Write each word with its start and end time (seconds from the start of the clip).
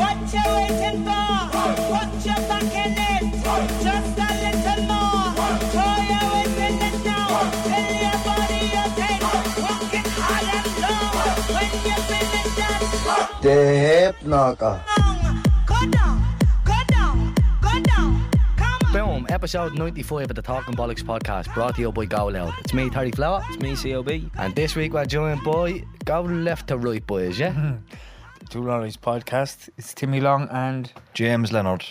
What 0.00 0.18
you 0.34 0.44
waiting 0.56 0.98
for? 1.04 1.28
Put 1.92 2.12
your 2.26 2.40
back 2.48 2.74
in 2.82 2.92
it. 2.96 3.24
Just 3.84 4.18
a 4.18 4.28
little 4.44 4.82
more. 4.90 5.28
Throw 5.72 5.94
your 6.10 6.26
weight 6.32 6.58
in 6.66 6.76
it 6.88 6.96
now. 7.04 7.28
Tell 7.68 7.90
your 8.04 8.18
body 8.26 8.62
you 8.74 8.86
take. 8.98 9.22
Walk 9.64 9.94
it 10.00 10.06
hard 10.18 10.48
and 10.56 10.70
long. 10.82 11.14
When 11.54 11.72
you 11.88 11.98
finish 12.10 12.52
that 12.56 12.82
The 13.42 13.56
Hip 13.84 14.16
Knocker. 14.24 14.76
song, 14.96 15.42
go 15.66 15.78
down, 15.90 16.16
go 16.64 16.78
down, 16.88 17.34
go 17.60 17.72
down. 17.82 18.10
Come 18.56 18.78
on. 18.86 18.92
Boom, 18.92 19.26
episode 19.28 19.74
95 19.76 20.30
of 20.30 20.36
the 20.36 20.42
Talking 20.42 20.74
Bollocks 20.74 21.02
podcast, 21.02 21.52
brought 21.54 21.74
to 21.76 21.80
you 21.82 21.92
by 21.92 22.04
Go 22.06 22.26
Loud. 22.26 22.54
It's 22.60 22.72
me, 22.74 22.88
Terry 22.90 23.10
Flower, 23.10 23.42
It's 23.50 23.60
me, 23.60 23.74
COB. 23.76 24.30
and 24.38 24.54
this 24.54 24.74
week 24.76 24.92
we're 24.94 25.04
joined 25.06 25.42
by 25.44 25.84
Go 26.04 26.22
Left 26.22 26.68
to 26.68 26.78
Right 26.78 27.06
Boys, 27.06 27.38
yeah? 27.38 27.74
Two 28.50 28.62
Norries 28.62 28.98
podcast. 28.98 29.68
It's 29.78 29.94
Timmy 29.94 30.20
Long 30.20 30.48
and 30.50 30.92
James 31.14 31.52
Leonard. 31.52 31.84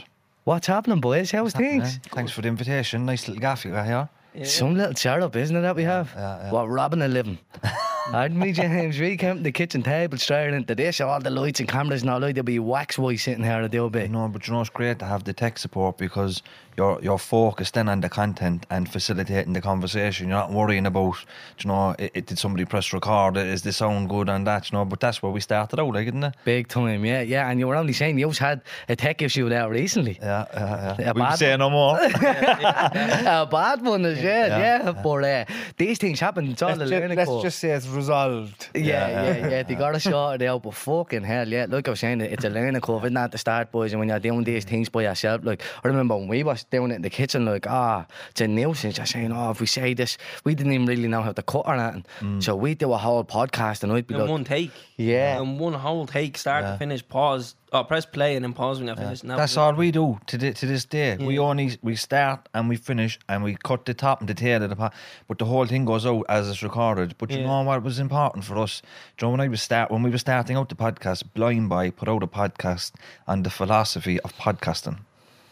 What's 0.43 0.67
happening, 0.67 0.99
boys? 0.99 1.31
How's 1.31 1.53
things? 1.53 1.99
Thanks 2.11 2.33
for 2.33 2.41
the 2.41 2.49
invitation. 2.49 3.05
Nice 3.05 3.29
little 3.29 3.39
gaff 3.39 3.63
you 3.63 3.71
got 3.71 3.85
here. 3.85 4.09
Some 4.45 4.75
little 4.75 4.93
setup, 4.93 5.37
isn't 5.37 5.55
it, 5.55 5.61
that 5.61 5.77
we 5.77 5.83
have? 5.83 6.11
yeah, 6.13 6.43
yeah. 6.43 6.51
What, 6.51 6.67
robbing 6.67 7.01
a 7.01 7.07
living? 7.07 7.39
I'd 8.13 8.35
me, 8.35 8.51
James, 8.51 8.99
we 8.99 9.15
came 9.15 9.37
to 9.37 9.43
the 9.43 9.53
kitchen 9.53 9.83
table 9.83 10.17
straight 10.17 10.53
into 10.53 10.75
this, 10.75 10.99
all 10.99 11.21
the 11.21 11.29
lights 11.29 11.61
and 11.61 11.69
cameras 11.69 12.01
and 12.01 12.09
all, 12.09 12.19
like, 12.19 12.35
there'll 12.35 12.43
be 12.43 12.59
wax 12.59 12.97
white 12.97 13.19
sitting 13.19 13.43
here 13.45 13.53
at 13.53 13.71
the 13.71 13.79
old 13.79 13.93
bit. 13.93 14.11
No, 14.11 14.27
but 14.27 14.45
you 14.45 14.53
know 14.53 14.59
it's 14.59 14.69
great 14.69 14.99
to 14.99 15.05
have 15.05 15.23
the 15.23 15.31
tech 15.31 15.59
support 15.59 15.97
because 15.97 16.41
you're 16.79 16.99
you're 17.03 17.19
focused 17.19 17.73
then 17.73 17.89
on 17.89 17.99
the 18.01 18.09
content 18.09 18.65
and 18.69 18.87
facilitating 18.89 19.53
the 19.53 19.61
conversation. 19.61 20.29
You're 20.29 20.37
not 20.37 20.51
worrying 20.51 20.85
about, 20.85 21.17
you 21.59 21.67
know, 21.67 21.95
it, 21.99 22.11
it, 22.13 22.25
did 22.27 22.39
somebody 22.39 22.65
press 22.65 22.93
record? 22.93 23.35
Is 23.37 23.63
the 23.63 23.73
sound 23.73 24.09
good 24.09 24.29
on 24.29 24.45
that? 24.45 24.71
You 24.71 24.77
know, 24.77 24.85
but 24.85 24.99
that's 25.01 25.21
where 25.21 25.31
we 25.31 25.41
started 25.41 25.79
out, 25.79 25.93
like, 25.93 26.07
isn't 26.07 26.23
it? 26.23 26.35
Big 26.45 26.67
time, 26.69 27.03
yeah, 27.03 27.21
yeah. 27.21 27.49
And 27.49 27.59
you 27.59 27.67
were 27.67 27.75
only 27.75 27.93
saying 27.93 28.17
you 28.17 28.29
had 28.31 28.61
a 28.87 28.95
tech 28.95 29.21
issue 29.21 29.49
there 29.49 29.69
recently. 29.69 30.17
Yeah, 30.21 30.45
yeah, 30.53 30.95
A 30.97 31.01
yeah. 31.01 31.11
We 31.31 31.37
say 31.37 31.57
no 31.57 31.69
more. 31.69 31.97
a 32.01 33.47
bad 33.51 33.81
one 33.83 34.05
as 34.05 34.23
well, 34.23 34.49
yeah. 34.49 34.83
Yeah. 34.85 34.91
But 35.03 35.23
uh, 35.23 35.45
these 35.77 35.97
things 35.97 36.19
happen. 36.19 36.51
It's 36.51 36.61
all 36.61 36.69
let's, 36.69 36.79
the 36.79 36.85
ju- 36.85 36.91
learning 36.95 37.17
let's 37.17 37.29
curve. 37.29 37.41
just 37.41 37.59
say 37.59 37.71
it's 37.71 37.87
resolved. 37.87 38.69
Yeah, 38.73 38.83
yeah, 38.83 39.49
yeah. 39.49 39.63
They 39.63 39.75
got 39.75 39.91
to 39.91 39.99
sort 39.99 40.41
it 40.41 40.45
out, 40.45 40.63
but 40.63 40.75
fucking 40.75 41.23
hell, 41.23 41.47
yeah. 41.47 41.65
Like 41.67 41.87
I 41.87 41.91
was 41.91 41.99
saying, 41.99 42.21
it's 42.21 42.45
a 42.45 42.49
learning 42.49 42.79
curve, 42.81 43.03
isn't 43.03 43.17
at 43.17 43.31
the 43.31 43.37
start, 43.37 43.71
boys. 43.71 43.91
And 43.91 43.99
when 43.99 44.09
you're 44.09 44.19
doing 44.19 44.43
these 44.43 44.63
things 44.63 44.87
by 44.87 45.03
yourself, 45.03 45.43
like 45.43 45.61
I 45.83 45.87
remember 45.87 46.15
when 46.15 46.27
we 46.27 46.43
was 46.43 46.63
doing 46.71 46.91
it 46.91 46.95
in 46.95 47.01
the 47.01 47.09
kitchen, 47.09 47.45
like 47.45 47.67
ah, 47.67 48.05
it's 48.31 48.41
a 48.41 48.47
nuisance. 48.47 48.97
You're 48.97 49.05
saying, 49.05 49.31
oh, 49.31 49.51
if 49.51 49.59
we 49.59 49.65
say 49.67 49.93
this, 49.93 50.17
we 50.43 50.55
didn't 50.55 50.73
even 50.73 50.85
really 50.87 51.07
know 51.07 51.21
how 51.21 51.31
to 51.31 51.41
cut 51.43 51.63
or 51.67 51.75
anything. 51.75 52.41
So 52.41 52.55
we 52.55 52.75
do 52.75 52.93
a 52.93 52.97
whole 52.97 53.23
podcast, 53.23 53.83
and 53.83 53.91
I'd 53.91 54.07
be 54.07 54.13
In 54.15 54.21
like, 54.21 54.29
one 54.29 54.43
take. 54.43 54.71
Yeah. 54.97 55.41
In 55.41 55.57
one 55.57 55.73
whole 55.73 56.05
take, 56.05 56.37
start 56.37 56.65
to 56.65 56.77
finish, 56.77 57.07
pause, 57.07 57.55
or 57.71 57.83
press 57.85 58.05
play 58.05 58.35
and 58.35 58.43
then 58.43 58.53
pause 58.53 58.79
when 58.79 58.87
you're 58.87 58.95
finished. 58.95 59.21
and 59.21 59.31
that 59.31 59.37
That's 59.37 59.55
all 59.55 59.73
we 59.73 59.91
do 59.91 60.19
to 60.27 60.37
thi- 60.37 60.53
to 60.53 60.65
this 60.65 60.85
day. 60.85 61.17
We 61.17 61.37
only 61.39 61.77
we 61.81 61.95
start 61.95 62.49
and 62.53 62.67
we 62.67 62.75
finish 62.75 63.19
and 63.29 63.43
we 63.43 63.55
cut 63.63 63.85
the 63.85 63.93
top 63.93 64.19
and 64.21 64.27
the 64.29 64.33
tail 64.33 64.63
of 64.63 64.69
the 64.69 64.75
pot, 64.75 64.93
but 65.27 65.37
the 65.37 65.45
whole 65.45 65.65
thing 65.67 65.85
goes 65.85 66.05
out 66.05 66.25
as 66.29 66.49
it's 66.49 66.63
recorded. 66.63 67.15
But 67.17 67.29
you 67.31 67.39
Yeah. 67.39 67.47
know 67.47 67.61
what 67.63 67.83
was 67.83 67.99
important 67.99 68.43
for 68.43 68.57
us? 68.57 68.81
Do 69.17 69.25
you 69.25 69.27
know 69.27 69.31
when 69.31 69.41
I 69.41 69.47
was 69.47 69.61
start 69.61 69.91
when 69.91 70.03
we 70.03 70.09
were 70.09 70.17
starting 70.17 70.57
out 70.57 70.69
the 70.69 70.75
podcast, 70.75 71.23
Blind 71.33 71.69
Boy 71.69 71.91
put 71.91 72.09
out 72.09 72.23
a 72.23 72.27
podcast 72.27 72.91
on 73.27 73.43
the 73.43 73.49
philosophy 73.49 74.19
of 74.21 74.35
podcasting. 74.35 74.99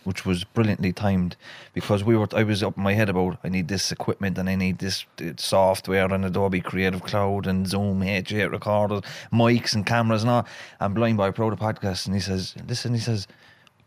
Which 0.07 0.25
was 0.25 0.45
brilliantly 0.45 0.93
timed 0.93 1.35
because 1.73 2.01
we 2.03 2.15
were. 2.15 2.27
I 2.33 2.43
was 2.43 2.63
up 2.63 2.77
in 2.77 2.83
my 2.83 2.93
head 2.93 3.09
about 3.09 3.39
I 3.43 3.49
need 3.49 3.67
this 3.67 3.91
equipment 3.91 4.37
and 4.37 4.47
I 4.49 4.55
need 4.55 4.79
this 4.79 5.05
uh, 5.19 5.33
software 5.35 6.13
and 6.13 6.23
Adobe 6.23 6.61
Creative 6.61 7.03
Cloud 7.03 7.45
and 7.45 7.67
Zoom 7.67 7.99
H8 7.99 8.49
recorders, 8.49 9.01
mics 9.33 9.75
and 9.75 9.85
cameras 9.85 10.23
and 10.23 10.31
all. 10.31 10.47
And 10.79 10.95
Blind 10.95 11.17
Boy 11.17 11.25
out 11.25 11.39
a 11.39 11.57
podcast 11.57 12.05
and 12.05 12.15
he 12.15 12.21
says, 12.21 12.55
"Listen," 12.67 12.93
he 12.93 13.01
says, 13.01 13.27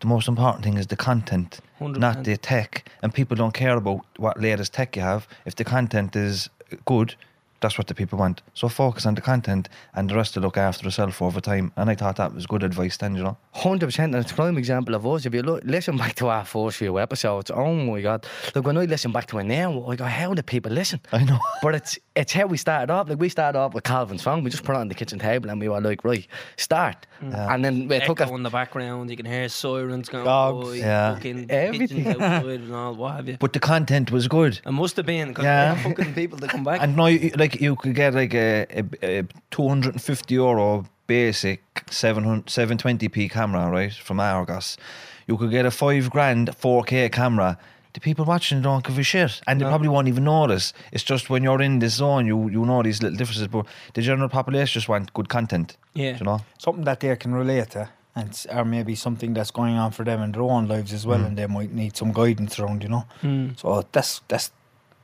the 0.01 0.07
most 0.07 0.29
important 0.29 0.65
thing 0.65 0.77
is 0.79 0.87
the 0.87 0.97
content, 0.97 1.61
100%. 1.79 1.99
not 1.99 2.25
the 2.25 2.37
tech. 2.37 2.91
And 3.03 3.13
people 3.13 3.37
don't 3.37 3.55
care 3.55 3.77
about 3.77 4.05
what 4.17 4.41
latest 4.41 4.73
tech 4.73 4.97
you 4.97 5.03
have. 5.03 5.29
If 5.45 5.57
the 5.57 5.65
content 5.65 6.17
is 6.17 6.49
good, 6.87 7.15
that's 7.61 7.77
what 7.79 7.87
the 7.87 7.95
people 7.95 8.19
want. 8.19 8.43
So 8.55 8.69
focus 8.69 9.07
on 9.07 9.15
the 9.15 9.21
content 9.21 9.69
and 9.95 10.09
the 10.09 10.15
rest 10.17 10.35
to 10.35 10.41
look 10.41 10.57
after 10.57 10.87
itself 10.89 11.21
over 11.23 11.41
time. 11.41 11.73
And 11.77 11.91
I 11.91 11.95
thought 11.95 12.17
that 12.17 12.35
was 12.35 12.47
good 12.47 12.63
advice 12.63 12.97
then, 12.97 13.15
you 13.17 13.23
know. 13.23 13.37
Hundred 13.53 13.87
percent, 13.87 14.15
and 14.15 14.23
it's 14.23 14.33
a 14.33 14.35
prime 14.35 14.57
example 14.59 14.95
of 14.95 15.07
us. 15.07 15.27
If 15.27 15.35
you 15.35 15.43
look, 15.43 15.63
listen 15.65 15.97
back 15.97 16.15
to 16.17 16.29
our 16.29 16.45
first 16.45 16.77
few 16.79 16.99
episodes, 16.99 17.51
oh 17.51 17.75
my 17.75 18.01
god! 18.01 18.27
Look, 18.55 18.67
when 18.67 18.77
I 18.79 18.85
listen 18.85 19.13
back 19.13 19.27
to 19.29 19.39
it 19.39 19.45
now, 19.45 19.85
I 19.89 19.97
go, 19.97 20.05
"How 20.05 20.33
do 20.35 20.43
people 20.43 20.73
listen?" 20.73 21.01
I 21.13 21.25
know. 21.25 21.39
But 21.63 21.75
it's 21.75 21.99
it's 22.17 22.33
how 22.33 22.47
we 22.47 22.57
started 22.57 22.91
off. 22.93 23.09
Like 23.09 23.19
we 23.21 23.29
started 23.29 23.59
off 23.59 23.75
with 23.75 23.85
Calvin's 23.85 24.23
song. 24.23 24.43
We 24.45 24.51
just 24.51 24.65
put 24.65 24.75
it 24.75 24.79
on 24.79 24.89
the 24.89 24.95
kitchen 24.95 25.19
table 25.19 25.51
and 25.51 25.61
we 25.61 25.69
were 25.69 25.81
like, 25.81 26.05
"Right, 26.05 26.27
start." 26.57 27.07
Mm. 27.23 27.55
And 27.55 27.65
then 27.65 27.89
we 27.89 27.99
took 28.01 28.21
Echo 28.23 28.33
a 28.33 28.37
in 28.37 28.43
the 28.45 28.51
background, 28.51 29.11
you 29.11 29.17
can 29.17 29.27
hear 29.27 29.47
sirens 29.51 30.09
going 30.09 30.25
Dogs. 30.25 30.69
by, 30.71 30.75
Yeah. 30.77 31.15
fucking 31.17 31.51
Everything. 31.51 32.07
and 32.07 32.75
all, 32.75 32.95
what 32.95 33.17
have 33.17 33.29
you. 33.29 33.37
But 33.39 33.53
the 33.53 33.61
content 33.61 34.11
was 34.11 34.27
good. 34.27 34.59
It 34.65 34.71
must 34.71 34.97
have 34.97 35.05
been 35.05 35.29
because 35.29 35.45
Yeah. 35.45 35.75
yeah. 35.75 35.83
fucking 35.89 36.15
people 36.15 36.39
to 36.39 36.47
come 36.49 36.65
back. 36.65 36.81
And 36.81 36.97
now, 36.97 37.07
you- 37.07 37.31
like, 37.51 37.61
you 37.61 37.77
could 37.77 37.95
get 37.95 38.15
like 38.15 38.35
a, 38.35 38.67
a, 39.03 39.19
a 39.21 39.23
250 39.51 40.35
euro 40.35 40.85
basic 41.07 41.61
700, 41.91 42.47
720p 42.47 43.31
camera, 43.31 43.71
right, 43.71 43.93
from 43.93 44.21
Argos. 44.21 44.77
You 45.27 45.37
could 45.37 45.51
get 45.51 45.67
a 45.67 45.71
five 45.71 46.11
grand 46.11 46.49
4K 46.51 47.11
camera. 47.13 47.59
The 47.93 48.01
people 48.01 48.25
watching 48.25 48.63
don't 48.63 48.85
give 48.87 48.99
a 48.99 49.03
shit, 49.03 49.41
and 49.49 49.61
they 49.61 49.65
No. 49.65 49.71
probably 49.71 49.89
won't 49.89 50.07
even 50.07 50.23
notice. 50.25 50.73
It's 50.93 51.03
just 51.03 51.29
when 51.29 51.43
you're 51.43 51.61
in 51.61 51.81
this 51.81 51.95
zone, 51.95 52.25
you 52.27 52.49
you 52.49 52.65
know 52.65 52.83
these 52.83 53.03
little 53.03 53.17
differences. 53.19 53.49
But 53.49 53.67
the 53.95 54.03
general 54.03 54.29
population 54.29 54.75
just 54.81 54.89
want 54.89 55.13
good 55.13 55.29
content. 55.29 55.77
Yeah. 55.95 56.17
you 56.17 56.25
know. 56.25 56.39
Something 56.59 56.85
that 56.85 57.01
they 57.01 57.17
can 57.17 57.35
relate 57.35 57.71
to. 57.71 57.89
And 58.15 58.29
s- 58.31 58.47
or 58.51 58.65
maybe 58.65 58.95
something 58.95 59.35
that's 59.35 59.51
going 59.53 59.77
on 59.77 59.91
for 59.93 60.05
them 60.05 60.23
in 60.23 60.33
their 60.33 60.43
own 60.43 60.69
lives 60.69 60.93
as 60.93 61.05
well, 61.07 61.25
and 61.25 61.37
they 61.37 61.47
might 61.49 61.73
need 61.73 61.97
some 61.97 62.13
guidance 62.13 62.59
around, 62.61 62.83
you 62.85 62.89
know. 62.89 63.05
Mm. 63.23 63.59
So 63.59 63.85
that's 63.93 64.21
that's 64.29 64.53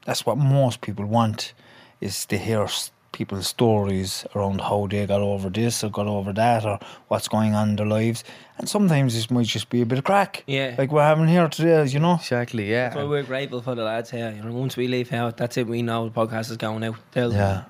that's 0.05 0.25
what 0.27 0.39
most 0.39 0.81
people 0.81 1.05
want 1.07 1.55
is 2.01 2.27
to 2.27 2.39
hear 2.39 2.67
people's 3.13 3.47
stories 3.47 4.27
around 4.35 4.61
how 4.61 4.87
they 4.87 5.07
got 5.07 5.23
over 5.23 5.49
this 5.49 5.83
or 5.83 5.89
got 5.89 6.07
over 6.07 6.35
that 6.35 6.67
or 6.67 6.79
what's 7.09 7.29
going 7.29 7.55
on 7.55 7.71
in 7.71 7.77
their 7.77 7.87
lives. 7.87 8.23
And 8.59 8.69
sometimes 8.69 9.15
this 9.15 9.31
might 9.31 9.47
just 9.47 9.71
be 9.71 9.81
a 9.81 9.87
bit 9.87 9.99
of 9.99 10.05
crack. 10.05 10.45
Yeah. 10.47 10.75
Like 10.77 10.93
we're 10.93 11.03
having 11.03 11.27
here 11.29 11.49
today, 11.49 11.87
you 11.87 11.99
know. 11.99 12.15
exactly, 12.17 12.71
yeah. 12.71 12.89
That's 12.91 12.97
why 12.97 13.05
we're 13.05 13.23
grateful 13.23 13.63
for 13.63 13.75
the 13.75 13.85
lads 13.85 14.11
here. 14.11 14.35
You 14.37 14.43
know, 14.43 14.53
once 14.53 14.77
we 14.77 14.87
leave 14.87 15.09
here, 15.09 15.33
that's 15.35 15.57
it. 15.57 15.67
We 15.67 15.81
know 15.81 16.09
the 16.09 16.15
podcast 16.15 16.51
is 16.51 16.59
going 16.59 16.85
out. 16.85 16.97
They'll 17.13 17.33
Yeah, 17.33 17.65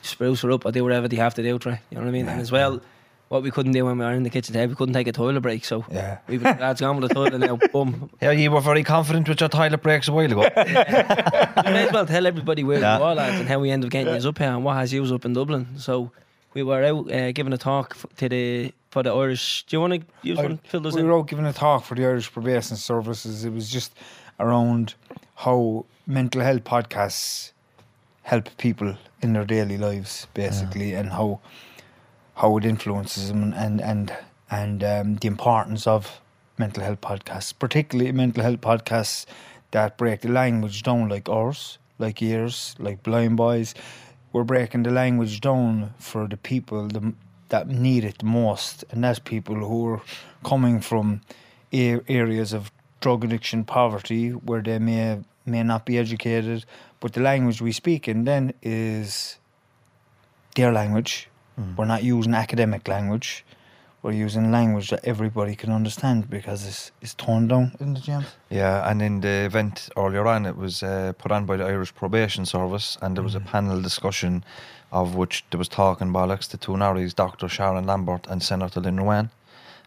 spruce 0.00 0.40
her 0.42 0.52
up 0.52 0.64
or 0.64 0.72
do 0.72 0.82
whatever 0.84 1.06
they 1.08 1.16
have 1.16 1.34
to 1.34 1.42
do. 1.42 1.58
Try, 1.58 1.80
you 1.90 1.96
know 1.96 2.02
what 2.04 2.08
I 2.08 2.12
mean? 2.12 2.28
and 2.28 2.40
as 2.40 2.50
well, 2.50 2.80
what 3.28 3.42
we 3.42 3.50
couldn't 3.50 3.72
do 3.72 3.84
when 3.84 3.98
we 3.98 4.04
were 4.04 4.12
in 4.12 4.22
the 4.22 4.30
kitchen 4.30 4.54
table, 4.54 4.70
we 4.70 4.76
couldn't 4.76 4.94
take 4.94 5.06
a 5.06 5.12
toilet 5.12 5.40
break. 5.42 5.64
So 5.64 5.84
Yeah. 5.90 6.18
we 6.28 6.38
lads 6.64 6.80
gone 6.80 6.98
with 7.00 7.08
the 7.08 7.14
toilet 7.14 7.38
now. 7.38 7.56
Boom. 7.72 8.10
yeah. 8.22 8.30
You 8.30 8.50
were 8.50 8.60
very 8.60 8.82
confident 8.84 9.28
with 9.28 9.40
your 9.40 9.48
toilet 9.50 9.82
breaks 9.82 10.08
a 10.08 10.12
while 10.12 10.24
ago. 10.32 10.40
We 11.58 11.72
may 11.72 11.86
as 11.86 11.92
well 11.92 12.06
tell 12.06 12.26
everybody 12.26 12.64
where 12.64 12.80
Yeah. 12.80 12.98
we 12.98 13.04
are, 13.04 13.14
lads, 13.14 13.40
and 13.40 13.48
how 13.48 13.58
we 13.58 13.70
ended 13.70 13.88
up 13.88 13.92
getting 13.92 14.14
you 14.22 14.28
up 14.28 14.38
here 14.38 14.48
and 14.48 14.64
what 14.64 14.76
has 14.76 14.92
you 14.92 15.04
up 15.14 15.24
in 15.24 15.32
Dublin. 15.34 15.66
So 15.78 16.10
we 16.54 16.62
were 16.62 16.82
out 16.84 17.12
uh, 17.12 17.32
giving 17.32 17.52
a 17.52 17.58
talk 17.58 17.96
to 18.16 18.28
the 18.28 18.72
for 18.90 19.02
the 19.02 19.12
Irish. 19.12 19.64
Do 19.66 19.76
you 19.76 19.80
want 19.82 19.92
to 19.94 20.00
use 20.22 20.38
I- 20.38 20.42
one? 20.44 20.58
Fill 20.64 20.80
those 20.80 20.94
we 20.94 21.00
in. 21.02 21.06
were 21.08 21.18
out 21.18 21.26
giving 21.28 21.44
a 21.46 21.52
talk 21.52 21.84
for 21.84 21.94
the 21.94 22.04
Irish 22.04 22.32
Probation 22.32 22.76
Services. 22.76 23.44
It 23.44 23.52
was 23.52 23.68
just 23.70 23.92
around 24.40 24.94
how 25.34 25.84
mental 26.06 26.40
health 26.40 26.64
podcasts 26.64 27.52
help 28.22 28.48
people 28.56 28.96
in 29.20 29.32
their 29.34 29.44
daily 29.44 29.76
lives, 29.76 30.26
basically, 30.34 30.94
and 30.94 31.10
how 31.10 31.40
how 32.38 32.56
it 32.56 32.64
influences 32.64 33.28
them, 33.28 33.52
and 33.56 33.80
and 33.80 34.16
and 34.50 34.82
um, 34.84 35.16
the 35.16 35.26
importance 35.26 35.86
of 35.86 36.20
mental 36.56 36.82
health 36.82 37.00
podcasts, 37.00 37.52
particularly 37.56 38.12
mental 38.12 38.42
health 38.42 38.60
podcasts 38.60 39.26
that 39.70 39.96
break 39.96 40.22
the 40.22 40.28
language 40.28 40.82
down, 40.82 41.08
like 41.08 41.28
ours, 41.28 41.78
like 41.98 42.20
yours, 42.22 42.74
like 42.78 43.02
Blind 43.02 43.36
Boys. 43.36 43.74
We're 44.32 44.44
breaking 44.44 44.84
the 44.84 44.90
language 44.90 45.40
down 45.40 45.94
for 45.98 46.28
the 46.28 46.36
people 46.36 46.86
the, 46.88 47.12
that 47.48 47.68
need 47.68 48.04
it 48.04 48.18
the 48.18 48.26
most, 48.26 48.84
and 48.90 49.02
that's 49.02 49.18
people 49.18 49.56
who 49.56 49.86
are 49.88 50.02
coming 50.44 50.80
from 50.80 51.22
a- 51.72 52.00
areas 52.08 52.52
of 52.52 52.70
drug 53.00 53.24
addiction, 53.24 53.64
poverty, 53.64 54.30
where 54.30 54.62
they 54.62 54.78
may 54.78 55.18
may 55.44 55.62
not 55.62 55.86
be 55.86 55.98
educated, 55.98 56.64
but 57.00 57.14
the 57.14 57.20
language 57.20 57.60
we 57.60 57.72
speak 57.72 58.06
in 58.06 58.24
then 58.24 58.52
is 58.62 59.38
their 60.54 60.72
language. 60.72 61.28
We're 61.76 61.86
not 61.86 62.02
using 62.02 62.34
academic 62.34 62.86
language. 62.88 63.44
We're 64.02 64.12
using 64.12 64.52
language 64.52 64.90
that 64.90 65.04
everybody 65.04 65.56
can 65.56 65.72
understand 65.72 66.30
because 66.30 66.64
it's 66.68 66.92
it's 67.02 67.14
torn 67.14 67.48
down 67.48 67.72
in 67.80 67.94
the 67.94 68.00
gym. 68.00 68.22
Yeah, 68.48 68.88
and 68.88 69.02
in 69.02 69.20
the 69.20 69.44
event 69.46 69.88
earlier 69.96 70.26
on, 70.28 70.46
it 70.46 70.56
was 70.56 70.82
uh, 70.82 71.12
put 71.18 71.32
on 71.32 71.46
by 71.46 71.56
the 71.56 71.64
Irish 71.64 71.92
Probation 71.94 72.46
Service, 72.46 72.96
and 73.02 73.16
there 73.16 73.24
was 73.24 73.34
Mm. 73.34 73.42
a 73.42 73.50
panel 73.50 73.82
discussion 73.82 74.44
of 74.92 75.16
which 75.16 75.44
there 75.50 75.58
was 75.58 75.68
talking 75.68 76.12
bollocks, 76.12 76.48
the 76.48 76.56
two 76.58 76.72
Norries, 76.76 77.14
Dr. 77.14 77.48
Sharon 77.48 77.86
Lambert 77.86 78.26
and 78.30 78.40
Senator 78.42 78.80
Lynn 78.80 78.98
Ruane. 78.98 79.30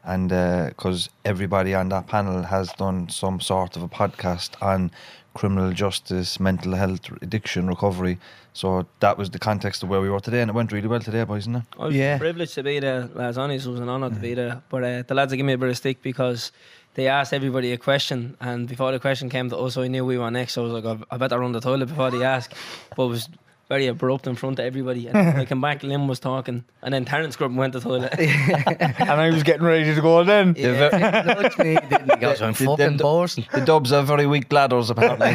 And 0.04 0.30
because 0.70 1.10
everybody 1.24 1.74
on 1.76 1.90
that 1.90 2.08
panel 2.08 2.44
has 2.44 2.72
done 2.74 3.08
some 3.10 3.40
sort 3.40 3.78
of 3.78 3.84
a 3.84 3.88
podcast 3.88 4.62
on 4.62 4.92
criminal 5.34 5.72
justice, 5.72 6.40
mental 6.40 6.74
health, 6.76 7.10
addiction, 7.22 7.68
recovery. 7.68 8.18
So 8.54 8.86
that 9.00 9.18
was 9.18 9.30
the 9.30 9.40
context 9.40 9.82
of 9.84 9.90
where 9.90 10.02
we 10.02 10.10
were 10.10 10.20
today, 10.20 10.42
and 10.42 10.50
it 10.50 10.54
went 10.54 10.72
really 10.74 10.88
well 10.88 11.00
today, 11.00 11.24
boys, 11.24 11.44
isn't 11.44 11.56
it? 11.56 11.64
I 11.80 11.86
was 11.86 11.96
Yeah. 11.96 12.18
privileged 12.18 12.54
to 12.56 12.64
be 12.64 12.80
there, 12.80 13.08
lads. 13.14 13.38
Honest, 13.38 13.66
it 13.66 13.70
was 13.70 13.80
an 13.80 13.88
honour 13.90 14.10
to 14.10 14.16
Mm. 14.16 14.22
be 14.22 14.34
there. 14.34 14.62
But 14.70 14.84
uh, 14.84 15.04
the 15.08 15.14
lads 15.16 15.32
have 15.32 15.38
given 15.38 15.48
me 15.48 15.54
a 15.54 15.58
bit 15.58 15.70
of 15.70 15.78
stick 15.78 16.02
because 16.02 16.52
they 16.96 17.08
asked 17.08 17.34
everybody 17.34 17.72
a 17.72 17.78
question, 17.78 18.36
and 18.42 18.68
before 18.68 18.92
the 18.92 19.00
question 19.00 19.30
came 19.30 19.50
to 19.50 19.58
us, 19.58 19.78
I 19.78 19.88
knew 19.88 20.04
we 20.06 20.18
were 20.18 20.30
next. 20.32 20.54
So 20.54 20.64
I 20.64 20.68
was 20.70 20.84
like, 20.84 20.86
I- 20.86 21.16
I 21.16 21.18
better 21.18 21.40
run 21.40 21.54
the 21.54 21.62
toilet 21.62 21.86
before 21.88 22.12
they 22.12 22.24
ask. 22.26 22.52
But 22.98 23.06
it 23.06 23.10
was 23.10 23.30
very 23.72 23.88
abrupt 23.88 24.28
in 24.28 24.36
front 24.36 24.60
of 24.60 24.66
everybody. 24.66 25.08
And 25.08 25.18
I 25.42 25.46
came 25.46 25.62
back, 25.62 25.82
Lynn 25.82 26.06
was 26.08 26.20
talking, 26.20 26.66
and 26.84 26.94
then 26.94 27.06
Terence 27.06 27.36
Grub 27.38 27.56
went 27.56 27.72
to 27.74 27.80
the 27.80 27.86
toilet. 27.90 28.14
and 28.20 29.10
I 29.26 29.30
was 29.32 29.44
getting 29.44 29.64
ready 29.64 29.96
to 29.96 30.02
go 30.02 30.24
then. 30.26 30.56
Yeah, 30.58 30.90
he 31.24 31.28
nudged 31.28 31.58
me, 31.60 31.76
didn't 31.90 32.12
he? 32.12 32.18
Goes, 32.18 32.42
I'm 32.42 32.52
The- 32.54 32.60
the- 32.60 32.66
fucking 32.66 32.98
the- 32.98 33.60
The 33.60 33.66
Dubs 33.66 33.92
are 33.94 34.04
very 34.04 34.28
weak 34.28 34.50
bladders, 34.50 34.90
apparently. 34.90 35.34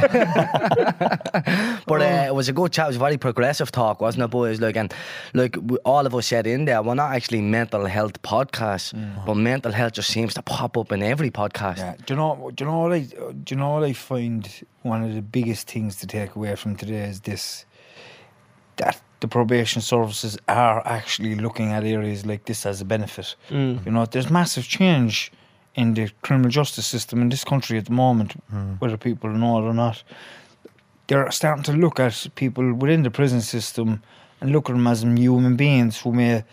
But 1.89 2.03
uh, 2.03 2.25
it 2.31 2.35
was 2.35 2.49
a 2.49 2.53
good 2.53 2.73
chat. 2.73 2.87
It 2.87 2.89
was 2.89 2.97
a 2.97 3.01
very 3.01 3.17
progressive 3.17 3.71
talk, 3.73 4.01
wasn't 4.01 4.25
it, 4.25 4.29
boys? 4.31 4.61
Like, 4.61 4.77
and 4.77 4.93
like 5.35 5.57
we, 5.63 5.77
all 5.85 6.05
of 6.07 6.15
us 6.15 6.27
said 6.27 6.47
in 6.47 6.65
there, 6.65 6.83
we're 6.83 6.95
not 6.95 7.15
actually 7.15 7.41
mental 7.41 7.87
health 7.87 8.21
podcasts, 8.23 8.93
but 9.25 9.35
mental 9.37 9.73
health 9.73 9.93
just 9.95 10.11
seems 10.11 10.35
to 10.35 10.43
pop 10.43 10.77
up 10.77 10.93
in 10.93 11.03
every 11.03 11.31
podcast. 11.31 11.79
Yeah. 11.79 11.95
Do 12.05 12.15
you 12.15 12.17
know? 12.17 12.51
Do 12.55 12.65
you 12.65 12.71
know 12.71 12.79
what 12.81 12.93
I? 12.93 13.01
Do 13.01 13.45
you 13.55 13.57
know 13.57 13.71
what 13.75 13.85
I 13.85 13.93
find 13.93 14.49
one 14.83 15.03
of 15.05 15.15
the 15.15 15.23
biggest 15.23 15.71
things 15.71 15.97
to 15.97 16.07
take 16.07 16.35
away 16.37 16.57
from 16.57 16.75
today 16.77 17.05
is 17.05 17.21
this: 17.21 17.66
that 18.77 19.01
the 19.21 19.29
probation 19.29 19.83
services 19.83 20.39
are 20.49 20.87
actually 20.87 21.35
looking 21.35 21.73
at 21.73 21.85
areas 21.85 22.27
like 22.27 22.45
this 22.45 22.67
as 22.67 22.81
a 22.81 22.85
benefit. 22.85 23.35
Mm. 23.51 23.85
You 23.87 23.93
know, 23.93 24.07
there's 24.07 24.31
massive 24.31 24.65
change 24.65 25.33
in 25.75 25.95
the 25.95 26.11
criminal 26.23 26.51
justice 26.51 26.87
system 26.87 27.21
in 27.23 27.29
this 27.29 27.45
country 27.45 27.79
at 27.79 27.87
the 27.87 27.93
moment, 27.93 28.33
whether 28.79 28.97
people 28.97 29.31
know 29.31 29.59
it 29.59 29.63
or 29.63 29.75
not. 29.75 30.03
They're 31.07 31.31
starting 31.31 31.65
to 31.65 31.73
look 31.73 32.01
at 32.01 32.27
people 32.35 32.75
within 32.75 33.03
the 33.03 33.11
prison 33.11 33.41
system 33.41 34.03
and 34.41 34.53
look 34.53 34.69
at 34.69 34.73
them 34.73 34.87
as 34.87 35.03
human 35.03 35.57
beings 35.57 36.01
who 36.01 36.13
may, 36.13 36.45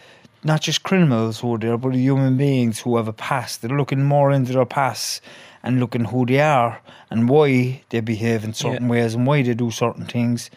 not 0.44 0.62
just 0.62 0.84
criminals 0.84 1.40
who 1.40 1.56
are 1.56 1.58
there, 1.58 1.78
but 1.78 1.96
human 1.96 2.38
beings 2.38 2.82
who 2.82 2.98
have 2.98 3.08
a 3.08 3.14
past. 3.14 3.62
They're 3.62 3.78
looking 3.78 4.04
more 4.04 4.32
into 4.32 4.54
their 4.54 4.66
past 4.66 5.22
and 5.64 5.80
looking 5.80 6.06
who 6.06 6.26
they 6.26 6.42
are 6.42 6.82
and 7.10 7.30
why 7.30 7.82
they 7.90 8.02
behave 8.02 8.44
in 8.44 8.54
certain 8.54 8.90
ways 8.90 9.16
and 9.16 9.26
why 9.26 9.42
they 9.42 9.54
do 9.54 9.72
certain 9.72 10.06
things. 10.06 10.50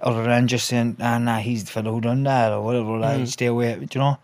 Other 0.00 0.22
than 0.24 0.46
just 0.46 0.66
saying, 0.68 0.96
ah, 1.00 1.18
nah, 1.18 1.38
he's 1.38 1.64
the 1.64 1.70
fellow 1.72 1.92
who 1.92 2.00
done 2.00 2.22
that 2.22 2.52
or 2.52 2.62
whatever, 2.62 2.98
like, 2.98 3.26
stay 3.26 3.46
away. 3.46 3.74
Do 3.74 3.86
you 3.92 4.00
know? 4.00 4.18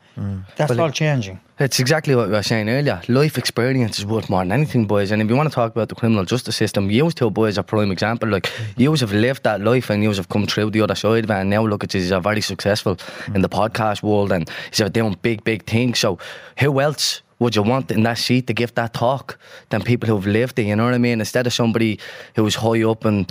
That's 0.57 0.71
Well, 0.71 0.83
all 0.83 0.89
it- 0.89 0.95
changing. 0.95 1.41
It's 1.59 1.79
exactly 1.79 2.15
what 2.17 2.27
we 2.29 2.33
were 2.35 2.43
saying 2.43 2.69
earlier. 2.69 3.01
Life 3.09 3.39
experience 3.39 3.99
is 3.99 4.07
worth 4.07 4.29
more 4.29 4.41
than 4.41 4.51
anything, 4.53 4.87
boys. 4.87 5.11
And 5.13 5.23
if 5.23 5.29
you 5.29 5.37
want 5.37 5.49
to 5.49 5.55
talk 5.55 5.71
about 5.73 5.89
the 5.89 5.95
criminal 5.95 6.25
justice 6.25 6.57
system, 6.57 6.91
you 6.91 7.11
two 7.13 7.31
boys 7.31 7.59
are 7.59 7.63
prime 7.63 7.93
example. 7.93 8.29
Like 8.29 8.51
you 8.77 8.93
have 8.93 9.13
lived 9.13 9.45
that 9.45 9.61
life 9.61 9.89
and 9.91 10.03
you 10.03 10.13
have 10.13 10.29
come 10.29 10.47
through 10.47 10.71
the 10.71 10.81
other 10.81 10.97
side 10.97 11.25
of 11.25 11.31
it. 11.31 11.35
And 11.35 11.51
now 11.51 11.65
look 11.65 11.85
at 11.85 11.95
you, 11.95 12.01
you're 12.01 12.21
very 12.21 12.41
successful 12.41 12.97
in 13.35 13.43
the 13.43 13.49
podcast 13.49 14.03
world 14.03 14.33
and 14.33 14.51
you're 14.77 14.89
doing 14.89 15.17
big, 15.23 15.45
big 15.45 15.65
things. 15.65 15.99
So 16.01 16.19
who 16.59 16.81
else? 16.81 17.23
Would 17.41 17.57
you 17.57 17.63
want 17.63 17.91
in 17.91 18.05
that 18.05 18.19
seat 18.19 18.47
to 18.47 18.53
give 18.53 18.75
that 18.75 18.95
talk 18.95 19.39
than 19.71 19.83
people 19.83 20.09
who've 20.09 20.27
lived 20.27 20.59
it? 20.59 20.65
You 20.67 20.77
know 20.77 20.85
what 20.85 20.95
I 20.95 20.99
mean? 20.99 21.21
Instead 21.21 21.47
of 21.47 21.53
somebody 21.53 21.99
who's 22.37 22.55
high 22.57 22.83
up 22.85 23.05
and 23.05 23.31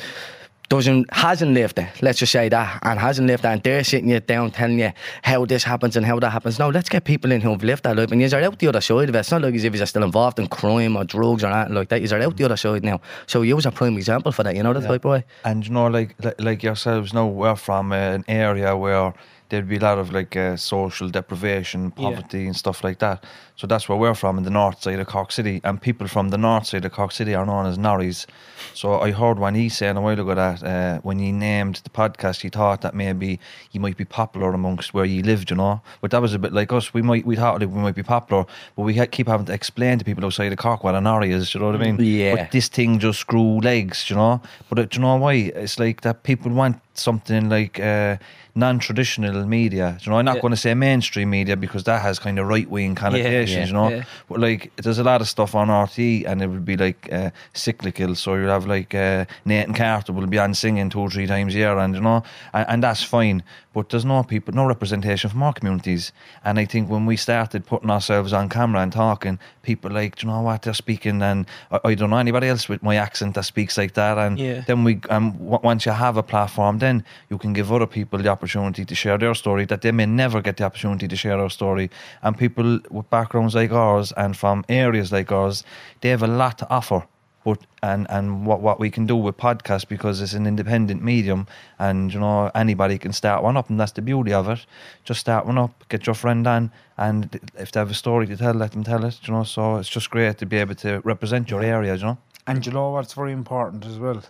doesn't 0.73 1.13
hasn't 1.13 1.53
lived 1.53 1.77
it, 1.77 1.87
let's 2.01 2.19
just 2.19 2.31
say 2.31 2.49
that, 2.49 2.79
and 2.81 2.99
hasn't 2.99 3.27
lived 3.27 3.43
that, 3.43 3.53
and 3.53 3.63
they're 3.63 3.83
sitting 3.83 4.09
you 4.09 4.19
down 4.19 4.49
telling 4.51 4.79
you 4.79 4.91
how 5.21 5.45
this 5.45 5.63
happens 5.63 5.95
and 5.95 6.05
how 6.05 6.17
that 6.19 6.31
happens. 6.31 6.57
No, 6.57 6.69
let's 6.69 6.89
get 6.89 7.03
people 7.03 7.31
in 7.31 7.41
who've 7.41 7.63
lived 7.63 7.83
that 7.83 7.95
life, 7.95 8.11
and 8.11 8.19
you're 8.21 8.43
out 8.43 8.57
the 8.59 8.67
other 8.67 8.81
side 8.81 9.09
of 9.09 9.15
it. 9.15 9.19
It's 9.19 9.31
not 9.31 9.41
like 9.43 9.53
as 9.55 9.63
if 9.63 9.75
you're 9.75 9.85
still 9.85 10.03
involved 10.03 10.39
in 10.39 10.47
crime 10.47 10.95
or 10.97 11.03
drugs 11.03 11.43
or 11.43 11.47
anything 11.47 11.75
like 11.75 11.89
that. 11.89 12.01
You're 12.01 12.23
out 12.23 12.37
the 12.37 12.45
other 12.45 12.57
side 12.57 12.83
now. 12.83 12.99
So 13.27 13.43
you 13.43 13.55
was 13.55 13.65
a 13.67 13.71
prime 13.71 13.95
example 13.97 14.31
for 14.31 14.43
that. 14.43 14.55
You 14.55 14.63
know 14.63 14.73
that 14.73 14.87
type 14.87 15.05
of 15.05 15.11
way. 15.11 15.23
And 15.45 15.65
you 15.65 15.71
know, 15.71 15.87
like 15.87 16.15
like, 16.23 16.41
like 16.41 16.63
yourselves 16.63 17.13
know, 17.13 17.27
we're 17.27 17.55
from 17.55 17.91
uh, 17.91 17.95
an 17.95 18.25
area 18.27 18.75
where 18.75 19.13
there'd 19.49 19.69
be 19.69 19.77
a 19.77 19.79
lot 19.79 19.99
of 19.99 20.11
like 20.11 20.35
uh, 20.35 20.57
social 20.57 21.07
deprivation, 21.09 21.93
Yeah. 21.95 22.09
poverty, 22.15 22.47
and 22.47 22.55
stuff 22.55 22.83
like 22.83 22.97
that. 22.99 23.23
So 23.55 23.67
that's 23.67 23.87
where 23.87 23.97
we're 23.97 24.15
from 24.15 24.37
in 24.39 24.43
the 24.43 24.49
north 24.49 24.81
side 24.81 24.99
of 24.99 25.05
Cork 25.07 25.31
City, 25.31 25.61
and 25.63 25.79
people 25.79 26.07
from 26.07 26.29
the 26.29 26.37
north 26.37 26.65
side 26.65 26.85
of 26.85 26.91
Cork 26.91 27.11
City 27.11 27.35
are 27.35 27.45
known 27.45 27.65
as 27.67 27.77
Norries. 27.77 28.25
So 28.73 28.99
I 28.99 29.11
heard 29.11 29.37
when 29.37 29.53
he 29.53 29.69
saying 29.69 29.95
a 29.95 30.01
while 30.01 30.19
ago 30.19 30.33
that 30.33 30.63
uh, 30.63 30.99
when 31.01 31.19
he 31.19 31.31
named 31.31 31.75
the 31.83 31.89
podcast, 31.91 32.41
he 32.41 32.49
thought 32.49 32.81
that 32.81 32.95
maybe 32.95 33.39
he 33.69 33.77
might 33.77 33.95
be 33.95 34.05
popular 34.05 34.51
amongst 34.53 34.93
where 34.95 35.05
he 35.05 35.21
lived, 35.21 35.51
you 35.51 35.55
know. 35.55 35.81
But 36.01 36.09
that 36.11 36.21
was 36.21 36.33
a 36.33 36.39
bit 36.39 36.51
like 36.51 36.73
us. 36.73 36.93
We 36.95 37.03
might 37.03 37.25
we 37.27 37.35
thought 37.35 37.59
we 37.59 37.67
might 37.67 37.95
be 37.95 38.03
popular, 38.03 38.45
but 38.75 38.81
we 38.83 38.93
keep 39.07 39.27
having 39.27 39.45
to 39.45 39.53
explain 39.53 39.99
to 39.99 40.05
people 40.05 40.25
outside 40.25 40.51
of 40.51 40.57
Cork 40.57 40.83
what 40.83 40.95
a 40.95 41.01
Norrie 41.01 41.31
is. 41.31 41.53
You 41.53 41.59
know 41.59 41.67
what 41.67 41.75
I 41.75 41.91
mean? 41.91 41.97
Yeah. 42.03 42.35
But 42.35 42.51
this 42.51 42.67
thing 42.67 42.97
just 42.97 43.27
grew 43.27 43.59
legs, 43.59 44.09
you 44.09 44.15
know. 44.15 44.41
But 44.67 44.79
uh, 44.79 44.85
do 44.85 44.95
you 44.97 45.01
know 45.01 45.15
why? 45.17 45.33
It's 45.33 45.77
like 45.79 46.01
that 46.01 46.23
people 46.23 46.51
want 46.51 46.77
something 46.95 47.49
like 47.49 47.79
uh, 47.79 48.17
non-traditional 48.55 49.45
media. 49.45 49.97
You 50.01 50.11
know, 50.11 50.19
I'm 50.19 50.25
not 50.25 50.35
Yeah. 50.35 50.41
going 50.41 50.51
to 50.51 50.57
say 50.57 50.73
mainstream 50.75 51.29
media 51.31 51.57
because 51.57 51.83
that 51.85 52.01
has 52.01 52.19
kind 52.19 52.37
of 52.39 52.47
right-wing 52.47 52.95
connotations. 52.95 53.33
yeah, 53.33 53.42
you 53.67 53.73
know, 53.73 53.89
but 54.29 54.39
like 54.39 54.71
there's 54.77 54.99
a 54.99 55.03
lot 55.03 55.21
of 55.21 55.27
stuff 55.27 55.55
on 55.55 55.69
RT, 55.69 55.97
and 56.25 56.41
it 56.41 56.47
would 56.47 56.65
be 56.65 56.77
like 56.77 57.11
uh, 57.11 57.29
cyclical. 57.53 58.15
So 58.15 58.35
you'll 58.35 58.49
have 58.49 58.65
like 58.65 58.93
uh, 58.95 59.25
Nathan 59.45 59.73
Carter 59.73 60.13
will 60.13 60.27
be 60.27 60.39
on 60.39 60.53
singing 60.53 60.89
two 60.89 60.99
or 60.99 61.09
three 61.09 61.27
times 61.27 61.53
a 61.55 61.57
year, 61.57 61.77
and 61.77 61.95
you 61.95 62.01
know, 62.01 62.23
and, 62.53 62.65
and 62.69 62.83
that's 62.83 63.03
fine. 63.03 63.43
But 63.73 63.89
there's 63.89 64.05
no 64.05 64.21
people, 64.23 64.53
no 64.53 64.67
representation 64.67 65.29
from 65.31 65.41
our 65.41 65.53
communities. 65.53 66.11
And 66.45 66.59
I 66.59 66.65
think 66.65 66.89
when 66.91 67.07
we 67.07 67.17
started 67.17 67.65
putting 67.65 67.89
ourselves 67.89 68.31
on 68.31 68.47
camera 68.47 68.81
and 68.81 68.91
talking, 68.93 69.39
people 69.63 69.89
like, 69.91 70.15
"Do 70.17 70.27
you 70.27 70.33
know 70.33 70.41
what 70.41 70.61
they're 70.61 70.73
speaking, 70.75 71.21
and 71.23 71.45
I, 71.71 71.79
I 71.85 71.95
don't 71.95 72.11
know 72.11 72.17
anybody 72.17 72.47
else 72.47 72.69
with 72.69 72.83
my 72.83 72.95
accent 72.97 73.33
that 73.35 73.43
speaks 73.45 73.77
like 73.77 73.93
that. 73.95 74.17
And 74.17 74.37
Yeah. 74.37 74.61
then 74.67 74.83
we, 74.83 74.99
um, 75.09 75.31
w- 75.33 75.59
once 75.63 75.85
you 75.87 75.91
have 75.91 76.17
a 76.17 76.23
platform, 76.23 76.77
then 76.79 77.03
you 77.29 77.37
can 77.39 77.53
give 77.53 77.71
other 77.71 77.87
people 77.87 78.19
the 78.19 78.29
opportunity 78.29 78.85
to 78.85 78.95
share 78.95 79.17
their 79.17 79.33
story 79.33 79.65
that 79.65 79.81
they 79.81 79.91
may 79.91 80.05
never 80.05 80.41
get 80.41 80.57
the 80.57 80.63
opportunity 80.65 81.07
to 81.07 81.15
share 81.15 81.37
their 81.37 81.49
story. 81.49 81.89
And 82.21 82.37
people 82.37 82.79
with 82.91 83.09
backgrounds 83.09 83.32
like 83.33 83.71
ours 83.71 84.11
and 84.15 84.37
from 84.37 84.63
areas 84.69 85.11
like 85.11 85.31
ours, 85.31 85.63
they 86.01 86.09
have 86.09 86.23
a 86.23 86.27
lot 86.27 86.57
to 86.59 86.69
offer. 86.69 87.03
But 87.43 87.59
and 87.81 88.07
and 88.09 88.45
what 88.45 88.61
what 88.61 88.79
we 88.79 88.89
can 88.89 89.05
do 89.05 89.17
with 89.17 89.35
podcasts 89.35 89.85
because 89.85 90.21
it's 90.21 90.33
an 90.33 90.47
independent 90.47 91.03
medium, 91.03 91.45
and 91.77 92.13
you 92.13 92.19
know 92.19 92.49
anybody 92.55 92.97
can 92.97 93.11
start 93.11 93.43
one 93.43 93.57
up, 93.57 93.69
and 93.69 93.77
that's 93.77 93.91
the 93.91 94.01
beauty 94.01 94.33
of 94.33 94.47
it. 94.47 94.65
Just 95.03 95.19
start 95.19 95.45
one 95.45 95.57
up, 95.57 95.83
get 95.89 96.05
your 96.05 96.15
friend 96.15 96.47
on, 96.47 96.71
and 96.97 97.39
if 97.59 97.71
they 97.71 97.81
have 97.81 97.91
a 97.91 97.95
story 97.95 98.27
to 98.27 98.37
tell, 98.37 98.53
let 98.53 98.71
them 98.71 98.83
tell 98.85 99.03
it. 99.03 99.19
You 99.27 99.33
know, 99.33 99.43
so 99.43 99.75
it's 99.75 99.89
just 99.89 100.09
great 100.09 100.37
to 100.37 100.45
be 100.45 100.57
able 100.57 100.75
to 100.75 101.01
represent 101.03 101.49
your 101.49 101.61
area. 101.61 101.95
You 101.95 102.03
know. 102.03 102.17
And 102.47 102.65
you 102.65 102.71
know 102.71 102.91
what's 102.91 103.13
very 103.13 103.33
important 103.33 103.85
as 103.85 103.99
well? 103.99 104.23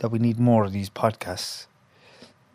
That 0.00 0.08
we 0.08 0.18
need 0.18 0.38
more 0.38 0.64
of 0.64 0.72
these 0.72 0.88
podcasts. 0.88 1.66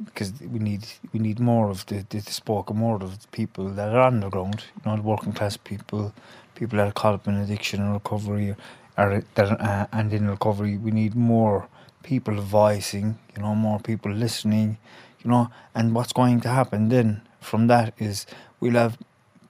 Because 0.03 0.31
we 0.41 0.59
need 0.59 0.85
we 1.11 1.19
need 1.19 1.39
more 1.39 1.69
of 1.69 1.85
the, 1.87 2.05
the, 2.09 2.19
the 2.19 2.31
spoken 2.31 2.79
word 2.79 3.01
of 3.03 3.21
the 3.21 3.27
people 3.29 3.65
that 3.69 3.89
are 3.89 3.99
on 4.01 4.21
the 4.21 4.29
ground, 4.29 4.63
you 4.77 4.89
know, 4.89 4.95
the 4.95 5.01
working 5.03 5.33
class 5.33 5.57
people, 5.57 6.13
people 6.55 6.77
that 6.77 6.87
are 6.87 6.91
caught 6.93 7.15
up 7.15 7.27
in 7.27 7.35
addiction 7.35 7.81
and 7.81 7.93
recovery, 7.93 8.55
or 8.97 9.23
that 9.35 9.51
are, 9.51 9.61
uh, 9.61 9.87
and 9.91 10.13
in 10.13 10.29
recovery. 10.29 10.77
We 10.77 10.91
need 10.91 11.15
more 11.15 11.67
people 12.03 12.35
voicing, 12.35 13.19
you 13.35 13.41
know, 13.43 13.53
more 13.55 13.79
people 13.79 14.11
listening, 14.13 14.77
you 15.21 15.29
know. 15.31 15.49
And 15.75 15.93
what's 15.93 16.13
going 16.13 16.39
to 16.41 16.49
happen 16.49 16.87
then 16.87 17.21
from 17.41 17.67
that 17.67 17.93
is 17.97 18.25
we'll 18.61 18.73
have 18.73 18.97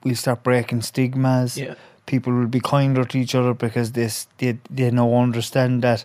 we'll 0.02 0.16
start 0.16 0.42
breaking 0.42 0.82
stigmas 0.82 1.58
Yeah. 1.58 1.74
people 2.06 2.32
will 2.32 2.48
be 2.48 2.60
kinder 2.60 3.04
to 3.04 3.18
each 3.18 3.34
other 3.36 3.54
because 3.54 3.92
they 3.92 4.08
they 4.38 4.58
they 4.68 4.90
now 4.90 5.14
understand 5.14 5.82
that 5.82 6.04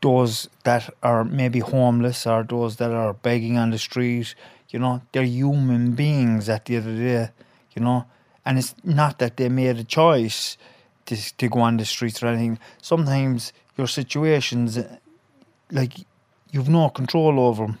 those 0.00 0.48
that 0.64 0.92
are 1.02 1.24
maybe 1.24 1.60
homeless 1.60 2.26
or 2.26 2.42
those 2.42 2.76
that 2.76 2.90
are 2.90 3.14
begging 3.14 3.58
on 3.58 3.70
the 3.70 3.78
street, 3.78 4.34
you 4.70 4.78
know, 4.78 5.02
they're 5.12 5.24
human 5.24 5.92
beings 5.92 6.48
at 6.48 6.66
the 6.66 6.76
end 6.76 6.86
of 6.86 6.96
the 6.96 7.02
day, 7.02 7.30
you 7.74 7.82
know, 7.82 8.06
and 8.44 8.58
it's 8.58 8.74
not 8.84 9.18
that 9.18 9.36
they 9.36 9.48
made 9.48 9.76
a 9.78 9.84
choice 9.84 10.56
to 11.06 11.16
to 11.36 11.48
go 11.48 11.60
on 11.60 11.76
the 11.76 11.84
streets 11.84 12.22
or 12.22 12.28
anything. 12.28 12.58
Sometimes 12.80 13.52
your 13.76 13.86
situations, 13.86 14.78
like 15.70 15.94
you've 16.50 16.68
no 16.68 16.90
control 16.90 17.40
over 17.40 17.66
them, 17.66 17.78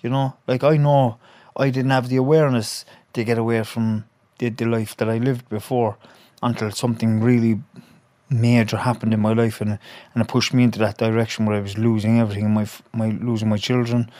you 0.00 0.10
know. 0.10 0.36
Like 0.46 0.64
I 0.64 0.76
know 0.76 1.18
I 1.56 1.70
didn't 1.70 1.90
have 1.90 2.08
the 2.08 2.16
awareness 2.16 2.84
to 3.12 3.24
get 3.24 3.38
away 3.38 3.62
from 3.62 4.04
the, 4.38 4.50
the 4.50 4.66
life 4.66 4.96
that 4.96 5.08
I 5.08 5.18
lived 5.18 5.48
before 5.48 5.96
until 6.42 6.70
something 6.70 7.20
really 7.20 7.60
major 8.28 8.76
happened 8.76 9.14
in 9.14 9.20
my 9.20 9.32
life 9.32 9.60
and 9.60 9.78
and 10.14 10.22
it 10.22 10.28
pushed 10.28 10.52
me 10.52 10.64
into 10.64 10.78
that 10.78 10.98
direction 10.98 11.46
where 11.46 11.56
I 11.56 11.60
was 11.60 11.78
losing 11.78 12.18
everything 12.18 12.52
my 12.52 12.66
my 12.92 13.10
losing 13.10 13.48
my 13.48 13.56
children 13.56 14.10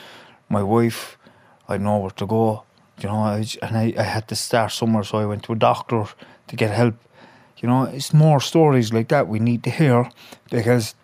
my 0.48 0.62
wife 0.62 1.18
I 1.68 1.76
know 1.78 1.98
where 1.98 2.10
to 2.10 2.26
go 2.26 2.62
you 3.00 3.08
know 3.08 3.16
I, 3.16 3.44
and 3.62 3.76
I, 3.76 3.94
I 3.98 4.02
had 4.02 4.28
to 4.28 4.36
start 4.36 4.72
somewhere 4.72 5.04
so 5.04 5.18
I 5.18 5.26
went 5.26 5.42
to 5.44 5.52
a 5.52 5.56
doctor 5.56 6.04
to 6.48 6.56
get 6.56 6.70
help. 6.70 6.94
You 7.58 7.68
know 7.68 7.84
it's 7.84 8.12
more 8.12 8.40
stories 8.40 8.92
like 8.92 9.08
that 9.08 9.28
we 9.28 9.38
need 9.38 9.64
to 9.64 9.70
hear 9.70 10.08
because 10.50 10.94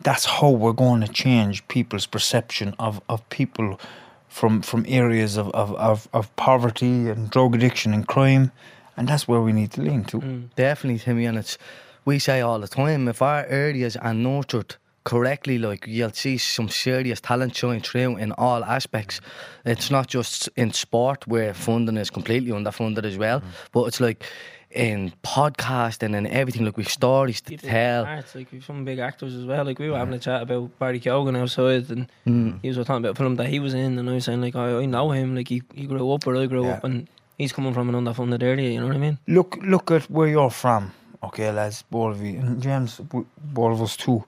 that's 0.00 0.26
how 0.26 0.50
we're 0.50 0.72
going 0.72 1.00
to 1.00 1.08
change 1.08 1.66
people's 1.66 2.06
perception 2.06 2.74
of, 2.78 3.00
of 3.08 3.28
people 3.30 3.80
from 4.28 4.62
from 4.62 4.84
areas 4.86 5.36
of, 5.36 5.48
of, 5.50 5.74
of, 5.76 6.08
of 6.12 6.34
poverty 6.36 7.08
and 7.08 7.30
drug 7.30 7.54
addiction 7.54 7.94
and 7.94 8.06
crime 8.06 8.52
and 8.96 9.08
that's 9.08 9.26
where 9.28 9.40
we 9.40 9.52
need 9.52 9.70
to 9.72 9.82
lean 9.82 10.04
to 10.04 10.48
Definitely, 10.56 10.98
Timmy, 11.00 11.24
and 11.26 11.38
it's 11.38 11.58
we 12.04 12.18
say 12.18 12.40
all 12.40 12.58
the 12.60 12.68
time 12.68 13.08
if 13.08 13.22
our 13.22 13.44
areas 13.46 13.96
are 13.96 14.14
nurtured 14.14 14.76
correctly, 15.04 15.58
like 15.58 15.86
you'll 15.86 16.12
see 16.12 16.38
some 16.38 16.68
serious 16.68 17.20
talent 17.20 17.54
showing 17.56 17.80
through 17.80 18.16
in 18.16 18.32
all 18.32 18.64
aspects. 18.64 19.20
It's 19.64 19.90
not 19.90 20.06
just 20.08 20.48
in 20.56 20.72
sport 20.72 21.26
where 21.26 21.52
funding 21.54 21.96
is 21.98 22.10
completely 22.10 22.52
underfunded 22.52 23.04
as 23.04 23.16
well, 23.18 23.42
but 23.72 23.84
it's 23.84 24.00
like 24.00 24.24
in 24.70 25.12
podcasting 25.22 26.16
and 26.16 26.26
everything. 26.26 26.64
Like 26.64 26.76
we've 26.76 26.88
stories 26.88 27.40
to 27.42 27.50
People 27.50 27.68
tell. 27.68 28.04
Arts, 28.04 28.34
like 28.34 28.50
we've 28.52 28.64
some 28.64 28.84
big 28.84 28.98
actors 28.98 29.34
as 29.34 29.44
well. 29.44 29.64
Like 29.64 29.78
we 29.78 29.90
were 29.90 29.98
having 29.98 30.14
a 30.14 30.18
chat 30.18 30.42
about 30.42 30.78
Barry 30.78 31.00
Keoghan 31.00 31.36
outside, 31.38 31.90
and 31.90 32.10
Mm. 32.26 32.58
he 32.62 32.68
was 32.68 32.76
talking 32.78 32.96
about 33.04 33.12
a 33.12 33.14
film 33.14 33.36
that 33.36 33.48
he 33.48 33.60
was 33.60 33.74
in, 33.74 33.98
and 33.98 34.08
I 34.08 34.14
was 34.14 34.24
saying 34.24 34.40
like 34.40 34.56
I, 34.56 34.78
I 34.78 34.86
know 34.86 35.10
him. 35.12 35.34
Like 35.36 35.48
he, 35.48 35.62
he 35.74 35.86
grew 35.86 36.10
up 36.12 36.26
where 36.26 36.36
I 36.36 36.46
grew 36.46 36.66
Yeah. 36.66 36.72
up, 36.74 36.84
and 36.84 37.08
he's 37.38 37.52
coming 37.52 37.74
from 37.74 37.88
an 37.88 37.94
underfunded 38.04 38.42
area. 38.42 38.70
You 38.70 38.80
know 38.80 38.86
what 38.88 38.96
I 38.96 38.98
mean? 39.00 39.18
look 39.26 39.56
look 39.62 39.90
at 39.90 40.10
where 40.10 40.28
you're 40.28 40.50
from, 40.50 40.92
okay, 41.22 41.50
lads, 41.50 41.82
both 41.90 42.16
of 42.16 42.22
you, 42.22 42.38
and 42.38 42.62
James, 42.62 42.98
w- 42.98 43.26
both 43.42 43.72
of 43.74 43.82
us 43.82 43.96
too. 43.96 44.24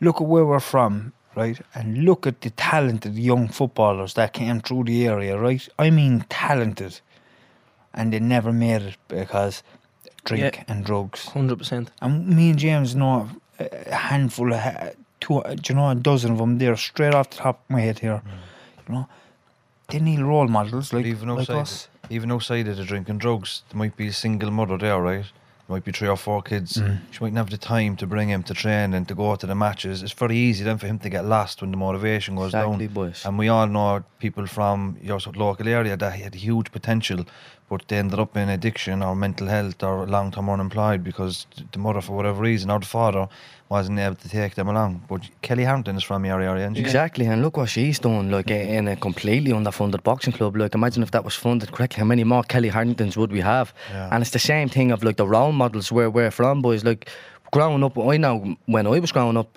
Look 0.00 0.20
at 0.20 0.26
where 0.26 0.44
we're 0.44 0.60
from, 0.60 1.12
right, 1.36 1.58
and 1.74 2.04
look 2.04 2.26
at 2.26 2.40
the 2.42 2.50
talented 2.50 3.14
young 3.14 3.48
footballers 3.48 4.14
that 4.14 4.32
came 4.32 4.60
through 4.60 4.84
the 4.84 5.06
area, 5.06 5.38
right. 5.38 5.66
I 5.78 5.90
mean, 5.90 6.24
talented, 6.28 7.00
and 7.94 8.12
they 8.12 8.20
never 8.20 8.52
made 8.52 8.82
it 8.82 8.96
because 9.08 9.62
drink 10.24 10.56
Yeah. 10.56 10.64
and 10.68 10.84
drugs. 10.84 11.26
Hundred 11.28 11.58
percent. 11.58 11.90
And 12.00 12.28
me 12.28 12.50
and 12.50 12.58
James 12.58 12.94
know 12.94 13.28
a 13.58 13.66
a 13.86 13.94
handful 13.94 14.52
of, 14.52 14.60
two, 15.20 15.36
uh, 15.36 15.54
do 15.54 15.72
you 15.72 15.74
know, 15.76 15.88
a 15.90 15.94
dozen 15.94 16.32
of 16.32 16.38
them 16.38 16.58
there 16.58 16.76
straight 16.76 17.14
off 17.14 17.30
the 17.30 17.36
top 17.36 17.56
of 17.64 17.70
my 17.70 17.80
head 17.80 17.98
here. 18.00 18.20
You 18.88 18.94
know, 18.94 19.08
they 19.88 20.00
need 20.00 20.18
role 20.20 20.48
models 20.48 20.92
like, 20.92 21.06
even 21.06 21.28
like 21.28 21.40
outside, 21.50 21.60
us. 21.60 21.88
Even 22.10 22.30
outside 22.32 22.68
of 22.68 22.76
the 22.76 22.84
drinking 22.84 23.18
drugs, 23.18 23.62
there 23.70 23.78
might 23.78 23.96
be 23.96 24.08
a 24.08 24.12
single 24.12 24.50
mother 24.50 24.78
there, 24.78 25.00
right? 25.00 25.24
There 25.66 25.76
might 25.76 25.84
be 25.84 25.92
three 25.92 26.08
or 26.08 26.16
four 26.18 26.42
kids. 26.42 26.76
Mm. 26.76 26.98
She 27.10 27.20
mightn't 27.20 27.38
have 27.38 27.48
the 27.48 27.56
time 27.56 27.96
to 27.96 28.06
bring 28.06 28.28
him 28.28 28.42
to 28.42 28.52
train 28.54 28.92
and 28.92 29.08
to 29.08 29.14
go 29.14 29.34
to 29.34 29.46
the 29.46 29.54
matches. 29.54 30.02
It's 30.02 30.12
very 30.12 30.36
easy 30.36 30.62
then 30.62 30.76
for 30.76 30.86
him 30.86 30.98
to 30.98 31.08
get 31.08 31.24
lost 31.24 31.62
when 31.62 31.70
the 31.70 31.78
motivation 31.78 32.36
goes 32.36 32.48
Exactly, 32.48 32.86
down. 32.86 32.94
boys. 32.94 33.24
And 33.24 33.38
we 33.38 33.48
all 33.48 33.66
know 33.66 34.04
people 34.18 34.46
from 34.46 34.98
your 35.00 35.18
local 35.34 35.66
area 35.66 35.96
that 35.96 36.12
had 36.12 36.34
huge 36.34 36.70
potential, 36.70 37.24
but 37.70 37.88
they 37.88 37.96
ended 37.96 38.18
up 38.18 38.36
in 38.36 38.50
addiction 38.50 39.02
or 39.02 39.16
mental 39.16 39.46
health 39.46 39.82
or 39.82 40.06
long 40.06 40.30
term 40.32 40.50
unemployed 40.50 41.02
because 41.02 41.46
the 41.72 41.78
mother, 41.78 42.02
for 42.02 42.12
whatever 42.14 42.42
reason, 42.42 42.70
or 42.70 42.80
the 42.80 42.86
father 42.86 43.26
wasn't 43.74 43.98
able 44.06 44.14
to 44.24 44.28
take 44.40 44.52
them 44.58 44.68
along. 44.74 44.90
But 45.10 45.20
Kelly 45.46 45.64
Harrington 45.68 45.96
is 45.96 46.04
from 46.10 46.24
your 46.30 46.40
area, 46.50 46.66
and 46.68 46.76
Exactly, 46.84 47.26
and 47.30 47.42
look 47.44 47.56
what 47.60 47.68
she's 47.76 47.98
done, 47.98 48.26
like 48.36 48.50
in 48.50 48.88
a 48.94 48.96
completely 49.08 49.50
underfunded 49.58 50.02
boxing 50.10 50.32
club. 50.38 50.52
Like, 50.56 50.74
imagine 50.80 51.02
if 51.02 51.10
that 51.10 51.24
was 51.24 51.34
funded 51.44 51.68
correctly, 51.74 52.00
how 52.02 52.06
many 52.14 52.24
more 52.24 52.42
Kelly 52.52 52.68
Harringtons 52.76 53.16
would 53.20 53.32
we 53.32 53.40
have? 53.40 53.66
Yeah. 53.90 54.08
And 54.12 54.18
it's 54.22 54.30
the 54.38 54.46
same 54.52 54.68
thing 54.76 54.92
of 54.92 54.98
like 55.02 55.16
the 55.16 55.26
role 55.36 55.52
models 55.52 55.90
where 55.96 56.10
we're 56.16 56.30
from, 56.40 56.62
boys. 56.62 56.82
Like, 56.90 57.02
growing 57.56 57.82
up, 57.84 57.98
I 57.98 58.16
know 58.24 58.34
when 58.74 58.86
I 58.86 58.98
was 59.00 59.12
growing 59.12 59.36
up, 59.36 59.50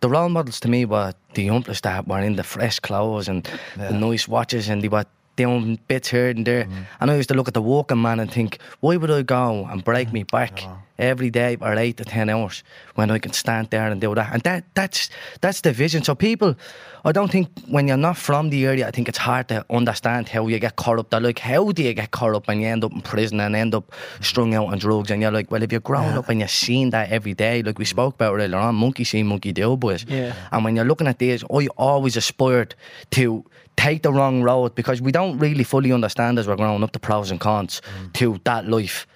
the 0.00 0.08
role 0.08 0.28
models 0.28 0.60
to 0.60 0.68
me 0.68 0.80
were 0.94 1.12
the 1.34 1.42
youngsters 1.50 1.80
that 1.82 2.06
were 2.10 2.20
in 2.28 2.36
the 2.36 2.44
fresh 2.44 2.78
clothes 2.86 3.28
and 3.28 3.40
Yeah. 3.78 3.88
the 3.90 3.98
nice 4.08 4.26
watches, 4.36 4.68
and 4.70 4.78
they 4.82 4.88
were 4.96 5.04
doing 5.36 5.78
bits 5.88 6.08
here 6.14 6.30
and 6.34 6.44
there. 6.46 6.64
Mm. 6.64 6.84
And 7.00 7.10
I 7.10 7.14
used 7.20 7.28
to 7.28 7.34
look 7.38 7.48
at 7.48 7.54
the 7.54 7.62
walking 7.62 8.00
man 8.02 8.18
and 8.20 8.30
think, 8.30 8.58
why 8.80 8.96
would 9.00 9.10
I 9.10 9.22
go 9.22 9.66
and 9.70 9.84
break 9.84 10.08
me 10.12 10.22
back 10.24 10.54
Yeah. 10.62 10.76
Every 10.98 11.30
day 11.30 11.56
for 11.56 11.72
eight 11.76 11.96
to 11.98 12.04
ten 12.04 12.28
hours 12.28 12.64
when 12.94 13.10
I 13.10 13.18
can 13.18 13.32
stand 13.32 13.70
there 13.70 13.88
and 13.88 14.00
do 14.00 14.14
that? 14.14 14.32
And 14.32 14.42
that 14.42 14.64
that's 14.74 15.10
that's 15.40 15.60
the 15.60 15.72
vision. 15.72 16.02
So 16.02 16.14
people, 16.14 16.56
I 17.04 17.12
don't 17.12 17.30
think 17.30 17.48
when 17.68 17.88
you're 17.88 17.96
not 17.96 18.16
from 18.16 18.50
the 18.50 18.66
area, 18.66 18.86
I 18.86 18.90
think 18.90 19.08
it's 19.08 19.18
hard 19.18 19.48
to 19.48 19.64
understand 19.70 20.28
how 20.28 20.46
you 20.46 20.58
get 20.58 20.76
caught 20.76 20.98
up. 20.98 21.10
That 21.10 21.22
like, 21.22 21.38
how 21.38 21.72
do 21.72 21.82
you 21.82 21.94
get 21.94 22.10
caught 22.10 22.34
up 22.34 22.48
and 22.48 22.60
you 22.60 22.66
end 22.66 22.84
up 22.84 22.92
in 22.92 23.02
prison 23.02 23.40
and 23.40 23.54
end 23.54 23.74
up 23.74 23.92
strung 24.20 24.54
out 24.54 24.68
on 24.68 24.78
drugs? 24.78 25.10
And 25.10 25.22
you're 25.22 25.30
like, 25.30 25.50
well, 25.50 25.62
if 25.62 25.72
you're 25.72 25.80
growing 25.80 26.16
up 26.16 26.28
and 26.28 26.40
you're 26.40 26.48
seeing 26.48 26.90
that 26.90 27.10
every 27.10 27.34
day, 27.34 27.62
like 27.62 27.78
we 27.78 27.84
spoke 27.84 28.14
about 28.14 28.34
earlier 28.34 28.58
on, 28.58 28.74
monkey 28.74 29.04
see, 29.04 29.22
monkey 29.22 29.52
do, 29.52 29.76
boys. 29.76 30.04
Yeah. 30.08 30.34
And 30.52 30.64
when 30.64 30.76
you're 30.76 30.84
looking 30.84 31.06
at 31.06 31.18
these, 31.18 31.44
I 31.44 31.68
always 31.76 32.16
aspired 32.16 32.74
to 33.10 33.44
take 33.78 34.02
the 34.02 34.12
wrong 34.12 34.42
road 34.42 34.74
because 34.74 35.00
we 35.00 35.12
don't 35.12 35.38
really 35.38 35.62
fully 35.64 35.92
understand 35.92 36.38
as 36.38 36.48
we're 36.48 36.56
growing 36.56 36.82
up 36.82 36.92
the 36.92 36.98
pros 36.98 37.30
and 37.30 37.38
cons 37.38 37.80
mm. 37.80 38.12
to 38.12 38.40
that 38.44 38.66
life. 38.66 39.06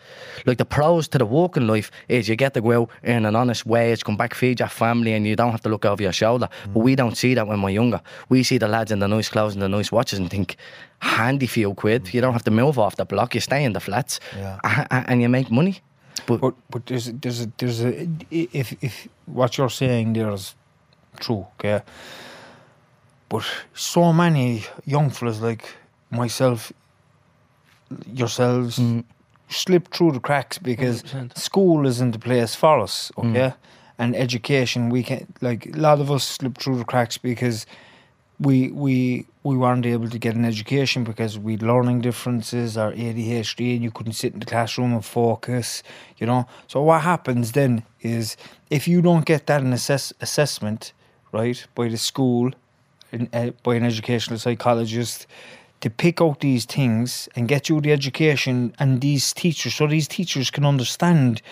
Like 0.47 0.59
the 0.59 0.65
pros 0.65 1.09
to 1.09 1.19
the 1.19 1.27
walking 1.27 1.67
life 1.67 1.91
is 2.09 2.29
you 2.29 2.37
get 2.37 2.55
to 2.55 2.61
go 2.61 2.83
out 2.83 2.91
in 3.03 3.25
an 3.27 3.37
honest 3.37 3.67
wage, 3.67 4.05
come 4.05 4.17
back, 4.17 4.35
feed 4.35 4.61
your 4.61 4.69
family, 4.69 5.13
and 5.15 5.27
you 5.27 5.37
don't 5.37 5.51
have 5.51 5.63
to 5.63 5.69
look 5.69 5.85
over 5.85 6.03
your 6.03 6.13
shoulder. 6.13 6.49
But 6.73 6.81
we 6.81 6.95
don't 6.95 7.17
see 7.17 7.35
that 7.35 7.47
when 7.47 7.63
we're 7.63 7.71
younger. 7.71 8.01
We 8.29 8.43
see 8.43 8.59
the 8.59 8.69
lads 8.69 8.91
in 8.93 8.99
the 9.01 9.09
nice 9.09 9.29
clothes 9.29 9.55
and 9.55 9.63
the 9.63 9.69
nice 9.69 9.91
watches 9.93 10.19
and 10.19 10.31
think, 10.31 10.57
handy 11.01 11.47
few 11.47 11.75
quid. 11.75 12.13
You 12.15 12.21
don't 12.21 12.33
have 12.33 12.45
to 12.45 12.51
move 12.51 12.79
off 12.79 12.97
the 12.97 13.05
block. 13.05 13.35
You 13.35 13.41
stay 13.41 13.65
in 13.65 13.73
the 13.73 13.81
flats, 13.81 14.21
Yeah. 14.37 14.59
a- 14.65 14.87
a- 14.91 15.05
and 15.11 15.21
you 15.23 15.29
make 15.29 15.51
money. 15.51 15.81
But, 16.27 16.41
But 16.41 16.55
but 16.71 16.87
there's 16.87 17.11
there's 17.21 17.41
a, 17.43 17.51
there's 17.59 17.81
a 17.85 18.07
if 18.31 18.73
if 18.83 19.09
what 19.27 19.57
you're 19.59 19.71
saying 19.71 20.13
there 20.13 20.31
is 20.33 20.55
true, 21.19 21.47
okay. 21.59 21.81
But 23.29 23.45
so 23.75 24.13
many 24.13 24.63
young 24.85 25.11
fellas 25.11 25.41
like 25.41 25.65
myself, 26.11 26.71
yourselves, 28.13 28.79
Mm. 28.79 29.05
Slip 29.49 29.89
through 29.93 30.13
the 30.13 30.21
cracks 30.21 30.59
because 30.59 31.03
100%. 31.03 31.37
school 31.37 31.87
isn't 31.87 32.13
the 32.13 32.19
place 32.19 32.55
for 32.55 32.79
us, 32.81 33.11
Mm. 33.17 33.31
okay. 33.31 33.55
And 33.99 34.17
education, 34.17 34.89
we 34.89 35.03
can 35.03 35.27
like 35.41 35.67
a 35.67 35.79
lot 35.79 36.01
of 36.01 36.11
us 36.11 36.25
slip 36.25 36.59
through 36.59 36.79
the 36.79 36.85
cracks 36.85 37.19
because 37.19 37.67
we 38.41 38.71
we 38.73 39.27
we 39.45 39.57
weren't 39.57 39.87
able 39.87 40.09
to 40.09 40.19
get 40.19 40.35
an 40.35 40.45
education 40.45 41.05
because 41.05 41.39
we 41.39 41.53
had 41.53 41.63
learning 41.63 42.01
differences 42.01 42.77
or 42.77 42.93
ADHD 42.93 43.75
and 43.75 43.83
you 43.85 43.91
couldn't 43.91 44.15
sit 44.15 44.33
in 44.33 44.41
the 44.41 44.47
classroom 44.47 44.93
and 44.93 45.05
focus, 45.05 45.83
you 46.19 46.27
know. 46.27 46.47
So 46.69 46.81
what 46.83 47.03
happens 47.03 47.53
then 47.53 47.83
is 48.01 48.37
if 48.71 48.89
you 48.89 49.03
don't 49.03 49.27
get 49.27 49.47
that 49.47 49.61
an 49.61 49.73
assess- 49.73 50.13
assessment, 50.21 50.93
right, 51.33 51.65
by 51.75 51.89
the 51.89 51.99
school, 51.99 52.51
in, 53.13 53.29
uh, 53.33 53.51
by 53.63 53.75
an 53.75 53.85
educational 53.85 54.39
psychologist, 54.39 55.27
to 55.83 55.91
pick 55.91 56.21
out 56.23 56.41
these 56.41 56.65
things 56.65 57.29
and 57.37 57.49
get 57.49 57.69
you 57.69 57.81
the 57.81 57.93
education 57.93 58.75
and 58.79 59.01
these 59.01 59.33
teachers, 59.35 59.75
so 59.75 59.87
these 59.87 60.09
teachers 60.09 60.51
can 60.51 60.65
understand 60.65 61.43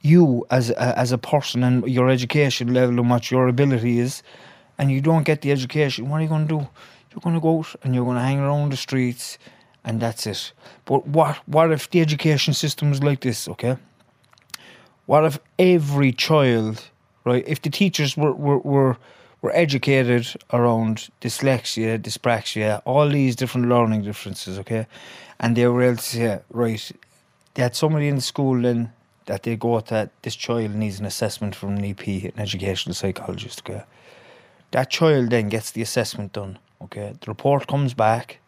you 0.00 0.46
as 0.50 0.70
a, 0.70 0.98
as 0.98 1.12
a 1.12 1.18
person 1.18 1.62
and 1.62 1.86
your 1.86 2.08
education 2.08 2.74
level 2.74 2.98
and 2.98 3.10
what 3.10 3.30
your 3.30 3.48
ability 3.48 3.98
is, 3.98 4.22
and 4.78 4.90
you 4.90 5.00
don't 5.00 5.24
get 5.24 5.42
the 5.42 5.52
education, 5.52 6.08
what 6.08 6.20
are 6.20 6.22
you 6.22 6.28
going 6.28 6.48
to 6.48 6.58
do? 6.58 6.68
You're 7.10 7.20
going 7.20 7.34
to 7.34 7.40
go 7.40 7.58
out 7.58 7.76
and 7.82 7.94
you're 7.94 8.04
going 8.04 8.16
to 8.16 8.22
hang 8.22 8.38
around 8.38 8.72
the 8.72 8.76
streets, 8.76 9.38
and 9.84 10.00
that's 10.00 10.26
it. 10.26 10.52
But 10.86 11.06
what 11.06 11.36
what 11.46 11.70
if 11.70 11.90
the 11.90 12.00
education 12.00 12.54
system 12.54 12.92
is 12.92 13.02
like 13.02 13.20
this? 13.20 13.48
Okay. 13.48 13.76
What 15.06 15.24
if 15.24 15.38
every 15.58 16.12
child, 16.12 16.84
right? 17.24 17.44
If 17.46 17.60
the 17.60 17.70
teachers 17.70 18.16
were 18.16 18.32
were 18.32 18.58
were, 18.58 18.96
were 19.42 19.54
educated 19.54 20.26
around 20.52 21.08
dyslexia, 21.20 21.98
dyspraxia, 21.98 22.82
all 22.84 23.08
these 23.08 23.36
different 23.36 23.68
learning 23.68 24.02
differences, 24.02 24.58
okay, 24.58 24.86
and 25.38 25.56
they 25.56 25.66
were 25.66 25.82
able 25.82 25.96
to 25.96 26.02
say, 26.02 26.40
right, 26.50 26.92
they 27.54 27.62
had 27.62 27.74
somebody 27.74 28.08
in 28.08 28.16
the 28.16 28.20
school 28.20 28.60
then 28.60 28.92
that 29.26 29.42
they 29.42 29.56
go 29.56 29.80
that 29.80 30.10
this 30.22 30.34
child 30.34 30.74
needs 30.74 31.00
an 31.00 31.06
assessment 31.06 31.54
from 31.54 31.76
an 31.76 31.84
EP, 31.84 32.06
an 32.06 32.38
educational 32.38 32.94
psychologist, 32.94 33.62
okay. 33.68 33.82
That 34.72 34.90
child 34.90 35.30
then 35.30 35.48
gets 35.48 35.72
the 35.72 35.82
assessment 35.82 36.32
done, 36.32 36.58
okay. 36.82 37.14
The 37.20 37.26
report 37.26 37.66
comes 37.66 37.94
back. 37.94 38.38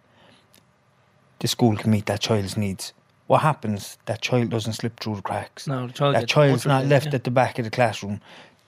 The 1.40 1.48
school 1.48 1.76
can 1.76 1.90
meet 1.90 2.06
that 2.06 2.20
child's 2.20 2.56
needs. 2.56 2.92
What 3.26 3.40
happens? 3.40 3.98
That 4.06 4.20
child 4.20 4.50
doesn't 4.50 4.74
slip 4.74 5.00
through 5.00 5.16
the 5.16 5.22
cracks. 5.22 5.66
No, 5.66 5.86
the 5.86 5.92
child 5.92 6.14
that 6.14 6.28
child's 6.28 6.66
not 6.66 6.86
left 6.86 7.06
yeah. 7.06 7.14
at 7.14 7.24
the 7.24 7.30
back 7.30 7.58
of 7.58 7.64
the 7.64 7.70
classroom. 7.70 8.20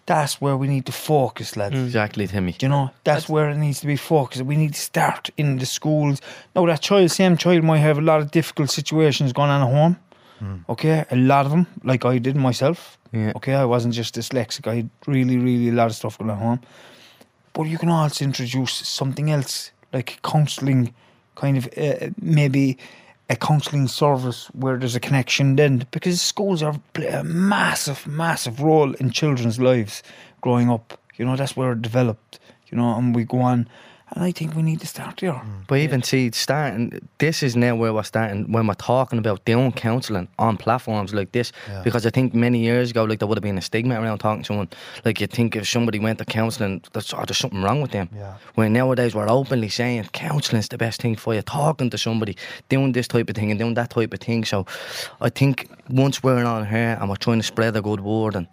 That's 0.06 0.40
where 0.40 0.56
we 0.56 0.68
need 0.68 0.84
to 0.86 0.92
focus, 0.92 1.56
lads. 1.56 1.74
Mm. 1.74 1.84
exactly, 1.86 2.26
Timmy. 2.26 2.52
Do 2.52 2.66
you 2.66 2.70
know? 2.70 2.90
That's, 3.04 3.28
where 3.28 3.48
it 3.48 3.56
needs 3.56 3.80
to 3.80 3.86
be 3.86 3.96
focused. 3.96 4.42
We 4.42 4.56
need 4.56 4.74
to 4.74 4.80
start 4.80 5.30
in 5.38 5.58
the 5.58 5.66
schools. 5.66 6.20
Now, 6.54 6.66
that 6.66 6.82
child, 6.82 7.10
same 7.10 7.36
child, 7.38 7.64
might 7.64 7.78
have 7.78 7.96
a 7.96 8.02
lot 8.02 8.20
of 8.20 8.30
difficult 8.30 8.70
situations 8.70 9.32
going 9.32 9.50
on 9.50 9.62
at 9.62 9.72
home. 9.72 9.96
Okay, 10.68 11.04
a 11.10 11.16
lot 11.16 11.46
of 11.46 11.52
them, 11.52 11.66
like 11.84 12.04
I 12.04 12.18
did 12.18 12.36
myself. 12.36 12.98
Yeah. 13.12 13.32
Okay, 13.36 13.54
I 13.54 13.64
wasn't 13.64 13.94
just 13.94 14.14
dyslexic. 14.14 14.66
I 14.66 14.76
had 14.76 14.90
really, 15.06 15.38
really 15.38 15.68
a 15.68 15.72
lot 15.72 15.86
of 15.86 15.94
stuff 15.94 16.18
going 16.18 16.30
on 16.30 16.36
at 16.36 16.42
home. 16.42 16.60
But 17.52 17.62
you 17.64 17.78
can 17.78 17.88
also 17.88 18.24
introduce 18.24 18.72
something 18.72 19.30
else, 19.30 19.70
like 19.92 20.20
counselling, 20.22 20.92
kind 21.36 21.56
of 21.56 21.68
uh, 21.78 22.10
maybe 22.20 22.78
a 23.30 23.36
counselling 23.36 23.88
service 23.88 24.46
where 24.48 24.76
there's 24.76 24.94
a 24.94 25.00
connection 25.00 25.56
then, 25.56 25.86
because 25.90 26.20
schools 26.20 26.62
are 26.62 26.78
play 26.92 27.08
a 27.08 27.24
massive, 27.24 28.06
massive 28.06 28.60
role 28.60 28.92
in 28.94 29.10
children's 29.10 29.58
lives 29.58 30.02
growing 30.40 30.70
up. 30.70 31.00
You 31.16 31.24
know, 31.24 31.36
that's 31.36 31.56
where 31.56 31.72
it 31.72 31.82
developed. 31.82 32.38
You 32.66 32.76
know, 32.78 32.96
and 32.96 33.14
we 33.14 33.24
go 33.24 33.40
on, 33.40 33.68
And 34.14 34.22
I 34.22 34.30
think 34.30 34.54
we 34.54 34.62
need 34.62 34.80
to 34.80 34.86
start 34.86 35.18
there. 35.18 35.42
But 35.66 35.78
even 35.78 36.02
see, 36.02 36.30
starting 36.30 37.08
this 37.18 37.42
is 37.42 37.56
now 37.56 37.74
where 37.74 37.92
we're 37.92 38.04
starting 38.04 38.52
when 38.52 38.66
we're 38.68 38.74
talking 38.74 39.18
about 39.18 39.44
doing 39.44 39.72
counselling 39.72 40.28
on 40.38 40.56
platforms 40.56 41.12
like 41.12 41.32
this. 41.32 41.50
Because 41.82 42.06
I 42.06 42.10
think 42.10 42.32
many 42.32 42.60
years 42.60 42.92
ago, 42.92 43.02
like 43.02 43.18
there 43.18 43.26
would 43.26 43.38
have 43.38 43.42
been 43.42 43.58
a 43.58 43.62
stigma 43.62 44.00
around 44.00 44.18
talking 44.18 44.42
to 44.42 44.46
someone. 44.46 44.68
Like 45.04 45.20
you 45.20 45.26
think 45.26 45.56
if 45.56 45.68
somebody 45.68 45.98
went 45.98 46.18
to 46.18 46.24
counselling, 46.24 46.82
that's 46.92 47.12
oh, 47.12 47.24
there's 47.26 47.38
something 47.38 47.60
wrong 47.60 47.82
with 47.82 47.90
them. 47.90 48.08
Yeah. 48.14 48.34
When 48.54 48.72
nowadays 48.72 49.16
we're 49.16 49.28
openly 49.28 49.68
saying 49.68 50.04
counselling's 50.12 50.68
the 50.68 50.78
best 50.78 51.02
thing 51.02 51.16
for 51.16 51.34
you, 51.34 51.42
talking 51.42 51.90
to 51.90 51.98
somebody, 51.98 52.36
doing 52.68 52.92
this 52.92 53.08
type 53.08 53.28
of 53.28 53.34
thing 53.34 53.50
and 53.50 53.58
doing 53.58 53.74
that 53.74 53.90
type 53.90 54.14
of 54.14 54.20
thing. 54.20 54.44
So 54.44 54.64
I 55.20 55.28
think 55.28 55.68
once 55.90 56.22
we're 56.22 56.44
on 56.44 56.66
here 56.66 56.96
and 57.00 57.10
we're 57.10 57.16
trying 57.16 57.40
to 57.40 57.46
spread 57.46 57.76
a 57.76 57.82
good 57.82 58.00
word 58.00 58.36
and 58.36 58.46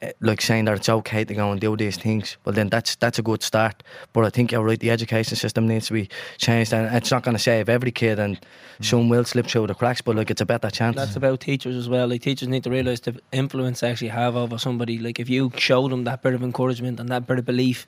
eh, 0.00 0.12
like 0.20 0.40
saying 0.40 0.64
that 0.64 0.76
it's 0.78 0.88
okay 0.88 1.24
to 1.24 1.34
go 1.34 1.52
and 1.52 1.60
do 1.60 1.76
these 1.76 1.98
things, 1.98 2.38
well 2.46 2.54
then 2.54 2.70
that's 2.70 2.96
that's 2.96 3.18
a 3.18 3.22
good 3.22 3.42
start. 3.42 3.82
But 4.14 4.24
I 4.24 4.30
think 4.30 4.50
you're 4.52 4.64
right, 4.64 4.80
the 4.80 4.93
education 4.94 5.36
system 5.36 5.66
needs 5.68 5.86
to 5.88 5.92
be 5.92 6.08
changed 6.38 6.72
and 6.72 6.94
it's 6.96 7.10
not 7.10 7.22
going 7.22 7.36
to 7.36 7.42
save 7.42 7.68
every 7.68 7.92
kid 7.92 8.18
and 8.18 8.38
some 8.80 9.08
will 9.08 9.24
slip 9.24 9.46
through 9.46 9.66
the 9.66 9.74
cracks, 9.74 10.00
but 10.00 10.16
like 10.16 10.30
it's 10.30 10.40
a 10.40 10.46
better 10.46 10.70
chance. 10.70 10.96
That's 10.96 11.16
about 11.16 11.40
teachers 11.40 11.76
as 11.76 11.88
well. 11.88 12.08
Like 12.08 12.22
teachers 12.22 12.48
need 12.48 12.64
to 12.64 12.70
realise 12.70 13.00
the 13.00 13.20
influence 13.32 13.80
they 13.80 13.90
actually 13.90 14.08
have 14.08 14.36
over 14.36 14.58
somebody. 14.58 14.98
Like 14.98 15.20
if 15.20 15.28
you 15.28 15.52
show 15.56 15.88
them 15.88 16.04
that 16.04 16.22
bit 16.22 16.34
of 16.34 16.42
encouragement 16.42 16.98
and 17.00 17.08
that 17.10 17.26
bit 17.26 17.38
of 17.38 17.44
belief, 17.44 17.86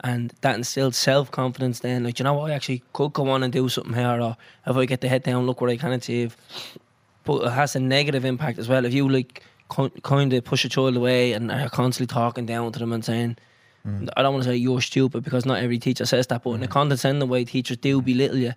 and 0.00 0.32
that 0.42 0.54
instilled 0.54 0.94
self 0.94 1.30
confidence, 1.30 1.80
then 1.80 2.04
like 2.04 2.18
you 2.18 2.24
know 2.24 2.34
what, 2.34 2.50
I 2.50 2.54
actually 2.54 2.82
could 2.92 3.12
go 3.12 3.28
on 3.30 3.42
and 3.42 3.52
do 3.52 3.68
something 3.68 3.94
here, 3.94 4.20
or 4.20 4.36
if 4.66 4.76
I 4.76 4.84
get 4.84 5.00
the 5.00 5.08
head 5.08 5.24
down, 5.24 5.46
look 5.46 5.60
what 5.60 5.70
I 5.70 5.76
can 5.76 5.92
achieve. 5.92 6.36
But 7.24 7.42
it 7.42 7.50
has 7.50 7.74
a 7.74 7.80
negative 7.80 8.24
impact 8.24 8.58
as 8.58 8.68
well. 8.68 8.84
If 8.84 8.94
you 8.94 9.08
like 9.08 9.42
kind 9.68 10.32
of 10.32 10.44
push 10.44 10.64
a 10.64 10.68
child 10.68 10.96
away 10.96 11.32
and 11.32 11.50
are 11.50 11.68
constantly 11.68 12.12
talking 12.12 12.46
down 12.46 12.72
to 12.72 12.78
them 12.78 12.92
and 12.92 13.04
saying. 13.04 13.36
Mm. 13.86 14.08
I 14.16 14.22
don't 14.22 14.32
want 14.32 14.44
to 14.44 14.50
say 14.50 14.56
you're 14.56 14.80
stupid 14.80 15.24
because 15.24 15.46
not 15.46 15.62
every 15.62 15.78
teacher 15.78 16.06
says 16.06 16.26
that, 16.28 16.42
but 16.42 16.52
in 16.52 16.62
a 16.62 16.68
condescending 16.68 17.28
way, 17.28 17.44
teachers 17.44 17.76
do 17.76 18.02
belittle 18.02 18.38
you. 18.38 18.54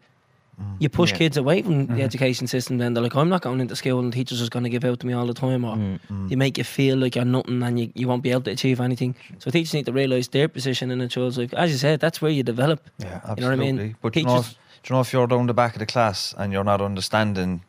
Mm. 0.59 0.75
You 0.79 0.89
push 0.89 1.11
Yeah. 1.11 1.17
kids 1.17 1.37
away 1.37 1.61
from 1.61 1.87
the 1.87 1.93
mm-hmm. 1.93 2.01
education 2.01 2.47
system, 2.47 2.77
then 2.77 2.93
they're 2.93 3.03
like, 3.03 3.15
I'm 3.15 3.29
not 3.29 3.41
going 3.41 3.61
into 3.61 3.75
school 3.75 3.99
and 3.99 4.11
the 4.11 4.15
teacher's 4.15 4.39
just 4.39 4.51
going 4.51 4.63
to 4.63 4.69
give 4.69 4.83
out 4.83 4.99
to 4.99 5.07
me 5.07 5.13
all 5.13 5.25
the 5.25 5.33
time, 5.33 5.63
or 5.63 5.75
mm. 5.75 6.29
you 6.29 6.37
make 6.37 6.57
you 6.57 6.63
feel 6.63 6.97
like 6.97 7.15
you're 7.15 7.25
nothing 7.25 7.63
and 7.63 7.79
you, 7.79 7.91
you 7.95 8.07
won't 8.07 8.23
be 8.23 8.31
able 8.31 8.41
to 8.41 8.51
achieve 8.51 8.81
anything. 8.81 9.15
So 9.39 9.49
teachers 9.51 9.73
need 9.73 9.85
to 9.85 9.93
realise 9.93 10.27
their 10.27 10.47
position 10.47 10.91
in 10.91 10.99
a 11.01 11.07
child's 11.07 11.37
life. 11.37 11.53
As 11.53 11.71
you 11.71 11.77
said, 11.77 11.99
that's 11.99 12.21
where 12.21 12.31
you 12.31 12.43
develop. 12.43 12.89
Yeah. 12.97 13.21
You 13.35 13.41
know 13.41 13.49
what 13.49 13.53
I 13.53 13.55
mean? 13.55 13.75
Absolutely. 13.75 13.95
But 14.01 14.13
do 14.13 14.19
you 14.19 14.25
know, 14.25 14.37
if, 14.37 14.45
Teachers- 14.45 14.57
do 14.83 14.93
you 14.93 14.95
know 14.95 15.01
if 15.01 15.13
you're 15.13 15.27
down 15.27 15.47
the 15.47 15.53
back 15.53 15.73
of 15.73 15.79
the 15.79 15.85
class 15.85 16.35
and 16.37 16.51
you're 16.51 16.63
not 16.63 16.81
understanding 16.81 17.61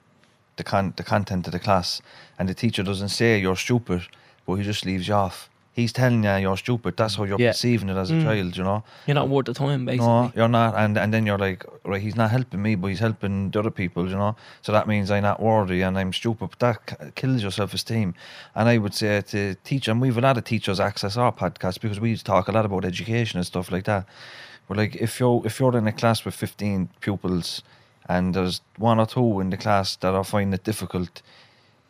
the 0.57 0.65
con- 0.65 0.93
the 0.97 1.03
content 1.03 1.47
of 1.47 1.53
the 1.53 1.59
class, 1.59 2.03
and 2.39 2.49
the 2.49 2.55
teacher 2.55 2.83
doesn't 2.83 3.09
say 3.09 3.39
you're 3.39 3.57
stupid, 3.57 4.03
but 4.45 4.55
he 4.55 4.65
just 4.65 4.85
leaves 4.85 5.09
you 5.09 5.15
off. 5.15 5.49
He's 5.75 5.93
telling 5.93 6.23
you 6.23 6.37
you're 6.37 6.57
stupid. 6.59 6.97
That's 6.99 7.15
how 7.17 7.25
you're 7.25 7.41
Yeah. 7.41 7.51
perceiving 7.53 7.89
it 7.89 7.97
as 7.97 8.11
a 8.11 8.15
Mm. 8.15 8.23
child. 8.25 8.57
You 8.59 8.65
know. 8.65 8.85
You're 9.07 9.15
not 9.15 9.29
worth 9.31 9.47
the 9.47 9.55
time, 9.55 9.87
basically. 9.87 10.07
No, 10.07 10.33
you're 10.37 10.49
not, 10.49 10.75
and 10.77 10.99
and 10.99 11.13
then 11.15 11.25
you're 11.27 11.39
like, 11.39 11.65
right, 11.85 12.03
he's 12.03 12.15
not 12.15 12.31
helping 12.31 12.61
me, 12.61 12.75
but 12.75 12.89
he's 12.89 12.99
helping 13.01 13.51
the 13.51 13.59
other 13.59 13.71
people, 13.71 14.07
you 14.09 14.17
know. 14.17 14.37
So 14.61 14.73
that 14.73 14.87
means 14.87 15.11
I'm 15.11 15.23
not 15.23 15.41
worthy 15.41 15.81
and 15.83 15.99
I'm 15.99 16.13
stupid. 16.13 16.51
But 16.51 16.59
that 16.59 17.15
kills 17.15 17.41
your 17.43 17.51
self-esteem. 17.53 18.15
And 18.55 18.69
I 18.69 18.77
would 18.79 18.95
say 18.95 19.23
to 19.23 19.55
teach, 19.65 19.89
and 19.89 19.99
we've 20.01 20.19
a 20.19 20.21
lot 20.21 20.37
of 20.37 20.45
teachers 20.45 20.79
access 20.79 21.17
our 21.17 21.33
podcast 21.33 21.81
because 21.81 22.01
we 22.01 22.17
talk 22.19 22.49
a 22.49 22.53
lot 22.53 22.67
about 22.67 22.85
education 22.85 23.39
and 23.39 23.47
stuff 23.47 23.73
like 23.73 23.85
that. 23.85 24.05
But 24.69 24.77
like, 24.77 24.95
if 24.97 25.19
you're 25.21 25.41
if 25.47 25.59
you're 25.59 25.77
in 25.79 25.87
a 25.89 25.93
class 25.93 26.25
with 26.25 26.35
15 26.35 26.89
pupils, 27.01 27.63
and 28.09 28.35
there's 28.35 28.61
one 28.79 28.99
or 29.01 29.07
two 29.07 29.41
in 29.41 29.49
the 29.51 29.57
class 29.57 29.97
that 29.97 30.13
are 30.15 30.25
finding 30.25 30.53
it 30.53 30.65
difficult. 30.65 31.23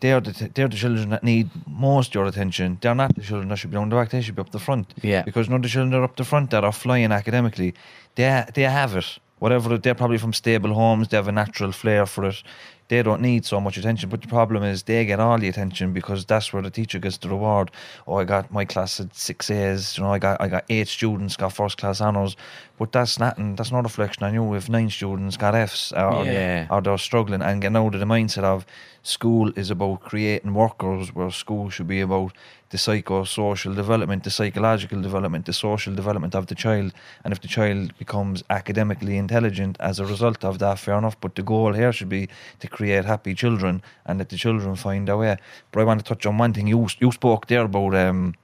They're 0.02 0.20
the, 0.20 0.32
t- 0.32 0.50
they're 0.52 0.68
the 0.68 0.76
children 0.76 1.10
that 1.10 1.22
need 1.22 1.48
most 1.66 2.12
your 2.12 2.26
attention. 2.26 2.76
They're 2.80 2.92
not 3.02 3.14
the 3.14 3.22
children 3.22 3.48
that 3.50 3.58
should 3.58 3.70
be 3.70 3.76
on 3.76 3.88
the 3.88 3.94
back. 3.94 4.10
They 4.10 4.20
should 4.20 4.34
be 4.34 4.40
up 4.40 4.50
the 4.50 4.58
front. 4.58 4.92
Yeah. 5.00 5.22
Because 5.22 5.48
none 5.48 5.56
of 5.56 5.62
the 5.62 5.68
children 5.68 5.90
that 5.92 5.98
are 5.98 6.04
up 6.10 6.16
the 6.16 6.24
front 6.24 6.50
that 6.50 6.64
are 6.64 6.72
flying 6.72 7.12
academically, 7.12 7.72
they 8.16 8.44
they 8.52 8.62
have 8.62 8.96
it. 8.96 9.20
Whatever 9.38 9.78
they're 9.78 9.94
probably 9.94 10.18
from 10.18 10.32
stable 10.32 10.74
homes, 10.74 11.06
they 11.08 11.16
have 11.16 11.28
a 11.28 11.32
natural 11.32 11.70
flair 11.72 12.04
for 12.06 12.24
it. 12.24 12.42
They 12.88 13.02
don't 13.02 13.22
need 13.22 13.44
so 13.44 13.60
much 13.60 13.76
attention. 13.78 14.10
But 14.10 14.20
the 14.22 14.28
problem 14.28 14.62
is 14.64 14.82
they 14.82 15.04
get 15.06 15.18
all 15.20 15.38
the 15.38 15.48
attention 15.48 15.92
because 15.92 16.24
that's 16.26 16.52
where 16.52 16.62
the 16.62 16.70
teacher 16.70 16.98
gets 16.98 17.16
the 17.18 17.28
reward. 17.30 17.70
Oh, 18.06 18.16
I 18.16 18.24
got 18.24 18.50
my 18.52 18.64
class 18.64 19.00
at 19.00 19.14
six 19.14 19.50
A's. 19.50 19.96
You 19.96 20.04
know, 20.04 20.12
I 20.12 20.18
got 20.18 20.40
I 20.40 20.48
got 20.48 20.64
eight 20.68 20.88
students 20.88 21.36
got 21.36 21.52
first 21.52 21.78
class 21.78 22.00
honours. 22.00 22.36
But 22.78 22.92
that's 22.92 23.18
not 23.18 23.36
that's 23.56 23.70
not 23.72 23.80
a 23.80 23.82
reflection 23.82 24.24
on 24.24 24.34
you. 24.34 24.54
If 24.54 24.68
nine 24.68 24.90
students 24.90 25.36
got 25.36 25.54
F's 25.54 25.92
or, 25.92 26.24
Yeah. 26.24 26.66
or 26.70 26.80
they're 26.82 26.98
struggling 26.98 27.40
and 27.42 27.62
getting 27.62 27.76
out 27.76 27.94
of 27.94 28.00
the 28.00 28.06
mindset 28.06 28.44
of 28.44 28.66
school 29.02 29.52
is 29.56 29.70
about 29.70 30.00
creating 30.00 30.52
workers, 30.54 31.14
where 31.14 31.30
school 31.30 31.70
should 31.70 31.86
be 31.88 32.00
about 32.00 32.32
the 32.72 32.78
psychosocial 32.78 33.76
development, 33.76 34.24
the 34.24 34.30
psychological 34.30 35.00
development, 35.02 35.44
the 35.44 35.52
social 35.52 35.94
development 35.94 36.34
of 36.34 36.46
the 36.46 36.54
child. 36.54 36.92
And 37.22 37.30
if 37.32 37.40
the 37.42 37.46
child 37.46 37.96
becomes 37.98 38.42
academically 38.48 39.18
intelligent 39.18 39.76
as 39.78 40.00
a 40.00 40.06
result 40.06 40.42
of 40.42 40.58
that, 40.60 40.78
fair 40.78 40.96
enough. 40.96 41.20
But 41.20 41.34
the 41.34 41.42
goal 41.42 41.74
here 41.74 41.92
should 41.92 42.08
be 42.08 42.30
to 42.60 42.68
create 42.68 43.04
happy 43.04 43.34
children 43.34 43.82
and 44.06 44.18
that 44.18 44.30
the 44.30 44.38
children 44.38 44.74
find 44.74 45.06
their 45.06 45.18
way. 45.18 45.36
But 45.70 45.80
I 45.80 45.84
want 45.84 46.00
to 46.00 46.06
touch 46.08 46.24
on 46.24 46.38
one 46.38 46.54
thing. 46.54 46.66
You 46.66 46.88
you 46.98 47.12
spoke 47.12 47.46
there 47.46 47.66
about 47.66 47.94
um, 47.94 48.34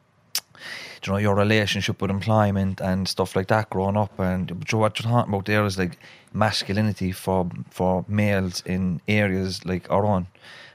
you 1.07 1.13
know, 1.13 1.19
your 1.19 1.35
relationship 1.35 2.03
with 2.03 2.11
employment 2.11 2.83
and 2.83 3.09
stuff 3.09 3.35
like 3.35 3.49
that 3.49 3.71
growing 3.71 3.97
up. 3.97 4.19
And 4.19 4.51
what 4.51 4.73
you're 4.73 4.91
talking 4.91 5.33
about 5.33 5.47
there 5.47 5.65
is 5.65 5.79
like 5.79 5.99
masculinity 6.35 7.13
for 7.13 7.49
for 7.71 8.05
males 8.09 8.63
in 8.67 9.01
areas 9.09 9.65
like 9.65 9.91
our 9.91 10.05
own. 10.05 10.27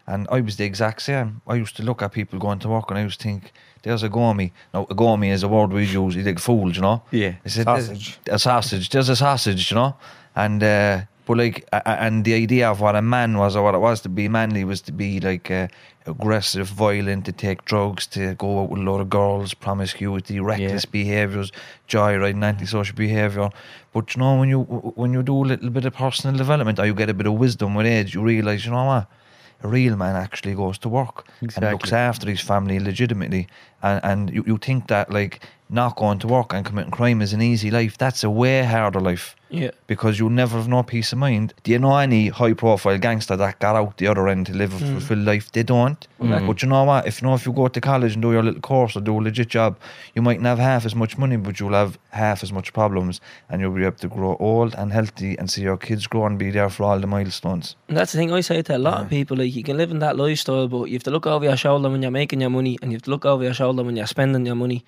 And 0.06 0.28
I 0.30 0.42
was 0.42 0.58
the 0.58 0.66
exact 0.66 1.02
same. 1.02 1.42
I 1.48 1.56
used 1.56 1.78
to 1.78 1.84
look 1.84 2.02
at 2.02 2.12
people 2.12 2.38
going 2.40 2.60
to 2.60 2.70
work 2.70 2.90
and 2.90 3.00
I 3.00 3.04
used 3.04 3.22
to 3.22 3.24
think, 3.24 3.54
there's 3.84 4.04
a 4.04 4.10
gourmet. 4.10 4.52
Now, 4.74 4.86
a 4.90 4.96
gourmet 4.96 5.30
is 5.30 5.44
a 5.44 5.48
word 5.48 5.72
we 5.72 5.86
use, 5.86 6.16
he's 6.16 6.26
like 6.26 6.40
fooled, 6.40 6.76
you 6.76 6.82
know? 6.82 7.04
Yeah. 7.12 7.36
I 7.46 7.50
said, 7.50 7.66
Sausage. 7.66 8.20
A 8.30 8.40
sausage. 8.40 8.90
There's 8.90 9.10
a 9.10 9.16
sausage, 9.16 9.72
you 9.72 9.76
know? 9.76 9.96
And, 10.36 10.62
uh, 10.64 11.02
but 11.26 11.38
like, 11.38 11.68
and 11.72 12.26
the 12.26 12.34
idea 12.34 12.70
of 12.70 12.82
what 12.82 12.96
a 12.96 13.02
man 13.02 13.38
was 13.38 13.56
or 13.56 13.64
what 13.64 13.76
it 13.76 13.80
was 13.80 14.02
to 14.02 14.10
be 14.10 14.28
manly 14.28 14.66
was 14.66 14.82
to 14.82 14.92
be 14.92 15.22
like 15.22 15.50
uh, 15.50 15.70
aggressive, 16.06 16.68
violent, 16.68 17.26
to 17.26 17.32
take 17.32 17.64
drugs, 17.64 18.08
to 18.08 18.36
go 18.36 18.62
out 18.62 18.70
with 18.70 18.82
a 18.82 18.84
lot 18.84 19.00
of 19.00 19.10
girls, 19.10 19.54
promiscuity, 19.54 20.42
reckless 20.42 20.84
behaviours, 20.86 21.54
joyriding, 21.88 22.44
antisocial 22.44 22.96
behaviour. 22.96 23.50
But 23.94 24.16
you 24.16 24.20
know, 24.20 24.38
when 24.38 24.50
you 24.50 24.64
when 24.64 25.14
you 25.14 25.24
do 25.24 25.38
a 25.38 25.48
little 25.48 25.70
bit 25.70 25.86
of 25.86 25.94
personal 25.94 26.36
development 26.36 26.78
or 26.80 26.86
you 26.86 26.94
get 26.94 27.10
a 27.10 27.14
bit 27.14 27.28
of 27.28 27.34
wisdom 27.34 27.74
with 27.74 27.86
age, 27.86 28.16
you 28.16 28.22
realise, 28.22 28.66
you 28.66 28.72
know 28.72 28.84
what? 28.84 29.08
A 29.64 29.68
real 29.68 29.96
man 29.96 30.16
actually 30.16 30.56
goes 30.56 30.78
to 30.80 30.90
work 30.90 31.26
and 31.42 31.72
looks 31.72 31.94
after 31.94 32.30
his 32.30 32.42
family 32.42 32.80
legitimately. 32.80 33.48
And, 33.82 34.02
and 34.04 34.30
you, 34.30 34.44
you 34.46 34.58
think 34.58 34.88
that 34.88 35.10
like 35.10 35.40
not 35.74 35.96
going 35.96 36.20
to 36.20 36.28
work 36.28 36.54
and 36.54 36.66
committing 36.66 36.92
crime 36.92 37.22
is 37.22 37.34
an 37.34 37.42
easy 37.42 37.70
life. 37.72 37.98
That's 37.98 38.24
a 38.24 38.30
way 38.30 38.64
harder 38.64 39.00
life 39.02 39.36
Yeah. 39.50 39.72
because 39.88 40.18
you'll 40.20 40.30
never 40.30 40.58
have 40.58 40.68
no 40.68 40.84
peace 40.84 41.12
of 41.14 41.20
mind. 41.20 41.54
Do 41.64 41.72
you 41.72 41.80
know 41.80 41.98
any 41.98 42.30
high 42.30 42.54
profile 42.54 42.98
gangster 42.98 43.36
that 43.36 43.60
got 43.60 43.76
out 43.76 43.98
the 43.98 44.08
other 44.08 44.28
end 44.28 44.46
to 44.48 44.54
live 44.54 44.74
a 44.74 44.78
Mm. 44.84 44.92
fulfilled 44.94 45.26
life? 45.26 45.52
They 45.52 45.64
don't. 45.64 46.08
But 46.20 46.62
you 46.64 46.70
know 46.70 46.84
what? 46.86 47.06
If 47.08 47.22
you 47.22 47.28
know 47.28 47.34
if 47.36 47.46
you 47.46 47.52
go 47.54 47.68
to 47.68 47.82
college 47.82 48.14
and 48.14 48.22
do 48.22 48.32
your 48.32 48.44
little 48.44 48.62
course 48.62 48.96
or 48.96 49.02
do 49.02 49.20
a 49.20 49.22
legit 49.22 49.50
job, 49.50 49.76
you 50.16 50.22
might 50.22 50.42
not 50.42 50.50
have 50.58 50.60
half 50.60 50.86
as 50.86 50.96
much 50.96 51.18
money, 51.18 51.36
but 51.38 51.60
you'll 51.60 51.74
have 51.74 51.98
half 52.12 52.44
as 52.44 52.52
much 52.54 52.72
problems 52.74 53.20
and 53.50 53.60
you'll 53.62 53.72
be 53.72 53.84
able 53.84 53.98
to 53.98 54.08
grow 54.08 54.38
old 54.40 54.74
and 54.76 54.94
healthy 54.94 55.38
and 55.38 55.50
see 55.52 55.62
your 55.64 55.78
kids 55.78 56.08
grow 56.08 56.26
and 56.26 56.38
be 56.40 56.50
there 56.52 56.70
for 56.70 56.84
all 56.84 57.00
the 57.00 57.08
milestones. 57.08 57.76
And 57.88 57.98
that's 57.98 58.12
the 58.14 58.18
thing 58.20 58.32
I 58.32 58.42
say 58.42 58.62
to 58.62 58.78
a 58.78 58.78
lot 58.78 59.02
of 59.02 59.10
people. 59.10 59.38
Like 59.38 59.56
you 59.56 59.64
can 59.64 59.78
live 59.78 59.92
in 59.92 60.00
that 60.00 60.18
lifestyle, 60.18 60.68
but 60.68 60.86
you 60.90 60.94
have 60.94 61.04
to 61.04 61.12
look 61.12 61.28
over 61.28 61.46
your 61.46 61.58
shoulder 61.58 61.90
when 61.90 62.02
you're 62.02 62.12
making 62.12 62.42
your 62.42 62.50
money, 62.50 62.78
and 62.82 62.92
you 62.92 62.96
have 62.96 63.04
to 63.04 63.12
look 63.12 63.26
over 63.26 63.44
your 63.44 63.54
shoulder 63.54 63.84
when 63.84 63.96
you're 63.98 64.08
spending 64.08 64.46
your 64.46 64.56
money. 64.56 64.84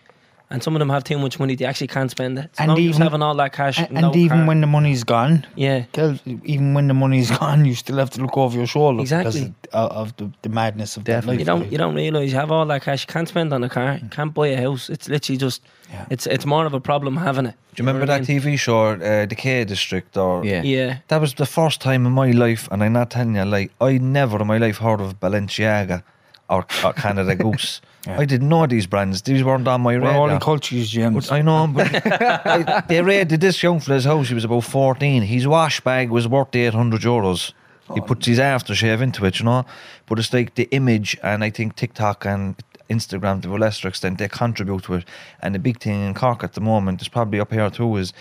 And 0.52 0.62
some 0.62 0.76
of 0.76 0.80
them 0.80 0.90
have 0.90 1.04
too 1.04 1.18
much 1.18 1.40
money; 1.40 1.56
they 1.56 1.66
actually 1.66 1.88
can't 1.88 2.12
spend 2.12 2.38
it. 2.38 2.50
So 2.56 2.64
And 2.64 2.78
even- 2.78 3.02
having 3.02 3.24
all 3.24 3.34
that 3.36 3.52
cash, 3.52 3.80
And, 3.80 3.98
and 3.98 4.16
even 4.16 4.38
car. 4.40 4.48
when 4.48 4.62
the 4.62 4.68
money's 4.68 5.04
gone, 5.04 5.46
yeah, 5.56 5.86
tell- 5.92 6.20
even 6.44 6.74
when 6.76 6.88
the 6.88 6.94
money's 6.94 7.32
gone, 7.40 7.66
you 7.66 7.74
still 7.74 7.98
have 7.98 8.12
to 8.12 8.22
look 8.22 8.38
over 8.38 8.56
your 8.56 8.68
shoulder 8.68 9.02
Exactly. 9.02 9.32
because 9.42 9.74
of, 9.74 9.92
of 9.92 10.18
the, 10.18 10.32
the 10.44 10.50
madness 10.50 10.98
of 10.98 11.04
Definitely. 11.04 11.38
that 11.38 11.40
you 11.40 11.46
don't 11.46 11.72
you 11.72 11.78
don't 11.80 11.96
realize 11.96 12.32
you 12.32 12.38
have 12.38 12.52
all 12.52 12.66
that 12.68 12.84
cash, 12.84 13.02
you 13.08 13.12
can't 13.14 13.28
spend 13.28 13.52
on 13.54 13.64
a 13.64 13.70
car, 13.70 14.00
you 14.04 14.10
can't 14.10 14.34
buy 14.36 14.48
a 14.50 14.62
house. 14.62 14.90
It's 14.90 15.10
literally 15.10 15.38
just 15.38 15.62
Yeah. 15.92 16.06
it's 16.14 16.28
it's 16.28 16.46
more 16.46 16.66
of 16.68 16.74
a 16.76 16.80
problem 16.80 17.18
having 17.18 17.48
it. 17.48 17.56
Do 17.76 17.82
you 17.84 17.88
remember 17.88 18.06
that 18.06 18.22
TV 18.22 18.58
show, 18.58 18.92
uh, 18.94 19.26
The 19.26 19.36
K 19.36 19.66
District? 19.66 20.16
Or 20.16 20.46
Yeah. 20.46 20.62
Yeah, 20.64 20.98
That 21.08 21.22
was 21.22 21.34
the 21.34 21.46
first 21.48 21.82
time 21.82 22.06
in 22.06 22.12
my 22.14 22.30
life, 22.32 22.68
and 22.72 22.84
I'm 22.84 22.94
not 22.94 23.10
telling 23.10 23.36
you, 23.36 23.46
like, 23.46 23.72
I 23.82 23.98
never 23.98 24.40
in 24.42 24.48
my 24.48 24.60
life 24.60 24.78
heard 24.78 25.02
of 25.02 25.20
Balenciaga 25.20 26.04
or, 26.50 26.66
or 26.84 26.94
Canada 26.94 27.36
Goose. 27.44 27.82
Yeah. 28.06 28.20
I 28.20 28.26
didn't 28.26 28.50
know 28.50 28.68
these 28.68 28.86
brands. 28.86 29.22
These 29.24 29.44
weren't 29.44 29.68
on 29.68 29.82
my 29.82 29.98
We're 29.98 30.12
all 30.12 30.26
in 30.26 30.34
radar. 30.34 30.40
cultures, 30.40 30.90
James. 30.90 31.32
I 31.32 31.42
know, 31.42 31.68
but 31.68 31.90
I, 32.06 32.84
they 32.88 33.02
raided 33.02 33.42
this 33.42 33.62
young 33.64 33.80
fella's 33.80 34.06
house. 34.06 34.28
He 34.28 34.34
was 34.34 34.44
about 34.44 34.64
14. 34.64 35.24
His 35.24 35.48
wash 35.48 35.82
bag 35.82 36.10
was 36.10 36.28
worth 36.28 36.56
800 36.56 37.02
euros. 37.02 37.54
He 37.94 38.00
oh, 38.00 38.04
puts 38.04 38.26
his 38.26 38.40
aftershave 38.40 39.02
into 39.02 39.26
it, 39.26 39.40
you 39.40 39.46
know. 39.46 39.66
But 40.08 40.20
it's 40.20 40.34
like 40.34 40.56
the 40.56 40.68
image, 40.72 41.18
and 41.22 41.44
I 41.44 41.50
think 41.50 41.76
TikTok 41.76 42.26
and 42.26 42.56
Instagram 42.90 43.42
to 43.44 43.56
a 43.56 43.58
lesser 43.58 43.88
extent, 43.88 44.18
they 44.18 44.28
contribute 44.28 44.84
to 44.84 44.96
it. 44.96 45.06
And 45.42 45.56
the 45.56 45.60
big 45.60 45.80
thing 45.80 46.06
in 46.06 46.14
Cork 46.14 46.44
at 46.44 46.54
the 46.54 46.62
moment 46.62 47.02
is 47.02 47.08
probably 47.08 47.40
up 47.40 47.52
here 47.52 47.70
too 47.70 47.96
is 47.98 48.14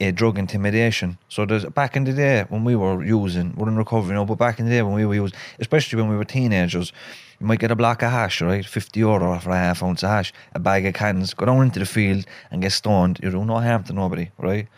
a 0.00 0.12
drug 0.12 0.38
intimidation. 0.38 1.18
So 1.28 1.46
there's 1.46 1.64
back 1.66 1.96
in 1.96 2.04
the 2.04 2.12
day 2.12 2.44
when 2.48 2.64
we 2.64 2.76
were 2.76 3.04
using, 3.04 3.54
we're 3.56 3.68
in 3.68 3.76
recovery 3.76 4.10
you 4.10 4.14
now, 4.14 4.24
but 4.24 4.36
back 4.36 4.58
in 4.58 4.66
the 4.66 4.70
day 4.70 4.82
when 4.82 4.94
we 4.94 5.06
were 5.06 5.14
using, 5.14 5.38
especially 5.58 6.00
when 6.00 6.10
we 6.10 6.16
were 6.16 6.24
teenagers, 6.24 6.92
you 7.40 7.46
might 7.46 7.58
get 7.58 7.70
a 7.70 7.76
block 7.76 8.02
of 8.02 8.10
hash, 8.10 8.40
right? 8.40 8.64
50 8.64 9.00
euro 9.00 9.38
for 9.38 9.50
a 9.50 9.56
half 9.56 9.82
ounce 9.82 10.02
of 10.02 10.10
hash, 10.10 10.32
a 10.54 10.58
bag 10.58 10.86
of 10.86 10.94
cans, 10.94 11.34
go 11.34 11.46
down 11.46 11.62
into 11.62 11.78
the 11.78 11.86
field 11.86 12.24
and 12.50 12.62
get 12.62 12.72
stoned. 12.72 13.20
You 13.22 13.30
do 13.30 13.44
no 13.44 13.60
harm 13.60 13.84
to 13.84 13.92
nobody, 13.92 14.30
right? 14.38 14.68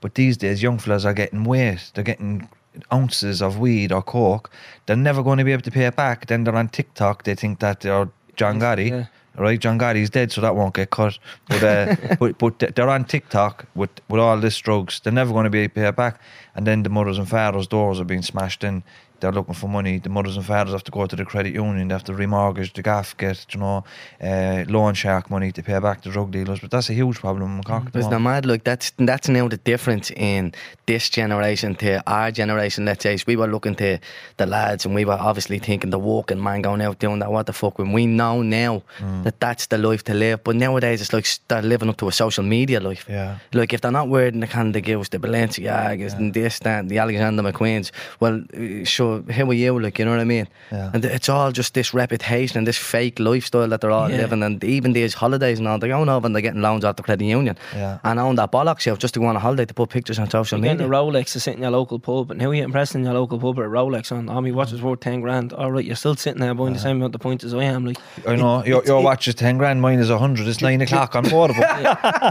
But 0.00 0.14
these 0.14 0.36
days, 0.36 0.62
young 0.62 0.78
fellas 0.78 1.04
are 1.04 1.14
getting 1.14 1.44
weight, 1.44 1.90
they're 1.94 2.04
getting 2.04 2.48
ounces 2.92 3.40
of 3.40 3.58
weed 3.58 3.92
or 3.92 4.02
coke. 4.02 4.50
They're 4.86 4.96
never 4.96 5.22
going 5.22 5.38
to 5.38 5.44
be 5.44 5.52
able 5.52 5.62
to 5.62 5.70
pay 5.70 5.86
it 5.86 5.96
back. 5.96 6.26
Then 6.26 6.44
they're 6.44 6.56
on 6.56 6.68
TikTok, 6.68 7.24
they 7.24 7.34
think 7.34 7.60
that 7.60 7.80
they're 7.80 8.08
John 8.36 8.60
Gotti. 8.60 8.90
Yeah. 8.90 9.06
Right, 9.38 9.60
John 9.60 9.78
Gotti's 9.78 10.08
dead, 10.08 10.32
so 10.32 10.40
that 10.40 10.56
won't 10.56 10.74
get 10.74 10.88
cut. 10.88 11.18
But 11.48 11.62
uh, 11.62 11.96
but 12.18 12.38
but 12.38 12.58
they're 12.74 12.88
on 12.88 13.04
TikTok 13.04 13.66
with 13.74 13.90
with 14.08 14.18
all 14.18 14.40
this 14.40 14.56
drugs. 14.56 15.00
They're 15.00 15.12
never 15.12 15.30
going 15.34 15.44
to 15.44 15.50
be 15.50 15.58
able 15.58 15.74
to 15.74 15.74
pay 15.74 15.88
it 15.88 15.96
back. 15.96 16.18
And 16.54 16.66
then 16.66 16.84
the 16.84 16.88
mothers 16.88 17.18
and 17.18 17.28
fathers' 17.28 17.66
doors 17.66 18.00
are 18.00 18.04
being 18.04 18.22
smashed 18.22 18.64
in. 18.64 18.82
They're 19.20 19.32
looking 19.32 19.54
for 19.54 19.68
money. 19.68 19.98
The 19.98 20.08
mothers 20.08 20.36
and 20.36 20.44
fathers 20.46 20.72
have 20.72 20.84
to 20.84 20.90
go 20.92 21.06
to 21.06 21.16
the 21.16 21.24
credit 21.24 21.54
union. 21.54 21.88
They 21.88 21.94
have 21.94 22.04
to 22.04 22.12
remortgage 22.12 22.72
the 22.74 22.82
gaff, 22.82 23.16
get 23.16 23.46
you 23.54 23.60
know, 23.60 23.84
uh, 24.22 24.64
loan 24.68 24.94
shark 24.94 25.30
money 25.30 25.52
to 25.52 25.62
pay 25.62 25.78
back 25.78 26.02
the 26.02 26.10
drug 26.10 26.30
dealers. 26.30 26.60
But 26.60 26.70
that's 26.70 26.90
a 26.90 26.94
huge 26.94 27.18
problem 27.18 27.56
in 27.58 27.62
Cork. 27.64 27.84
It's 27.94 28.08
not 28.08 28.20
mad. 28.20 28.46
Look, 28.46 28.64
that's 28.64 28.92
that's 28.98 29.28
now 29.28 29.48
the 29.48 29.56
difference 29.58 30.10
in 30.10 30.52
this 30.86 31.08
generation 31.10 31.74
to 31.76 32.02
our 32.10 32.30
generation. 32.30 32.84
Let's 32.84 33.02
say 33.02 33.16
we 33.26 33.36
were 33.36 33.46
looking 33.48 33.74
to 33.76 33.98
the 34.36 34.46
lads, 34.46 34.84
and 34.86 34.94
we 34.94 35.04
were 35.04 35.18
obviously 35.20 35.58
thinking 35.58 35.90
the 35.90 35.98
walking 35.98 36.42
man 36.42 36.62
going 36.62 36.80
out 36.82 36.98
doing 36.98 37.18
that. 37.20 37.30
What 37.30 37.46
the 37.46 37.52
fuck? 37.52 37.78
When 37.78 37.92
we 37.92 38.06
know 38.06 38.42
now 38.42 38.82
Mm. 39.00 39.24
that 39.24 39.40
that's 39.40 39.66
the 39.66 39.78
life 39.78 40.02
to 40.04 40.14
live, 40.14 40.42
but 40.44 40.56
nowadays 40.56 41.00
it's 41.00 41.12
like 41.12 41.26
they're 41.48 41.62
living 41.62 41.88
up 41.88 41.96
to 41.98 42.08
a 42.08 42.12
social 42.12 42.44
media 42.44 42.80
life. 42.80 43.04
Yeah. 43.08 43.38
Like 43.52 43.72
if 43.72 43.80
they're 43.80 43.90
not 43.90 44.08
wearing 44.08 44.40
the 44.40 44.46
Canada 44.46 44.80
Gills, 44.80 45.08
the 45.10 45.18
Balenciagas, 45.18 46.14
and 46.16 46.32
this, 46.34 46.58
that, 46.60 46.88
the 46.88 46.98
Alexander 46.98 47.42
McQueens, 47.42 47.90
well, 48.20 48.42
uh, 48.56 48.84
sure, 49.06 49.32
how 49.32 49.44
are 49.48 49.52
you? 49.54 49.78
Like, 49.80 49.98
you 49.98 50.04
know 50.04 50.10
what 50.12 50.20
I 50.20 50.24
mean? 50.24 50.48
Yeah. 50.72 50.90
And 50.92 51.04
it's 51.04 51.28
all 51.28 51.52
just 51.52 51.74
this 51.74 51.94
reputation 51.94 52.58
and 52.58 52.66
this 52.66 52.76
fake 52.78 53.18
lifestyle 53.18 53.68
that 53.68 53.80
they're 53.80 53.90
all 53.90 54.10
Yeah. 54.10 54.18
living, 54.18 54.42
and 54.42 54.62
even 54.64 54.92
these 54.92 55.14
holidays 55.14 55.58
and 55.58 55.68
all, 55.68 55.78
they're 55.78 55.88
going 55.90 56.08
over 56.08 56.26
and 56.26 56.34
they're 56.34 56.42
getting 56.42 56.62
loans 56.62 56.84
out 56.84 56.96
the 56.96 57.02
credit 57.02 57.24
union, 57.24 57.56
Yeah. 57.74 57.98
and 58.04 58.18
on 58.20 58.36
that 58.36 58.52
bollocks 58.52 58.86
out 58.90 58.98
just 58.98 59.14
to 59.14 59.20
go 59.20 59.26
on 59.26 59.36
a 59.36 59.38
holiday 59.40 59.64
to 59.64 59.74
put 59.74 59.90
pictures 59.90 60.18
on 60.18 60.28
social 60.30 60.58
You're 60.58 60.64
getting 60.74 60.88
media. 60.88 60.98
a 60.98 61.02
Rolex 61.02 61.32
to 61.32 61.40
sit 61.40 61.54
in 61.56 61.62
your 61.62 61.70
local 61.70 61.98
pub, 61.98 62.30
and 62.30 62.40
now 62.40 62.50
you're 62.50 62.64
impressed 62.64 62.94
in 62.94 63.04
your 63.04 63.14
local 63.14 63.38
pub 63.38 63.56
with 63.56 63.66
a 63.66 63.68
Rolex 63.70 64.12
on. 64.12 64.28
Oh, 64.28 64.40
my 64.40 64.50
watch 64.50 64.72
is 64.72 64.82
worth 64.82 65.00
10 65.00 65.20
grand. 65.20 65.52
All 65.52 65.70
right, 65.72 65.84
you're 65.84 65.96
still 65.96 66.16
sitting 66.16 66.40
there 66.40 66.54
buying 66.54 66.72
the 66.74 66.78
same 66.78 66.96
amount 66.96 67.14
of 67.14 67.20
points 67.20 67.44
as 67.44 67.54
I 67.54 67.64
am. 67.64 67.86
Like, 67.86 67.98
I 68.26 68.36
know 68.36 68.64
your, 68.64 68.84
your 68.84 69.02
watch 69.02 69.28
is 69.28 69.34
ten 69.34 69.58
grand, 69.58 69.80
mine 69.82 69.98
is 69.98 70.10
a 70.10 70.18
hundred. 70.18 70.46
It's 70.48 70.60
nine 70.60 70.80
o'clock 70.80 71.14
on 71.14 71.24
board. 71.28 71.52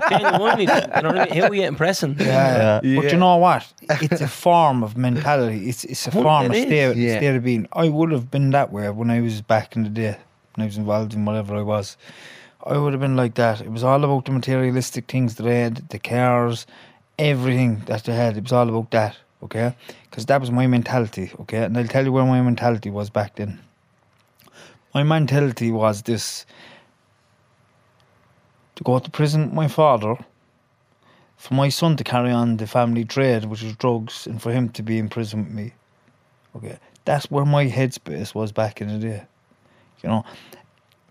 genuinely, 0.09 0.63
you 0.63 0.67
know 0.67 1.09
what 1.09 1.19
I 1.19 1.25
mean? 1.25 1.41
How 1.41 1.47
are 1.47 1.53
you 1.55 1.63
impressing? 1.63 2.15
Yeah. 2.19 2.79
Yeah. 2.83 2.95
But 3.01 3.11
you 3.11 3.17
know 3.17 3.37
what? 3.37 3.65
It's 4.01 4.21
a 4.21 4.27
form 4.27 4.83
of 4.83 4.97
mentality. 4.97 5.69
It's 5.69 5.83
it's 5.83 6.07
a 6.07 6.11
Well, 6.11 6.23
form 6.23 6.45
of 6.47 6.51
is. 6.65 6.93
state, 6.93 6.97
Yeah. 6.97 7.17
state 7.17 7.35
of 7.35 7.43
being. 7.43 7.67
I 7.73 7.89
would 7.89 8.11
have 8.11 8.29
been 8.31 8.51
that 8.51 8.71
way 8.71 8.89
when 8.89 9.09
I 9.09 9.21
was 9.21 9.41
back 9.41 9.75
in 9.75 9.83
the 9.83 9.89
day, 9.89 10.17
when 10.55 10.63
I 10.63 10.65
was 10.65 10.77
involved 10.77 11.13
in 11.13 11.25
whatever 11.25 11.55
I 11.55 11.61
was. 11.61 11.97
I 12.63 12.77
would 12.77 12.93
have 12.93 13.01
been 13.01 13.15
like 13.15 13.35
that. 13.35 13.61
It 13.61 13.71
was 13.71 13.83
all 13.83 14.03
about 14.03 14.25
the 14.25 14.31
materialistic 14.31 15.05
things 15.05 15.35
that 15.35 15.43
they 15.43 15.59
had, 15.59 15.89
the 15.89 15.99
cars, 15.99 16.65
everything 17.19 17.83
that 17.85 18.03
they 18.05 18.15
had. 18.15 18.37
It 18.37 18.43
was 18.43 18.51
all 18.51 18.67
about 18.67 18.89
that, 18.91 19.17
okay? 19.43 19.75
Because 20.09 20.25
that 20.25 20.41
was 20.41 20.49
my 20.49 20.65
mentality, 20.65 21.31
okay? 21.41 21.63
And 21.63 21.77
I'll 21.77 21.87
tell 21.87 22.03
you 22.03 22.11
where 22.11 22.25
my 22.25 22.41
mentality 22.41 22.89
was 22.89 23.09
back 23.09 23.35
then. 23.35 23.59
My 24.93 25.03
mentality 25.03 25.71
was 25.71 26.01
this 26.03 26.45
to 28.75 28.83
go 28.83 28.97
to 28.99 29.09
prison 29.11 29.45
with 29.45 29.53
my 29.53 29.67
father 29.67 30.17
for 31.37 31.53
my 31.53 31.69
son 31.69 31.95
to 31.97 32.03
carry 32.03 32.31
on 32.31 32.57
the 32.57 32.65
family 32.65 33.05
trade, 33.05 33.45
which 33.45 33.61
is 33.61 33.75
drugs, 33.75 34.25
and 34.25 34.41
for 34.41 34.51
him 34.51 34.69
to 34.69 34.81
be 34.81 34.97
in 34.97 35.09
prison 35.09 35.43
with 35.43 35.53
me. 35.53 35.73
Okay, 36.55 36.77
that's 37.03 37.29
where 37.29 37.45
my 37.45 37.67
headspace 37.67 38.33
was 38.33 38.51
back 38.51 38.81
in 38.81 38.87
the 38.87 38.97
day. 38.97 39.23
You 40.01 40.09
know, 40.09 40.25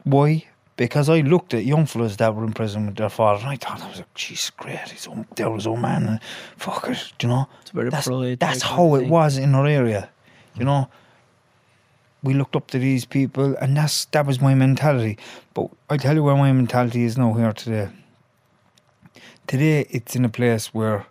why? 0.05 0.47
Because 0.77 1.09
I 1.09 1.21
looked 1.21 1.55
at 1.55 1.65
young 1.65 1.87
fellas 1.87 2.17
that 2.17 2.35
were 2.35 2.45
in 2.45 2.53
prison 2.53 2.87
with 2.87 2.97
their 2.97 3.09
father, 3.09 3.43
and 3.43 3.51
I 3.51 3.57
thought, 3.57 3.81
I 3.81 3.89
was 3.89 3.99
like, 3.99 4.15
Jesus, 4.15 4.51
great, 4.51 4.79
he's 4.89 5.07
old, 5.07 5.25
there 5.37 5.51
was 5.51 5.67
old 5.67 5.81
man, 5.81 6.05
and 6.05 6.21
fuck 6.57 6.89
it, 6.89 7.13
you 7.23 7.29
know. 7.29 7.47
That's, 7.73 8.09
that's 8.41 8.63
how 8.63 8.95
it 8.97 9.09
was 9.09 9.37
in 9.37 9.55
our 9.55 9.67
area, 9.67 10.11
you 10.57 10.65
know. 10.65 10.89
We 12.25 12.35
looked 12.35 12.57
up 12.57 12.69
to 12.69 12.79
these 12.79 13.05
people, 13.05 13.55
and 13.57 13.77
that's 13.77 14.07
that 14.07 14.27
was 14.27 14.41
my 14.41 14.55
mentality. 14.55 15.19
But 15.53 15.69
I 15.91 15.99
tell 15.99 16.15
you 16.15 16.23
where 16.25 16.35
my 16.37 16.51
mentality 16.53 17.05
is 17.05 17.19
now 17.19 17.35
here 17.35 17.53
today. 17.53 17.91
Today, 19.47 19.87
it's 19.91 20.17
in 20.17 20.25
a 20.25 20.31
place 20.31 20.73
where, 20.73 21.07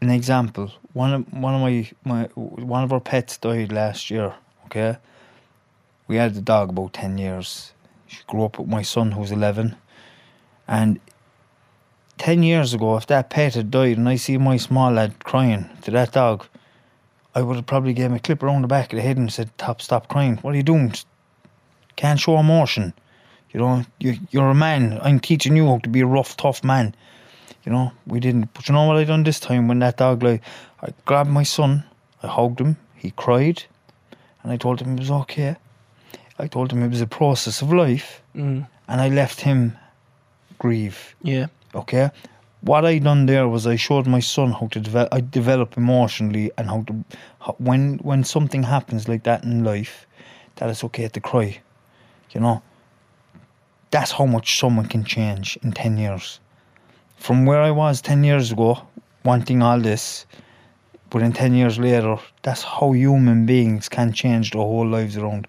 an 0.00 0.10
example, 0.10 0.72
one 0.92 1.12
of 1.12 1.32
one 1.32 1.54
of 1.54 1.60
my 1.60 1.90
my 2.04 2.24
one 2.34 2.84
of 2.84 2.92
our 2.92 3.00
pets 3.00 3.36
died 3.36 3.72
last 3.72 4.10
year. 4.10 4.34
Okay, 4.66 4.96
we 6.08 6.16
had 6.16 6.34
the 6.34 6.40
dog 6.40 6.70
about 6.70 6.92
ten 6.92 7.18
years. 7.18 7.72
She 8.06 8.20
grew 8.26 8.44
up 8.44 8.58
with 8.58 8.68
my 8.68 8.82
son, 8.82 9.12
who's 9.12 9.30
eleven, 9.30 9.76
and 10.66 11.00
10 12.20 12.42
years 12.42 12.74
ago, 12.74 12.98
if 12.98 13.06
that 13.06 13.30
pet 13.30 13.54
had 13.54 13.70
died 13.70 13.96
and 13.96 14.06
I 14.06 14.16
see 14.16 14.36
my 14.36 14.58
small 14.58 14.92
lad 14.92 15.24
crying 15.24 15.70
to 15.80 15.90
that 15.92 16.12
dog, 16.12 16.44
I 17.34 17.40
would 17.40 17.56
have 17.56 17.64
probably 17.64 17.94
gave 17.94 18.06
him 18.06 18.14
a 18.14 18.18
clip 18.18 18.42
around 18.42 18.60
the 18.60 18.68
back 18.68 18.92
of 18.92 18.98
the 18.98 19.02
head 19.02 19.16
and 19.16 19.32
said, 19.32 19.56
Top, 19.56 19.80
stop 19.80 20.08
crying. 20.08 20.36
What 20.36 20.52
are 20.52 20.58
you 20.58 20.62
doing? 20.62 20.92
Can't 21.96 22.20
show 22.20 22.36
emotion. 22.36 22.92
You 23.52 23.60
know, 23.60 23.86
you, 23.98 24.18
you're 24.30 24.50
a 24.50 24.54
man. 24.54 25.00
I'm 25.02 25.18
teaching 25.18 25.56
you 25.56 25.66
how 25.66 25.78
to 25.78 25.88
be 25.88 26.00
a 26.00 26.06
rough, 26.06 26.36
tough 26.36 26.62
man. 26.62 26.94
You 27.64 27.72
know, 27.72 27.92
we 28.06 28.20
didn't. 28.20 28.52
But 28.54 28.68
you 28.68 28.74
know 28.74 28.86
what 28.86 28.96
I 28.96 29.04
done 29.04 29.22
this 29.22 29.40
time 29.40 29.68
when 29.68 29.80
that 29.80 29.98
dog, 29.98 30.22
like, 30.22 30.42
I 30.82 30.92
grabbed 31.04 31.30
my 31.30 31.42
son, 31.42 31.84
I 32.22 32.26
hugged 32.26 32.60
him, 32.60 32.76
he 32.96 33.10
cried, 33.10 33.62
and 34.42 34.52
I 34.52 34.56
told 34.56 34.80
him 34.80 34.94
it 34.94 35.00
was 35.00 35.10
okay. 35.10 35.56
I 36.38 36.46
told 36.46 36.72
him 36.72 36.82
it 36.82 36.88
was 36.88 37.00
a 37.02 37.06
process 37.06 37.60
of 37.62 37.72
life, 37.72 38.22
Mm, 38.34 38.66
and 38.88 39.00
I 39.00 39.08
left 39.08 39.40
him 39.42 39.76
grieve 40.60 41.16
yeah. 41.22 41.46
okay 41.74 42.10
what 42.60 42.84
i 42.84 42.98
done 42.98 43.24
there 43.24 43.48
was 43.48 43.66
i 43.66 43.74
showed 43.76 44.06
my 44.06 44.20
son 44.20 44.52
how 44.52 44.66
to 44.68 44.78
develop 44.78 45.08
i 45.12 45.20
develop 45.20 45.76
emotionally 45.76 46.50
and 46.58 46.68
how 46.68 46.82
to 46.82 46.94
how, 47.40 47.54
when 47.58 47.96
when 48.02 48.22
something 48.22 48.62
happens 48.62 49.08
like 49.08 49.22
that 49.22 49.42
in 49.42 49.64
life 49.64 50.06
that 50.56 50.68
it's 50.68 50.84
okay 50.84 51.08
to 51.08 51.18
cry 51.18 51.58
you 52.32 52.40
know 52.40 52.62
that's 53.90 54.12
how 54.12 54.26
much 54.26 54.58
someone 54.60 54.86
can 54.86 55.02
change 55.02 55.58
in 55.62 55.72
10 55.72 55.96
years 55.96 56.40
from 57.26 57.44
where 57.46 57.60
i 57.62 57.70
was 57.70 58.00
10 58.00 58.24
years 58.24 58.50
ago 58.52 58.70
wanting 59.24 59.62
all 59.62 59.80
this 59.80 60.26
but 61.10 61.22
in 61.22 61.32
10 61.32 61.54
years 61.54 61.78
later 61.78 62.16
that's 62.42 62.62
how 62.62 62.92
human 62.92 63.46
beings 63.46 63.88
can 63.88 64.12
change 64.12 64.50
their 64.52 64.62
whole 64.62 64.88
lives 64.96 65.16
around 65.16 65.46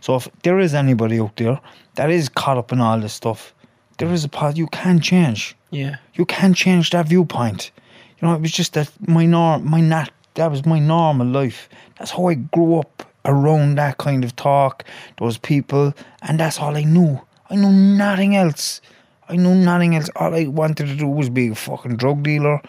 so 0.00 0.16
if 0.16 0.28
there 0.42 0.58
is 0.58 0.74
anybody 0.74 1.20
out 1.20 1.36
there 1.36 1.58
that 1.94 2.10
is 2.10 2.28
caught 2.28 2.58
up 2.58 2.72
in 2.72 2.80
all 2.80 2.98
this 3.00 3.12
stuff 3.22 3.54
there 3.98 4.12
is 4.12 4.24
a 4.24 4.28
part 4.28 4.56
you 4.56 4.66
can 4.68 5.00
change 5.00 5.54
Yeah. 5.70 5.96
you 6.14 6.24
can 6.26 6.54
change 6.54 6.90
that 6.90 7.06
viewpoint. 7.08 7.70
You 8.18 8.28
know, 8.28 8.34
it 8.34 8.40
was 8.40 8.52
just 8.52 8.72
that 8.74 8.88
my 9.06 9.26
norm, 9.26 9.68
my 9.68 9.80
nat, 9.80 10.10
that 10.34 10.50
was 10.50 10.64
my 10.64 10.78
normal 10.78 11.26
life. 11.26 11.68
That's 11.98 12.10
how 12.12 12.28
I 12.28 12.34
grew 12.34 12.78
up 12.80 13.04
around 13.24 13.76
that 13.78 13.98
kind 13.98 14.24
of 14.24 14.34
talk, 14.36 14.84
those 15.18 15.38
people, 15.38 15.92
and 16.22 16.38
that's 16.40 16.58
all 16.60 16.76
I 16.76 16.84
knew. 16.84 17.20
I 17.50 17.56
knew 17.56 17.70
nothing 17.72 18.36
else. 18.36 18.80
I 19.28 19.36
knew 19.36 19.54
nothing 19.54 19.94
else. 19.96 20.10
All 20.16 20.34
I 20.34 20.46
wanted 20.46 20.86
to 20.88 20.96
do 20.96 21.06
was 21.06 21.30
be 21.30 21.48
a 21.48 21.54
fucking 21.54 21.96
drug 21.96 22.22
dealer, 22.22 22.60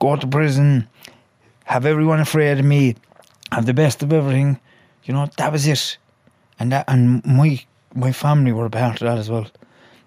go 0.00 0.16
to 0.16 0.26
prison, 0.26 0.88
have 1.64 1.86
everyone 1.86 2.20
afraid 2.20 2.58
of 2.58 2.64
me, 2.64 2.96
have 3.52 3.66
the 3.66 3.74
best 3.74 4.02
of 4.02 4.12
everything. 4.12 4.58
You 5.04 5.14
know, 5.14 5.28
that 5.36 5.52
was 5.52 5.66
it. 5.66 5.98
And 6.58 6.72
that, 6.72 6.84
and 6.88 7.24
my 7.24 7.60
my 7.94 8.12
family 8.12 8.52
were 8.52 8.66
a 8.66 8.70
part 8.70 9.00
of 9.00 9.06
that 9.06 9.18
as 9.18 9.30
well. 9.30 9.46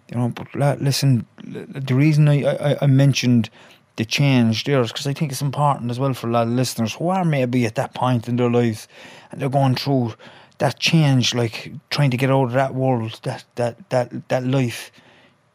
You 0.09 0.17
know, 0.17 0.29
but 0.29 0.53
listen, 0.81 1.25
the 1.43 1.95
reason 1.95 2.27
I, 2.27 2.43
I, 2.43 2.77
I 2.81 2.87
mentioned 2.87 3.49
the 3.95 4.05
change 4.05 4.65
there 4.65 4.81
is 4.81 4.91
because 4.91 5.07
I 5.07 5.13
think 5.13 5.31
it's 5.31 5.41
important 5.41 5.89
as 5.89 5.99
well 5.99 6.13
for 6.13 6.27
a 6.27 6.31
lot 6.31 6.47
of 6.47 6.53
listeners 6.53 6.93
who 6.93 7.09
are 7.09 7.25
maybe 7.25 7.65
at 7.65 7.75
that 7.75 7.93
point 7.93 8.27
in 8.27 8.35
their 8.35 8.49
lives 8.49 8.87
and 9.31 9.41
they're 9.41 9.49
going 9.49 9.75
through 9.75 10.13
that 10.57 10.79
change, 10.79 11.33
like 11.33 11.71
trying 11.89 12.11
to 12.11 12.17
get 12.17 12.29
out 12.29 12.45
of 12.45 12.53
that 12.53 12.75
world, 12.75 13.19
that 13.23 13.45
that 13.55 13.89
that 13.89 14.27
that 14.29 14.45
life. 14.45 14.91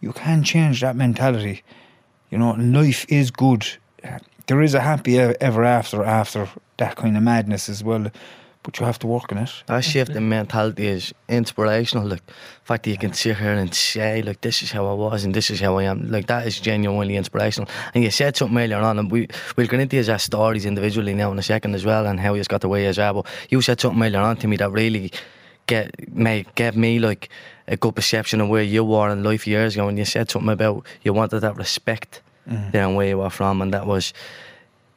You 0.00 0.12
can 0.12 0.42
change 0.42 0.80
that 0.80 0.96
mentality. 0.96 1.62
You 2.30 2.38
know, 2.38 2.52
life 2.52 3.04
is 3.08 3.30
good. 3.30 3.66
There 4.46 4.62
is 4.62 4.74
a 4.74 4.80
happy 4.80 5.18
ever 5.18 5.64
after 5.64 6.02
after 6.04 6.48
that 6.78 6.96
kind 6.96 7.16
of 7.16 7.22
madness 7.22 7.68
as 7.68 7.84
well, 7.84 8.10
but 8.62 8.78
you 8.78 8.86
have 8.86 8.98
to 9.00 9.06
work 9.06 9.30
on 9.32 9.38
it. 9.38 9.50
That 9.66 9.84
shift 9.84 10.10
in 10.10 10.28
mentality 10.28 10.86
is 10.86 11.12
inspirational. 11.28 12.06
Like, 12.06 12.24
the 12.26 12.32
fact 12.64 12.84
that 12.84 12.90
you 12.90 12.98
can 12.98 13.12
sit 13.12 13.36
here 13.36 13.52
and 13.52 13.74
say, 13.74 14.22
like, 14.22 14.40
this 14.40 14.62
is 14.62 14.72
how 14.72 14.86
I 14.86 14.94
was 14.94 15.24
and 15.24 15.34
this 15.34 15.50
is 15.50 15.60
how 15.60 15.78
I 15.78 15.84
am. 15.84 16.10
Like, 16.10 16.26
that 16.28 16.46
is 16.46 16.58
genuinely 16.58 17.16
inspirational. 17.16 17.68
And 17.94 18.02
you 18.02 18.10
said 18.10 18.36
something 18.36 18.58
earlier 18.58 18.78
on, 18.78 18.98
and 18.98 19.10
we, 19.10 19.28
we'll 19.56 19.66
get 19.66 19.80
into 19.80 19.96
your 19.96 20.18
stories 20.18 20.64
individually 20.64 21.14
now 21.14 21.30
in 21.32 21.38
a 21.38 21.42
second 21.42 21.74
as 21.74 21.84
well, 21.84 22.06
and 22.06 22.18
how 22.18 22.34
you 22.34 22.44
got 22.44 22.62
the 22.62 22.68
way 22.68 22.86
as 22.86 22.98
well. 22.98 23.14
But 23.14 23.26
you 23.50 23.60
said 23.60 23.80
something 23.80 24.02
earlier 24.02 24.20
on 24.20 24.36
to 24.38 24.48
me 24.48 24.56
that 24.56 24.70
really 24.70 25.12
get 25.66 26.12
made, 26.12 26.52
gave 26.54 26.76
me, 26.76 26.98
like, 26.98 27.28
a 27.70 27.76
good 27.76 27.94
perception 27.94 28.40
of 28.40 28.48
where 28.48 28.62
you 28.62 28.84
were 28.84 29.08
in 29.10 29.22
life 29.22 29.46
years 29.46 29.74
ago. 29.74 29.88
And 29.88 29.96
you 29.96 30.04
said 30.04 30.30
something 30.30 30.50
about 30.50 30.84
you 31.02 31.14
wanted 31.14 31.40
that 31.40 31.56
respect 31.56 32.20
mm-hmm. 32.46 32.70
down 32.70 32.96
where 32.96 33.08
you 33.08 33.18
were 33.18 33.30
from, 33.30 33.62
and 33.62 33.72
that 33.72 33.86
was 33.86 34.12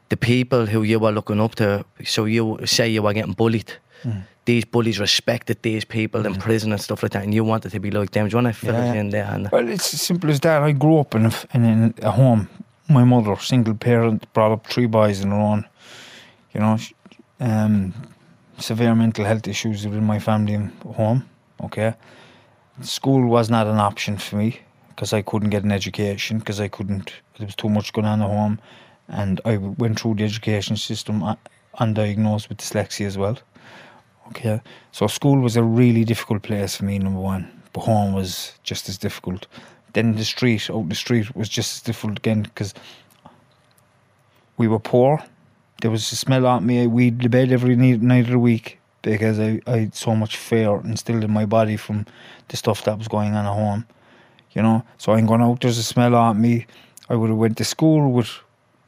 the 0.10 0.18
people 0.18 0.66
who 0.66 0.84
you 0.84 1.00
were 1.00 1.12
looking 1.12 1.40
up 1.40 1.56
to. 1.56 1.86
So 2.04 2.26
you 2.26 2.60
say 2.66 2.90
you 2.90 3.04
were 3.04 3.14
getting 3.14 3.34
bullied. 3.34 3.72
Mm-hmm. 4.04 4.22
These 4.46 4.66
bullies 4.66 5.00
respected 5.00 5.62
these 5.62 5.86
people 5.86 6.26
in 6.26 6.34
mm-hmm. 6.34 6.42
prison 6.42 6.72
and 6.74 6.82
stuff 6.82 7.04
like 7.04 7.14
that, 7.14 7.24
and 7.24 7.34
you 7.34 7.46
wanted 7.46 7.72
to 7.72 7.80
be 7.80 7.92
like 7.92 8.12
them. 8.12 8.28
Do 8.28 8.32
you 8.34 8.44
want 8.44 8.54
to 8.54 8.60
fill 8.60 8.74
Yeah, 8.74 8.94
it 8.94 8.98
in 8.98 9.10
there? 9.10 9.30
And 9.32 9.50
Well, 9.52 9.70
it's 9.70 9.94
as 9.94 10.02
simple 10.02 10.30
as 10.30 10.40
that. 10.42 10.62
I 10.64 10.72
grew 10.74 11.00
up 11.00 11.16
in 11.16 11.28
a, 11.28 11.34
in 11.54 11.94
a 12.02 12.12
home. 12.12 12.50
My 12.90 13.06
mother, 13.06 13.38
single 13.38 13.76
parent, 13.76 14.32
brought 14.34 14.52
up 14.52 14.68
three 14.68 14.88
boys 14.88 15.22
in 15.22 15.30
her 15.30 15.38
own. 15.38 15.66
You 16.54 16.60
know, 16.60 16.78
um, 17.40 17.94
severe 18.58 18.94
mental 18.96 19.26
health 19.26 19.48
issues 19.48 19.86
within 19.86 20.04
my 20.04 20.20
family 20.20 20.54
and 20.54 20.72
home. 20.84 21.24
Okay, 21.62 21.94
school 22.82 23.28
was 23.28 23.50
not 23.50 23.68
an 23.68 23.78
option 23.78 24.18
for 24.18 24.38
me 24.38 24.60
because 24.90 25.14
I 25.14 25.22
couldn't 25.22 25.50
get 25.50 25.64
an 25.64 25.72
education 25.72 26.40
because 26.40 26.60
I 26.60 26.68
couldn't. 26.68 27.14
There 27.38 27.46
was 27.46 27.56
too 27.56 27.70
much 27.70 27.94
going 27.94 28.08
on 28.08 28.22
at 28.22 28.30
home, 28.30 28.60
and 29.08 29.42
I 29.46 29.58
went 29.58 30.00
through 30.00 30.16
the 30.16 30.24
education 30.24 30.78
system 30.78 31.24
uh, 31.24 31.36
undiagnosed 31.80 32.50
with 32.50 32.60
dyslexia 32.60 33.06
as 33.06 33.18
well. 33.18 33.38
Okay, 34.30 34.62
so 34.92 35.08
school 35.08 35.40
was 35.40 35.58
a 35.58 35.64
really 35.64 36.04
difficult 36.04 36.44
place 36.44 36.76
for 36.76 36.86
me. 36.86 37.00
Number 37.00 37.20
one, 37.20 37.62
but 37.74 37.82
home 37.82 38.14
was 38.14 38.54
just 38.64 38.88
as 38.90 38.98
difficult. 38.98 39.48
Then 39.94 40.16
the 40.16 40.26
street, 40.26 40.70
out 40.72 40.90
the 40.90 40.96
street, 40.96 41.36
was 41.36 41.50
just 41.50 41.76
as 41.76 41.82
difficult 41.82 42.20
again 42.20 42.44
because 42.44 42.74
we 44.58 44.68
were 44.68 44.80
poor. 44.80 45.24
There 45.82 45.92
was 45.92 46.12
a 46.12 46.16
smell 46.16 46.48
at 46.48 46.64
me. 46.64 46.88
We'd 46.88 47.20
the 47.20 47.30
bed 47.30 47.52
every 47.52 47.76
night 47.76 48.26
of 48.26 48.32
the 48.32 48.40
week 48.40 48.80
because 49.04 49.40
I, 49.40 49.62
I 49.68 49.78
had 49.80 49.96
so 49.96 50.16
much 50.16 50.38
fear 50.38 50.80
instilled 50.80 51.24
in 51.24 51.32
my 51.32 51.46
body 51.46 51.78
from 51.78 52.08
the 52.48 52.58
stuff 52.58 52.84
that 52.86 52.98
was 52.98 53.08
going 53.08 53.36
on 53.36 53.46
at 53.46 53.54
home. 53.54 53.86
You 54.54 54.64
know, 54.64 54.84
so 54.98 55.14
I'm 55.14 55.28
going 55.28 55.42
out. 55.42 55.62
There's 55.62 55.78
a 55.78 55.84
smell 55.84 56.16
at 56.16 56.36
me. 56.36 56.66
I 57.10 57.16
would 57.16 57.30
have 57.30 57.38
went 57.38 57.58
to 57.58 57.66
school 57.66 58.12
with, 58.12 58.32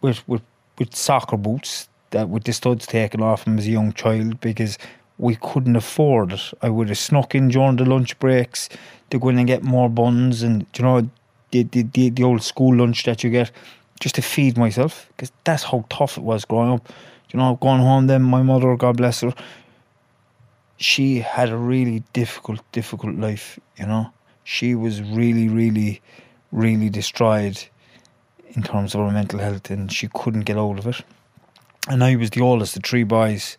with 0.02 0.28
with 0.28 0.42
with 0.78 0.96
soccer 0.96 1.38
boots 1.38 1.88
that 2.12 2.30
with 2.30 2.44
the 2.44 2.54
studs 2.54 2.86
taken 2.86 3.22
off 3.22 3.46
them 3.46 3.58
as 3.58 3.68
a 3.68 3.72
young 3.72 3.94
child 3.94 4.40
because 4.42 4.78
we 5.18 5.36
couldn't 5.36 5.76
afford 5.76 6.34
it. 6.34 6.54
I 6.62 6.70
would 6.70 6.90
have 6.90 6.98
snuck 6.98 7.36
in 7.36 7.50
during 7.50 7.78
the 7.78 7.86
lunch 7.86 8.18
breaks 8.20 8.70
to 9.10 9.20
go 9.20 9.30
in 9.30 9.38
and 9.38 9.48
get 9.48 9.64
more 9.64 9.90
buns 9.90 10.44
and 10.44 10.66
you 10.78 10.84
know 10.84 11.10
the 11.52 11.64
the 11.64 11.84
the, 11.84 12.10
the 12.10 12.24
old 12.24 12.44
school 12.44 12.76
lunch 12.76 13.04
that 13.04 13.24
you 13.24 13.30
get 13.30 13.52
just 14.00 14.16
to 14.16 14.22
feed 14.22 14.58
myself 14.58 15.10
because 15.10 15.32
that's 15.44 15.64
how 15.64 15.86
tough 15.90 16.18
it 16.18 16.24
was 16.24 16.46
growing 16.46 16.72
up. 16.72 16.92
You 17.32 17.40
know, 17.40 17.58
going 17.62 17.82
home 17.82 18.08
then 18.08 18.22
my 18.22 18.44
mother, 18.44 18.76
God 18.76 18.98
bless 18.98 19.22
her, 19.22 19.34
she 20.78 21.20
had 21.20 21.50
a 21.50 21.58
really 21.58 22.04
difficult, 22.14 22.60
difficult 22.72 23.16
life. 23.16 23.60
You 23.78 23.86
know, 23.86 24.12
she 24.44 24.76
was 24.76 25.02
really, 25.02 25.48
really, 25.48 26.02
really 26.52 26.90
destroyed 26.90 27.64
in 28.50 28.64
terms 28.64 28.96
of 28.96 29.02
her 29.02 29.12
mental 29.12 29.40
health, 29.40 29.70
and 29.70 29.92
she 29.92 30.10
couldn't 30.14 30.42
get 30.42 30.58
out 30.58 30.80
of 30.80 30.88
it. 30.88 31.02
And 31.88 32.04
I 32.04 32.16
was 32.16 32.32
the 32.32 32.42
oldest 32.42 32.76
of 32.78 32.84
three 32.84 33.04
boys, 33.04 33.58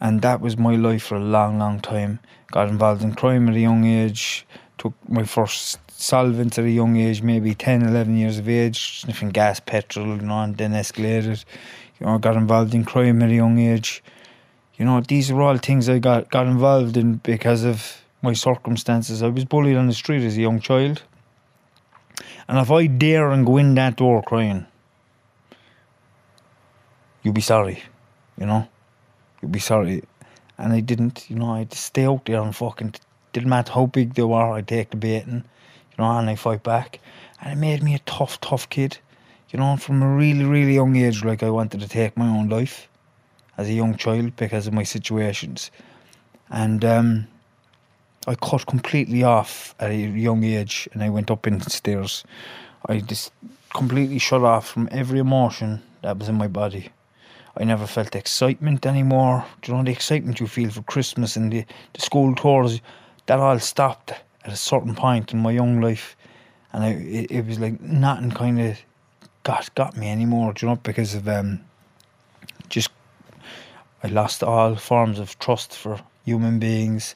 and 0.00 0.22
that 0.22 0.40
was 0.40 0.56
my 0.56 0.76
life 0.76 1.04
for 1.04 1.16
a 1.16 1.20
long, 1.20 1.58
long 1.58 1.80
time. 1.80 2.20
Got 2.52 2.68
involved 2.68 3.02
in 3.02 3.14
crime 3.14 3.48
at 3.48 3.54
a 3.54 3.60
young 3.60 3.84
age. 3.84 4.46
Took 4.78 4.94
my 5.08 5.24
first 5.24 5.78
solvent 5.90 6.58
at 6.58 6.64
a 6.64 6.70
young 6.70 6.96
age, 6.96 7.22
maybe 7.22 7.54
10, 7.54 7.82
11 7.82 8.16
years 8.16 8.38
of 8.38 8.48
age, 8.48 9.00
sniffing 9.00 9.28
gas, 9.28 9.60
petrol, 9.60 10.16
you 10.16 10.22
know, 10.22 10.40
and 10.40 10.56
then 10.56 10.72
escalated. 10.72 11.44
You 11.98 12.06
know, 12.06 12.18
got 12.18 12.36
involved 12.36 12.74
in 12.74 12.84
crime 12.84 13.22
at 13.22 13.30
a 13.30 13.34
young 13.34 13.58
age. 13.58 14.02
You 14.80 14.86
know, 14.86 14.98
these 15.02 15.30
are 15.30 15.42
all 15.42 15.58
things 15.58 15.90
I 15.90 15.98
got, 15.98 16.30
got 16.30 16.46
involved 16.46 16.96
in 16.96 17.16
because 17.16 17.64
of 17.64 18.00
my 18.22 18.32
circumstances. 18.32 19.22
I 19.22 19.28
was 19.28 19.44
bullied 19.44 19.76
on 19.76 19.88
the 19.88 19.92
street 19.92 20.24
as 20.24 20.38
a 20.38 20.40
young 20.40 20.58
child. 20.58 21.02
And 22.48 22.56
if 22.56 22.70
I 22.70 22.86
dare 22.86 23.28
and 23.28 23.44
go 23.44 23.58
in 23.58 23.74
that 23.74 23.96
door 23.96 24.22
crying, 24.22 24.66
you'll 27.22 27.34
be 27.34 27.42
sorry, 27.42 27.82
you 28.38 28.46
know? 28.46 28.66
You'll 29.42 29.50
be 29.50 29.58
sorry. 29.58 30.02
And 30.56 30.72
I 30.72 30.80
didn't, 30.80 31.28
you 31.28 31.36
know, 31.36 31.50
I 31.50 31.58
had 31.58 31.72
to 31.72 31.78
stay 31.78 32.06
out 32.06 32.24
there 32.24 32.40
and 32.40 32.56
fucking, 32.56 32.94
didn't 33.34 33.50
matter 33.50 33.74
how 33.74 33.84
big 33.84 34.14
they 34.14 34.22
were, 34.22 34.54
I'd 34.54 34.66
take 34.66 34.92
the 34.92 34.96
baiting, 34.96 35.44
you 35.90 35.96
know, 35.98 36.10
and 36.10 36.30
I 36.30 36.36
fight 36.36 36.62
back. 36.62 37.00
And 37.42 37.52
it 37.52 37.60
made 37.60 37.82
me 37.82 37.94
a 37.94 38.00
tough, 38.06 38.40
tough 38.40 38.66
kid, 38.70 38.96
you 39.50 39.58
know, 39.58 39.76
from 39.76 40.02
a 40.02 40.08
really, 40.08 40.46
really 40.46 40.76
young 40.76 40.96
age, 40.96 41.22
like 41.22 41.42
I 41.42 41.50
wanted 41.50 41.80
to 41.80 41.88
take 41.88 42.16
my 42.16 42.28
own 42.28 42.48
life 42.48 42.88
as 43.60 43.68
a 43.68 43.74
young 43.74 43.94
child 43.94 44.34
because 44.36 44.66
of 44.66 44.72
my 44.72 44.82
situations. 44.82 45.70
And 46.48 46.82
um, 46.82 47.26
I 48.26 48.34
cut 48.34 48.66
completely 48.66 49.22
off 49.22 49.74
at 49.78 49.90
a 49.90 49.94
young 49.94 50.42
age 50.44 50.88
and 50.92 51.02
I 51.02 51.10
went 51.10 51.30
up 51.30 51.46
in 51.46 51.60
stairs. 51.60 52.24
I 52.88 53.00
just 53.00 53.32
completely 53.74 54.18
shut 54.18 54.42
off 54.42 54.66
from 54.66 54.88
every 54.90 55.18
emotion 55.18 55.82
that 56.00 56.18
was 56.18 56.30
in 56.30 56.36
my 56.36 56.48
body. 56.48 56.88
I 57.58 57.64
never 57.64 57.86
felt 57.86 58.16
excitement 58.16 58.86
anymore. 58.86 59.44
Do 59.60 59.72
you 59.72 59.76
know 59.76 59.84
the 59.84 59.92
excitement 59.92 60.40
you 60.40 60.46
feel 60.46 60.70
for 60.70 60.82
Christmas 60.82 61.36
and 61.36 61.52
the, 61.52 61.66
the 61.92 62.00
school 62.00 62.34
tours? 62.34 62.80
That 63.26 63.40
all 63.40 63.58
stopped 63.58 64.12
at 64.44 64.52
a 64.52 64.56
certain 64.56 64.94
point 64.94 65.34
in 65.34 65.38
my 65.38 65.50
young 65.50 65.82
life. 65.82 66.16
And 66.72 66.82
I, 66.82 66.88
it, 66.92 67.30
it 67.30 67.46
was 67.46 67.58
like 67.58 67.78
nothing 67.82 68.30
kind 68.30 68.58
of 68.58 68.78
got 69.42 69.74
got 69.74 69.98
me 69.98 70.08
anymore, 70.08 70.54
do 70.54 70.64
you 70.64 70.70
know, 70.70 70.76
because 70.76 71.14
of 71.14 71.28
um, 71.28 71.60
just 72.70 72.88
I 74.02 74.08
lost 74.08 74.42
all 74.42 74.76
forms 74.76 75.18
of 75.18 75.38
trust 75.38 75.76
for 75.76 76.00
human 76.24 76.58
beings. 76.58 77.14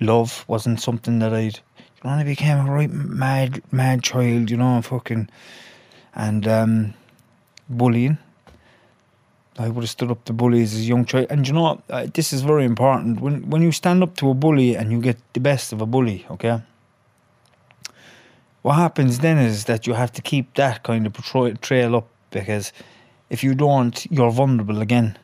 Love 0.00 0.44
wasn't 0.48 0.80
something 0.80 1.18
that 1.18 1.34
I'd. 1.34 1.60
You 1.78 2.02
know, 2.04 2.10
I 2.10 2.24
became 2.24 2.66
a 2.66 2.70
right 2.70 2.90
mad, 2.90 3.62
mad 3.72 4.02
child. 4.02 4.50
You 4.50 4.56
know, 4.56 4.80
fucking, 4.80 5.28
and 6.14 6.48
um, 6.48 6.94
bullying. 7.68 8.18
I 9.58 9.68
would 9.68 9.84
have 9.84 9.90
stood 9.90 10.10
up 10.10 10.24
to 10.26 10.34
bullies 10.34 10.74
as 10.74 10.80
a 10.80 10.84
young 10.84 11.06
child, 11.06 11.26
and 11.30 11.46
you 11.46 11.54
know, 11.54 11.82
uh, 11.88 12.06
this 12.12 12.32
is 12.32 12.42
very 12.42 12.64
important. 12.64 13.20
When 13.20 13.48
when 13.48 13.62
you 13.62 13.72
stand 13.72 14.02
up 14.02 14.16
to 14.16 14.30
a 14.30 14.34
bully 14.34 14.76
and 14.76 14.90
you 14.90 15.00
get 15.00 15.18
the 15.34 15.40
best 15.40 15.72
of 15.72 15.80
a 15.80 15.86
bully, 15.86 16.26
okay. 16.30 16.62
What 18.62 18.74
happens 18.74 19.20
then 19.20 19.38
is 19.38 19.66
that 19.66 19.86
you 19.86 19.94
have 19.94 20.12
to 20.12 20.22
keep 20.22 20.54
that 20.54 20.82
kind 20.82 21.06
of 21.06 21.12
trail 21.60 21.94
up 21.94 22.08
because 22.30 22.72
if 23.30 23.44
you 23.44 23.54
don't, 23.54 24.04
you're 24.10 24.32
vulnerable 24.32 24.82
again 24.82 25.16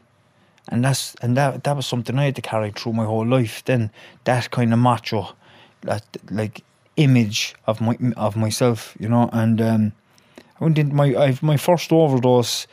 and 0.68 0.84
that's 0.84 1.14
and 1.16 1.36
that 1.36 1.64
that 1.64 1.76
was 1.76 1.86
something 1.86 2.18
I 2.18 2.26
had 2.26 2.36
to 2.36 2.42
carry 2.42 2.70
through 2.70 2.92
my 2.92 3.04
whole 3.04 3.26
life. 3.26 3.64
Then 3.64 3.90
that 4.24 4.50
kind 4.50 4.72
of 4.72 4.78
macho, 4.78 5.34
that 5.82 6.04
like 6.30 6.64
image 6.96 7.54
of 7.66 7.80
my 7.80 7.98
of 8.16 8.36
myself, 8.36 8.96
you 8.98 9.08
know. 9.08 9.28
And 9.32 9.60
um, 9.60 9.92
I 10.60 10.64
went 10.64 10.78
into 10.78 10.94
my 10.94 11.14
I've 11.16 11.42
my 11.42 11.56
first 11.56 11.92
overdose. 11.92 12.66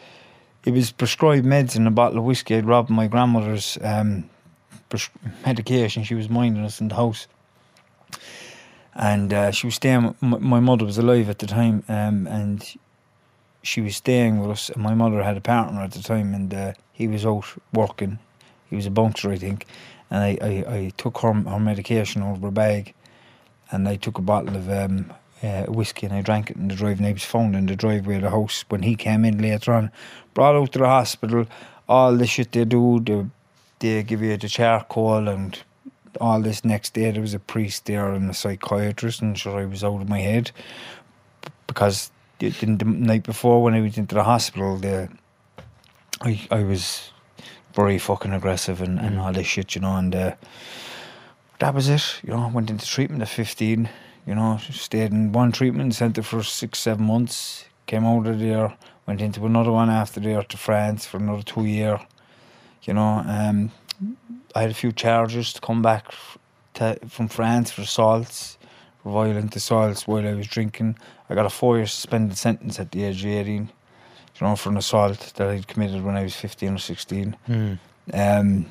It 0.65 0.71
was 0.71 0.91
prescribed 0.91 1.45
meds 1.45 1.75
and 1.75 1.87
a 1.87 1.91
bottle 1.91 2.19
of 2.19 2.25
whiskey. 2.25 2.57
I'd 2.57 2.65
robbed 2.65 2.89
my 2.89 3.07
grandmother's 3.07 3.77
um, 3.81 4.29
pres- 4.89 5.09
medication. 5.45 6.03
She 6.03 6.15
was 6.15 6.29
minding 6.29 6.63
us 6.65 6.81
in 6.81 6.89
the 6.89 6.95
house, 6.95 7.27
and 8.93 9.33
uh, 9.33 9.51
she 9.51 9.67
was 9.67 9.75
staying. 9.75 10.15
My, 10.21 10.37
my 10.37 10.59
mother 10.59 10.85
was 10.85 10.97
alive 10.97 11.29
at 11.29 11.39
the 11.39 11.47
time, 11.47 11.83
um, 11.87 12.27
and 12.27 12.63
she 13.63 13.81
was 13.81 13.95
staying 13.95 14.39
with 14.39 14.51
us, 14.51 14.69
and 14.69 14.83
my 14.83 14.93
mother 14.93 15.23
had 15.23 15.37
a 15.37 15.41
partner 15.41 15.81
at 15.81 15.91
the 15.91 16.03
time, 16.03 16.33
and 16.33 16.53
uh, 16.53 16.73
he 16.99 17.07
was 17.07 17.25
out 17.25 17.45
working. 17.73 18.19
He 18.69 18.75
was 18.75 18.85
a 18.85 18.91
bouncer, 18.91 19.31
I 19.31 19.37
think, 19.37 19.65
and 20.11 20.21
I, 20.21 20.37
I, 20.41 20.75
I 20.75 20.91
took 20.97 21.17
her, 21.19 21.33
her 21.33 21.59
medication 21.59 22.21
over 22.21 22.49
a 22.49 22.51
bag, 22.51 22.93
and 23.71 23.87
I 23.87 23.95
took 23.95 24.17
a 24.17 24.21
bottle 24.21 24.55
of 24.57 24.69
um, 24.69 25.11
uh, 25.41 25.63
whiskey 25.63 26.05
and 26.05 26.13
I 26.13 26.21
drank 26.21 26.51
it 26.51 26.57
in 26.57 26.67
the 26.67 26.75
drive, 26.75 26.97
and 26.97 27.07
I 27.07 27.13
was 27.13 27.23
found 27.23 27.55
in 27.55 27.67
the 27.67 27.75
driveway 27.77 28.17
of 28.17 28.23
the 28.23 28.29
house 28.29 28.65
when 28.67 28.83
he 28.83 28.95
came 28.95 29.23
in 29.23 29.41
later 29.41 29.73
on, 29.73 29.91
brought 30.33 30.55
out 30.55 30.73
to 30.73 30.79
the 30.79 30.87
hospital. 30.87 31.47
All 31.87 32.15
the 32.15 32.27
shit 32.27 32.51
they 32.51 32.65
do, 32.65 32.99
they, 32.99 33.25
they 33.79 34.03
give 34.03 34.21
you 34.21 34.35
the 34.35 34.49
charcoal 34.49 35.29
and 35.29 35.57
all 36.19 36.41
this. 36.41 36.65
Next 36.65 36.93
day, 36.93 37.09
there 37.11 37.21
was 37.21 37.33
a 37.33 37.39
priest 37.39 37.85
there 37.85 38.09
and 38.09 38.29
a 38.29 38.33
psychiatrist, 38.33 39.21
and 39.21 39.39
sure, 39.39 39.61
I 39.61 39.65
was 39.65 39.85
out 39.85 40.01
of 40.01 40.09
my 40.09 40.19
head 40.19 40.51
because 41.65 42.11
the, 42.39 42.49
the, 42.49 42.75
the 42.75 42.85
night 42.85 43.23
before 43.23 43.63
when 43.63 43.73
I 43.73 43.79
went 43.79 43.97
into 43.97 44.15
the 44.15 44.23
hospital, 44.23 44.75
the 44.75 45.09
I 46.21 46.47
I 46.51 46.63
was 46.63 47.11
very 47.73 47.97
fucking 47.97 48.33
aggressive 48.33 48.81
and, 48.81 48.99
and 48.99 49.19
all 49.19 49.31
this 49.31 49.47
shit, 49.47 49.75
you 49.75 49.81
know, 49.81 49.95
and 49.95 50.13
uh, 50.13 50.35
that 51.59 51.73
was 51.73 51.87
it. 51.87 52.19
You 52.23 52.33
know, 52.33 52.51
went 52.53 52.69
into 52.69 52.85
treatment 52.85 53.21
at 53.21 53.29
fifteen. 53.29 53.89
You 54.25 54.35
know, 54.35 54.59
stayed 54.69 55.11
in 55.11 55.31
one 55.31 55.51
treatment 55.51 55.95
centre 55.95 56.21
for 56.21 56.43
six, 56.43 56.79
seven 56.79 57.05
months. 57.05 57.65
Came 57.85 58.05
out 58.05 58.27
of 58.27 58.39
there, 58.39 58.75
went 59.07 59.21
into 59.21 59.45
another 59.45 59.71
one 59.71 59.89
after 59.89 60.19
there 60.19 60.43
to 60.43 60.57
France 60.57 61.05
for 61.05 61.17
another 61.17 61.41
two 61.41 61.65
year. 61.65 61.99
You 62.83 62.93
know, 62.93 63.23
um, 63.25 63.71
I 64.53 64.61
had 64.61 64.71
a 64.71 64.75
few 64.75 64.91
charges 64.91 65.53
to 65.53 65.61
come 65.61 65.81
back 65.81 66.13
to, 66.75 66.99
from 67.07 67.27
France 67.27 67.71
for 67.71 67.81
assaults, 67.81 68.57
for 69.01 69.11
violent 69.11 69.55
assaults 69.55 70.07
while 70.07 70.27
I 70.27 70.33
was 70.33 70.47
drinking. 70.47 70.97
I 71.29 71.35
got 71.35 71.45
a 71.45 71.49
four 71.49 71.77
year 71.77 71.87
suspended 71.87 72.37
sentence 72.37 72.79
at 72.79 72.91
the 72.91 73.03
age 73.03 73.23
of 73.23 73.31
18, 73.31 73.69
you 74.39 74.47
know, 74.47 74.55
for 74.55 74.69
an 74.69 74.77
assault 74.77 75.33
that 75.35 75.47
I'd 75.47 75.67
committed 75.67 76.03
when 76.03 76.15
I 76.15 76.23
was 76.23 76.35
15 76.35 76.75
or 76.75 76.77
16. 76.77 77.35
Um, 78.13 78.65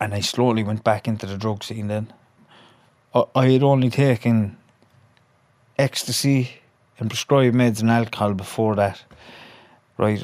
and 0.00 0.14
I 0.14 0.20
slowly 0.20 0.64
went 0.64 0.82
back 0.84 1.06
into 1.06 1.26
the 1.26 1.36
drug 1.36 1.62
scene 1.62 1.88
then. 1.88 2.12
I, 3.14 3.24
I 3.34 3.48
had 3.50 3.62
only 3.62 3.90
taken 3.90 4.56
ecstasy 5.78 6.60
and 6.98 7.08
prescribed 7.10 7.54
meds 7.54 7.80
and 7.80 7.90
alcohol 7.90 8.34
before 8.34 8.74
that. 8.76 9.02
Right, 9.98 10.22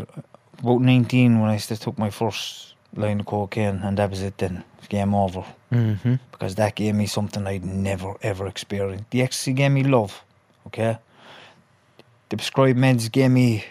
about 0.58 0.80
19 0.80 1.40
when 1.40 1.50
I 1.50 1.58
still 1.58 1.76
took 1.76 1.98
my 1.98 2.10
first 2.10 2.74
line 2.94 3.20
of 3.20 3.26
cocaine, 3.26 3.80
and 3.82 3.98
that 3.98 4.10
was 4.10 4.22
it 4.22 4.38
then. 4.38 4.64
It 4.82 4.88
game 4.88 5.14
over. 5.14 5.44
Mm-hmm. 5.72 6.14
Because 6.32 6.54
that 6.54 6.74
gave 6.74 6.94
me 6.94 7.06
something 7.06 7.46
I'd 7.46 7.64
never 7.64 8.14
ever 8.22 8.46
experienced. 8.46 9.10
The 9.10 9.22
ecstasy 9.22 9.52
gave 9.52 9.70
me 9.70 9.84
love, 9.84 10.22
okay? 10.66 10.98
The 12.30 12.36
prescribed 12.36 12.78
meds 12.78 13.10
gave 13.10 13.30
me. 13.30 13.64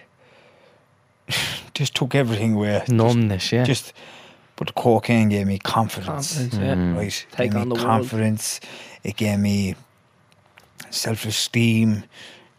Just 1.73 1.95
took 1.95 2.15
everything 2.15 2.53
away. 2.55 2.79
Just- 2.79 2.91
Numbness, 2.91 3.51
yeah. 3.51 3.63
Just, 3.63 3.93
but 4.55 4.67
the 4.67 4.73
cocaine 4.73 5.29
gave 5.29 5.47
me 5.47 5.59
confidence. 5.59 6.35
Confidence, 6.37 6.55
yeah. 6.55 6.75
Mm. 6.75 6.95
Right, 6.97 7.25
Take 7.31 7.51
gave 7.51 7.61
on 7.61 7.69
me 7.69 7.75
the 7.75 7.83
world. 7.83 7.87
confidence. 7.87 8.59
It 9.03 9.15
gave 9.17 9.39
me 9.39 9.75
self-esteem 10.89 12.03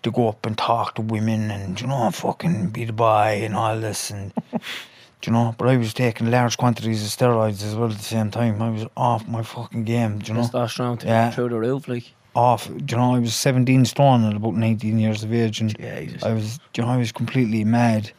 to 0.02 0.10
go 0.10 0.28
up 0.28 0.46
and 0.46 0.56
talk 0.56 0.94
to 0.94 1.02
women 1.02 1.50
and 1.50 1.80
you 1.80 1.86
know 1.86 2.10
fucking 2.10 2.68
be 2.68 2.84
the 2.84 2.92
boy 2.92 3.40
and 3.42 3.54
all 3.56 3.78
this 3.78 4.10
and 4.10 4.32
you 5.24 5.32
know. 5.32 5.54
But 5.58 5.68
I 5.68 5.76
was 5.76 5.92
taking 5.94 6.30
large 6.30 6.56
quantities 6.56 7.02
of 7.02 7.08
steroids 7.10 7.64
as 7.64 7.74
well 7.74 7.90
at 7.90 7.96
the 7.98 8.02
same 8.04 8.30
time. 8.30 8.62
I 8.62 8.70
was 8.70 8.86
off 8.96 9.26
my 9.26 9.42
fucking 9.42 9.84
game. 9.84 10.18
Do 10.20 10.32
you 10.32 10.38
know? 10.38 10.44
Testosterone 10.46 11.00
to 11.00 11.06
Yeah. 11.06 11.30
through 11.30 11.48
the 11.50 11.58
roof, 11.58 11.88
like. 11.88 12.04
off. 12.34 12.68
Do 12.68 12.74
you 12.94 12.96
know, 12.96 13.14
I 13.14 13.18
was 13.18 13.34
17 13.34 13.84
stone 13.86 14.24
at 14.24 14.36
about 14.36 14.54
19 14.54 14.98
years 14.98 15.24
of 15.24 15.32
age, 15.32 15.60
and 15.60 15.76
Jesus. 15.76 16.22
I 16.22 16.32
was, 16.32 16.58
do 16.72 16.82
you 16.82 16.86
know, 16.86 16.92
I 16.92 16.96
was 16.98 17.10
completely 17.10 17.64
mad, 17.64 18.12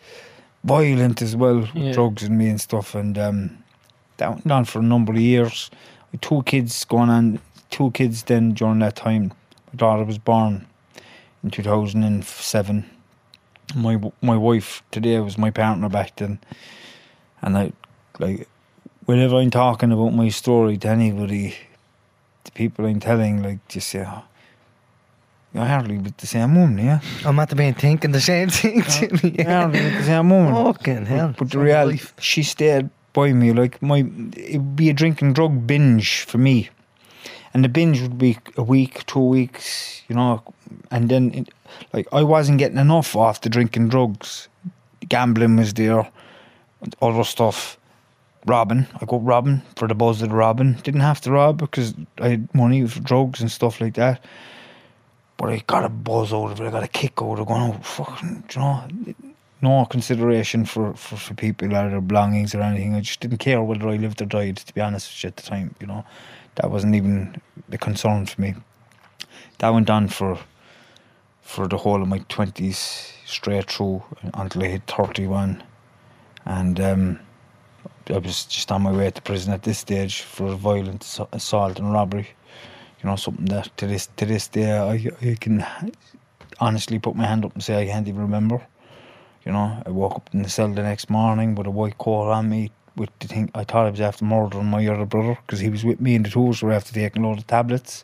violent 0.63 1.21
as 1.21 1.35
well, 1.35 1.59
with 1.59 1.75
Yeah. 1.75 1.91
drugs 1.93 2.23
and 2.23 2.37
me 2.37 2.49
and 2.49 2.59
stuff, 2.61 2.95
and 2.95 3.17
um, 3.17 3.57
that 4.17 4.29
went 4.29 4.51
on 4.51 4.65
for 4.65 4.79
a 4.79 4.83
number 4.83 5.13
of 5.13 5.19
years. 5.19 5.69
With 6.11 6.21
two 6.21 6.41
kids 6.43 6.83
going 6.85 7.09
on, 7.09 7.39
two 7.69 7.91
kids 7.91 8.23
then 8.23 8.53
during 8.53 8.79
that 8.79 8.95
time. 8.95 9.31
My 9.71 9.77
daughter 9.77 10.03
was 10.03 10.17
born 10.17 10.65
in 11.43 11.51
2007. 11.51 12.89
My 13.75 13.99
my 14.21 14.35
wife 14.35 14.81
today 14.91 15.19
was 15.19 15.37
my 15.37 15.51
partner 15.51 15.89
back 15.89 16.15
then, 16.15 16.39
and 17.41 17.55
I 17.57 17.71
like 18.17 18.47
whenever 19.05 19.37
I'm 19.37 19.51
talking 19.51 19.91
about 19.91 20.13
my 20.13 20.29
story 20.29 20.77
to 20.79 20.87
anybody, 20.89 21.55
the 22.45 22.51
people 22.51 22.85
I'm 22.85 22.99
telling 22.99 23.43
like 23.43 23.59
just 23.67 23.89
say, 23.89 24.07
oh, 25.55 25.57
"You're 25.57 25.65
hardly 25.65 25.97
with 25.97 26.17
the 26.17 26.27
same 26.27 26.55
woman, 26.55 26.85
yeah." 26.85 26.99
I'm 27.25 27.39
at 27.39 27.49
the 27.49 27.55
being 27.55 27.73
thinking 27.73 28.11
the 28.11 28.21
same 28.21 28.49
thing, 28.49 28.83
Jimmy. 28.83 29.35
You're 29.37 29.49
hardly 29.49 29.83
with 29.83 29.97
the 29.97 30.03
same 30.03 30.29
woman. 30.29 30.53
Fucking 30.53 31.05
hell. 31.05 31.33
But, 31.37 31.51
the 31.51 31.59
reality, 31.59 32.03
she 32.19 32.43
stayed 32.43 32.89
by 33.13 33.33
me. 33.33 33.53
Like 33.53 33.81
my, 33.81 34.05
it'd 34.35 34.75
be 34.75 34.89
a 34.89 34.93
drinking 34.93 35.33
drug 35.33 35.65
binge 35.65 36.23
for 36.23 36.37
me, 36.37 36.69
and 37.53 37.63
the 37.63 37.69
binge 37.69 38.01
would 38.01 38.17
be 38.17 38.37
a 38.57 38.63
week, 38.63 39.05
two 39.05 39.19
weeks, 39.19 40.03
you 40.07 40.15
know, 40.15 40.41
and 40.91 41.09
then 41.09 41.33
it, 41.33 41.49
like 41.93 42.07
I 42.11 42.23
wasn't 42.23 42.59
getting 42.59 42.77
enough 42.77 43.15
off 43.15 43.41
the 43.41 43.49
drinking 43.49 43.89
drugs. 43.89 44.47
Gambling 45.07 45.55
was 45.55 45.73
there, 45.73 46.09
other 47.01 47.23
stuff. 47.23 47.77
Robbing, 48.45 48.87
I 49.01 49.05
go 49.05 49.19
robbing 49.19 49.61
for 49.75 49.85
the 49.87 49.93
buzz 49.93 50.21
of 50.21 50.29
the 50.29 50.35
robbing. 50.35 50.73
Didn't 50.83 51.01
have 51.01 51.19
to 51.21 51.31
rob 51.31 51.57
because 51.57 51.93
I 52.21 52.29
had 52.29 52.55
money 52.55 52.87
for 52.87 53.01
drugs 53.01 53.41
and 53.41 53.51
stuff 53.51 53.81
like 53.81 53.95
that. 53.95 54.23
But 55.39 55.51
I 55.51 55.63
got 55.65 55.85
a 55.85 55.89
buzz 55.89 56.33
out 56.33 56.51
of 56.51 56.59
it. 56.59 56.67
I 56.67 56.69
got 56.69 56.83
a 56.83 56.87
kick 56.89 57.21
out 57.21 57.39
of 57.39 57.47
going 57.47 57.61
out. 57.61 57.85
Fucking, 57.85 58.43
you 58.53 58.59
know, 58.59 58.83
no 59.61 59.85
consideration 59.85 60.65
for, 60.65 60.93
for, 60.95 61.15
for 61.15 61.33
people 61.33 61.73
or 61.73 61.89
their 61.89 62.01
belongings 62.01 62.53
or 62.53 62.61
anything. 62.61 62.93
I 62.93 62.99
just 62.99 63.21
didn't 63.21 63.37
care 63.37 63.63
whether 63.63 63.87
I 63.87 63.95
lived 63.95 64.21
or 64.21 64.25
died, 64.25 64.57
to 64.57 64.73
be 64.73 64.81
honest 64.81 65.09
with 65.09 65.23
you 65.23 65.27
at 65.29 65.37
the 65.37 65.43
time, 65.43 65.75
you 65.79 65.87
know. 65.87 66.03
That 66.55 66.69
wasn't 66.69 66.95
even 66.95 67.41
the 67.69 67.77
concern 67.77 68.25
for 68.25 68.41
me. 68.41 68.55
That 69.59 69.69
went 69.69 69.89
on 69.89 70.09
for 70.09 70.37
for 71.41 71.69
the 71.69 71.77
whole 71.77 72.01
of 72.01 72.07
my 72.09 72.19
twenties 72.27 73.13
straight 73.25 73.71
through 73.71 74.03
until 74.33 74.63
I 74.63 74.67
hit 74.67 74.87
thirty 74.87 75.25
one. 75.25 75.63
And 76.43 76.79
um, 76.81 77.19
I 78.09 78.17
was 78.17 78.43
just 78.43 78.73
on 78.73 78.81
my 78.81 78.91
way 78.91 79.09
to 79.09 79.21
prison 79.21 79.53
at 79.53 79.63
this 79.63 79.79
stage 79.79 80.21
for 80.21 80.53
violent 80.55 81.19
assault 81.31 81.79
and 81.79 81.93
robbery. 81.93 82.27
You 83.01 83.09
know, 83.09 83.15
something 83.15 83.45
that 83.45 83.75
to 83.77 83.87
this 83.87 84.07
to 84.17 84.25
this 84.25 84.47
day 84.47 84.77
I, 84.77 85.11
I 85.21 85.35
can 85.39 85.65
honestly 86.59 86.99
put 86.99 87.15
my 87.15 87.25
hand 87.25 87.45
up 87.45 87.53
and 87.53 87.63
say 87.63 87.81
I 87.81 87.85
can't 87.85 88.07
even 88.07 88.21
remember. 88.21 88.61
You 89.45 89.53
know, 89.53 89.81
I 89.85 89.89
woke 89.89 90.15
up 90.15 90.29
in 90.33 90.43
the 90.43 90.49
cell 90.49 90.67
the 90.67 90.83
next 90.83 91.09
morning 91.09 91.55
with 91.55 91.67
a 91.67 91.71
white 91.71 91.97
coat 91.97 92.29
on 92.31 92.49
me. 92.49 92.71
With 92.95 93.09
the 93.19 93.27
thing, 93.27 93.49
I 93.55 93.63
thought 93.63 93.85
I 93.85 93.91
was 93.91 94.01
after 94.01 94.25
murdering 94.25 94.65
my 94.65 94.85
other 94.87 95.05
brother 95.05 95.37
because 95.45 95.59
he 95.59 95.69
was 95.69 95.85
with 95.85 96.01
me 96.01 96.15
in 96.15 96.23
the 96.23 96.29
tours. 96.29 96.61
We 96.61 96.67
were 96.67 96.73
after 96.73 96.93
taking 96.93 97.23
a 97.23 97.27
load 97.27 97.37
of 97.37 97.47
tablets, 97.47 98.03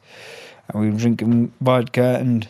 and 0.69 0.81
we 0.81 0.89
were 0.89 0.97
drinking 0.97 1.51
vodka 1.60 2.17
and 2.19 2.47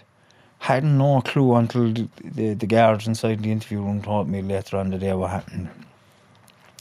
had 0.60 0.84
no 0.84 1.22
clue 1.22 1.56
until 1.56 1.92
the, 1.92 2.08
the, 2.24 2.54
the 2.54 2.68
guards 2.68 3.08
inside 3.08 3.42
the 3.42 3.52
interview 3.52 3.80
room 3.80 4.02
told 4.02 4.30
me 4.30 4.42
later 4.44 4.78
on 4.78 4.92
the 4.92 4.98
day 4.98 5.14
what 5.14 5.32
happened. 5.32 5.70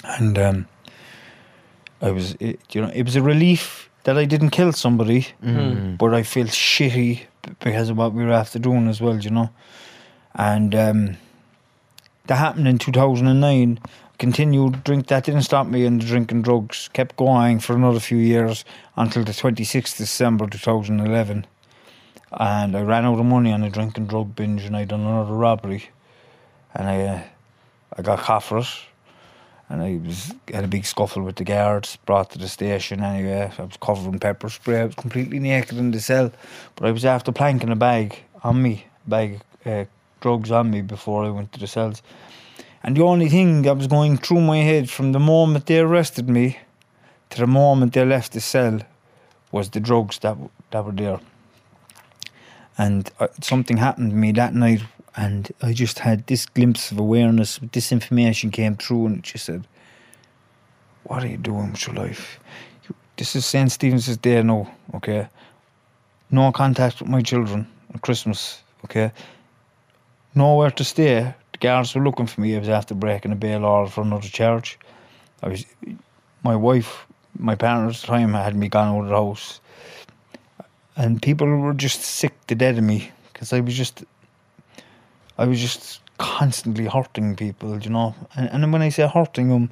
And 0.05 0.39
um, 0.39 0.69
I 2.03 2.11
was, 2.11 2.37
it, 2.41 2.61
you 2.73 2.83
know, 2.83 2.91
it 2.95 3.05
was 3.05 3.17
a 3.17 3.23
relief 3.23 3.89
that 4.05 4.17
I 4.19 4.25
didn't 4.25 4.51
kill 4.51 4.73
somebody, 4.73 5.29
Mm. 5.43 5.99
but 5.99 6.15
I 6.15 6.23
feel 6.23 6.47
shitty 6.47 7.21
because 7.61 7.91
of 7.91 7.97
what 7.97 8.13
we 8.13 8.25
were 8.25 8.33
after 8.33 8.59
doing 8.59 8.89
as 8.89 9.01
well, 9.01 9.19
you 9.19 9.31
know. 9.31 9.51
And 10.35 10.75
um, 10.75 11.17
that 12.27 12.37
happened 12.37 12.69
in 12.69 12.79
2009. 12.79 13.79
Continued 14.17 14.85
drink 14.85 15.09
that 15.09 15.25
didn't 15.25 15.43
stop 15.43 15.67
me 15.67 15.85
in 15.85 15.99
the 15.99 16.05
drinking 16.05 16.43
drugs. 16.43 16.89
Kept 16.93 17.17
going 17.17 17.59
for 17.59 17.75
another 17.75 17.99
few 18.01 18.19
years 18.19 18.65
until 18.97 19.25
the 19.25 19.33
26th 19.33 19.97
December 19.97 20.47
2011. 20.47 21.47
And 22.33 22.77
I 22.77 22.81
ran 22.83 23.05
out 23.05 23.19
of 23.19 23.27
money 23.27 23.53
on 23.53 23.63
a 23.65 23.71
drinking 23.71 24.07
drug 24.07 24.35
binge, 24.37 24.65
and 24.65 24.77
I 24.77 24.85
done 24.85 25.01
another 25.01 25.35
robbery. 25.35 25.91
And 26.75 26.89
I, 26.89 27.01
uh, 27.03 27.23
I 27.99 28.03
got 28.03 28.19
caught 28.21 28.43
for 28.45 28.59
it. 28.59 28.67
And 29.69 29.83
I 29.83 30.01
was 30.05 30.35
had 30.53 30.65
a 30.65 30.69
big 30.69 30.85
scuffle 30.85 31.23
with 31.23 31.37
the 31.37 31.45
guards, 31.45 31.97
brought 32.05 32.31
to 32.31 32.39
the 32.39 32.49
station 32.49 33.03
anyway. 33.03 33.51
I 33.59 33.63
was 33.63 33.77
covered 33.81 34.13
in 34.13 34.19
pepper 34.19 34.51
spray. 34.51 34.81
I 34.81 34.85
was 34.85 34.95
completely 34.95 35.39
naked 35.39 35.79
in 35.79 35.91
the 35.91 36.01
cell. 36.01 36.31
But 36.77 36.87
I 36.87 36.91
was 36.91 37.05
after 37.05 37.33
planking 37.33 37.71
a 37.71 37.77
bag 37.77 38.23
on 38.43 38.63
me, 38.63 38.87
bag 39.07 39.41
uh, 39.65 39.85
drugs 40.21 40.51
on 40.51 40.71
me 40.71 40.83
before 40.83 41.25
I 41.25 41.31
went 41.31 41.53
to 41.53 41.61
the 41.61 41.67
cells. 41.67 42.03
And 42.83 42.97
the 42.97 43.03
only 43.03 43.31
thing 43.31 43.63
that 43.63 43.77
was 43.77 43.87
going 43.87 44.19
through 44.19 44.43
my 44.43 44.59
head 44.59 44.91
from 44.91 45.13
the 45.13 45.19
moment 45.19 45.67
they 45.67 45.79
arrested 45.79 46.29
me 46.29 46.59
to 47.31 47.39
the 47.39 47.47
moment 47.47 47.95
they 47.95 48.05
left 48.05 48.33
the 48.33 48.41
cell 48.41 48.81
was 49.51 49.71
the 49.71 49.81
drugs 49.81 50.19
that 50.19 50.37
that 50.71 50.85
were 50.85 50.93
there. 50.93 51.21
And 52.77 53.11
uh, 53.21 53.29
something 53.41 53.77
happened 53.79 54.11
to 54.11 54.17
me 54.17 54.33
that 54.33 54.55
night, 54.55 54.83
and 55.17 55.53
I 55.63 55.73
just 55.73 56.01
had 56.01 56.27
this 56.27 56.47
glimpse 56.47 56.91
of 56.91 56.99
awareness. 56.99 57.61
This 57.73 57.93
information 57.93 58.51
came 58.51 58.77
through, 58.77 59.07
and 59.07 59.27
she 59.27 59.39
said, 59.39 59.67
"What 61.05 61.23
are 61.23 61.29
you 61.29 61.37
doing 61.39 61.73
with 61.73 61.87
your 61.87 61.97
life? 61.97 62.41
This 63.17 63.37
is 63.37 63.47
St. 63.47 63.71
Stephen's 63.71 64.17
Day 64.17 64.43
now, 64.43 64.69
okay? 64.95 65.29
No 66.31 66.51
contact 66.51 67.01
with 67.01 67.09
my 67.09 67.23
children 67.23 67.67
on 67.93 68.01
Christmas, 68.01 68.63
okay? 68.85 69.13
Nowhere 70.35 70.73
to 70.73 70.85
stay. 70.85 71.35
The 71.53 71.59
guards 71.59 71.95
were 71.95 72.03
looking 72.03 72.27
for 72.27 72.41
me. 72.41 72.57
I 72.57 72.59
was 72.59 72.69
after 72.69 72.95
breaking 72.95 73.31
a 73.31 73.37
bail 73.37 73.65
order 73.65 73.89
for 73.89 74.03
another 74.03 74.27
church. 74.27 74.79
I 75.45 75.49
was, 75.49 75.65
my 76.43 76.57
wife, 76.57 77.07
my 77.39 77.55
parents 77.55 77.99
at 77.99 78.01
the 78.01 78.07
time 78.09 78.33
had 78.33 78.57
me 78.57 78.69
gone 78.69 78.97
out 78.97 79.03
of 79.03 79.09
the 79.09 79.15
house, 79.15 79.61
and 80.97 81.23
people 81.23 81.47
were 81.47 81.75
just 81.75 82.01
sick 82.03 82.33
to 82.49 82.57
death 82.57 82.79
of 82.79 82.85
me 82.85 83.13
because 83.33 83.53
I 83.53 83.61
was 83.61 83.77
just, 83.77 84.03
I 85.39 85.47
was 85.47 85.61
just 85.61 86.01
constantly 86.19 86.87
hurting 86.87 87.37
people, 87.37 87.79
you 87.79 87.91
know. 87.91 88.15
And, 88.37 88.49
and 88.51 88.73
when 88.73 88.83
I 88.83 88.89
say 88.89 89.07
hurting 89.09 89.49
them, 89.49 89.71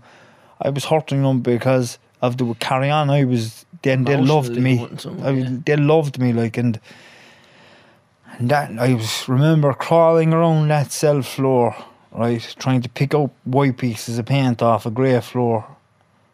I 0.61 0.70
was 0.70 0.85
hurting 0.85 1.22
them 1.22 1.40
because 1.40 1.98
of 2.20 2.37
the 2.37 2.55
carry 2.55 2.90
on. 2.90 3.11
I 3.11 3.25
was 3.25 3.66
then 3.83 4.05
they 4.05 4.16
loved 4.16 4.57
me. 4.57 4.87
I, 5.22 5.31
yeah. 5.31 5.48
They 5.64 5.77
loved 5.77 6.18
me 6.18 6.33
like 6.33 6.57
and. 6.57 6.81
And 8.38 8.48
that 8.48 8.70
I 8.79 8.94
was 8.94 9.29
remember 9.29 9.75
crawling 9.75 10.33
around 10.33 10.68
that 10.68 10.90
cell 10.90 11.20
floor, 11.20 11.77
right, 12.12 12.40
trying 12.59 12.81
to 12.81 12.88
pick 12.88 13.12
up 13.14 13.31
white 13.44 13.77
pieces 13.77 14.18
of 14.18 14.25
paint 14.25 14.62
off 14.62 14.87
a 14.87 14.90
grey 14.90 15.20
floor, 15.20 15.66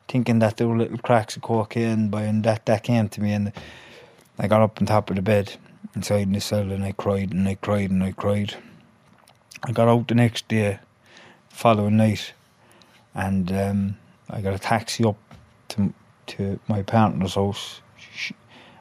thinking 0.06 0.38
that 0.38 0.58
there 0.58 0.68
were 0.68 0.78
little 0.78 0.98
cracks 0.98 1.34
of 1.34 1.42
cocaine. 1.42 2.08
By 2.08 2.22
and 2.22 2.44
that 2.44 2.66
that 2.66 2.84
came 2.84 3.08
to 3.08 3.20
me, 3.20 3.32
and 3.32 3.52
I 4.38 4.46
got 4.46 4.62
up 4.62 4.80
on 4.80 4.86
top 4.86 5.10
of 5.10 5.16
the 5.16 5.22
bed 5.22 5.54
inside 5.96 6.22
in 6.22 6.32
the 6.32 6.40
cell, 6.40 6.70
and 6.70 6.84
I 6.84 6.92
cried 6.92 7.32
and 7.32 7.48
I 7.48 7.56
cried 7.56 7.90
and 7.90 8.04
I 8.04 8.12
cried. 8.12 8.54
I 9.62 9.72
got 9.72 9.88
out 9.88 10.08
the 10.08 10.14
next 10.14 10.48
day, 10.48 10.78
following 11.48 11.96
night, 11.96 12.32
and 13.14 13.50
um, 13.52 13.98
I 14.30 14.40
got 14.40 14.54
a 14.54 14.58
taxi 14.58 15.04
up 15.04 15.18
to 15.68 15.92
to 16.28 16.60
my 16.68 16.82
partner's 16.82 17.34
house. 17.34 17.80
She, 18.14 18.34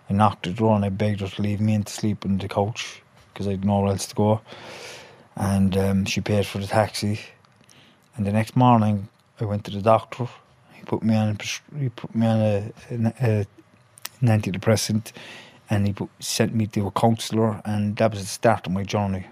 I 0.09 0.13
knocked 0.13 0.47
at 0.47 0.55
the 0.55 0.59
door 0.59 0.75
and 0.75 0.85
I 0.85 0.89
begged 0.89 1.21
her 1.21 1.27
to 1.27 1.41
leave 1.41 1.61
me 1.61 1.73
in 1.73 1.83
to 1.83 1.91
sleep 1.91 2.25
on 2.25 2.37
the 2.37 2.47
couch 2.47 3.01
because 3.33 3.47
I 3.47 3.51
had 3.51 3.65
nowhere 3.65 3.91
else 3.91 4.05
to 4.07 4.15
go. 4.15 4.41
And 5.35 5.77
um, 5.77 6.05
she 6.05 6.21
paid 6.21 6.45
for 6.45 6.59
the 6.59 6.67
taxi. 6.67 7.19
And 8.15 8.25
the 8.25 8.31
next 8.31 8.55
morning, 8.55 9.09
I 9.39 9.45
went 9.45 9.63
to 9.65 9.71
the 9.71 9.81
doctor. 9.81 10.27
He 10.73 10.83
put 10.83 11.03
me 11.03 11.15
on 11.15 11.37
a, 11.39 11.79
he 11.79 11.89
put 11.89 12.15
me 12.15 12.27
on 12.27 12.39
a, 12.39 12.71
an, 12.89 13.13
a, 13.21 13.45
an 14.21 14.27
antidepressant, 14.27 15.11
and 15.69 15.87
he 15.87 15.93
put, 15.93 16.09
sent 16.19 16.55
me 16.55 16.67
to 16.67 16.87
a 16.87 16.91
counsellor, 16.91 17.61
and 17.63 17.95
that 17.97 18.11
was 18.11 18.21
the 18.21 18.27
start 18.27 18.65
of 18.65 18.73
my 18.73 18.83
journey. 18.83 19.27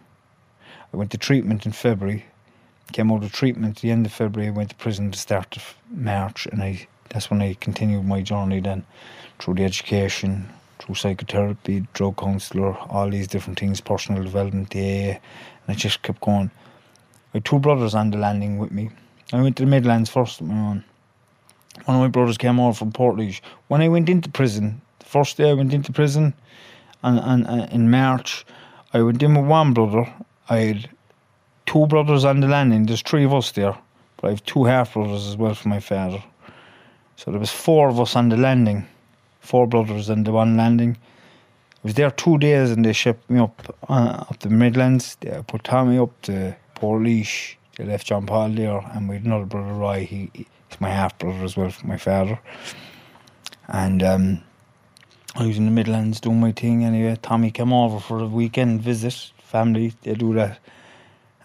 I 0.96 0.98
went 0.98 1.12
to 1.12 1.18
treatment 1.18 1.66
in 1.66 1.74
February. 1.74 2.24
Came 2.94 3.12
out 3.12 3.22
of 3.22 3.34
treatment 3.34 3.76
at 3.76 3.82
the 3.82 3.92
end 3.92 4.06
of 4.06 4.14
February. 4.14 4.48
I 4.48 4.52
went 4.52 4.70
to 4.70 4.76
prison 4.76 5.12
the 5.12 5.18
start 5.18 5.58
of 5.58 5.76
March, 5.90 6.46
and 6.46 6.64
I 6.64 6.88
that's 7.10 7.30
when 7.30 7.42
I 7.42 7.56
continued 7.56 8.06
my 8.06 8.22
journey 8.22 8.62
then 8.62 8.86
through 9.38 9.56
the 9.56 9.66
education, 9.66 10.48
through 10.80 10.96
psychotherapy, 10.96 11.86
drug 11.92 12.16
counsellor, 12.16 12.78
all 12.90 13.10
these 13.10 13.28
different 13.28 13.60
things, 13.60 13.82
personal 13.82 14.24
development, 14.24 14.70
the 14.70 14.80
AA, 14.80 15.12
and 15.12 15.68
I 15.68 15.74
just 15.74 16.02
kept 16.02 16.22
going. 16.22 16.50
I 17.34 17.40
had 17.40 17.46
two 17.46 17.60
brothers 17.60 17.94
on 17.94 18.12
the 18.12 18.18
landing 18.18 18.58
with 18.58 18.72
me. 18.72 18.90
I 19.34 19.42
went 19.42 19.58
to 19.58 19.64
the 19.64 19.70
Midlands 19.70 20.10
first 20.10 20.40
with 20.40 20.50
my 20.50 20.56
own. 20.56 20.86
One 21.84 21.98
of 21.98 22.04
my 22.04 22.08
brothers 22.08 22.38
came 22.38 22.58
over 22.58 22.74
from 22.74 22.94
Portlaoise. 22.94 23.42
When 23.68 23.82
I 23.82 23.90
went 23.90 24.08
into 24.08 24.30
prison, 24.30 24.80
the 25.00 25.06
first 25.08 25.36
day 25.36 25.50
I 25.50 25.56
went 25.56 25.74
into 25.74 25.92
prison, 25.92 26.34
and, 27.04 27.20
and, 27.20 27.46
and 27.46 27.70
in 27.74 27.92
March, 27.92 28.46
I 28.94 29.02
went 29.02 29.22
in 29.22 29.36
with 29.36 29.46
one 29.46 29.74
brother. 29.74 30.14
I 30.50 30.58
had 30.58 30.90
two 31.66 31.88
brothers 31.88 32.26
on 32.26 32.40
the 32.40 32.48
landing. 32.48 32.86
There's 32.86 33.02
three 33.02 33.24
of 33.26 33.34
us 33.34 33.52
there, 33.52 33.78
but 34.18 34.28
I 34.28 34.30
have 34.32 34.44
two 34.46 34.66
half 34.66 34.94
brothers 34.94 35.28
as 35.28 35.38
well 35.38 35.56
from 35.56 35.72
my 35.72 35.80
father. 35.80 36.24
So 37.16 37.32
there 37.32 37.40
was 37.40 37.52
four 37.52 37.90
of 37.90 38.00
us 38.00 38.16
on 38.16 38.30
the 38.30 38.38
landing, 38.38 38.86
four 39.40 39.68
brothers 39.68 40.10
on 40.10 40.24
the 40.24 40.32
one 40.32 40.58
landing. 40.58 40.98
I 41.78 41.80
was 41.84 41.94
there 41.94 42.12
two 42.12 42.38
days 42.38 42.72
and 42.72 42.84
they 42.84 42.94
shipped 42.94 43.30
me 43.30 43.40
up 43.40 43.76
uh, 43.90 44.26
up 44.30 44.40
the 44.40 44.50
Midlands. 44.50 45.18
They 45.22 45.42
put 45.48 45.64
Tommy 45.64 45.98
up 45.98 46.22
to 46.24 46.56
Portlaoise. 46.76 47.56
They 47.78 47.86
left 47.86 48.08
John 48.08 48.26
Paul 48.26 48.50
there, 48.50 48.80
and 48.94 49.10
we 49.10 49.16
had 49.16 49.26
another 49.26 49.46
brother, 49.46 49.74
Roy. 49.74 50.06
He, 50.06 50.32
he's 50.34 50.48
my 50.80 50.90
half 50.90 51.18
brother 51.20 51.44
as 51.44 51.58
well 51.58 51.70
from 51.70 51.90
my 51.90 51.98
father. 51.98 52.40
And 53.68 54.02
um, 54.02 54.44
I 55.36 55.46
was 55.46 55.58
in 55.58 55.66
the 55.66 55.72
Midlands 55.72 56.22
doing 56.22 56.40
my 56.40 56.52
thing 56.54 56.86
anyway. 56.86 57.18
Tommy 57.22 57.52
came 57.52 57.74
over 57.74 58.00
for 58.00 58.20
a 58.20 58.28
weekend 58.28 58.82
visit. 58.82 59.32
Family, 59.56 59.94
they 60.04 60.16
do 60.16 60.34
that. 60.34 60.60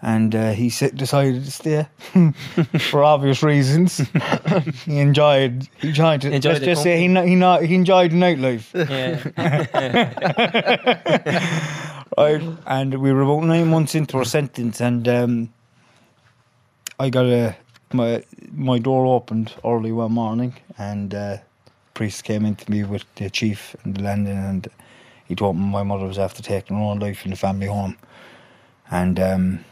And 0.01 0.33
uh, 0.35 0.51
he 0.53 0.69
sa- 0.69 0.89
decided 0.93 1.45
to 1.45 1.51
stay 1.51 1.87
for 2.89 3.03
obvious 3.03 3.43
reasons. 3.43 3.97
he 4.85 4.97
enjoyed. 4.99 5.67
He 5.79 5.89
enjoyed. 5.89 6.25
It. 6.25 6.33
Enjoyed 6.33 6.53
Let's 6.53 6.65
just 6.65 6.83
say 6.83 6.99
he 6.99 7.07
no- 7.07 7.25
he 7.25 7.35
no- 7.35 7.61
he 7.61 7.75
enjoyed 7.75 8.11
nightlife. 8.11 8.73
Yeah. 8.73 9.21
right? 12.17 12.41
And 12.65 12.95
we 13.01 13.13
were 13.13 13.21
about 13.21 13.43
nine 13.45 13.67
months 13.67 13.95
into 13.95 14.17
our 14.17 14.25
sentence, 14.25 14.81
and 14.81 15.07
um, 15.07 15.53
I 16.99 17.09
got 17.09 17.25
a 17.25 17.55
my 17.93 18.23
my 18.51 18.79
door 18.79 19.05
opened 19.05 19.53
early 19.63 19.91
one 19.91 20.11
morning, 20.13 20.53
and 20.77 21.13
uh, 21.13 21.37
priest 21.93 22.23
came 22.23 22.45
into 22.45 22.69
me 22.71 22.83
with 22.83 23.05
the 23.15 23.29
chief 23.29 23.75
and 23.83 23.95
the 23.95 24.01
landing, 24.03 24.37
and 24.37 24.67
he 25.31 25.35
told 25.35 25.55
me 25.55 25.63
my 25.63 25.83
mother 25.83 26.05
was 26.05 26.19
after 26.19 26.43
taking 26.43 26.75
her 26.75 26.83
own 26.83 26.99
life 26.99 27.23
in 27.23 27.31
the 27.31 27.37
family 27.37 27.67
home, 27.67 27.97
and 28.89 29.17
um, 29.19 29.65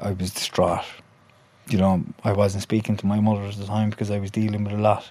I 0.00 0.12
was 0.12 0.30
distraught. 0.30 0.84
You 1.68 1.78
know, 1.78 2.02
I 2.24 2.32
wasn't 2.32 2.62
speaking 2.62 2.96
to 2.96 3.06
my 3.06 3.20
mother 3.20 3.42
at 3.42 3.56
the 3.56 3.66
time 3.66 3.90
because 3.90 4.10
I 4.10 4.18
was 4.18 4.30
dealing 4.30 4.64
with 4.64 4.72
a 4.72 4.78
lot 4.78 5.10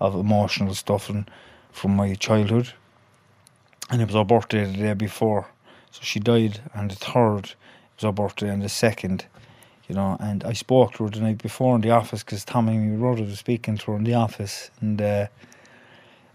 of 0.00 0.14
emotional 0.14 0.74
stuff 0.74 1.08
and 1.08 1.28
from 1.72 1.96
my 1.96 2.14
childhood 2.14 2.72
and 3.90 4.00
it 4.00 4.06
was 4.06 4.14
her 4.14 4.24
birthday 4.24 4.64
the 4.64 4.78
day 4.78 4.94
before. 4.94 5.46
So 5.90 6.00
she 6.02 6.20
died 6.20 6.60
on 6.74 6.88
the 6.88 6.94
third. 6.94 7.46
It 7.46 7.96
was 7.96 8.02
her 8.02 8.12
birthday 8.12 8.50
on 8.50 8.60
the 8.60 8.68
second, 8.68 9.26
you 9.88 9.94
know. 9.94 10.16
And 10.20 10.44
I 10.44 10.52
spoke 10.52 10.94
to 10.94 11.04
her 11.04 11.10
the 11.10 11.20
night 11.20 11.38
before 11.38 11.74
in 11.74 11.80
the 11.80 11.90
office 11.90 12.22
because 12.22 12.44
Tommy, 12.44 12.76
my 12.78 12.96
brother, 12.96 13.22
was 13.22 13.38
speaking 13.38 13.76
to 13.78 13.92
her 13.92 13.96
in 13.96 14.04
the 14.04 14.14
office. 14.14 14.70
And 14.80 15.00
uh, 15.00 15.26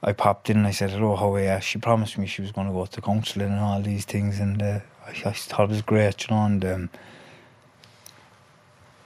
I 0.01 0.13
popped 0.13 0.49
in 0.49 0.57
and 0.57 0.67
I 0.67 0.71
said, 0.71 0.91
Hello, 0.91 1.15
how 1.15 1.33
are 1.33 1.55
you? 1.55 1.61
She 1.61 1.77
promised 1.77 2.17
me 2.17 2.25
she 2.25 2.41
was 2.41 2.51
going 2.51 2.67
to 2.67 2.73
go 2.73 2.85
to 2.85 3.01
counselling 3.01 3.49
and 3.49 3.59
all 3.59 3.81
these 3.81 4.05
things. 4.05 4.39
And 4.39 4.61
uh, 4.61 4.79
I, 5.05 5.29
I 5.29 5.33
thought 5.33 5.65
it 5.65 5.69
was 5.69 5.81
great, 5.81 6.27
you 6.27 6.35
know. 6.35 6.43
And 6.43 6.65
um, 6.65 6.89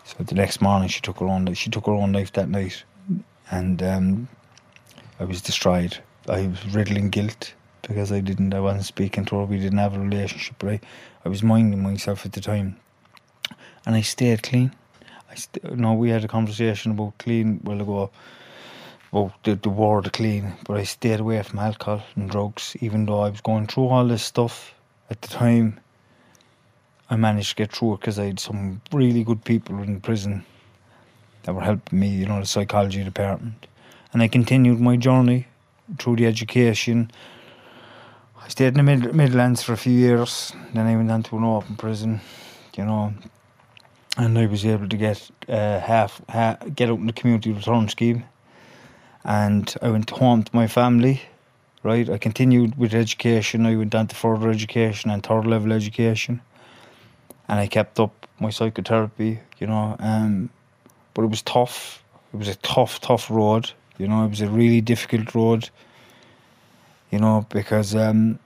so 0.03 0.23
the 0.23 0.35
next 0.35 0.61
morning 0.61 0.89
she 0.89 1.01
took 1.01 1.19
her 1.19 1.25
own, 1.25 1.51
she 1.53 1.69
took 1.69 1.85
her 1.87 1.93
own 1.93 2.11
life 2.11 2.31
that 2.33 2.49
night. 2.49 2.83
And 3.49 3.81
um, 3.81 4.27
I 5.19 5.25
was 5.25 5.41
destroyed. 5.41 5.97
I 6.27 6.47
was 6.47 6.65
riddling 6.73 7.09
guilt 7.09 7.53
because 7.81 8.11
I 8.11 8.19
didn't, 8.21 8.53
I 8.53 8.59
wasn't 8.59 8.85
speaking 8.85 9.25
to 9.25 9.37
her. 9.37 9.45
We 9.45 9.59
didn't 9.59 9.77
have 9.77 9.95
a 9.95 9.99
relationship, 9.99 10.55
but 10.59 10.79
I, 11.25 11.29
was 11.29 11.43
minding 11.43 11.83
myself 11.83 12.25
at 12.25 12.33
the 12.33 12.41
time, 12.41 12.77
and 13.85 13.95
I 13.95 14.01
stayed 14.01 14.43
clean. 14.43 14.73
I 15.29 15.35
st- 15.35 15.77
no, 15.77 15.93
we 15.93 16.09
had 16.09 16.23
a 16.23 16.27
conversation 16.27 16.91
about 16.91 17.17
clean 17.17 17.59
while 17.63 17.81
ago, 17.81 18.09
about 19.13 19.31
the, 19.43 19.55
the 19.55 19.69
word 19.69 20.11
clean, 20.11 20.53
but 20.65 20.77
I 20.77 20.83
stayed 20.83 21.19
away 21.19 21.41
from 21.43 21.59
alcohol 21.59 22.03
and 22.15 22.29
drugs, 22.29 22.75
even 22.81 23.05
though 23.05 23.19
I 23.19 23.29
was 23.29 23.41
going 23.41 23.67
through 23.67 23.89
all 23.89 24.07
this 24.07 24.23
stuff 24.23 24.73
at 25.11 25.21
the 25.21 25.27
time. 25.27 25.79
I 27.11 27.15
managed 27.15 27.49
to 27.49 27.55
get 27.55 27.71
through 27.71 27.93
it 27.93 27.99
because 27.99 28.17
I 28.17 28.25
had 28.25 28.39
some 28.39 28.81
really 28.91 29.23
good 29.23 29.43
people 29.45 29.77
in 29.83 30.01
prison 30.01 30.43
that 31.43 31.53
were 31.53 31.61
helping 31.61 31.99
me, 31.99 32.07
you 32.07 32.25
know, 32.25 32.39
the 32.39 32.47
psychology 32.47 33.03
department. 33.03 33.67
And 34.13 34.23
I 34.23 34.27
continued 34.27 34.79
my 34.79 34.95
journey 34.95 35.45
through 35.99 36.15
the 36.15 36.25
education. 36.25 37.11
I 38.41 38.47
stayed 38.47 38.69
in 38.69 38.73
the 38.73 38.83
Mid- 38.83 39.13
Midlands 39.13 39.61
for 39.61 39.73
a 39.73 39.77
few 39.77 39.93
years. 39.93 40.53
Then 40.73 40.87
I 40.87 40.95
went 40.95 41.11
on 41.11 41.21
to 41.23 41.37
an 41.37 41.43
open 41.43 41.75
prison, 41.75 42.19
you 42.75 42.85
know, 42.85 43.13
and 44.17 44.39
I 44.39 44.47
was 44.47 44.65
able 44.65 44.89
to 44.89 44.97
get 44.97 45.29
uh, 45.47 45.79
half, 45.79 46.19
ha 46.29 46.57
get 46.73 46.89
out 46.89 46.97
in 46.97 47.05
the 47.05 47.13
community 47.13 47.51
return 47.51 47.89
scheme. 47.89 48.23
And 49.23 49.73
I 49.81 49.89
went 49.89 50.09
home 50.09 50.43
to 50.43 50.55
my 50.55 50.67
family, 50.67 51.21
right? 51.81 52.09
I 52.09 52.17
continued 52.17 52.77
with 52.77 52.93
education. 52.93 53.65
I 53.65 53.75
went 53.75 53.95
on 53.95 54.07
to 54.07 54.15
further 54.15 54.49
education 54.49 55.09
and 55.09 55.23
third 55.23 55.45
level 55.45 55.71
education. 55.71 56.41
And 57.47 57.59
I 57.59 57.67
kept 57.67 57.99
up 57.99 58.27
my 58.39 58.49
psychotherapy, 58.49 59.39
you 59.59 59.67
know. 59.67 59.95
Um, 59.99 60.49
but 61.13 61.23
it 61.23 61.29
was 61.29 61.41
tough. 61.41 62.03
It 62.33 62.37
was 62.37 62.47
a 62.47 62.55
tough, 62.55 62.99
tough 62.99 63.29
road. 63.29 63.71
You 63.97 64.07
know, 64.07 64.25
it 64.25 64.29
was 64.29 64.41
a 64.41 64.47
really 64.47 64.81
difficult 64.81 65.33
road. 65.35 65.69
You 67.11 67.19
know, 67.19 67.45
because 67.49 67.95
um, 67.95 68.39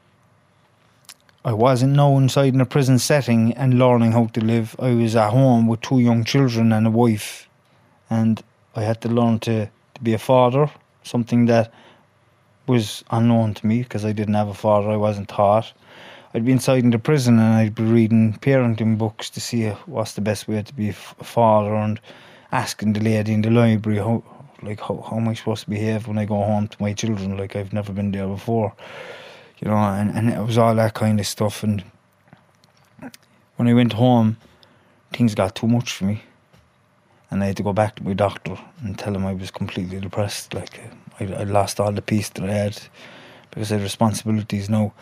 I 1.47 1.53
wasn't 1.53 1.93
now 1.93 2.17
inside 2.17 2.53
in 2.53 2.59
a 2.59 2.65
prison 2.65 2.99
setting 2.99 3.53
and 3.53 3.79
learning 3.79 4.11
how 4.11 4.25
to 4.25 4.41
live. 4.41 4.75
I 4.79 4.91
was 4.91 5.15
at 5.15 5.29
home 5.29 5.65
with 5.65 5.79
two 5.79 5.99
young 5.99 6.25
children 6.25 6.73
and 6.73 6.85
a 6.85 6.89
wife, 6.89 7.47
and 8.09 8.43
I 8.75 8.81
had 8.81 8.99
to 9.01 9.07
learn 9.07 9.39
to, 9.47 9.69
to 9.97 10.03
be 10.03 10.13
a 10.13 10.19
father, 10.19 10.69
something 11.03 11.45
that 11.47 11.73
was 12.67 13.03
unknown 13.11 13.53
to 13.55 13.65
me 13.65 13.81
because 13.83 14.05
I 14.05 14.11
didn't 14.11 14.35
have 14.35 14.47
a 14.47 14.53
father. 14.53 14.89
I 14.89 14.97
wasn't 14.97 15.29
taught. 15.29 15.73
I'd 16.33 16.45
be 16.45 16.51
inside 16.51 16.83
in 16.83 16.91
the 16.91 16.99
prison 16.99 17.39
and 17.39 17.53
I'd 17.55 17.75
be 17.75 17.83
reading 17.83 18.33
parenting 18.33 18.97
books 18.97 19.29
to 19.31 19.41
see 19.41 19.69
what's 19.85 20.13
the 20.13 20.21
best 20.21 20.47
way 20.47 20.61
to 20.61 20.73
be 20.73 20.89
a 20.89 20.93
father 20.93 21.73
and 21.73 21.99
asking 22.51 22.93
the 22.93 22.99
lady 22.99 23.33
in 23.33 23.41
the 23.41 23.49
library 23.49 23.97
how 23.97 24.23
like 24.63 24.79
how, 24.79 25.03
how 25.07 25.17
am 25.17 25.27
I 25.27 25.33
supposed 25.33 25.63
to 25.65 25.69
behave 25.69 26.07
when 26.07 26.17
I 26.17 26.25
go 26.25 26.35
home 26.35 26.67
to 26.67 26.81
my 26.81 26.93
children 26.93 27.37
like 27.37 27.55
I've 27.55 27.73
never 27.73 27.93
been 27.93 28.11
there 28.11 28.27
before 28.27 28.73
you 29.59 29.69
know 29.69 29.77
and, 29.77 30.11
and 30.15 30.29
it 30.29 30.39
was 30.39 30.57
all 30.57 30.75
that 30.75 30.93
kind 30.93 31.19
of 31.19 31.27
stuff 31.27 31.63
and 31.63 31.83
when 33.55 33.67
I 33.67 33.73
went 33.73 33.93
home 33.93 34.37
things 35.13 35.35
got 35.35 35.55
too 35.55 35.67
much 35.67 35.93
for 35.93 36.05
me 36.05 36.23
and 37.29 37.43
I 37.43 37.47
had 37.47 37.57
to 37.57 37.63
go 37.63 37.73
back 37.73 37.95
to 37.95 38.03
my 38.03 38.13
doctor 38.13 38.57
and 38.81 38.97
tell 38.97 39.15
him 39.15 39.25
I 39.25 39.33
was 39.33 39.51
completely 39.51 39.99
depressed 39.99 40.53
like 40.53 40.79
I, 41.19 41.25
I 41.25 41.43
lost 41.43 41.79
all 41.79 41.91
the 41.91 42.01
peace 42.01 42.29
that 42.29 42.43
I 42.43 42.53
had 42.53 42.79
because 43.49 43.71
I 43.71 43.75
had 43.75 43.83
responsibilities 43.83 44.69
now 44.69 44.93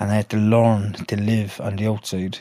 and 0.00 0.10
I 0.10 0.14
had 0.16 0.28
to 0.30 0.36
learn 0.36 0.92
to 0.92 1.16
live 1.16 1.60
on 1.60 1.76
the 1.76 1.86
outside 1.88 2.38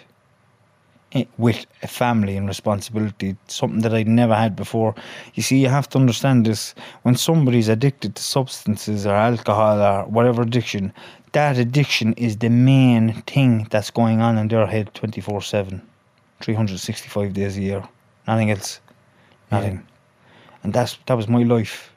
with 1.37 1.65
a 1.81 1.87
family 1.87 2.35
and 2.35 2.47
responsibility, 2.47 3.35
something 3.47 3.81
that 3.81 3.93
I'd 3.93 4.07
never 4.07 4.35
had 4.35 4.55
before. 4.55 4.93
You 5.33 5.43
see, 5.43 5.57
you 5.57 5.69
have 5.69 5.89
to 5.89 5.97
understand 5.97 6.45
this. 6.45 6.75
When 7.03 7.15
somebody's 7.15 7.69
addicted 7.69 8.15
to 8.15 8.23
substances 8.23 9.05
or 9.05 9.15
alcohol 9.15 9.81
or 9.81 10.05
whatever 10.05 10.41
addiction, 10.41 10.93
that 11.31 11.57
addiction 11.57 12.13
is 12.13 12.37
the 12.37 12.49
main 12.49 13.21
thing 13.21 13.67
that's 13.69 13.89
going 13.89 14.21
on 14.21 14.37
in 14.37 14.47
their 14.47 14.67
head 14.67 14.93
24 14.93 15.41
7, 15.41 15.81
365 16.41 17.33
days 17.33 17.57
a 17.57 17.61
year. 17.61 17.83
Nothing 18.27 18.51
else. 18.51 18.79
Nothing. 19.51 19.85
And 20.63 20.73
that's 20.73 20.97
that 21.05 21.15
was 21.15 21.27
my 21.27 21.43
life 21.43 21.93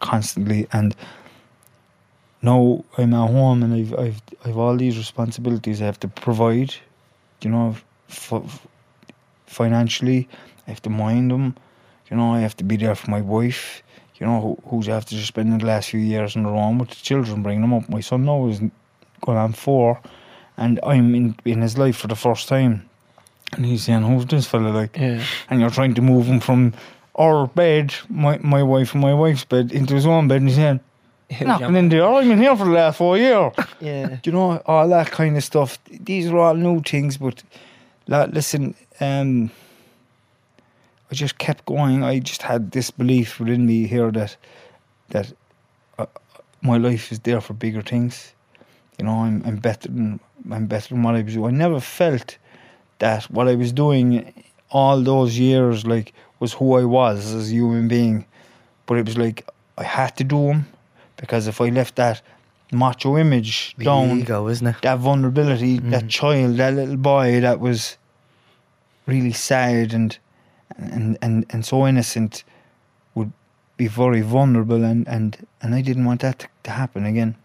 constantly. 0.00 0.66
And 0.72 0.94
now 2.42 2.84
I'm 2.96 3.12
at 3.14 3.30
home 3.30 3.62
and 3.62 3.74
I've 3.74 3.94
I've 3.98 4.22
I've 4.44 4.56
all 4.56 4.76
these 4.76 4.96
responsibilities 4.96 5.82
I 5.82 5.86
have 5.86 6.00
to 6.00 6.08
provide, 6.08 6.74
you 7.42 7.50
know, 7.50 7.76
f- 8.08 8.66
financially. 9.46 10.28
I 10.66 10.70
have 10.70 10.82
to 10.82 10.90
mind 10.90 11.30
them, 11.30 11.56
you 12.10 12.16
know. 12.16 12.32
I 12.34 12.40
have 12.40 12.56
to 12.58 12.64
be 12.64 12.76
there 12.76 12.94
for 12.94 13.10
my 13.10 13.20
wife, 13.20 13.82
you 14.16 14.26
know, 14.26 14.40
who, 14.40 14.68
who's 14.68 14.88
after 14.88 15.16
just 15.16 15.28
spending 15.28 15.58
the 15.58 15.66
last 15.66 15.90
few 15.90 16.00
years 16.00 16.36
in 16.36 16.44
her 16.44 16.54
own 16.54 16.78
with 16.78 16.90
the 16.90 16.96
children, 16.96 17.42
bringing 17.42 17.62
them 17.62 17.74
up. 17.74 17.88
My 17.88 18.00
son 18.00 18.24
now 18.24 18.46
is 18.48 18.60
going 19.20 19.38
on 19.38 19.52
four, 19.52 20.00
and 20.56 20.78
I'm 20.82 21.14
in 21.14 21.36
in 21.44 21.60
his 21.62 21.76
life 21.76 21.96
for 21.96 22.08
the 22.08 22.16
first 22.16 22.48
time, 22.48 22.87
and 23.56 23.64
he's 23.66 23.84
saying, 23.84 24.02
"Who's 24.02 24.26
this 24.26 24.46
fella 24.46 24.68
like?" 24.68 24.96
Yeah. 24.96 25.22
and 25.50 25.60
you're 25.60 25.70
trying 25.70 25.94
to 25.94 26.02
move 26.02 26.26
him 26.26 26.40
from 26.40 26.74
our 27.14 27.46
bed, 27.46 27.94
my 28.08 28.38
my 28.38 28.62
wife 28.62 28.92
and 28.94 29.02
my 29.02 29.14
wife's 29.14 29.44
bed, 29.44 29.72
into 29.72 29.94
his 29.94 30.06
own 30.06 30.28
bed, 30.28 30.36
and 30.40 30.48
he's 30.48 30.56
saying, 30.56 30.80
knocking 31.40 31.76
in 31.76 31.88
there. 31.88 32.04
I've 32.06 32.24
been 32.26 32.38
here 32.38 32.56
for 32.56 32.64
the 32.64 32.70
last 32.72 32.96
four 32.98 33.16
years. 33.18 33.52
Yeah. 33.80 34.18
Do 34.22 34.30
you 34.30 34.32
know 34.32 34.60
all 34.66 34.88
that 34.88 35.10
kind 35.10 35.36
of 35.36 35.44
stuff? 35.44 35.78
These 35.88 36.28
are 36.30 36.38
all 36.38 36.54
new 36.54 36.80
things, 36.80 37.16
but 37.16 37.42
la- 38.08 38.24
listen, 38.24 38.74
um, 39.00 39.50
I 41.10 41.14
just 41.14 41.38
kept 41.38 41.64
going. 41.64 42.02
I 42.02 42.18
just 42.18 42.42
had 42.42 42.72
this 42.72 42.90
belief 42.90 43.38
within 43.40 43.66
me 43.66 43.86
here 43.86 44.10
that 44.12 44.36
that 45.10 45.32
uh, 45.98 46.06
my 46.60 46.76
life 46.76 47.12
is 47.12 47.20
there 47.20 47.40
for 47.40 47.54
bigger 47.54 47.82
things. 47.82 48.32
You 48.98 49.04
know, 49.06 49.22
I'm 49.22 49.42
I'm 49.46 49.56
better 49.56 49.88
than 49.88 50.20
I'm 50.50 50.66
better 50.66 50.88
than 50.94 51.02
what 51.02 51.14
I 51.14 51.22
was. 51.22 51.36
I 51.36 51.50
never 51.50 51.80
felt 51.80 52.36
that 52.98 53.24
what 53.24 53.48
I 53.48 53.54
was 53.54 53.72
doing 53.72 54.32
all 54.70 55.00
those 55.02 55.38
years 55.38 55.86
like 55.86 56.12
was 56.40 56.52
who 56.52 56.74
I 56.74 56.84
was 56.84 57.32
as 57.34 57.50
a 57.50 57.54
human 57.54 57.88
being, 57.88 58.26
but 58.86 58.98
it 58.98 59.06
was 59.06 59.16
like 59.16 59.48
I 59.76 59.84
had 59.84 60.16
to 60.16 60.24
do 60.24 60.48
them 60.48 60.66
because 61.16 61.46
if 61.46 61.60
I 61.60 61.68
left 61.68 61.96
that 61.96 62.22
macho 62.72 63.16
image 63.16 63.74
The 63.76 63.84
down, 63.84 64.20
ego, 64.20 64.48
isn't 64.48 64.66
it? 64.66 64.76
that 64.82 64.98
vulnerability, 64.98 65.78
that 65.78 66.04
mm. 66.04 66.10
child, 66.10 66.56
that 66.58 66.74
little 66.74 66.96
boy 66.96 67.40
that 67.40 67.60
was 67.60 67.96
really 69.06 69.32
sad 69.32 69.94
and 69.94 70.18
and 70.76 71.18
and, 71.22 71.46
and 71.50 71.64
so 71.64 71.86
innocent 71.86 72.44
would 73.14 73.32
be 73.76 73.86
very 73.86 74.20
vulnerable 74.20 74.84
and, 74.84 75.08
and, 75.08 75.46
and 75.62 75.74
I 75.74 75.80
didn't 75.80 76.04
want 76.04 76.20
that 76.20 76.40
to, 76.40 76.48
to 76.64 76.70
happen 76.70 77.06
again. 77.06 77.36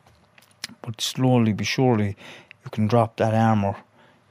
But 0.82 1.00
slowly 1.00 1.54
but 1.54 1.66
surely 1.66 2.18
you 2.64 2.72
can 2.72 2.88
drop 2.88 3.18
that 3.18 3.34
armour, 3.34 3.76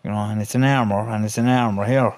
you 0.05 0.11
know, 0.11 0.19
and 0.19 0.41
it's 0.41 0.55
an 0.55 0.65
armour 0.65 1.09
and 1.09 1.25
it's 1.25 1.39
an 1.39 1.49
armour 1.49 1.85
here. 1.85 2.13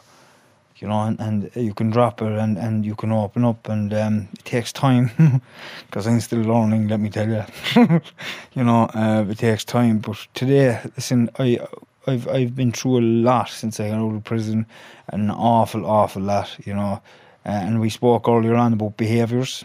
You 0.77 0.89
know, 0.89 1.03
and, 1.03 1.21
and 1.21 1.51
you 1.55 1.73
can 1.73 1.91
drop 1.91 2.21
it 2.21 2.33
and, 2.33 2.59
and 2.59 2.85
you 2.85 2.95
can 2.97 3.13
open 3.13 3.45
up, 3.45 3.69
and 3.69 3.95
um, 3.95 4.29
it 4.33 4.45
takes 4.45 4.73
time 4.73 5.11
because 5.87 6.07
I'm 6.07 6.21
still 6.21 6.41
learning. 6.41 6.89
Let 6.89 6.99
me 7.01 7.11
tell 7.11 7.29
you, 7.29 7.45
you 8.55 8.65
know, 8.65 8.91
uh, 8.93 9.25
it 9.29 9.39
takes 9.39 9.65
time. 9.65 10.01
But 10.01 10.27
today, 10.35 10.81
listen, 10.97 11.31
I 11.39 11.61
I've 12.07 12.29
I've 12.29 12.57
been 12.57 12.73
through 12.73 12.99
a 12.99 13.01
lot 13.01 13.49
since 13.49 13.79
I 13.79 13.89
got 13.89 14.01
out 14.01 14.15
of 14.15 14.25
prison, 14.25 14.67
an 15.09 15.31
awful, 15.31 15.87
awful 15.87 16.23
lot, 16.23 16.55
you 16.67 16.75
know. 16.75 17.01
Uh, 17.47 17.51
and 17.51 17.81
we 17.81 17.89
spoke 17.89 18.29
earlier 18.29 18.57
on 18.57 18.73
about 18.73 18.97
behaviours. 18.97 19.65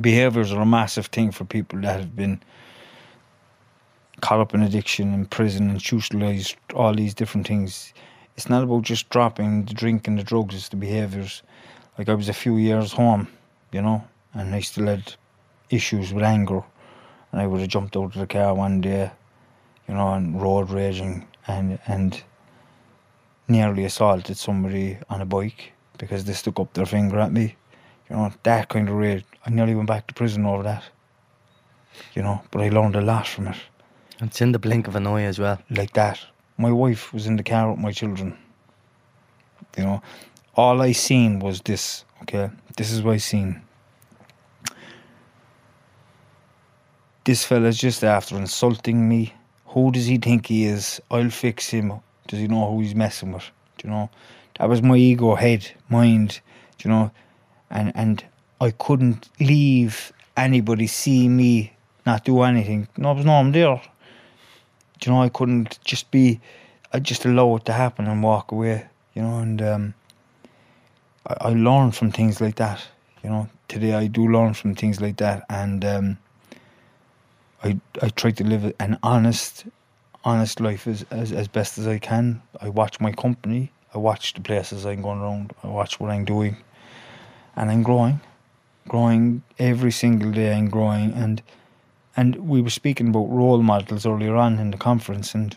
Behaviours 0.00 0.52
are 0.52 0.62
a 0.62 0.66
massive 0.66 1.06
thing 1.06 1.30
for 1.30 1.44
people 1.44 1.80
that 1.82 2.00
have 2.00 2.16
been 2.16 2.40
caught 4.22 4.40
up 4.40 4.54
in 4.54 4.62
addiction, 4.62 5.12
in 5.12 5.26
prison, 5.26 5.70
institutionalised, 5.70 6.54
all 6.74 6.94
these 6.94 7.12
different 7.12 7.46
things. 7.46 7.92
It's 8.36 8.48
not 8.48 8.62
about 8.62 8.84
just 8.84 9.10
dropping 9.10 9.64
the 9.64 9.74
drink 9.74 10.08
and 10.08 10.18
the 10.18 10.22
drugs, 10.22 10.54
it's 10.54 10.68
the 10.70 10.76
behaviours. 10.76 11.42
Like 11.98 12.08
I 12.08 12.14
was 12.14 12.30
a 12.30 12.32
few 12.32 12.56
years 12.56 12.92
home, 12.92 13.28
you 13.72 13.82
know, 13.82 14.02
and 14.32 14.54
I 14.54 14.60
still 14.60 14.86
had 14.86 15.12
issues 15.68 16.14
with 16.14 16.24
anger. 16.24 16.62
And 17.32 17.40
I 17.40 17.46
would 17.46 17.60
have 17.60 17.68
jumped 17.68 17.96
out 17.96 18.14
of 18.14 18.20
the 18.20 18.26
car 18.26 18.54
one 18.54 18.80
day, 18.80 19.10
you 19.88 19.94
know, 19.94 20.14
and 20.14 20.40
road 20.40 20.70
raging 20.70 21.26
and 21.46 21.78
and 21.86 22.22
nearly 23.48 23.84
assaulted 23.84 24.36
somebody 24.36 24.98
on 25.10 25.20
a 25.20 25.26
bike 25.26 25.72
because 25.98 26.24
they 26.24 26.32
stuck 26.32 26.60
up 26.60 26.72
their 26.74 26.86
finger 26.86 27.18
at 27.18 27.32
me. 27.32 27.56
You 28.08 28.16
know, 28.16 28.32
that 28.44 28.68
kind 28.68 28.88
of 28.88 28.94
rage. 28.94 29.24
I 29.44 29.50
nearly 29.50 29.74
went 29.74 29.88
back 29.88 30.06
to 30.06 30.14
prison 30.14 30.46
over 30.46 30.62
that. 30.62 30.84
You 32.14 32.22
know, 32.22 32.40
but 32.50 32.62
I 32.62 32.68
learned 32.68 32.96
a 32.96 33.00
lot 33.00 33.26
from 33.26 33.48
it. 33.48 33.56
It's 34.22 34.40
in 34.40 34.52
the 34.52 34.58
blink 34.60 34.86
of 34.86 34.94
an 34.94 35.08
eye 35.08 35.24
as 35.24 35.40
well. 35.40 35.58
Like 35.68 35.94
that. 35.94 36.20
My 36.56 36.70
wife 36.70 37.12
was 37.12 37.26
in 37.26 37.34
the 37.34 37.42
car 37.42 37.70
with 37.70 37.80
my 37.80 37.90
children. 37.90 38.38
You 39.76 39.84
know, 39.84 40.02
all 40.54 40.80
I 40.80 40.92
seen 40.92 41.40
was 41.40 41.60
this, 41.60 42.04
okay? 42.22 42.50
This 42.76 42.92
is 42.92 43.02
what 43.02 43.14
I 43.14 43.16
seen. 43.16 43.62
This 47.24 47.44
fella's 47.44 47.78
just 47.78 48.04
after 48.04 48.36
insulting 48.36 49.08
me. 49.08 49.34
Who 49.66 49.90
does 49.90 50.06
he 50.06 50.18
think 50.18 50.46
he 50.46 50.66
is? 50.66 51.00
I'll 51.10 51.30
fix 51.30 51.70
him. 51.70 51.92
Does 52.28 52.38
he 52.38 52.46
know 52.46 52.70
who 52.70 52.80
he's 52.80 52.94
messing 52.94 53.32
with? 53.32 53.50
Do 53.78 53.88
you 53.88 53.94
know? 53.94 54.10
That 54.58 54.68
was 54.68 54.82
my 54.82 54.96
ego 54.96 55.34
head, 55.34 55.68
mind. 55.88 56.40
Do 56.78 56.88
you 56.88 56.94
know? 56.94 57.10
And 57.70 57.92
and 57.96 58.24
I 58.60 58.70
couldn't 58.70 59.30
leave 59.40 60.12
anybody 60.36 60.86
see 60.86 61.28
me 61.28 61.72
not 62.04 62.24
do 62.24 62.42
anything. 62.42 62.88
No, 62.96 63.14
there's 63.14 63.26
no 63.26 63.34
one 63.34 63.52
there. 63.52 63.80
You 65.06 65.12
know? 65.12 65.22
I 65.22 65.28
couldn't 65.28 65.78
just 65.84 66.10
be. 66.10 66.40
I 66.92 66.98
just 66.98 67.24
allow 67.24 67.56
it 67.56 67.64
to 67.66 67.72
happen 67.72 68.06
and 68.06 68.22
walk 68.22 68.52
away. 68.52 68.86
You 69.14 69.22
know, 69.22 69.38
and 69.38 69.62
um, 69.62 69.94
I, 71.26 71.48
I 71.48 71.48
learn 71.50 71.92
from 71.92 72.10
things 72.10 72.40
like 72.40 72.56
that. 72.56 72.86
You 73.22 73.30
know, 73.30 73.48
today 73.68 73.94
I 73.94 74.06
do 74.06 74.26
learn 74.26 74.54
from 74.54 74.74
things 74.74 75.00
like 75.00 75.16
that, 75.18 75.44
and 75.48 75.84
um, 75.84 76.18
I 77.62 77.78
I 78.00 78.08
try 78.08 78.30
to 78.32 78.44
live 78.44 78.72
an 78.80 78.98
honest, 79.02 79.66
honest 80.24 80.60
life 80.60 80.86
as, 80.86 81.04
as 81.10 81.32
as 81.32 81.48
best 81.48 81.78
as 81.78 81.86
I 81.86 81.98
can. 81.98 82.42
I 82.60 82.68
watch 82.68 83.00
my 83.00 83.12
company. 83.12 83.70
I 83.94 83.98
watch 83.98 84.32
the 84.32 84.40
places 84.40 84.86
I'm 84.86 85.02
going 85.02 85.20
around. 85.20 85.52
I 85.62 85.68
watch 85.68 86.00
what 86.00 86.10
I'm 86.10 86.24
doing, 86.24 86.56
and 87.54 87.70
I'm 87.70 87.82
growing, 87.82 88.20
growing 88.88 89.42
every 89.58 89.92
single 89.92 90.32
day. 90.32 90.56
I'm 90.56 90.68
growing, 90.70 91.12
and 91.12 91.42
and 92.16 92.48
we 92.48 92.60
were 92.60 92.70
speaking 92.70 93.08
about 93.08 93.30
role 93.30 93.62
models 93.62 94.06
earlier 94.06 94.36
on 94.36 94.58
in 94.58 94.70
the 94.70 94.76
conference, 94.76 95.34
and 95.34 95.56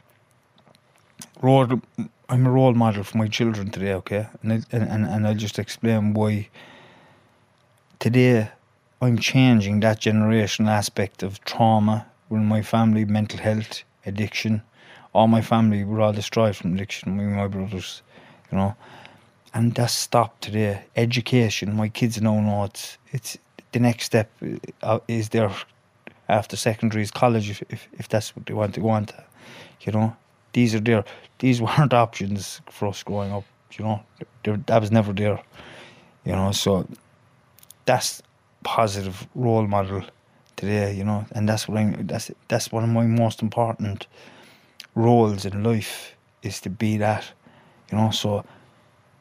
role. 1.42 1.82
I'm 2.28 2.48
a 2.48 2.52
role 2.52 2.74
model 2.74 3.04
for 3.04 3.18
my 3.18 3.28
children 3.28 3.70
today. 3.70 3.94
Okay, 3.94 4.28
and 4.42 4.54
I, 4.54 4.62
and 4.72 5.06
and, 5.06 5.28
I'll 5.28 5.36
just 5.36 5.60
explain 5.60 6.14
why. 6.14 6.50
Today, 8.00 8.50
I'm 9.02 9.18
changing 9.18 9.80
that 9.82 10.02
generational 10.02 10.70
aspect 10.70 11.24
of 11.24 11.44
trauma 11.46 12.06
in 12.30 12.46
my 12.46 12.62
family, 12.62 13.06
mental 13.06 13.40
health, 13.40 13.84
addiction. 14.06 14.62
All 15.14 15.28
my 15.28 15.42
family 15.42 15.84
were 15.84 16.02
all 16.02 16.14
destroyed 16.14 16.56
from 16.56 16.74
addiction. 16.74 17.18
Me 17.18 17.24
my 17.24 17.48
brothers, 17.48 18.02
you 18.52 18.58
know, 18.58 18.76
and 19.54 19.74
that's 19.74 19.94
stopped 19.94 20.42
today. 20.42 20.84
Education. 20.96 21.76
My 21.76 21.90
kids 21.90 22.22
now 22.22 22.40
know 22.40 22.64
it's 22.66 22.98
it's 23.12 23.38
the 23.72 23.80
next 23.80 24.06
step 24.06 24.32
uh, 24.84 25.00
is 25.08 25.30
there 25.30 25.52
after 26.28 26.56
secondary 26.56 27.06
college 27.08 27.50
if, 27.50 27.64
if 27.70 27.88
if 27.94 28.08
that's 28.10 28.36
what 28.36 28.46
they 28.46 28.54
want 28.54 28.76
to 28.76 28.82
want. 28.82 29.14
You 29.82 29.92
know, 29.92 30.16
these 30.54 30.74
are 30.76 30.80
there. 30.80 31.04
These 31.40 31.62
weren't 31.66 31.94
options 31.94 32.62
for 32.70 32.88
us 32.88 33.04
growing 33.04 33.32
up. 33.32 33.44
You 33.78 33.86
know, 33.86 34.04
that 34.44 34.82
was 34.82 34.92
never 34.92 35.14
there. 35.14 35.42
You 36.24 36.32
know, 36.32 36.52
so 36.52 36.88
that's 37.86 38.22
positive 38.64 39.28
role 39.36 39.68
model 39.68 40.04
today, 40.56 40.94
you 40.94 41.04
know, 41.04 41.26
and 41.34 41.48
that's 41.48 41.68
what 41.68 41.78
I'm, 41.78 42.08
that's 42.08 42.32
that's 42.48 42.72
one 42.72 42.84
of 42.84 42.90
my 42.90 43.06
most 43.06 43.42
important 43.42 44.08
roles 44.96 45.46
in 45.46 45.64
life 45.64 46.16
is 46.42 46.62
to 46.62 46.70
be 46.70 46.98
that, 46.98 47.26
you 47.92 47.98
know. 47.98 48.12
So 48.12 48.44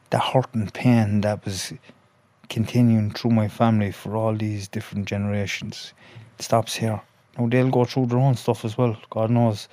that 0.09 0.21
hurt 0.21 0.53
and 0.53 0.73
pain 0.73 1.21
that 1.21 1.45
was 1.45 1.73
continuing 2.49 3.11
through 3.11 3.31
my 3.31 3.47
family 3.47 3.91
for 3.91 4.15
all 4.15 4.35
these 4.35 4.67
different 4.67 5.05
generations 5.05 5.93
stops 6.41 6.75
here. 6.75 7.01
Now 7.37 7.47
they'll 7.47 7.69
go 7.69 7.85
through 7.85 8.07
their 8.07 8.19
own 8.19 8.35
stuff 8.35 8.63
as 8.65 8.77
well, 8.77 8.95
God 9.09 9.29
knows. 9.29 9.67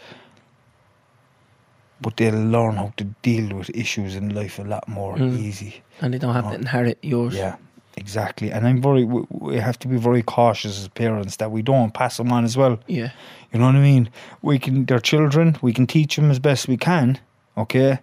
But 2.01 2.17
they'll 2.17 2.35
learn 2.35 2.77
how 2.77 2.93
to 2.97 3.05
deal 3.23 3.57
with 3.57 3.71
issues 3.75 4.17
in 4.17 4.35
life 4.35 4.59
a 4.59 4.63
lot 4.63 4.89
more 4.89 5.17
Mm. 5.17 5.39
easy. 5.39 5.83
and 6.01 6.13
they 6.13 6.19
don't 6.19 6.35
have 6.35 6.47
Oh. 6.47 6.51
to 6.51 6.57
inherit 6.57 6.99
yours. 7.03 7.35
Yeah, 7.35 7.55
exactly. 7.97 8.51
And 8.51 8.67
I'm 8.67 8.83
very, 8.83 9.05
we, 9.05 9.23
we 9.31 9.57
have 9.59 9.79
to 9.81 9.89
be 9.89 9.97
very 9.97 10.23
cautious 10.23 10.81
as 10.81 10.89
parents 10.89 11.37
that 11.37 11.53
we 11.53 11.63
don't 11.63 11.95
pass 11.95 12.17
them 12.17 12.33
on 12.33 12.43
as 12.45 12.57
well. 12.57 12.81
Yeah. 12.89 13.11
You 13.53 13.61
know 13.61 13.67
what 13.67 13.77
I 13.77 13.81
mean? 13.81 14.09
We 14.43 14.59
can, 14.59 14.85
they're 14.87 14.99
children, 14.99 15.57
we 15.63 15.73
can 15.73 15.87
teach 15.87 16.17
them 16.17 16.29
as 16.31 16.41
best 16.41 16.67
we 16.67 16.77
can, 16.77 17.21
okay? 17.57 18.01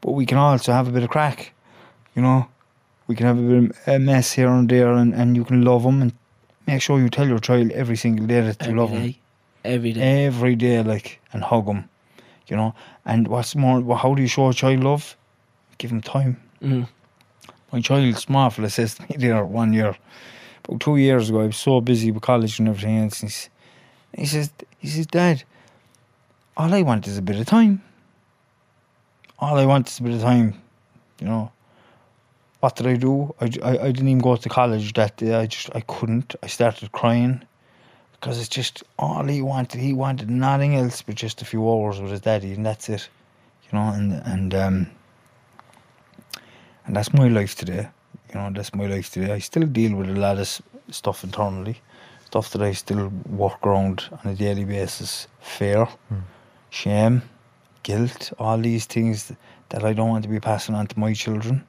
But 0.00 0.12
we 0.12 0.26
can 0.26 0.38
also 0.38 0.72
have 0.72 0.86
a 0.86 0.92
bit 0.92 1.02
of 1.02 1.10
crack, 1.10 1.52
you 2.14 2.22
know? 2.22 2.46
We 3.08 3.16
can 3.16 3.26
have 3.26 3.38
a 3.38 3.42
bit 3.42 3.70
of 3.70 3.88
a 3.88 3.98
mess 3.98 4.30
here 4.32 4.48
and 4.48 4.68
there, 4.68 4.92
and, 4.92 5.12
and 5.12 5.34
you 5.34 5.44
can 5.44 5.62
love 5.62 5.82
them 5.82 6.00
and 6.02 6.12
make 6.66 6.82
sure 6.82 6.98
you 7.00 7.08
tell 7.08 7.26
your 7.28 7.38
child 7.38 7.70
every 7.72 7.96
single 7.96 8.26
day 8.26 8.40
that 8.40 8.60
you 8.62 8.68
Every 8.68 8.80
love 8.80 8.90
day. 8.90 9.18
Every 9.64 9.92
day. 9.92 10.24
every 10.26 10.56
day, 10.56 10.82
like, 10.82 11.20
and 11.32 11.42
hug 11.42 11.66
them, 11.66 11.88
you 12.48 12.56
know? 12.56 12.74
And 13.04 13.28
what's 13.28 13.54
more, 13.56 13.80
well, 13.80 13.98
how 13.98 14.14
do 14.14 14.22
you 14.22 14.28
show 14.28 14.48
a 14.48 14.54
child 14.54 14.84
love? 14.84 15.16
Give 15.78 15.90
them 15.90 16.00
time 16.02 16.40
Mm. 16.62 16.88
my 17.72 17.80
child, 17.80 18.16
small 18.16 18.48
fella, 18.50 18.70
says 18.70 18.94
to 18.96 19.02
me 19.02 19.16
there 19.18 19.44
one 19.44 19.72
year, 19.72 19.96
about 20.64 20.80
two 20.80 20.96
years 20.96 21.28
ago, 21.28 21.40
I 21.40 21.46
was 21.46 21.56
so 21.56 21.80
busy 21.80 22.10
with 22.10 22.22
college 22.22 22.58
and 22.58 22.68
everything 22.68 22.98
else. 22.98 23.20
And 23.22 23.30
he's, 23.30 23.50
he 24.16 24.26
says, 24.26 24.52
he 24.78 24.88
says, 24.88 25.06
Dad, 25.06 25.42
all 26.56 26.72
I 26.72 26.82
want 26.82 27.06
is 27.06 27.18
a 27.18 27.22
bit 27.22 27.36
of 27.36 27.46
time. 27.46 27.82
All 29.38 29.58
I 29.58 29.66
want 29.66 29.88
is 29.88 29.98
a 29.98 30.02
bit 30.02 30.14
of 30.14 30.22
time, 30.22 30.54
you 31.20 31.26
know. 31.26 31.50
What 32.64 32.76
did 32.76 32.86
I 32.86 32.96
do? 32.96 33.34
I, 33.42 33.50
I, 33.62 33.70
I 33.72 33.92
didn't 33.92 34.08
even 34.08 34.22
go 34.22 34.36
to 34.36 34.48
college 34.48 34.94
that 34.94 35.18
day. 35.18 35.34
I 35.34 35.44
just, 35.44 35.68
I 35.76 35.80
couldn't. 35.80 36.34
I 36.42 36.46
started 36.46 36.92
crying 36.92 37.42
because 38.12 38.40
it's 38.40 38.48
just 38.48 38.82
all 38.98 39.22
he 39.24 39.42
wanted. 39.42 39.82
He 39.82 39.92
wanted 39.92 40.30
nothing 40.30 40.74
else 40.74 41.02
but 41.02 41.14
just 41.14 41.42
a 41.42 41.44
few 41.44 41.68
hours 41.70 42.00
with 42.00 42.10
his 42.10 42.22
daddy, 42.22 42.54
and 42.54 42.64
that's 42.64 42.88
it, 42.88 43.06
you 43.64 43.78
know. 43.78 43.88
And 43.88 44.12
and 44.24 44.54
um, 44.54 44.90
and 46.86 46.96
that's 46.96 47.12
my 47.12 47.28
life 47.28 47.54
today. 47.54 47.86
You 48.30 48.34
know, 48.36 48.50
that's 48.50 48.74
my 48.74 48.86
life 48.86 49.12
today. 49.12 49.30
I 49.30 49.40
still 49.40 49.66
deal 49.66 49.94
with 49.94 50.08
a 50.08 50.18
lot 50.18 50.38
of 50.38 50.62
stuff 50.88 51.22
internally, 51.22 51.82
stuff 52.24 52.48
that 52.52 52.62
I 52.62 52.72
still 52.72 53.12
work 53.28 53.58
around 53.66 54.08
on 54.10 54.32
a 54.32 54.34
daily 54.34 54.64
basis. 54.64 55.28
Fear, 55.42 55.86
shame, 56.70 57.20
guilt, 57.82 58.32
all 58.38 58.56
these 58.56 58.86
things 58.86 59.30
that 59.68 59.84
I 59.84 59.92
don't 59.92 60.08
want 60.08 60.22
to 60.22 60.30
be 60.30 60.40
passing 60.40 60.74
on 60.74 60.86
to 60.86 60.98
my 60.98 61.12
children. 61.12 61.66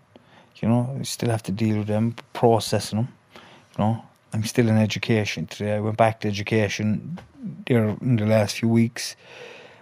You 0.66 0.72
know, 0.72 0.98
I 1.00 1.04
still 1.04 1.30
have 1.30 1.44
to 1.44 1.52
deal 1.52 1.78
with 1.78 1.86
them, 1.86 2.16
processing 2.34 2.98
them. 2.98 3.10
You 3.78 3.84
know, 3.84 4.04
I'm 4.34 4.44
still 4.46 4.68
in 4.68 4.80
education 4.80 5.46
today. 5.46 5.76
I 5.76 5.80
went 5.80 5.96
back 5.96 6.22
to 6.22 6.28
education 6.28 7.20
there 7.68 7.90
in 8.02 8.16
the 8.16 8.26
last 8.26 8.58
few 8.58 8.70
weeks. 8.70 9.16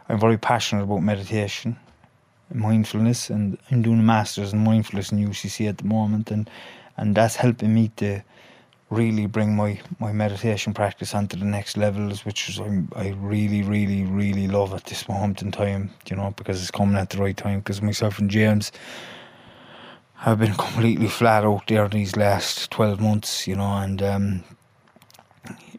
I'm 0.10 0.20
very 0.20 0.38
passionate 0.38 0.84
about 0.84 1.00
meditation, 1.00 1.78
and 2.50 2.60
mindfulness, 2.60 3.30
and 3.30 3.58
I'm 3.72 3.82
doing 3.82 4.00
a 4.00 4.04
master's 4.04 4.52
in 4.52 4.62
mindfulness 4.62 5.14
in 5.14 5.26
UCC 5.26 5.70
at 5.70 5.78
the 5.78 5.86
moment, 5.86 6.30
and 6.32 6.50
and 6.98 7.16
that's 7.16 7.38
helping 7.38 7.74
me 7.74 7.90
to 7.96 8.22
really 8.90 9.26
bring 9.26 9.56
my, 9.56 9.80
my 10.00 10.12
meditation 10.12 10.74
practice 10.74 11.16
onto 11.16 11.38
the 11.38 11.46
next 11.46 11.78
levels, 11.78 12.26
which 12.26 12.50
is 12.50 12.60
I'm, 12.60 12.90
I 12.94 13.12
really, 13.20 13.64
really, 13.64 14.04
really 14.04 14.48
love 14.48 14.74
at 14.74 14.84
this 14.84 15.08
moment 15.08 15.42
in 15.42 15.52
time, 15.52 15.92
you 16.10 16.18
know, 16.18 16.34
because 16.36 16.62
it's 16.62 16.72
coming 16.72 16.98
at 16.98 17.10
the 17.10 17.20
right 17.20 17.36
time. 17.36 17.60
Because 17.60 17.82
myself 17.82 18.20
and 18.20 18.30
James 18.30 18.74
have 20.24 20.40
been 20.40 20.54
completely 20.66 21.08
flat 21.08 21.44
out 21.44 21.68
there 21.68 21.88
these 21.88 22.16
last 22.16 22.72
12 22.72 23.00
months, 23.00 23.48
you 23.48 23.56
know, 23.56 23.78
and 23.78 24.02
um, 24.02 24.44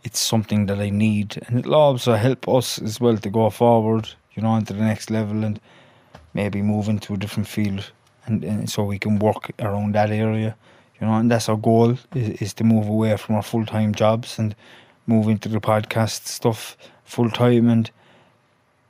it's 0.03 0.21
something 0.21 0.67
that 0.67 0.79
I 0.79 0.91
need. 0.91 1.43
And 1.47 1.59
it'll 1.59 1.75
also 1.75 2.15
help 2.15 2.49
us 2.49 2.79
as 2.81 3.01
well 3.01 3.17
to 3.17 3.31
go 3.31 3.51
forward, 3.51 4.09
you 4.35 4.43
know, 4.43 4.55
into 4.57 4.73
the 4.73 4.83
next 4.83 5.11
level 5.11 5.45
and 5.45 5.61
maybe 6.33 6.63
move 6.63 6.89
into 6.89 7.15
a 7.15 7.17
different 7.17 7.49
field. 7.49 7.91
And, 8.27 8.45
and 8.45 8.71
so 8.71 8.85
we 8.85 8.99
can 8.99 9.19
work 9.19 9.51
around 9.59 9.95
that 9.95 10.11
area 10.11 10.57
you 11.01 11.07
know, 11.07 11.15
and 11.15 11.31
that's 11.31 11.49
our 11.49 11.57
goal 11.57 11.99
is, 12.15 12.29
is 12.41 12.55
to 12.55 12.65
move 12.65 12.89
away 12.89 13.17
from 13.17 13.35
our 13.35 13.43
full 13.43 13.67
time 13.67 13.95
jobs 13.95 14.39
and 14.39 14.55
move 15.07 15.29
into 15.29 15.49
the 15.49 15.61
podcast 15.61 16.27
stuff 16.27 16.77
full 17.05 17.31
time 17.31 17.69
and 17.69 17.91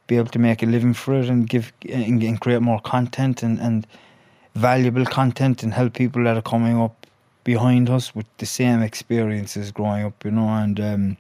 be 0.07 0.17
able 0.17 0.29
to 0.29 0.39
make 0.39 0.63
a 0.63 0.67
living 0.67 0.95
for 0.95 1.15
it 1.15 1.29
and 1.29 1.49
give 1.49 1.73
and, 1.91 2.23
and 2.23 2.41
create 2.41 2.61
more 2.61 2.81
content 2.81 3.43
and, 3.43 3.59
and 3.59 3.87
valuable 4.55 5.05
content 5.07 5.63
and 5.63 5.75
help 5.75 5.95
people 5.95 6.25
that 6.25 6.37
are 6.37 6.43
coming 6.43 6.81
up 6.81 7.07
behind 7.45 7.91
us 7.91 8.15
with 8.15 8.27
the 8.39 8.47
same 8.47 8.83
experiences 8.83 9.71
growing 9.71 10.05
up, 10.05 10.25
you 10.25 10.31
know, 10.31 10.49
and 10.49 10.81
um, 10.81 11.17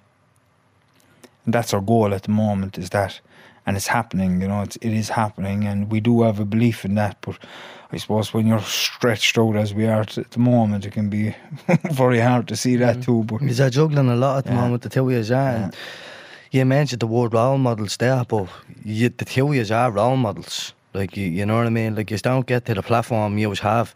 and 1.44 1.52
that's 1.52 1.74
our 1.74 1.80
goal 1.80 2.14
at 2.14 2.22
the 2.22 2.30
moment 2.30 2.78
is 2.78 2.90
that 2.90 3.20
and 3.66 3.76
it's 3.76 3.86
happening, 3.86 4.42
you 4.42 4.48
know, 4.48 4.60
it's, 4.62 4.76
it 4.76 4.92
is 4.92 5.08
happening 5.08 5.64
and 5.66 5.90
we 5.90 5.98
do 6.00 6.22
have 6.22 6.38
a 6.38 6.44
belief 6.44 6.84
in 6.84 6.94
that, 6.96 7.16
but 7.22 7.38
I 7.92 7.96
suppose 7.96 8.34
when 8.34 8.46
you're 8.46 8.60
stretched 8.60 9.38
out 9.38 9.56
as 9.56 9.72
we 9.72 9.86
are 9.86 10.00
at 10.00 10.30
the 10.30 10.38
moment, 10.38 10.84
it 10.84 10.92
can 10.92 11.08
be 11.08 11.34
very 11.90 12.20
hard 12.20 12.46
to 12.48 12.56
see 12.56 12.76
that 12.76 13.02
too. 13.02 13.24
But 13.24 13.38
He's 13.40 13.60
a 13.60 13.70
juggling 13.70 14.08
a 14.10 14.16
lot 14.16 14.38
at 14.38 14.44
the 14.44 14.50
Yeah. 14.50 14.60
moment, 14.62 14.82
the 14.82 14.88
two 14.90 15.08
you 15.10 15.34
are. 15.34 15.48
And 15.48 15.76
you 16.50 16.64
mentioned 16.66 17.00
the 17.00 17.06
word 17.06 17.32
role 17.32 17.56
models 17.58 17.96
there, 17.96 18.24
but 18.28 18.48
you, 18.84 19.08
the 19.08 19.24
two 19.24 19.52
you 19.52 19.64
are 19.74 19.90
role 19.90 20.16
models. 20.16 20.74
Like, 20.94 21.16
you, 21.16 21.26
you 21.26 21.44
know 21.44 21.56
what 21.56 21.66
I 21.66 21.70
mean? 21.70 21.96
Like, 21.96 22.10
you 22.10 22.18
don't 22.18 22.46
get 22.46 22.64
to 22.66 22.74
the 22.74 22.82
platform 22.82 23.36
you 23.36 23.46
always 23.46 23.60
have 23.60 23.94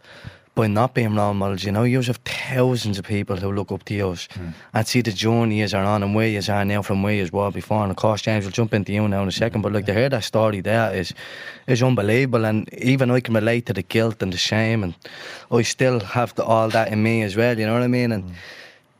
by 0.59 0.67
not 0.67 0.93
being 0.93 1.15
role 1.15 1.33
models. 1.33 1.63
You 1.63 1.71
know, 1.71 1.83
you 1.83 2.01
have 2.01 2.19
thousands 2.25 2.99
of 2.99 3.05
people 3.05 3.37
who 3.37 3.53
look 3.53 3.71
up 3.71 3.83
to 3.85 3.93
you 3.93 4.15
hmm. 4.31 4.49
and 4.73 4.85
see 4.85 5.01
the 5.01 5.13
journey 5.13 5.61
you 5.61 5.67
are 5.73 5.83
on 5.83 6.03
and 6.03 6.13
where 6.13 6.27
you 6.27 6.41
are 6.49 6.65
now 6.65 6.81
from 6.81 7.01
where 7.01 7.13
you 7.13 7.29
were 7.31 7.49
before. 7.49 7.81
And 7.83 7.91
of 7.91 7.95
course, 7.95 8.21
James 8.21 8.43
will 8.43 8.51
jump 8.51 8.73
into 8.73 8.91
you 8.91 9.07
now 9.07 9.21
in 9.21 9.29
a 9.29 9.31
second, 9.31 9.61
but 9.61 9.71
like 9.71 9.85
to 9.85 9.93
hear 9.93 10.09
that 10.09 10.25
story 10.25 10.59
there 10.59 10.93
is 10.93 11.13
is 11.67 11.81
unbelievable. 11.81 12.45
And 12.45 12.67
even 12.73 13.09
I 13.09 13.21
can 13.21 13.35
relate 13.35 13.67
to 13.67 13.73
the 13.73 13.83
guilt 13.83 14.21
and 14.21 14.33
the 14.33 14.37
shame, 14.37 14.83
and 14.83 14.93
I 15.49 15.61
still 15.61 16.01
have 16.01 16.35
the, 16.35 16.43
all 16.43 16.69
that 16.69 16.91
in 16.91 17.01
me 17.01 17.21
as 17.21 17.37
well. 17.37 17.57
You 17.57 17.65
know 17.65 17.73
what 17.73 17.83
I 17.83 17.87
mean? 17.87 18.11
And 18.11 18.23
hmm. 18.23 18.33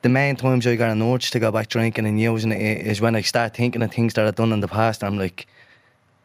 the 0.01 0.09
main 0.09 0.37
times 0.37 0.65
I 0.65 0.77
got 0.77 0.91
an 0.91 1.01
urge 1.01 1.31
to 1.31 1.39
go 1.39 1.51
back 1.51 1.67
drinking 1.67 2.05
and 2.05 2.21
using 2.21 2.53
it 2.53 2.87
is 2.87 3.01
when 3.01 3.17
I 3.17 3.21
start 3.21 3.53
thinking 3.53 3.81
of 3.81 3.91
things 3.91 4.13
that 4.13 4.25
I've 4.25 4.35
done 4.35 4.53
in 4.53 4.61
the 4.61 4.69
past. 4.69 5.03
I'm 5.03 5.17
like, 5.17 5.45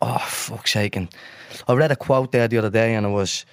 oh, 0.05 0.18
fuck's 0.18 0.72
sake. 0.72 0.96
And 0.96 1.09
I 1.68 1.74
read 1.74 1.90
a 1.90 1.96
quote 1.96 2.32
there 2.32 2.48
the 2.48 2.59
other 2.59 2.70
day 2.70 2.94
and 2.94 3.07
it 3.07 3.11
was, 3.11 3.46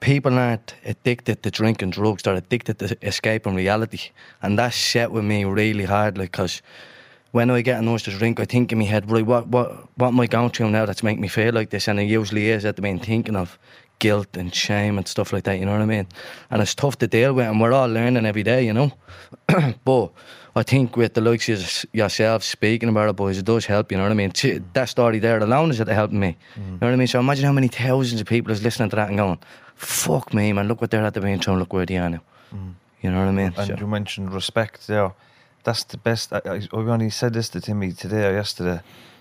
people 0.00 0.38
aren't 0.38 0.74
addicted 0.84 1.42
to 1.42 1.50
drinking 1.50 1.90
drugs, 1.90 2.22
they're 2.22 2.34
addicted 2.34 2.78
to 2.80 2.96
escaping 3.06 3.54
reality. 3.54 4.10
And 4.42 4.58
that 4.58 4.74
set 4.74 5.12
with 5.12 5.24
me 5.24 5.44
really 5.44 5.84
hard, 5.84 6.18
like, 6.18 6.32
because 6.32 6.62
when 7.32 7.50
I 7.50 7.62
get 7.62 7.82
an 7.82 7.96
to 7.96 8.18
drink, 8.18 8.38
I 8.38 8.44
think 8.44 8.72
in 8.72 8.78
my 8.78 8.84
head, 8.84 9.10
right, 9.10 9.26
what, 9.26 9.48
what, 9.48 9.88
what 9.96 10.08
am 10.08 10.20
I 10.20 10.26
going 10.26 10.50
through 10.50 10.70
now 10.70 10.86
that's 10.86 11.02
making 11.02 11.22
me 11.22 11.28
feel 11.28 11.52
like 11.52 11.70
this? 11.70 11.88
And 11.88 11.98
it 11.98 12.04
usually 12.04 12.50
is 12.50 12.64
at 12.64 12.76
the 12.76 12.82
main 12.82 12.98
thinking 12.98 13.36
of 13.36 13.58
guilt 13.98 14.36
and 14.36 14.54
shame 14.54 14.98
and 14.98 15.08
stuff 15.08 15.32
like 15.32 15.44
that, 15.44 15.58
you 15.58 15.64
know 15.64 15.72
what 15.72 15.80
I 15.80 15.86
mean? 15.86 16.06
And 16.50 16.60
it's 16.60 16.74
tough 16.74 16.98
to 16.98 17.06
deal 17.06 17.32
with, 17.32 17.46
and 17.46 17.60
we're 17.60 17.72
all 17.72 17.88
learning 17.88 18.26
every 18.26 18.42
day, 18.42 18.64
you 18.64 18.72
know? 18.72 18.92
but 19.84 20.12
I 20.56 20.62
think 20.62 20.96
with 20.96 21.14
the 21.14 21.20
likes 21.20 21.48
of 21.48 21.84
yourself 21.92 22.44
speaking 22.44 22.88
about 22.88 23.08
it, 23.08 23.16
boys, 23.16 23.38
it 23.38 23.44
does 23.44 23.66
help, 23.66 23.90
you 23.90 23.98
know 23.98 24.04
what 24.04 24.12
I 24.12 24.14
mean? 24.14 24.30
Ch- 24.30 24.44
mm. 24.44 24.64
That 24.72 24.88
story 24.88 25.18
there 25.18 25.38
alone 25.38 25.70
is 25.70 25.78
helping 25.78 26.20
me, 26.20 26.36
mm. 26.54 26.58
you 26.58 26.70
know 26.72 26.86
what 26.86 26.92
I 26.92 26.96
mean? 26.96 27.08
So 27.08 27.18
imagine 27.18 27.44
how 27.44 27.52
many 27.52 27.68
thousands 27.68 28.20
of 28.20 28.28
people 28.28 28.52
is 28.52 28.62
listening 28.62 28.90
to 28.90 28.96
that 28.96 29.08
and 29.08 29.18
going, 29.18 29.38
fuck 29.74 30.32
me, 30.32 30.52
man, 30.52 30.68
look 30.68 30.80
what 30.80 30.90
they're 30.92 31.04
at 31.04 31.14
the 31.14 31.20
main 31.20 31.40
time, 31.40 31.58
look 31.58 31.72
where 31.72 31.86
they 31.86 31.98
are 31.98 32.08
now. 32.08 32.22
Mm. 32.54 32.74
You 33.02 33.10
know 33.10 33.18
what 33.18 33.28
I 33.28 33.32
mean? 33.32 33.52
And 33.56 33.66
So- 33.66 33.76
you 33.76 33.86
mentioned 33.86 34.32
respect 34.32 34.86
there. 34.86 35.12
That's 35.64 35.84
the 35.84 35.96
best. 35.96 36.32
I, 36.32 36.40
I, 36.44 36.56
I 36.72 36.76
only 36.76 37.10
said 37.10 37.32
this 37.32 37.48
to 37.50 37.60
Timmy 37.60 37.92
today 37.92 38.28
or 38.28 38.32
yesterday. 38.34 38.80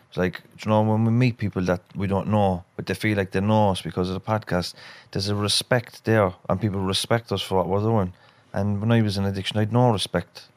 It's 0.09 0.17
like, 0.17 0.41
you 0.63 0.69
know, 0.69 0.81
when 0.83 1.05
we 1.05 1.11
meet 1.11 1.37
people 1.37 1.63
that 1.63 1.81
we 1.95 2.05
don't 2.05 2.27
know, 2.27 2.63
but 2.75 2.85
they 2.85 2.93
feel 2.93 3.17
like 3.17 3.31
they 3.31 3.39
know 3.39 3.71
us 3.71 3.81
because 3.81 4.09
of 4.09 4.13
the 4.13 4.19
podcast, 4.19 4.75
there's 5.11 5.29
a 5.29 5.35
respect 5.35 6.03
there, 6.05 6.33
and 6.47 6.61
people 6.61 6.81
respect 6.81 7.31
us 7.31 7.41
for 7.41 7.55
what 7.55 7.67
we're 7.67 7.79
doing. 7.79 8.13
And 8.51 8.79
when 8.79 8.91
I 8.91 9.01
was 9.01 9.17
in 9.17 9.25
addiction, 9.25 9.57
I 9.57 9.61
had 9.61 9.73
no 9.73 9.91
respect, 9.91 10.49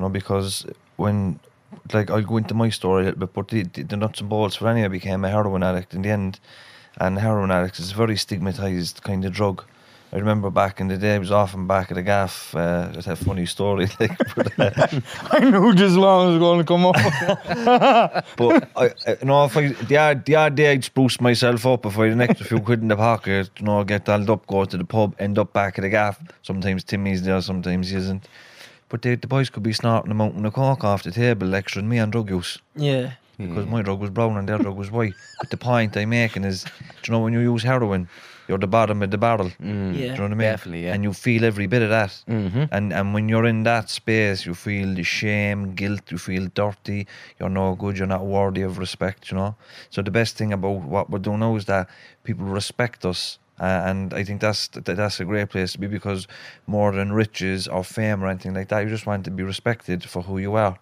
you 0.00 0.06
know, 0.06 0.08
because 0.08 0.64
when, 0.96 1.38
like, 1.92 2.10
I'll 2.10 2.22
go 2.22 2.38
into 2.38 2.54
my 2.54 2.70
story 2.70 3.02
a 3.02 3.04
little 3.06 3.20
bit, 3.20 3.34
but 3.34 3.48
the, 3.48 3.64
the, 3.64 3.98
nuts 3.98 4.20
and 4.20 4.30
bolts 4.30 4.56
for 4.56 4.66
any, 4.66 4.82
I 4.82 4.88
became 4.88 5.26
a 5.26 5.28
heroin 5.28 5.62
addict 5.62 5.92
in 5.92 6.00
the 6.00 6.08
end. 6.08 6.40
And 6.98 7.18
heroin 7.18 7.50
addicts 7.50 7.80
is 7.80 7.92
a 7.92 7.94
very 7.94 8.16
stigmatized 8.16 9.02
kind 9.02 9.26
of 9.26 9.34
drug. 9.34 9.62
I 10.10 10.16
remember 10.16 10.50
back 10.50 10.80
in 10.80 10.88
the 10.88 10.96
day, 10.96 11.16
I 11.16 11.18
was 11.18 11.30
often 11.30 11.66
back 11.66 11.90
at 11.90 11.96
the 11.96 12.02
gaff. 12.02 12.54
Uh, 12.54 12.90
just 12.92 13.08
a 13.08 13.14
funny 13.14 13.44
story, 13.44 13.88
like, 14.00 14.16
but, 14.34 14.58
uh, 14.58 15.00
I 15.32 15.50
knew 15.50 15.74
this 15.74 15.92
long 15.92 16.30
was 16.30 16.38
going 16.38 16.58
to 16.60 16.64
come 16.64 16.86
up. 16.86 16.96
but 18.38 18.70
I, 18.74 18.86
I, 19.06 19.16
you 19.20 19.26
know, 19.26 19.44
if 19.44 19.56
I 19.56 19.68
the 19.68 19.96
odd, 19.98 20.24
the 20.24 20.34
odd 20.34 20.54
day 20.54 20.72
I'd 20.72 20.82
spruce 20.82 21.20
myself 21.20 21.66
up 21.66 21.84
if 21.84 21.98
I 21.98 22.04
had 22.04 22.12
an 22.14 22.22
extra 22.22 22.46
few 22.46 22.60
quid 22.60 22.80
in 22.80 22.88
the 22.88 22.96
pocket, 22.96 23.50
you 23.58 23.66
know, 23.66 23.84
get 23.84 24.06
dolled 24.06 24.30
up, 24.30 24.46
go 24.46 24.64
to 24.64 24.76
the 24.78 24.84
pub, 24.84 25.14
end 25.18 25.38
up 25.38 25.52
back 25.52 25.78
at 25.78 25.82
the 25.82 25.90
gaff. 25.90 26.18
Sometimes 26.40 26.84
Timmy's 26.84 27.22
there, 27.22 27.40
sometimes 27.42 27.90
he 27.90 27.96
isn't. 27.96 28.26
But 28.90 29.02
the, 29.02 29.14
the 29.14 29.26
boys 29.26 29.48
could 29.50 29.62
be 29.62 29.72
snorting 29.72 30.10
a 30.10 30.14
mountain 30.14 30.44
of 30.44 30.52
coke 30.52 30.84
off 30.84 31.02
the 31.04 31.12
table, 31.12 31.46
lecturing 31.46 31.88
me 31.88 31.98
on 31.98 32.10
drug 32.10 32.28
use 32.28 32.58
Yeah. 32.76 33.12
because 33.38 33.66
my 33.66 33.80
drug 33.82 34.00
was 34.00 34.10
brown 34.10 34.36
and 34.36 34.46
their 34.48 34.58
drug 34.58 34.76
was 34.76 34.90
white. 34.90 35.14
But 35.40 35.48
the 35.50 35.56
point 35.56 35.96
I'm 35.96 36.10
making 36.10 36.44
is, 36.44 36.64
do 36.64 36.70
you 37.06 37.12
know, 37.12 37.20
when 37.20 37.32
you 37.32 37.40
use 37.40 37.62
heroin, 37.62 38.08
you're 38.48 38.58
the 38.58 38.66
bottom 38.66 39.00
of 39.00 39.10
the 39.12 39.16
barrel. 39.16 39.52
Yeah. 39.60 39.64
Do 39.64 39.98
you 39.98 40.08
know 40.08 40.12
what 40.12 40.20
I 40.22 40.28
mean? 40.28 40.38
Definitely, 40.38 40.84
yeah. 40.84 40.94
And 40.94 41.04
you 41.04 41.12
feel 41.12 41.44
every 41.44 41.68
bit 41.68 41.82
of 41.82 41.90
that. 41.90 42.10
Mm-hmm. 42.28 42.64
And 42.72 42.92
and 42.92 43.14
when 43.14 43.28
you're 43.28 43.46
in 43.46 43.62
that 43.62 43.88
space, 43.88 44.44
you 44.44 44.54
feel 44.54 44.92
the 44.92 45.04
shame, 45.04 45.76
guilt. 45.76 46.10
You 46.10 46.18
feel 46.18 46.48
dirty. 46.52 47.06
You're 47.38 47.48
no 47.48 47.76
good. 47.76 47.96
You're 47.96 48.08
not 48.08 48.26
worthy 48.26 48.62
of 48.62 48.78
respect. 48.78 49.30
You 49.30 49.36
know. 49.36 49.54
So 49.90 50.02
the 50.02 50.10
best 50.10 50.36
thing 50.36 50.52
about 50.52 50.80
what 50.82 51.10
we're 51.10 51.20
doing 51.20 51.38
now 51.38 51.54
is 51.54 51.66
that 51.66 51.88
people 52.24 52.44
respect 52.46 53.06
us. 53.06 53.38
Uh, 53.60 53.82
and 53.84 54.14
I 54.14 54.24
think 54.24 54.40
that's 54.40 54.68
that, 54.68 54.86
that's 54.86 55.20
a 55.20 55.24
great 55.26 55.50
place 55.50 55.72
to 55.72 55.78
be 55.78 55.86
because 55.86 56.26
more 56.66 56.92
than 56.92 57.12
riches 57.12 57.68
or 57.68 57.84
fame 57.84 58.24
or 58.24 58.28
anything 58.28 58.54
like 58.54 58.68
that, 58.68 58.80
you 58.80 58.88
just 58.88 59.06
want 59.06 59.24
to 59.26 59.30
be 59.30 59.42
respected 59.42 60.02
for 60.02 60.22
who 60.22 60.38
you 60.38 60.54
are. 60.54 60.78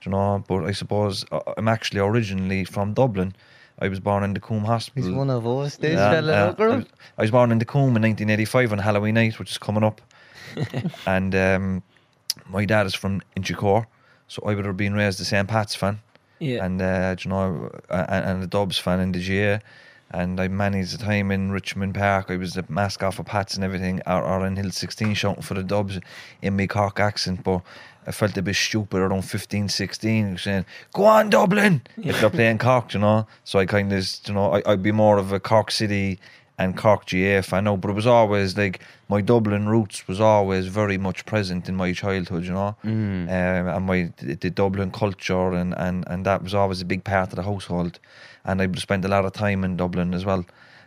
Do 0.00 0.10
you 0.10 0.12
know? 0.12 0.44
But 0.46 0.64
I 0.64 0.72
suppose 0.72 1.24
uh, 1.32 1.40
I'm 1.56 1.66
actually 1.66 2.00
originally 2.00 2.64
from 2.64 2.94
Dublin. 2.94 3.34
I 3.80 3.88
was 3.88 3.98
born 3.98 4.22
in 4.22 4.34
the 4.34 4.40
Coombe 4.40 4.64
Hospital. 4.64 5.08
He's 5.08 5.16
one 5.16 5.30
of 5.30 5.46
us, 5.46 5.76
this 5.76 5.94
Yeah, 5.94 6.10
fella, 6.12 6.32
yeah. 6.32 6.64
I, 6.64 6.76
was. 6.76 6.86
I 7.18 7.22
was 7.22 7.30
born 7.30 7.50
in 7.50 7.58
the 7.58 7.64
Coombe 7.64 7.96
in 7.96 8.02
1985 8.02 8.72
on 8.72 8.78
Halloween 8.78 9.14
night, 9.14 9.38
which 9.38 9.50
is 9.50 9.58
coming 9.58 9.82
up. 9.82 10.00
and 11.06 11.34
um, 11.34 11.82
my 12.48 12.64
dad 12.64 12.86
is 12.86 12.94
from 12.94 13.22
Inchicore, 13.36 13.86
so 14.28 14.42
I 14.46 14.54
would 14.54 14.66
have 14.66 14.76
been 14.76 14.94
raised 14.94 15.20
a 15.20 15.24
St. 15.24 15.48
Pat's 15.48 15.74
fan. 15.74 16.00
Yeah. 16.38 16.64
And, 16.64 16.80
uh, 16.80 17.16
you 17.18 17.30
know, 17.30 17.70
uh, 17.88 18.06
and, 18.08 18.24
and 18.26 18.42
a 18.44 18.46
Dubs 18.46 18.78
fan 18.78 19.00
in 19.00 19.12
the 19.12 19.18
GAA. 19.18 19.64
And 20.12 20.40
I 20.40 20.48
managed 20.48 20.92
the 20.92 21.04
time 21.04 21.30
in 21.30 21.52
Richmond 21.52 21.94
Park. 21.94 22.30
I 22.30 22.36
was 22.36 22.54
the 22.54 22.64
mascot 22.68 23.14
for 23.14 23.22
Pats 23.22 23.54
and 23.54 23.64
everything, 23.64 24.00
or, 24.06 24.22
or 24.22 24.46
in 24.46 24.56
Hill 24.56 24.70
16 24.70 25.14
shouting 25.14 25.42
for 25.42 25.54
the 25.54 25.62
Dubs 25.62 26.00
in 26.42 26.56
my 26.56 26.66
Cork 26.66 26.98
accent. 26.98 27.44
But 27.44 27.62
I 28.06 28.12
felt 28.12 28.36
a 28.36 28.42
bit 28.42 28.56
stupid 28.56 28.98
around 28.98 29.22
15, 29.22 29.68
16, 29.68 30.38
saying, 30.38 30.64
Go 30.92 31.04
on, 31.04 31.30
Dublin! 31.30 31.82
If 31.96 32.20
they're 32.20 32.30
playing 32.30 32.58
Cork, 32.58 32.92
you 32.94 33.00
know. 33.00 33.26
So 33.44 33.58
I 33.60 33.66
kind 33.66 33.92
of, 33.92 34.04
you 34.26 34.34
know, 34.34 34.52
I, 34.54 34.62
I'd 34.66 34.82
be 34.82 34.92
more 34.92 35.18
of 35.18 35.32
a 35.32 35.38
Cork 35.38 35.70
City 35.70 36.18
and 36.58 36.76
Cork 36.76 37.06
GAA 37.06 37.40
fan 37.42 37.64
now. 37.64 37.76
But 37.76 37.90
it 37.90 37.94
was 37.94 38.06
always 38.06 38.56
like 38.56 38.80
my 39.08 39.20
Dublin 39.20 39.68
roots 39.68 40.06
was 40.06 40.20
always 40.20 40.66
very 40.66 40.98
much 40.98 41.24
present 41.24 41.68
in 41.68 41.76
my 41.76 41.92
childhood, 41.92 42.44
you 42.44 42.52
know. 42.52 42.76
Um, 42.82 43.28
and 43.28 43.86
my 43.86 44.12
the, 44.18 44.34
the 44.34 44.50
Dublin 44.50 44.90
culture 44.90 45.52
and, 45.52 45.74
and, 45.76 46.04
and 46.08 46.26
that 46.26 46.42
was 46.42 46.52
always 46.54 46.80
a 46.82 46.84
big 46.84 47.04
part 47.04 47.30
of 47.30 47.36
the 47.36 47.44
household. 47.44 47.98
And 48.44 48.60
I 48.62 48.68
spent 48.72 49.04
a 49.04 49.08
lot 49.08 49.24
of 49.24 49.32
time 49.32 49.64
in 49.64 49.76
Dublin 49.76 50.14
as 50.14 50.24
well. 50.24 50.44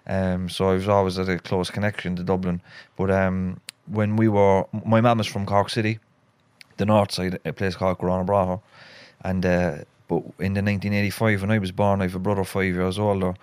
Um, 0.08 0.50
so 0.50 0.70
I 0.70 0.74
was 0.74 0.88
always 0.88 1.18
at 1.20 1.30
a 1.30 1.38
close 1.40 1.70
connection 1.70 2.16
to 2.18 2.24
Dublin. 2.24 2.62
But 2.98 3.12
um, 3.12 3.60
when 3.86 4.16
we 4.16 4.28
were, 4.28 4.66
my 4.86 5.02
mum 5.02 5.20
is 5.20 5.28
from 5.28 5.46
Cork 5.46 5.70
City, 5.70 6.00
the 6.78 6.86
north 6.86 7.12
side, 7.12 7.40
a 7.46 7.54
place 7.54 7.76
called 7.76 8.00
Gurranabraher. 8.00 8.60
And 9.24 9.46
uh, 9.46 9.78
but 10.08 10.18
in 10.40 10.54
the 10.54 10.62
1985 10.62 11.42
when 11.42 11.52
I 11.52 11.58
was 11.60 11.72
born, 11.72 12.02
I 12.02 12.06
have 12.06 12.16
a 12.16 12.20
brother 12.20 12.44
five 12.44 12.74
years 12.74 13.00
older. 13.00 13.36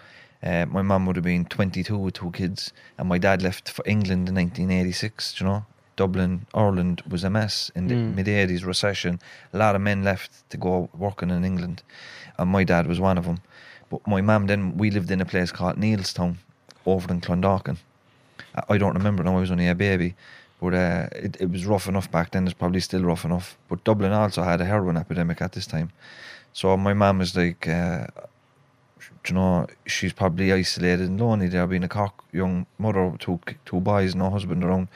Uh, 0.43 0.67
my 0.67 0.83
mum 0.83 1.05
would 1.07 1.17
have 1.17 1.25
been 1.25 1.45
22 1.45 1.97
with 1.99 2.15
two 2.15 2.31
kids, 2.31 2.73
and 2.99 3.09
my 3.09 3.19
dad 3.19 3.43
left 3.43 3.71
for 3.71 3.83
England 3.87 4.29
in 4.29 4.35
1986. 4.35 5.41
You 5.41 5.47
know, 5.47 5.65
Dublin, 5.97 6.47
Ireland 6.55 7.03
was 7.09 7.25
a 7.25 7.31
mess 7.31 7.71
in 7.75 7.89
the 7.89 7.95
Mm. 7.95 8.15
mid 8.15 8.27
80s 8.27 8.65
recession. 8.65 9.21
A 9.53 9.59
lot 9.59 9.75
of 9.75 9.83
men 9.83 10.03
left 10.03 10.49
to 10.51 10.57
go 10.57 10.89
working 10.97 11.31
in 11.31 11.45
England, 11.45 11.83
and 12.39 12.51
my 12.51 12.65
dad 12.65 12.87
was 12.87 12.99
one 13.01 13.19
of 13.19 13.25
them. 13.25 13.41
But 13.91 14.07
my 14.07 14.20
mum 14.22 14.47
then 14.47 14.78
we 14.78 14.91
lived 14.91 15.11
in 15.11 15.20
a 15.20 15.24
place 15.26 15.53
called 15.53 15.76
Neilstown, 15.76 16.36
over 16.86 17.12
in 17.12 17.20
Clondalkin. 17.20 17.76
I- 18.68 18.78
don't 18.78 18.95
remember 18.97 19.22
now. 19.24 19.36
I 19.36 19.41
was 19.41 19.51
only 19.51 19.68
a 19.68 19.74
baby, 19.74 20.14
but 20.61 20.74
uh, 20.74 21.09
it, 21.12 21.36
it 21.41 21.51
was 21.51 21.66
rough 21.66 21.88
enough 21.88 22.11
back 22.11 22.30
then. 22.30 22.47
It's 22.47 22.55
probably 22.55 22.80
still 22.80 23.03
rough 23.03 23.24
enough. 23.24 23.57
But 23.68 23.84
Dublin 23.84 24.12
also 24.12 24.43
had 24.43 24.61
a 24.61 24.64
heroin 24.64 24.97
epidemic 24.97 25.43
at 25.43 25.53
this 25.53 25.66
time, 25.66 25.91
so 26.53 26.76
my 26.76 26.95
mum 26.95 27.20
is 27.20 27.36
like, 27.36 27.68
uh, 27.68 28.07
you 29.27 29.35
know, 29.35 29.67
she's 29.87 30.13
probably 30.13 30.53
isolated 30.53 31.09
and 31.09 31.21
lonely 31.21 31.49
there, 31.49 31.67
being 31.67 31.85
a 31.85 31.89
cock 31.89 32.25
young 32.33 32.67
mother 32.79 33.07
with 33.07 33.21
two 33.21 33.41
two 33.65 33.81
boys, 33.81 34.13
and 34.13 34.23
no 34.23 34.31
husband 34.31 34.65
around. 34.65 34.89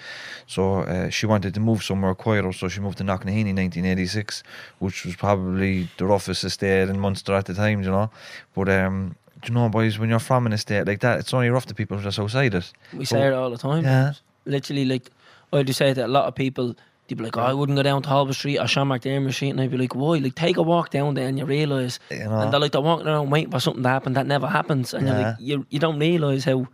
So 0.47 0.81
uh, 0.81 1.11
she 1.11 1.27
wanted 1.27 1.55
to 1.55 1.61
move 1.61 1.83
somewhere 1.83 2.15
quieter, 2.15 2.53
so 2.53 2.69
she 2.69 2.81
moved 2.81 2.99
to 2.99 3.05
Knocknaheeny 3.05 3.51
in 3.51 3.57
1986, 3.57 4.43
which 4.79 5.05
was 5.05 5.17
probably 5.17 5.89
the 5.99 6.07
roughest 6.07 6.45
estate 6.45 6.89
in 6.89 6.99
Munster 6.99 7.35
at 7.35 7.47
the 7.47 7.55
time, 7.55 7.83
you 7.83 7.91
know. 7.91 8.11
But 8.55 8.69
um, 8.69 9.17
do 9.45 9.53
you 9.53 9.55
know, 9.55 9.69
boys, 9.69 9.99
when 9.99 10.09
you're 10.11 10.19
from 10.19 10.47
an 10.47 10.53
estate 10.53 10.87
like 10.87 11.01
that, 11.01 11.21
it's 11.21 11.35
only 11.35 11.51
rough 11.51 11.67
to 11.67 11.75
people 11.75 11.99
just 11.99 12.19
outside 12.19 12.55
it. 12.55 12.73
We 12.93 13.05
say 13.05 13.27
it 13.27 13.33
all 13.33 13.51
the 13.51 13.59
time. 13.59 13.85
Yeah. 13.85 14.13
Literally, 14.47 14.85
like, 14.85 15.11
I 15.53 15.63
do 15.63 15.73
say 15.73 15.93
that 15.93 16.07
a 16.07 16.09
lot 16.09 16.27
of 16.27 16.35
people, 16.35 16.77
they'd 17.07 17.17
be 17.19 17.25
like, 17.25 17.37
oh, 17.37 17.43
I 17.43 17.53
wouldn't 17.53 17.77
go 17.77 17.83
down 17.83 18.03
to 18.03 18.09
Halber 18.09 18.35
Street 18.35 18.59
or 18.59 18.67
Shamrock 18.67 19.03
Dermy 19.03 19.33
Street. 19.33 19.51
And 19.51 19.61
I'd 19.61 19.71
be 19.71 19.77
like, 19.79 19.95
why? 19.95 20.19
Like, 20.19 20.35
take 20.35 20.57
a 20.57 20.63
walk 20.63 20.91
down 20.91 21.15
there 21.15 21.29
and 21.29 21.39
you 21.39 21.45
realise. 21.45 21.99
You 22.11 22.25
know. 22.25 22.41
And 22.41 22.53
they're 22.53 22.61
like, 22.61 22.73
they're 22.73 22.81
walking 22.81 23.07
around 23.07 23.31
waiting 23.31 23.51
for 23.51 23.61
something 23.61 23.83
to 23.83 23.89
happen 23.89 24.15
that 24.15 24.27
never 24.27 24.47
happens. 24.47 24.95
And 24.95 25.07
you're 25.07 25.19
like, 25.19 25.37
you, 25.39 25.67
you 25.71 25.79
don't 25.79 25.99
realise 25.99 26.45
how 26.45 26.67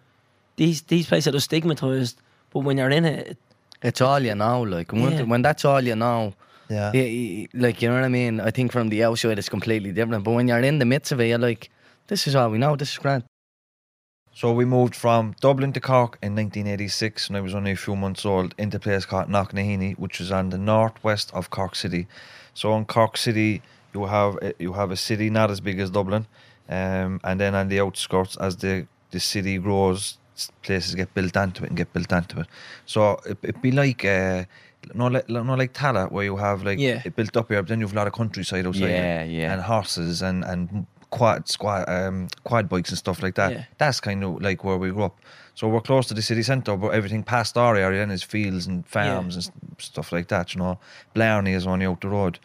these, 0.57 0.83
these 0.83 1.07
places 1.07 1.35
are 1.35 1.39
stigmatised. 1.39 2.17
But 2.53 2.61
when 2.61 2.79
you're 2.79 2.91
in 2.91 3.05
it, 3.05 3.29
it 3.29 3.39
It's 3.83 4.01
all 4.01 4.21
you 4.21 4.35
know, 4.35 4.63
like 4.63 4.93
when, 4.93 5.13
Yeah. 5.13 5.23
when 5.23 5.43
that's 5.43 5.65
all 5.65 5.81
you 5.83 5.97
know, 5.97 6.35
yeah. 6.69 6.93
yeah, 6.93 7.47
like 7.55 7.83
you 7.83 7.89
know 7.89 7.95
what 7.97 8.05
I 8.05 8.09
mean. 8.09 8.41
I 8.41 8.51
think 8.51 8.73
from 8.73 8.89
the 8.91 9.03
outside 9.05 9.39
it's 9.39 9.49
completely 9.49 9.93
different, 9.93 10.25
but 10.25 10.33
when 10.33 10.47
you're 10.49 10.61
in 10.61 10.79
the 10.79 10.85
midst 10.85 11.13
of 11.13 11.21
it, 11.21 11.27
you're 11.27 11.39
like, 11.39 11.71
this 12.09 12.27
is 12.27 12.35
all 12.37 12.51
we 12.51 12.59
know. 12.59 12.77
This 12.77 12.93
is 12.93 12.99
grand. 12.99 13.25
So 14.33 14.53
we 14.53 14.65
moved 14.65 14.95
from 14.95 15.35
Dublin 15.41 15.73
to 15.75 15.81
Cork 15.81 16.19
in 16.23 16.35
1986, 16.35 17.29
and 17.29 17.37
I 17.37 17.41
was 17.41 17.55
only 17.55 17.73
a 17.73 17.77
few 17.77 17.97
months 17.97 18.25
old, 18.25 18.55
into 18.59 18.77
a 18.77 18.81
place 18.81 19.05
called 19.05 19.29
Knocknaheeny, 19.29 19.99
which 19.99 20.21
is 20.21 20.31
on 20.33 20.51
the 20.51 20.59
northwest 20.59 21.31
of 21.35 21.51
Cork 21.51 21.75
City. 21.75 22.07
So 22.55 22.75
in 22.77 22.85
Cork 22.85 23.17
City, 23.17 23.61
you 23.93 24.07
have 24.07 24.37
a- 24.41 24.55
you 24.59 24.73
have 24.75 24.91
a 24.93 24.97
city 24.97 25.31
not 25.31 25.51
as 25.51 25.61
big 25.61 25.79
as 25.81 25.91
Dublin, 25.91 26.27
um, 26.69 27.21
and 27.25 27.41
then 27.41 27.55
on 27.55 27.69
the 27.69 27.81
outskirts, 27.81 28.37
as 28.37 28.57
the 28.57 28.87
the 29.11 29.19
city 29.21 29.59
grows, 29.59 30.19
places 30.63 30.95
get 30.95 31.13
built 31.13 31.37
onto 31.37 31.65
it 31.65 31.69
and 31.71 31.77
get 31.77 31.93
built 31.93 32.13
onto 32.13 32.39
it. 32.41 32.47
So 32.87 33.21
it, 33.27 33.37
it'd 33.43 33.63
be 33.63 33.73
like. 33.73 34.05
Uh, 34.05 34.45
not 34.95 35.13
like, 35.13 35.29
not 35.29 35.59
like 35.59 35.75
Tallaght, 35.75 36.11
where 36.11 36.25
you 36.25 36.39
have 36.39 36.63
like 36.65 36.79
Yeah. 36.79 37.03
it 37.05 37.15
built 37.15 37.37
up 37.37 37.49
here, 37.49 37.61
but 37.61 37.69
then 37.69 37.81
you 37.81 37.87
have 37.87 37.93
a 37.93 37.97
lot 37.99 38.07
of 38.07 38.15
countryside 38.15 38.67
outside. 38.67 38.85
it, 38.85 38.93
Yeah, 38.95 39.25
yeah. 39.25 39.53
And 39.53 39.61
horses 39.63 40.23
and 40.23 40.43
and 40.43 40.87
quad 41.11 41.49
squad 41.49 41.89
um 41.89 42.29
quad 42.45 42.69
bikes 42.69 42.91
and 42.91 42.99
stuff 42.99 43.23
like 43.23 43.35
that. 43.35 43.53
Yeah. 43.53 43.65
That's 43.79 44.01
kind 44.01 44.23
of 44.25 44.41
like 44.41 44.65
where 44.65 44.79
we 44.79 44.91
grew 44.91 45.05
up. 45.05 45.19
So 45.55 45.69
we're 45.69 45.81
close 45.81 46.07
to 46.07 46.15
the 46.15 46.23
city 46.23 46.43
centre, 46.43 46.77
but 46.77 46.89
everything 46.89 47.23
past 47.23 47.59
our 47.59 47.77
area 47.77 47.99
then 47.99 48.11
is 48.11 48.23
fields 48.23 48.67
and 48.67 48.87
farms 48.87 49.35
and 49.37 49.51
stuff 49.79 50.13
like 50.13 50.29
that. 50.29 50.55
You 50.55 50.61
know, 50.61 50.79
Blarney 51.13 51.53
is 51.53 51.67
only 51.67 51.85
out 51.85 52.01
the 52.01 52.09
road, 52.09 52.39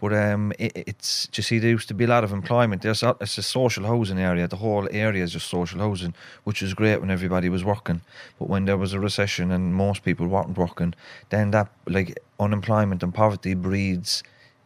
but 0.00 0.12
um, 0.12 0.52
it, 0.58 0.72
it's 0.76 1.28
you 1.34 1.42
see 1.42 1.58
there 1.58 1.70
used 1.70 1.88
to 1.88 1.94
be 1.94 2.04
a 2.04 2.08
lot 2.08 2.22
of 2.22 2.32
employment. 2.32 2.82
There's 2.82 3.02
a, 3.02 3.16
it's 3.20 3.38
a 3.38 3.42
social 3.42 3.86
housing 3.86 4.18
area. 4.20 4.46
The 4.46 4.56
whole 4.56 4.88
area 4.92 5.24
is 5.24 5.32
just 5.32 5.48
social 5.48 5.80
housing, 5.80 6.14
which 6.44 6.62
was 6.62 6.74
great 6.74 7.00
when 7.00 7.10
everybody 7.10 7.48
was 7.48 7.64
working. 7.64 8.02
But 8.38 8.48
when 8.48 8.66
there 8.66 8.76
was 8.76 8.92
a 8.92 9.00
recession 9.00 9.50
and 9.50 9.74
most 9.74 10.04
people 10.04 10.28
weren't 10.28 10.56
working, 10.56 10.94
then 11.30 11.50
that 11.50 11.72
like 11.86 12.18
unemployment 12.38 13.02
and 13.02 13.12
poverty 13.12 13.54
breeds 13.54 14.22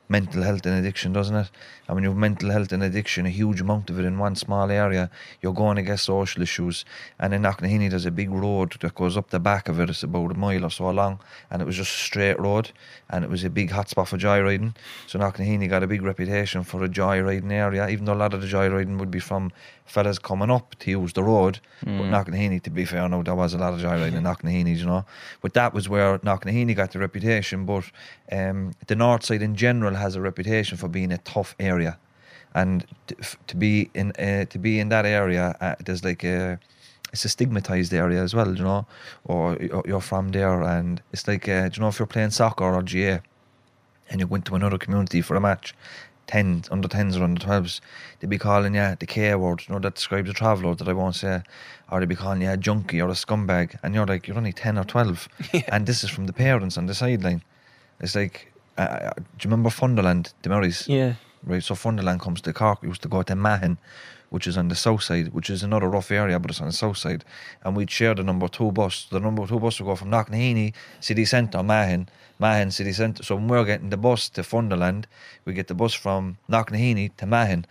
mental 0.08 0.42
health 0.42 0.66
and 0.66 0.78
addiction, 0.78 1.12
doesn't 1.12 1.36
it? 1.36 1.50
And 1.86 1.94
when 1.94 2.04
you 2.04 2.10
have 2.10 2.18
mental 2.18 2.50
health 2.50 2.72
and 2.72 2.82
addiction, 2.82 3.26
a 3.26 3.30
huge 3.30 3.60
amount 3.60 3.90
of 3.90 3.98
it 3.98 4.04
in 4.04 4.18
one 4.18 4.36
small 4.36 4.70
area, 4.70 5.10
you're 5.40 5.54
going 5.54 5.76
to 5.76 5.82
get 5.82 5.98
social 6.00 6.42
issues. 6.42 6.84
And 7.18 7.32
in 7.32 7.42
Knocknaheeny, 7.42 7.90
there's 7.90 8.06
a 8.06 8.10
big 8.10 8.30
road 8.30 8.76
that 8.80 8.94
goes 8.94 9.16
up 9.16 9.30
the 9.30 9.40
back 9.40 9.68
of 9.68 9.80
it. 9.80 9.90
It's 9.90 10.02
about 10.02 10.32
a 10.32 10.34
mile 10.34 10.64
or 10.64 10.70
so 10.70 10.90
long, 10.90 11.20
and 11.50 11.62
it 11.62 11.64
was 11.64 11.76
just 11.76 11.94
a 11.94 11.98
straight 11.98 12.38
road, 12.38 12.70
and 13.10 13.24
it 13.24 13.30
was 13.30 13.44
a 13.44 13.50
big 13.50 13.70
hotspot 13.70 14.08
for 14.08 14.18
joyriding. 14.18 14.74
So 15.06 15.18
Knocknaheeny 15.18 15.68
got 15.68 15.82
a 15.82 15.86
big 15.86 16.02
reputation 16.02 16.64
for 16.64 16.84
a 16.84 16.88
joyriding 16.88 17.52
area, 17.52 17.88
even 17.88 18.04
though 18.04 18.14
a 18.14 18.22
lot 18.24 18.34
of 18.34 18.40
the 18.40 18.46
joyriding 18.46 18.98
would 18.98 19.10
be 19.10 19.20
from 19.20 19.52
fellas 19.84 20.18
coming 20.18 20.50
up 20.50 20.74
to 20.80 20.90
use 20.90 21.12
the 21.12 21.22
road. 21.22 21.60
But 21.98 22.04
Knocknaheeny, 22.10 22.62
to 22.62 22.70
be 22.70 22.84
fair, 22.84 23.08
no, 23.08 23.22
there 23.22 23.34
was 23.34 23.54
a 23.54 23.58
lot 23.58 23.74
of 23.74 23.80
joyriding 23.80 24.14
in 24.14 24.24
Knocknaheeny, 24.24 24.76
you 24.76 24.86
know. 24.86 25.04
But 25.42 25.54
that 25.54 25.74
was 25.74 25.88
where 25.88 26.18
Knocknaheeny 26.18 26.74
got 26.74 26.92
the 26.92 26.98
reputation. 26.98 27.64
But 27.66 27.84
um, 28.32 28.72
the 28.86 28.96
north 28.96 29.24
side 29.24 29.42
in 29.42 29.54
general 29.54 29.94
has 29.94 30.16
a 30.16 30.20
reputation 30.20 30.78
for 30.78 30.88
being 30.88 31.12
a 31.12 31.18
tough 31.18 31.54
area, 31.60 31.98
and 32.54 32.86
to, 33.08 33.16
to 33.46 33.56
be 33.56 33.90
in 33.94 34.12
uh, 34.12 34.46
to 34.46 34.58
be 34.58 34.80
in 34.80 34.88
that 34.88 35.06
area, 35.06 35.56
uh, 35.60 35.74
there's 35.84 36.04
like 36.04 36.24
a 36.24 36.58
it's 37.12 37.24
a 37.24 37.28
stigmatized 37.28 37.94
area 37.94 38.22
as 38.22 38.34
well, 38.34 38.56
you 38.56 38.64
know, 38.64 38.86
or 39.24 39.56
you're 39.86 40.00
from 40.00 40.30
there, 40.30 40.62
and 40.62 41.00
it's 41.12 41.28
like 41.28 41.48
uh, 41.48 41.70
you 41.72 41.80
know 41.80 41.88
if 41.88 41.98
you're 41.98 42.06
playing 42.06 42.30
soccer 42.30 42.64
or 42.64 42.82
GAA, 42.82 43.18
and 44.10 44.20
you 44.20 44.26
went 44.26 44.44
to 44.46 44.54
another 44.54 44.78
community 44.78 45.20
for 45.20 45.36
a 45.36 45.40
match. 45.40 45.74
10s, 46.26 46.70
under 46.70 46.88
10s 46.88 47.18
or 47.18 47.24
under 47.24 47.40
12s, 47.40 47.80
they'd 48.18 48.30
be 48.30 48.38
calling 48.38 48.74
you 48.74 48.96
the 48.98 49.06
K 49.06 49.34
word, 49.34 49.62
you 49.66 49.74
know, 49.74 49.80
that 49.80 49.94
describes 49.94 50.30
a 50.30 50.32
traveller 50.32 50.74
that 50.74 50.88
I 50.88 50.92
won't 50.92 51.14
say, 51.16 51.42
or 51.90 52.00
they'd 52.00 52.08
be 52.08 52.14
calling 52.14 52.42
you 52.42 52.50
a 52.50 52.56
junkie 52.56 53.00
or 53.00 53.08
a 53.08 53.12
scumbag, 53.12 53.78
and 53.82 53.94
you're 53.94 54.06
like, 54.06 54.26
you're 54.26 54.36
only 54.36 54.52
10 54.52 54.78
or 54.78 54.84
12, 54.84 55.28
and 55.68 55.86
this 55.86 56.04
is 56.04 56.10
from 56.10 56.26
the 56.26 56.32
parents 56.32 56.76
on 56.78 56.86
the 56.86 56.94
sideline. 56.94 57.42
It's 58.00 58.14
like, 58.14 58.52
uh, 58.76 58.80
uh, 58.80 59.12
do 59.16 59.22
you 59.40 59.50
remember 59.50 59.70
Funderland, 59.70 60.32
the 60.42 60.48
Murrays? 60.48 60.88
yeah. 60.88 61.14
Right, 61.46 61.62
so 61.62 61.74
Funderland 61.74 62.20
comes 62.20 62.40
to 62.40 62.54
Cork, 62.54 62.80
we 62.80 62.88
used 62.88 63.02
to 63.02 63.08
go 63.08 63.22
to 63.22 63.36
Mahon, 63.36 63.76
which 64.30 64.46
is 64.46 64.56
on 64.56 64.68
the 64.68 64.74
south 64.74 65.02
side, 65.02 65.34
which 65.34 65.50
is 65.50 65.62
another 65.62 65.88
rough 65.88 66.10
area, 66.10 66.38
but 66.38 66.50
it's 66.50 66.60
on 66.60 66.68
the 66.68 66.72
south 66.72 66.96
side. 66.96 67.22
And 67.62 67.76
we'd 67.76 67.90
share 67.90 68.14
the 68.14 68.22
number 68.22 68.48
two 68.48 68.72
bus. 68.72 69.06
The 69.10 69.20
number 69.20 69.46
two 69.46 69.60
bus 69.60 69.78
would 69.78 69.86
go 69.86 69.94
from 69.94 70.10
Knocknaheeny, 70.10 70.72
city 71.00 71.26
centre, 71.26 71.62
Mahon, 71.62 72.08
Mahon 72.38 72.70
city 72.70 72.92
centre. 72.94 73.22
So 73.22 73.36
when 73.36 73.48
we're 73.48 73.64
getting 73.66 73.90
the 73.90 73.98
bus 73.98 74.30
to 74.30 74.40
Funderland, 74.40 75.04
we 75.44 75.52
get 75.52 75.68
the 75.68 75.74
bus 75.74 75.92
from 75.92 76.38
Knocknaheeny 76.48 77.14
to 77.18 77.26
Mahon. 77.26 77.66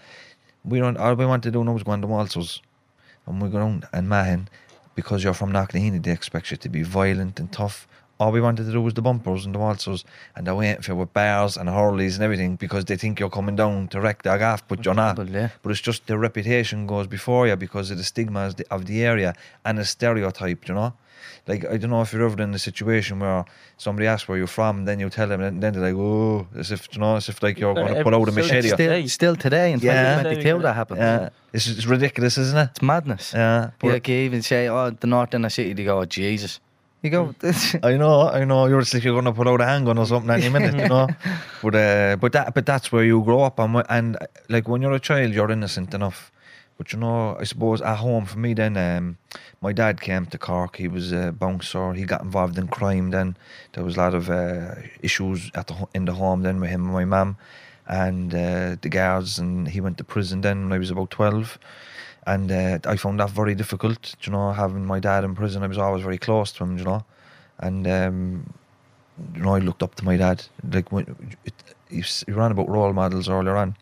We 0.63 0.79
don't, 0.79 0.97
all 0.97 1.15
we 1.15 1.25
want 1.25 1.41
to 1.43 1.51
do 1.51 1.63
now 1.63 1.75
is 1.75 1.83
go 1.83 1.93
on 1.93 2.01
the 2.01 2.07
Waltzers. 2.07 2.61
And 3.25 3.41
we 3.41 3.49
go 3.49 3.57
around 3.57 3.87
and 3.91 4.07
Mahon, 4.07 4.49
because 4.93 5.23
you're 5.23 5.33
from 5.33 5.51
Knocknaheeny, 5.51 6.03
they 6.03 6.11
expect 6.11 6.51
you 6.51 6.57
to 6.57 6.69
be 6.69 6.83
violent 6.83 7.39
and 7.39 7.51
tough. 7.51 7.87
All 8.23 8.31
we 8.31 8.39
wanted 8.39 8.65
to 8.67 8.71
do 8.71 8.81
was 8.81 8.93
the 8.93 9.01
bumpers 9.01 9.45
and 9.45 9.53
the 9.53 9.59
waltzers, 9.59 10.05
and 10.33 10.47
they're 10.47 10.55
waiting 10.55 10.81
for 10.81 10.91
you 10.93 10.95
with 10.95 11.11
bars 11.13 11.57
and 11.57 11.67
hurleys 11.67 12.15
and 12.15 12.23
everything 12.23 12.55
because 12.55 12.85
they 12.85 12.95
think 12.95 13.19
you're 13.19 13.29
coming 13.29 13.57
down 13.57 13.89
to 13.89 13.99
wreck 13.99 14.23
their 14.23 14.37
gaff, 14.37 14.65
but 14.69 14.85
you're 14.85 14.93
not. 14.93 15.17
But, 15.17 15.27
yeah. 15.27 15.49
But 15.61 15.71
it's 15.71 15.81
just 15.81 16.07
the 16.07 16.17
reputation 16.17 16.87
goes 16.87 17.05
before 17.05 17.47
you 17.49 17.57
because 17.57 17.91
of 17.91 17.97
the 17.97 18.03
stigma 18.05 18.53
of 18.71 18.85
the, 18.85 19.03
area 19.03 19.33
and 19.65 19.77
the 19.77 19.83
stereotype, 19.83 20.69
you 20.69 20.73
know? 20.73 20.93
Like, 21.47 21.65
I 21.65 21.75
don't 21.75 21.89
know 21.89 22.01
if 22.01 22.13
you're 22.13 22.23
ever 22.25 22.41
in 22.41 22.53
a 22.53 22.59
situation 22.59 23.19
where 23.19 23.43
somebody 23.77 24.07
asks 24.07 24.29
where 24.29 24.37
you're 24.37 24.47
from, 24.47 24.77
and 24.79 24.87
then 24.87 25.01
you 25.01 25.09
tell 25.09 25.27
them, 25.27 25.41
and 25.41 25.61
then 25.61 25.73
they're 25.73 25.81
like, 25.91 25.95
oh, 25.95 26.47
as 26.55 26.71
if, 26.71 26.87
you 26.93 26.99
know, 27.01 27.17
as 27.17 27.27
if 27.27 27.43
like 27.43 27.59
you're 27.59 27.73
going 27.73 27.93
to 27.93 28.03
pull 28.03 28.15
out 28.15 28.29
a 28.29 28.31
Still- 28.31 28.43
machete. 28.45 28.67
still- 28.69 28.77
Still, 28.77 29.07
still 29.09 29.35
today 29.35 29.73
in 29.73 29.79
Yeah. 29.81 30.23
2022 30.23 30.61
that 30.61 30.73
happened. 30.75 30.99
Yeah, 31.01 31.29
it's, 31.51 31.67
it's 31.67 31.85
ridiculous, 31.85 32.37
isn't 32.37 32.57
it? 32.57 32.69
It's 32.71 32.81
madness. 32.81 33.33
Yeah. 33.33 33.71
but- 33.79 33.91
Like 33.91 34.07
you 34.07 34.15
even 34.15 34.41
say, 34.41 34.69
oh, 34.69 34.91
the 34.91 35.07
north 35.07 35.33
inner 35.33 35.49
city, 35.49 35.73
they 35.73 35.83
go, 35.83 35.99
oh, 35.99 36.05
Jesus. 36.05 36.61
You 37.03 37.09
go, 37.09 37.35
this. 37.39 37.75
I 37.83 37.97
know, 37.97 38.29
I 38.29 38.45
know. 38.45 38.65
You're 38.67 38.79
just 38.79 38.93
like 38.93 39.03
you're 39.03 39.13
gonna 39.13 39.33
pull 39.33 39.49
out 39.49 39.59
a 39.59 39.65
handgun 39.65 39.97
or 39.97 40.05
something 40.05 40.29
any 40.31 40.47
minute, 40.47 40.73
you 40.81 40.87
know. 40.87 41.09
But 41.61 41.75
uh, 41.75 42.15
but 42.15 42.31
that 42.31 42.53
but 42.53 42.65
that's 42.65 42.93
where 42.93 43.03
you 43.03 43.21
grow 43.23 43.41
up, 43.41 43.59
and 43.59 43.83
and 43.89 44.17
like 44.47 44.69
when 44.69 44.81
you're 44.81 44.93
a 44.93 45.01
child, 45.01 45.33
you're 45.33 45.51
innocent 45.51 45.93
enough. 45.93 46.31
But 46.77 46.93
you 46.93 46.99
know, 46.99 47.35
I 47.37 47.43
suppose 47.43 47.81
at 47.81 47.97
home 47.97 48.25
for 48.25 48.39
me, 48.39 48.53
then 48.53 48.77
um, 48.77 49.17
my 49.61 49.73
dad 49.73 49.99
came 49.99 50.25
to 50.27 50.37
Cork. 50.37 50.77
He 50.77 50.87
was 50.87 51.11
a 51.11 51.33
bouncer. 51.33 51.91
He 51.91 52.05
got 52.05 52.21
involved 52.21 52.57
in 52.57 52.67
crime. 52.69 53.11
Then 53.11 53.35
there 53.73 53.83
was 53.83 53.97
a 53.97 53.99
lot 53.99 54.13
of 54.13 54.29
uh, 54.29 54.75
issues 55.01 55.51
at 55.55 55.67
the 55.67 55.75
in 55.93 56.05
the 56.05 56.13
home. 56.13 56.43
Then 56.43 56.61
with 56.61 56.69
him 56.69 56.85
and 56.85 56.93
my 56.93 57.05
mum, 57.05 57.35
and 57.85 58.33
uh, 58.33 58.77
the 58.81 58.89
guards, 58.89 59.39
and 59.39 59.67
he 59.67 59.81
went 59.81 59.97
to 59.97 60.05
prison. 60.05 60.39
Then 60.39 60.63
when 60.63 60.73
I 60.73 60.79
was 60.79 60.89
about 60.89 61.11
twelve 61.11 61.59
and 62.27 62.51
uh, 62.51 62.79
I 62.85 62.95
found 62.97 63.19
that 63.19 63.29
very 63.29 63.55
difficult. 63.55 64.15
You 64.23 64.31
know, 64.31 64.51
having 64.51 64.85
my 64.85 64.99
dad 64.99 65.23
in 65.23 65.35
prison, 65.35 65.63
I 65.63 65.67
was 65.67 65.77
always 65.77 66.03
very 66.03 66.17
close 66.17 66.51
to 66.53 66.63
him. 66.63 66.77
You 66.77 66.83
know, 66.85 67.05
and 67.59 67.87
um, 67.87 68.53
you 69.35 69.41
know, 69.43 69.55
I 69.55 69.59
looked 69.59 69.83
up 69.83 69.95
to 69.95 70.05
my 70.05 70.17
dad. 70.17 70.45
Like 70.71 70.91
when 70.91 71.35
it, 71.45 71.53
you 71.89 72.01
s- 72.01 72.23
you 72.27 72.33
ran 72.33 72.51
about 72.51 72.69
role 72.69 72.93
models 72.93 73.29
earlier 73.29 73.55
on. 73.55 73.75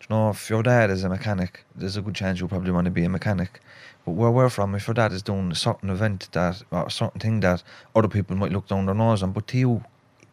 You 0.00 0.06
know, 0.10 0.30
if 0.30 0.50
your 0.50 0.62
dad 0.62 0.90
is 0.90 1.04
a 1.04 1.08
mechanic, 1.08 1.64
there's 1.76 1.96
a 1.96 2.02
good 2.02 2.14
chance 2.14 2.40
you'll 2.40 2.48
probably 2.48 2.72
want 2.72 2.86
to 2.86 2.90
be 2.90 3.04
a 3.04 3.08
mechanic. 3.08 3.60
But 4.04 4.12
where 4.12 4.30
we're 4.32 4.48
from, 4.48 4.74
if 4.74 4.86
your 4.88 4.94
dad 4.94 5.12
is 5.12 5.22
doing 5.22 5.52
a 5.52 5.54
certain 5.54 5.88
event 5.90 6.28
that 6.32 6.62
or 6.72 6.86
a 6.86 6.90
certain 6.90 7.20
thing 7.20 7.40
that 7.40 7.62
other 7.94 8.08
people 8.08 8.36
might 8.36 8.50
look 8.52 8.66
down 8.66 8.86
their 8.86 8.96
nose 8.96 9.22
on, 9.22 9.32
but 9.32 9.46
to 9.48 9.58
you, 9.58 9.84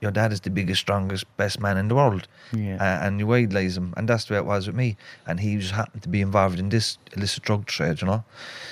your 0.01 0.11
dad 0.11 0.31
is 0.31 0.41
the 0.41 0.49
biggest, 0.49 0.81
strongest, 0.81 1.25
best 1.37 1.59
man 1.59 1.77
in 1.77 1.87
the 1.89 1.95
world, 1.95 2.27
Yeah. 2.53 2.75
uh, 2.79 3.05
and 3.05 3.19
you 3.19 3.31
idolise 3.33 3.75
him, 3.77 3.93
and 3.97 4.07
that's 4.07 4.25
the 4.25 4.33
way 4.33 4.39
it 4.39 4.45
was 4.45 4.67
with 4.67 4.75
me. 4.75 4.95
And 5.27 5.39
he 5.39 5.57
just 5.57 5.73
happened 5.73 6.03
to 6.03 6.09
be 6.09 6.21
involved 6.21 6.57
in 6.59 6.69
this 6.69 6.97
illicit 7.15 7.43
drug 7.43 7.65
trade, 7.65 8.01
you 8.01 8.07
know. 8.07 8.23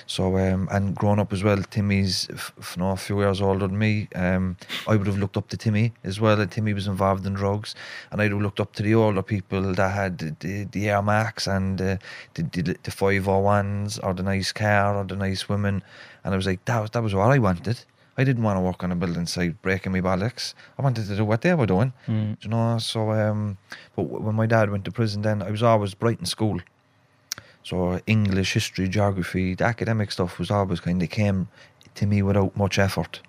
So, 0.05 0.37
um, 0.37 0.69
and 0.71 0.95
growing 0.95 1.19
up 1.19 1.33
as 1.33 1.43
well, 1.43 1.57
Timmy's 1.63 2.29
f- 2.31 2.53
f- 2.59 2.77
no, 2.77 2.91
a 2.91 2.95
few 2.95 3.19
years 3.19 3.41
older 3.41 3.67
than 3.67 3.77
me. 3.77 4.07
Um, 4.15 4.55
I 4.87 4.95
would 4.95 5.07
have 5.07 5.17
looked 5.17 5.35
up 5.37 5.49
to 5.49 5.57
Timmy 5.57 5.93
as 6.03 6.19
well. 6.21 6.39
And 6.39 6.49
Timmy 6.49 6.73
was 6.73 6.87
involved 6.87 7.25
in 7.25 7.33
drugs, 7.33 7.75
and 8.11 8.21
I'd 8.21 8.31
have 8.31 8.41
looked 8.41 8.59
up 8.61 8.73
to 8.75 8.83
the 8.83 8.95
older 8.95 9.21
people 9.21 9.73
that 9.73 9.89
had 9.91 10.17
the, 10.19 10.35
the, 10.39 10.63
the 10.65 10.89
Air 10.89 11.01
Max 11.01 11.45
and 11.47 11.81
uh, 11.81 11.97
the 12.35 12.43
the 12.43 12.77
the 12.83 12.91
five 12.91 13.25
hundred 13.25 13.41
ones 13.41 13.99
or 13.99 14.13
the 14.13 14.23
nice 14.23 14.51
car 14.53 14.95
or 14.95 15.03
the 15.03 15.15
nice 15.17 15.49
women, 15.49 15.83
and 16.23 16.33
I 16.33 16.37
was 16.37 16.45
like, 16.47 16.63
that 16.65 16.79
was 16.79 16.89
that 16.91 17.03
was 17.03 17.13
what 17.13 17.31
I 17.31 17.39
wanted. 17.39 17.79
I 18.17 18.23
didn't 18.23 18.43
want 18.43 18.57
to 18.57 18.61
work 18.61 18.83
on 18.83 18.91
a 18.91 18.95
building 18.95 19.27
site 19.27 19.61
breaking 19.61 19.91
me 19.91 20.01
bollocks. 20.01 20.55
I 20.77 20.81
wanted 20.81 21.05
to 21.07 21.15
do 21.15 21.23
what 21.23 21.41
they 21.41 21.53
were 21.53 21.67
doing. 21.67 21.93
Mm. 22.07 22.39
Do 22.39 22.45
you 22.45 22.49
know? 22.49 22.79
So, 22.79 23.11
um, 23.11 23.57
but 23.95 24.03
when 24.03 24.35
my 24.35 24.47
dad 24.47 24.71
went 24.71 24.85
to 24.85 24.91
prison, 24.91 25.21
then 25.21 25.43
I 25.43 25.51
was 25.51 25.61
always 25.61 25.93
bright 25.93 26.19
in 26.19 26.25
school. 26.25 26.59
So 27.63 27.99
English, 28.07 28.53
history, 28.53 28.87
geography, 28.87 29.53
the 29.53 29.65
academic 29.65 30.11
stuff 30.11 30.39
was 30.39 30.49
always 30.49 30.79
kind 30.79 31.03
of 31.03 31.09
came 31.09 31.47
to 31.95 32.05
me 32.05 32.21
without 32.21 32.55
much 32.55 32.79
effort. 32.79 33.19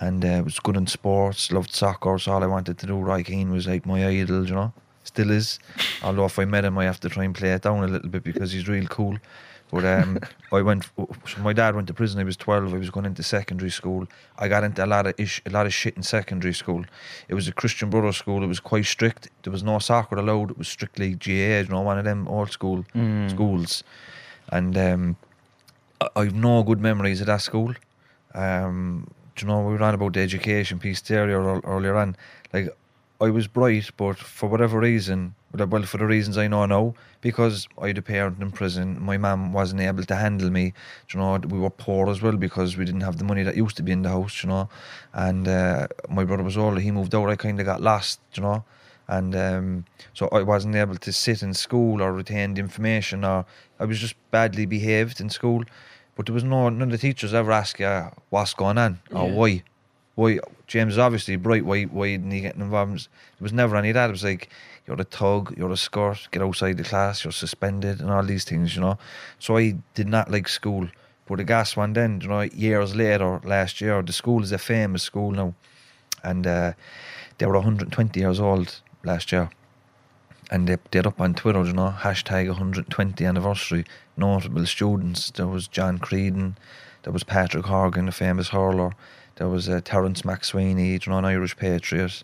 And 0.00 0.24
uh, 0.24 0.42
was 0.44 0.58
good 0.58 0.76
in 0.76 0.86
sports, 0.86 1.52
loved 1.52 1.72
soccer. 1.74 2.18
So 2.18 2.32
all 2.32 2.42
I 2.42 2.46
wanted 2.46 2.78
to 2.78 2.86
do, 2.86 2.98
Roy 2.98 3.22
Keane 3.22 3.50
was 3.50 3.66
like 3.68 3.86
my 3.86 4.06
idol, 4.06 4.46
you 4.46 4.54
know, 4.54 4.72
still 5.04 5.30
is. 5.30 5.58
Although 6.02 6.24
if 6.24 6.38
I 6.38 6.46
met 6.46 6.64
him, 6.64 6.76
I 6.78 6.84
have 6.84 7.00
to 7.00 7.08
try 7.08 7.24
and 7.24 7.34
play 7.34 7.52
it 7.52 7.62
down 7.62 7.84
a 7.84 7.86
little 7.86 8.08
bit 8.08 8.24
because 8.24 8.52
he's 8.52 8.68
real 8.68 8.86
cool. 8.86 9.18
But 9.70 9.84
um, 9.84 10.18
I 10.52 10.62
went. 10.62 10.84
So 10.96 11.40
my 11.40 11.52
dad 11.52 11.74
went 11.74 11.88
to 11.88 11.94
prison. 11.94 12.20
I 12.20 12.24
was 12.24 12.36
twelve. 12.36 12.72
I 12.72 12.78
was 12.78 12.90
going 12.90 13.06
into 13.06 13.22
secondary 13.22 13.70
school. 13.70 14.06
I 14.38 14.48
got 14.48 14.64
into 14.64 14.84
a 14.84 14.86
lot 14.86 15.06
of 15.06 15.14
ish, 15.18 15.42
a 15.46 15.50
lot 15.50 15.66
of 15.66 15.74
shit 15.74 15.96
in 15.96 16.02
secondary 16.02 16.54
school. 16.54 16.84
It 17.28 17.34
was 17.34 17.48
a 17.48 17.52
Christian 17.52 17.90
brother 17.90 18.12
school. 18.12 18.42
It 18.42 18.46
was 18.46 18.60
quite 18.60 18.86
strict. 18.86 19.28
There 19.42 19.52
was 19.52 19.62
no 19.62 19.78
soccer 19.78 20.16
allowed. 20.16 20.52
It 20.52 20.58
was 20.58 20.68
strictly 20.68 21.14
GAA. 21.14 21.60
You 21.60 21.68
know, 21.68 21.80
one 21.80 21.98
of 21.98 22.04
them 22.04 22.28
old 22.28 22.52
school 22.52 22.84
schools. 23.28 23.82
And 24.50 24.78
um, 24.78 25.16
I've 26.14 26.34
no 26.34 26.62
good 26.62 26.80
memories 26.80 27.20
of 27.20 27.26
that 27.26 27.42
school. 27.42 27.74
Um, 28.34 29.08
do 29.34 29.44
you 29.44 29.52
know 29.52 29.60
we 29.60 29.72
were 29.74 29.82
on 29.82 29.94
about 29.94 30.12
the 30.12 30.20
education 30.20 30.78
piece 30.78 31.00
there 31.00 31.26
earlier 31.26 31.60
earlier 31.62 31.96
on? 31.96 32.16
Like 32.52 32.76
I 33.20 33.30
was 33.30 33.46
bright, 33.46 33.90
but 33.96 34.18
for 34.18 34.48
whatever 34.48 34.78
reason, 34.80 35.34
well, 35.54 35.82
for 35.82 35.96
the 35.96 36.04
reasons 36.06 36.36
I 36.36 36.48
know 36.48 36.66
now, 36.66 36.94
because 37.22 37.66
I 37.80 37.88
had 37.88 37.98
a 37.98 38.02
parent 38.02 38.42
in 38.42 38.50
prison, 38.52 39.02
my 39.02 39.16
mum 39.16 39.52
wasn't 39.54 39.80
able 39.80 40.04
to 40.04 40.14
handle 40.16 40.50
me. 40.50 40.74
You 41.12 41.20
know, 41.20 41.38
we 41.38 41.58
were 41.58 41.70
poor 41.70 42.10
as 42.10 42.20
well 42.20 42.36
because 42.36 42.76
we 42.76 42.84
didn't 42.84 43.00
have 43.00 43.16
the 43.16 43.24
money 43.24 43.42
that 43.42 43.56
used 43.56 43.76
to 43.78 43.82
be 43.82 43.92
in 43.92 44.02
the 44.02 44.10
house. 44.10 44.42
You 44.42 44.50
know, 44.50 44.68
and 45.14 45.48
uh, 45.48 45.88
my 46.10 46.24
brother 46.24 46.42
was 46.42 46.58
older. 46.58 46.78
He 46.78 46.90
moved 46.90 47.14
out. 47.14 47.30
I 47.30 47.36
kind 47.36 47.58
of 47.58 47.64
got 47.64 47.80
lost. 47.80 48.20
You 48.34 48.42
know. 48.42 48.64
And 49.08 49.36
um, 49.36 49.84
so 50.14 50.28
I 50.32 50.42
wasn't 50.42 50.74
able 50.74 50.96
to 50.96 51.12
sit 51.12 51.42
in 51.42 51.54
school 51.54 52.02
or 52.02 52.12
retain 52.12 52.54
the 52.54 52.60
information, 52.60 53.24
or 53.24 53.46
I 53.78 53.84
was 53.84 53.98
just 53.98 54.16
badly 54.30 54.66
behaved 54.66 55.20
in 55.20 55.30
school. 55.30 55.64
But 56.16 56.26
there 56.26 56.34
was 56.34 56.44
no 56.44 56.68
none 56.68 56.82
of 56.82 56.90
the 56.90 56.98
teachers 56.98 57.32
ever 57.32 57.52
ask 57.52 57.78
you 57.78 58.10
what's 58.30 58.52
going 58.52 58.78
on 58.78 59.00
or 59.12 59.28
Yeah. 59.28 59.34
why. 59.34 59.62
Why 60.16 60.40
James 60.66 60.94
is 60.94 60.98
obviously 60.98 61.36
bright. 61.36 61.64
Why 61.64 61.84
why 61.84 62.08
isn't 62.08 62.30
he 62.30 62.40
getting 62.40 62.62
involved? 62.62 63.08
There 63.38 63.44
was 63.44 63.52
never 63.52 63.76
any 63.76 63.90
of 63.90 63.94
that. 63.94 64.08
It 64.08 64.12
was 64.12 64.24
like 64.24 64.48
you're 64.86 65.00
a 65.00 65.04
tug, 65.04 65.54
you're 65.56 65.70
a 65.70 65.76
skirt, 65.76 66.28
get 66.32 66.42
outside 66.42 66.78
the 66.78 66.84
class, 66.84 67.24
you're 67.24 67.32
suspended, 67.32 68.00
and 68.00 68.10
all 68.10 68.24
these 68.24 68.44
things, 68.44 68.74
you 68.74 68.80
know. 68.80 68.98
So 69.38 69.56
I 69.56 69.76
did 69.94 70.08
not 70.08 70.30
like 70.30 70.48
school. 70.48 70.88
But 71.26 71.38
the 71.38 71.44
gas 71.44 71.76
one 71.76 71.92
then, 71.92 72.20
you 72.20 72.28
know, 72.28 72.42
years 72.42 72.94
later, 72.94 73.40
last 73.44 73.80
year, 73.80 74.02
the 74.02 74.12
school 74.12 74.42
is 74.42 74.52
a 74.52 74.58
famous 74.58 75.02
school 75.02 75.32
now, 75.32 75.54
and 76.22 76.46
uh, 76.46 76.72
they 77.38 77.46
were 77.46 77.54
120 77.54 78.18
years 78.18 78.40
old 78.40 78.80
last 79.04 79.32
year 79.32 79.50
and 80.50 80.68
they 80.68 80.76
did 80.90 81.06
up 81.06 81.20
on 81.20 81.34
Twitter, 81.34 81.64
you 81.64 81.72
know, 81.72 81.94
hashtag 81.98 82.46
120 82.48 83.24
anniversary, 83.24 83.84
notable 84.16 84.64
students. 84.66 85.30
There 85.30 85.46
was 85.46 85.66
John 85.66 85.98
Creedon, 85.98 86.56
there 87.02 87.12
was 87.12 87.24
Patrick 87.24 87.66
Horgan, 87.66 88.08
a 88.08 88.12
famous 88.12 88.48
hurler, 88.48 88.92
there 89.36 89.48
was 89.48 89.68
uh, 89.68 89.80
Terence 89.84 90.22
MacSwiney, 90.22 91.04
you 91.04 91.12
know, 91.12 91.18
an 91.18 91.24
Irish 91.24 91.56
patriot. 91.56 92.22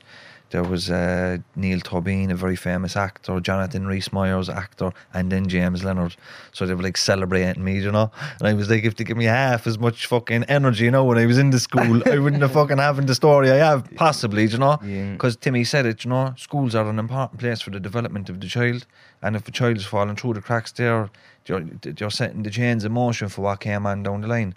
There 0.51 0.63
was 0.63 0.91
uh, 0.91 1.39
Niall 1.57 1.81
Tobin, 1.81 2.31
a 2.31 2.35
very 2.35 2.57
famous 2.57 2.95
actor, 2.95 3.41
Jonathan 3.41 3.87
Rhys 3.87 4.13
Myers, 4.13 4.51
actor, 4.51 4.93
and 5.15 5.33
then 5.33 5.49
James 5.49 5.83
Leonard. 5.83 6.15
So 6.53 6.67
they 6.67 6.75
were 6.75 6.83
like 6.83 6.99
celebrating 6.99 7.65
me, 7.65 7.81
you 7.81 7.91
know. 7.91 8.11
And 8.39 8.49
I 8.49 8.53
was 8.53 8.69
like, 8.69 8.85
if 8.85 8.97
they 8.97 9.05
give 9.05 9.17
me 9.17 9.25
half 9.25 9.67
as 9.67 9.79
much 9.79 10.05
fucking 10.05 10.45
energy, 10.45 10.85
you 10.85 10.91
know, 10.91 11.05
when 11.05 11.17
I 11.17 11.25
was 11.25 11.39
in 11.39 11.51
the 11.51 11.59
school, 11.59 12.03
I 12.07 12.19
wouldn't 12.19 12.43
have 12.43 12.53
fucking 12.53 12.77
having 12.77 13.07
the 13.07 13.15
story 13.15 13.51
I 13.51 13.57
have, 13.57 13.89
possibly, 13.95 14.45
you 14.47 14.59
know. 14.59 14.79
Yeah. 14.85 15.13
Because 15.13 15.37
Timmy 15.37 15.65
said 15.65 15.87
it, 15.87 16.05
you 16.05 16.11
know, 16.11 16.35
schools 16.37 16.75
are 16.75 16.87
an 16.87 16.99
important 16.99 17.41
place 17.41 17.63
for 17.63 17.71
the 17.71 17.81
development 17.81 18.29
of 18.29 18.39
the 18.39 18.47
child. 18.47 18.85
And 19.23 19.37
if 19.37 19.49
a 19.49 19.53
child 19.53 19.79
is 19.79 19.87
falling 19.87 20.17
through 20.17 20.35
the 20.35 20.43
cracks 20.43 20.73
there, 20.73 21.09
you're, 21.47 21.65
you're 21.97 22.11
setting 22.11 22.43
the 22.43 22.51
chains 22.51 22.85
in 22.85 22.93
motion 22.93 23.31
for 23.31 23.41
what 23.41 23.61
came 23.61 23.87
on 23.87 24.03
down 24.03 24.21
the 24.21 24.29
line. 24.29 24.55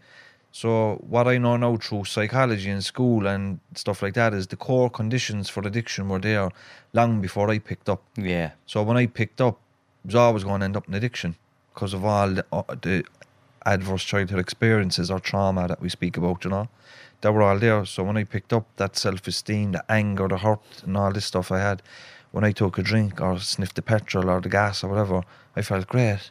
So 0.55 1.01
what 1.05 1.27
I 1.27 1.37
know 1.37 1.57
now 1.57 1.75
through 1.75 2.05
psychology 2.05 2.69
in 2.69 2.81
school 2.81 3.27
and 3.27 3.59
stuff 3.73 4.01
like 4.01 4.13
that 4.13 4.33
is 4.33 4.47
the 4.47 4.55
core 4.55 4.89
conditions 4.89 5.49
for 5.49 5.59
addiction 5.67 6.07
were 6.07 6.17
there 6.17 6.49
long 6.93 7.19
before 7.19 7.49
I 7.49 7.59
picked 7.59 7.89
up. 7.89 8.01
Yeah. 8.15 8.51
So 8.65 8.81
when 8.81 8.95
I 8.95 9.07
picked 9.07 9.41
up, 9.41 9.55
I 9.55 10.07
was 10.07 10.15
always 10.15 10.45
going 10.45 10.61
to 10.61 10.63
end 10.63 10.77
up 10.77 10.87
in 10.87 10.93
addiction 10.93 11.35
because 11.73 11.93
of 11.93 12.05
all 12.05 12.29
the, 12.29 12.45
uh, 12.53 12.63
the 12.81 13.03
adverse 13.65 14.05
childhood 14.05 14.39
experiences 14.39 15.11
or 15.11 15.19
trauma 15.19 15.67
that 15.67 15.81
we 15.81 15.89
speak 15.89 16.15
about, 16.15 16.45
you 16.45 16.51
know. 16.51 16.69
They 17.19 17.31
were 17.31 17.43
all 17.43 17.59
there. 17.59 17.83
So 17.83 18.03
when 18.03 18.15
I 18.15 18.23
picked 18.23 18.53
up 18.53 18.65
that 18.77 18.95
self 18.95 19.27
esteem, 19.27 19.73
the 19.73 19.83
anger, 19.91 20.29
the 20.29 20.37
hurt, 20.37 20.83
and 20.85 20.95
all 20.95 21.11
this 21.11 21.25
stuff 21.25 21.51
I 21.51 21.59
had, 21.59 21.81
when 22.31 22.45
I 22.45 22.53
took 22.53 22.77
a 22.77 22.81
drink 22.81 23.19
or 23.19 23.39
sniffed 23.39 23.75
the 23.75 23.81
petrol 23.81 24.29
or 24.29 24.39
the 24.39 24.47
gas 24.47 24.85
or 24.85 24.91
whatever, 24.91 25.23
I 25.53 25.63
felt 25.63 25.87
great. 25.87 26.29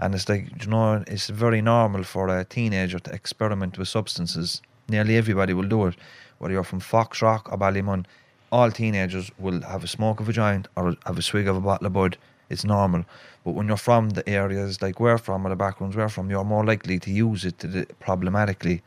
And 0.00 0.14
it's 0.14 0.28
like, 0.28 0.64
you 0.64 0.70
know, 0.70 1.04
it's 1.06 1.28
very 1.28 1.62
normal 1.62 2.02
for 2.04 2.28
a 2.28 2.44
teenager 2.44 2.98
to 2.98 3.12
experiment 3.12 3.78
with 3.78 3.88
substances. 3.88 4.60
Nearly 4.88 5.16
everybody 5.16 5.54
will 5.54 5.68
do 5.68 5.86
it. 5.86 5.94
Whether 6.38 6.54
you're 6.54 6.64
from 6.64 6.80
Foxrock 6.80 7.52
or 7.52 7.58
Ballymun, 7.58 8.04
all 8.50 8.70
teenagers 8.70 9.30
will 9.38 9.62
have 9.62 9.84
a 9.84 9.88
smoke 9.88 10.20
of 10.20 10.28
a 10.28 10.32
joint 10.32 10.68
or 10.76 10.96
have 11.06 11.18
a 11.18 11.22
swig 11.22 11.46
of 11.48 11.56
a 11.56 11.60
bottle 11.60 11.86
of 11.86 11.92
bud. 11.92 12.16
It's 12.50 12.64
normal. 12.64 13.04
But 13.44 13.54
when 13.54 13.68
you're 13.68 13.76
from 13.76 14.10
the 14.10 14.28
areas 14.28 14.82
like 14.82 15.00
we're 15.00 15.18
from 15.18 15.46
or 15.46 15.50
the 15.50 15.56
backgrounds 15.56 15.96
we're 15.96 16.08
from, 16.08 16.28
you're 16.28 16.44
more 16.44 16.64
likely 16.64 16.98
to 16.98 17.10
use 17.10 17.44
it 17.44 17.58
to 17.60 17.66
the, 17.66 17.86
problematically. 17.98 18.82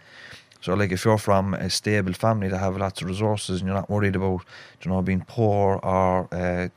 So, 0.61 0.73
like, 0.73 0.91
if 0.91 1.05
you're 1.05 1.17
from 1.17 1.53
a 1.53 1.69
stable 1.69 2.13
family 2.13 2.47
that 2.47 2.57
have 2.57 2.75
lots 2.77 3.01
of 3.01 3.07
resources 3.07 3.61
and 3.61 3.67
you're 3.67 3.75
not 3.75 3.89
worried 3.89 4.15
about, 4.15 4.41
you 4.81 4.91
know, 4.91 5.01
being 5.01 5.23
poor 5.27 5.79
or 5.83 6.27
uh, 6.33 6.69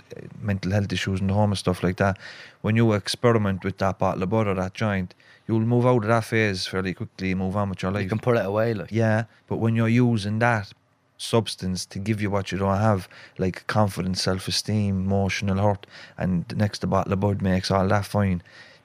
mental 0.43 0.73
health 0.73 0.93
issues 0.93 1.21
in 1.21 1.27
the 1.27 1.35
home 1.35 1.53
and 1.53 1.59
stuff 1.59 1.83
like 1.83 1.97
that, 1.97 2.19
when 2.61 2.77
you 2.77 2.93
experiment 2.93 3.65
with 3.65 3.79
that 3.79 3.99
bottle 3.99 4.23
of 4.23 4.31
bud 4.31 4.47
or 4.47 4.55
that 4.55 4.75
joint, 4.75 5.15
you'll 5.47 5.61
move 5.61 5.87
out 5.87 6.03
of 6.03 6.09
that 6.09 6.25
phase 6.25 6.67
fairly 6.67 6.95
quickly 6.95 7.33
and 7.33 7.41
move 7.41 7.57
on 7.57 7.71
with 7.71 7.83
your 7.83 7.93
life. 7.93 8.03
You 8.03 8.09
can 8.09 8.19
put 8.19 8.37
it 8.37 8.45
away, 8.45 8.75
like. 8.75 8.91
Yeah, 8.91 9.25
but 9.47 9.57
when 9.57 9.77
you're 9.77 9.89
using 9.89 10.39
that 10.41 10.73
substance 11.17 11.85
to 11.87 11.99
give 11.99 12.23
you 12.23 12.31
what 12.31 12.53
you 12.53 12.59
don't 12.59 12.79
have, 12.79 13.09
like 13.39 13.67
confidence, 13.67 14.23
self 14.23 14.49
esteem, 14.49 15.05
emotional 15.05 15.59
hurt, 15.59 15.87
and 16.17 16.45
the 16.49 16.57
next 16.57 16.81
the 16.81 16.87
bottle 16.87 17.13
of 17.13 17.21
bud 17.21 17.43
makes 17.43 17.71
all 17.71 17.87
that 17.89 18.07
fine, 18.07 18.43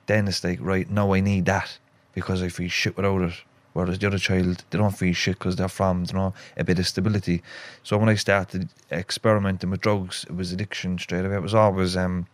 then 0.08 0.28
it's 0.28 0.44
like, 0.44 0.60
right, 0.62 0.90
now 0.90 1.14
I 1.14 1.20
need 1.20 1.46
that 1.46 1.78
because 2.14 2.42
I 2.42 2.50
feel 2.50 2.70
shit 2.70 2.96
without 2.98 3.22
it. 3.22 3.34
Whereas 3.74 3.98
the 3.98 4.06
other 4.06 4.20
child, 4.20 4.64
they 4.70 4.78
don't 4.78 4.96
feel 4.96 5.14
shit 5.16 5.40
because 5.40 5.56
they're 5.56 5.68
from, 5.68 6.06
you 6.08 6.14
know, 6.14 6.34
a 6.56 6.64
bit 6.64 6.78
of 6.78 6.88
stability. 6.88 7.42
So 7.82 7.98
when 7.98 8.08
I 8.08 8.14
started 8.16 8.70
experimenting 8.92 9.72
with 9.72 9.82
drugs, 9.82 10.26
it 10.30 10.36
was 10.36 10.52
addiction 10.52 11.00
straight 11.00 11.26
away. 11.26 11.38
It 11.38 11.42
was 11.42 11.56
always 11.56 11.98
um, 11.98 12.28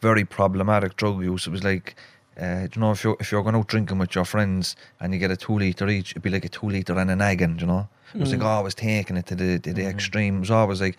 very 0.00 0.24
problematic 0.24 0.96
drug 0.96 1.22
use. 1.22 1.46
It 1.46 1.50
was 1.50 1.64
like, 1.64 1.96
uh, 2.40 2.68
you 2.72 2.80
know, 2.80 2.92
if 2.92 3.02
you're 3.02 3.16
if 3.20 3.32
you're 3.32 3.42
going 3.42 3.56
out 3.56 3.66
drinking 3.66 3.98
with 3.98 4.14
your 4.14 4.24
friends 4.24 4.76
and 5.00 5.12
you 5.12 5.18
get 5.18 5.30
a 5.30 5.36
two 5.36 5.58
liter 5.58 5.88
each, 5.88 6.12
it'd 6.12 6.22
be 6.22 6.30
like 6.30 6.44
a 6.44 6.48
two 6.48 6.68
liter 6.68 6.96
and 6.98 7.10
a 7.10 7.16
nagging. 7.16 7.58
You 7.58 7.66
know, 7.66 7.88
it 8.14 8.20
was 8.20 8.32
like 8.32 8.42
always 8.42 8.74
taking 8.74 9.16
it 9.16 9.26
to 9.26 9.34
the 9.34 9.58
to 9.58 9.72
the 9.72 9.86
extreme. 9.86 10.36
It 10.36 10.40
was 10.40 10.50
always 10.50 10.80
like 10.80 10.98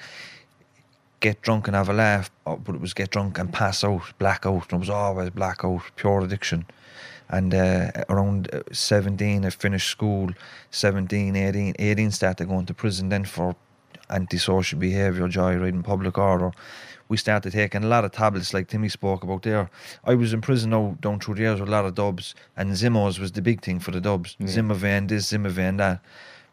get 1.20 1.42
drunk 1.42 1.68
and 1.68 1.76
have 1.76 1.90
a 1.90 1.94
laugh, 1.94 2.32
but 2.46 2.76
it 2.76 2.82
was 2.82 2.94
get 2.94 3.12
drunk 3.12 3.38
and 3.40 3.52
pass 3.52 3.84
out, 3.84 4.02
black 4.18 4.46
out. 4.46 4.72
And 4.72 4.74
it 4.74 4.80
was 4.80 4.90
always 4.90 5.30
black 5.30 5.64
out, 5.64 5.82
pure 5.96 6.22
addiction. 6.22 6.66
And 7.30 7.54
uh, 7.54 7.92
around 8.10 8.50
uh, 8.54 8.64
17, 8.72 9.46
I 9.46 9.50
finished 9.52 9.90
school. 9.90 10.32
17, 10.72 11.36
18, 11.36 11.76
18 11.78 12.12
started 12.12 12.48
going 12.48 12.66
to 12.66 12.74
prison 12.74 13.10
then 13.10 13.24
for 13.24 13.56
antisocial 14.10 14.80
behaviour, 14.80 15.28
joyriding, 15.28 15.84
public 15.84 16.18
order. 16.18 16.52
We 17.08 17.18
started 17.18 17.54
taking 17.54 17.84
a 17.84 17.88
lot 17.88 18.06
of 18.06 18.12
tablets, 18.12 18.54
like 18.54 18.68
Timmy 18.68 18.90
spoke 18.90 19.24
about 19.24 19.42
there. 19.42 19.70
I 20.04 20.14
was 20.14 20.32
in 20.32 20.42
prison 20.42 20.70
now 20.70 20.96
down 21.02 21.20
through 21.20 21.36
the 21.36 21.42
years 21.42 21.60
with 21.60 21.70
a 21.70 21.72
lot 21.72 21.86
of 21.86 21.96
dubs, 21.96 22.36
and 22.56 22.72
Zimmos 22.72 23.20
was 23.20 23.32
the 23.32 23.42
big 23.42 23.62
thing 23.62 23.80
for 23.80 23.92
the 23.92 24.00
dubs. 24.00 24.36
Zimovane 24.42 25.08
this, 25.08 25.32
Zimovane 25.32 25.78
that. 25.78 26.02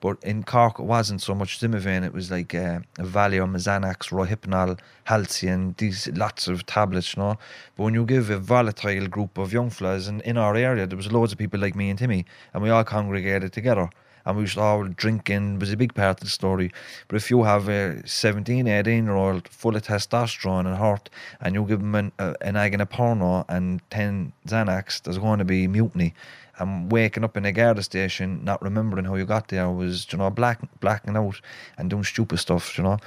But 0.00 0.22
in 0.22 0.44
Cork, 0.44 0.78
it 0.78 0.84
wasn't 0.84 1.22
so 1.22 1.34
much 1.34 1.58
Zimovane. 1.58 2.04
It 2.04 2.12
was 2.12 2.30
like 2.30 2.54
uh, 2.54 2.80
Valium, 2.98 3.56
Xanax, 3.56 4.10
Rohypnol, 4.10 4.78
Halcion, 5.04 5.74
these 5.78 6.08
lots 6.08 6.48
of 6.48 6.66
tablets, 6.66 7.16
you 7.16 7.22
know. 7.22 7.38
But 7.76 7.84
when 7.84 7.94
you 7.94 8.04
give 8.04 8.30
a 8.30 8.38
volatile 8.38 9.08
group 9.08 9.38
of 9.38 9.52
young 9.52 9.70
fellas, 9.70 10.06
and 10.06 10.20
in 10.22 10.36
our 10.36 10.54
area, 10.54 10.86
there 10.86 10.96
was 10.96 11.12
loads 11.12 11.32
of 11.32 11.38
people 11.38 11.60
like 11.60 11.74
me 11.74 11.90
and 11.90 11.98
Timmy, 11.98 12.26
and 12.52 12.62
we 12.62 12.70
all 12.70 12.84
congregated 12.84 13.52
together. 13.52 13.88
And 14.26 14.36
we 14.36 14.42
was 14.42 14.56
all 14.56 14.84
drinking 14.84 15.60
was 15.60 15.72
a 15.72 15.76
big 15.76 15.94
part 15.94 16.18
of 16.18 16.24
the 16.24 16.30
story. 16.30 16.72
But 17.06 17.16
if 17.16 17.30
you 17.30 17.44
have 17.44 17.68
a 17.68 18.06
17, 18.06 18.66
18 18.66 19.04
year 19.04 19.14
old 19.14 19.48
full 19.48 19.76
of 19.76 19.82
testosterone 19.82 20.66
and 20.66 20.76
heart, 20.76 21.08
and 21.40 21.54
you 21.54 21.64
give 21.64 21.78
them 21.78 21.94
an, 21.94 22.12
uh, 22.18 22.34
an 22.40 22.56
egg 22.56 22.72
and 22.72 22.82
a 22.82 22.86
porno 22.86 23.44
and 23.48 23.80
10 23.90 24.32
Xanax, 24.46 25.02
there's 25.02 25.18
going 25.18 25.38
to 25.38 25.44
be 25.44 25.68
mutiny. 25.68 26.12
And 26.58 26.90
waking 26.90 27.22
up 27.22 27.36
in 27.36 27.44
a 27.44 27.52
Garda 27.52 27.82
station, 27.82 28.42
not 28.42 28.60
remembering 28.62 29.04
how 29.04 29.14
you 29.14 29.26
got 29.26 29.48
there, 29.48 29.70
was 29.70 30.10
you 30.10 30.18
know 30.18 30.30
black 30.30 30.58
blacking 30.80 31.16
out 31.16 31.40
and 31.78 31.88
doing 31.88 32.04
stupid 32.04 32.38
stuff, 32.38 32.76
you 32.76 32.84
know. 32.84 32.98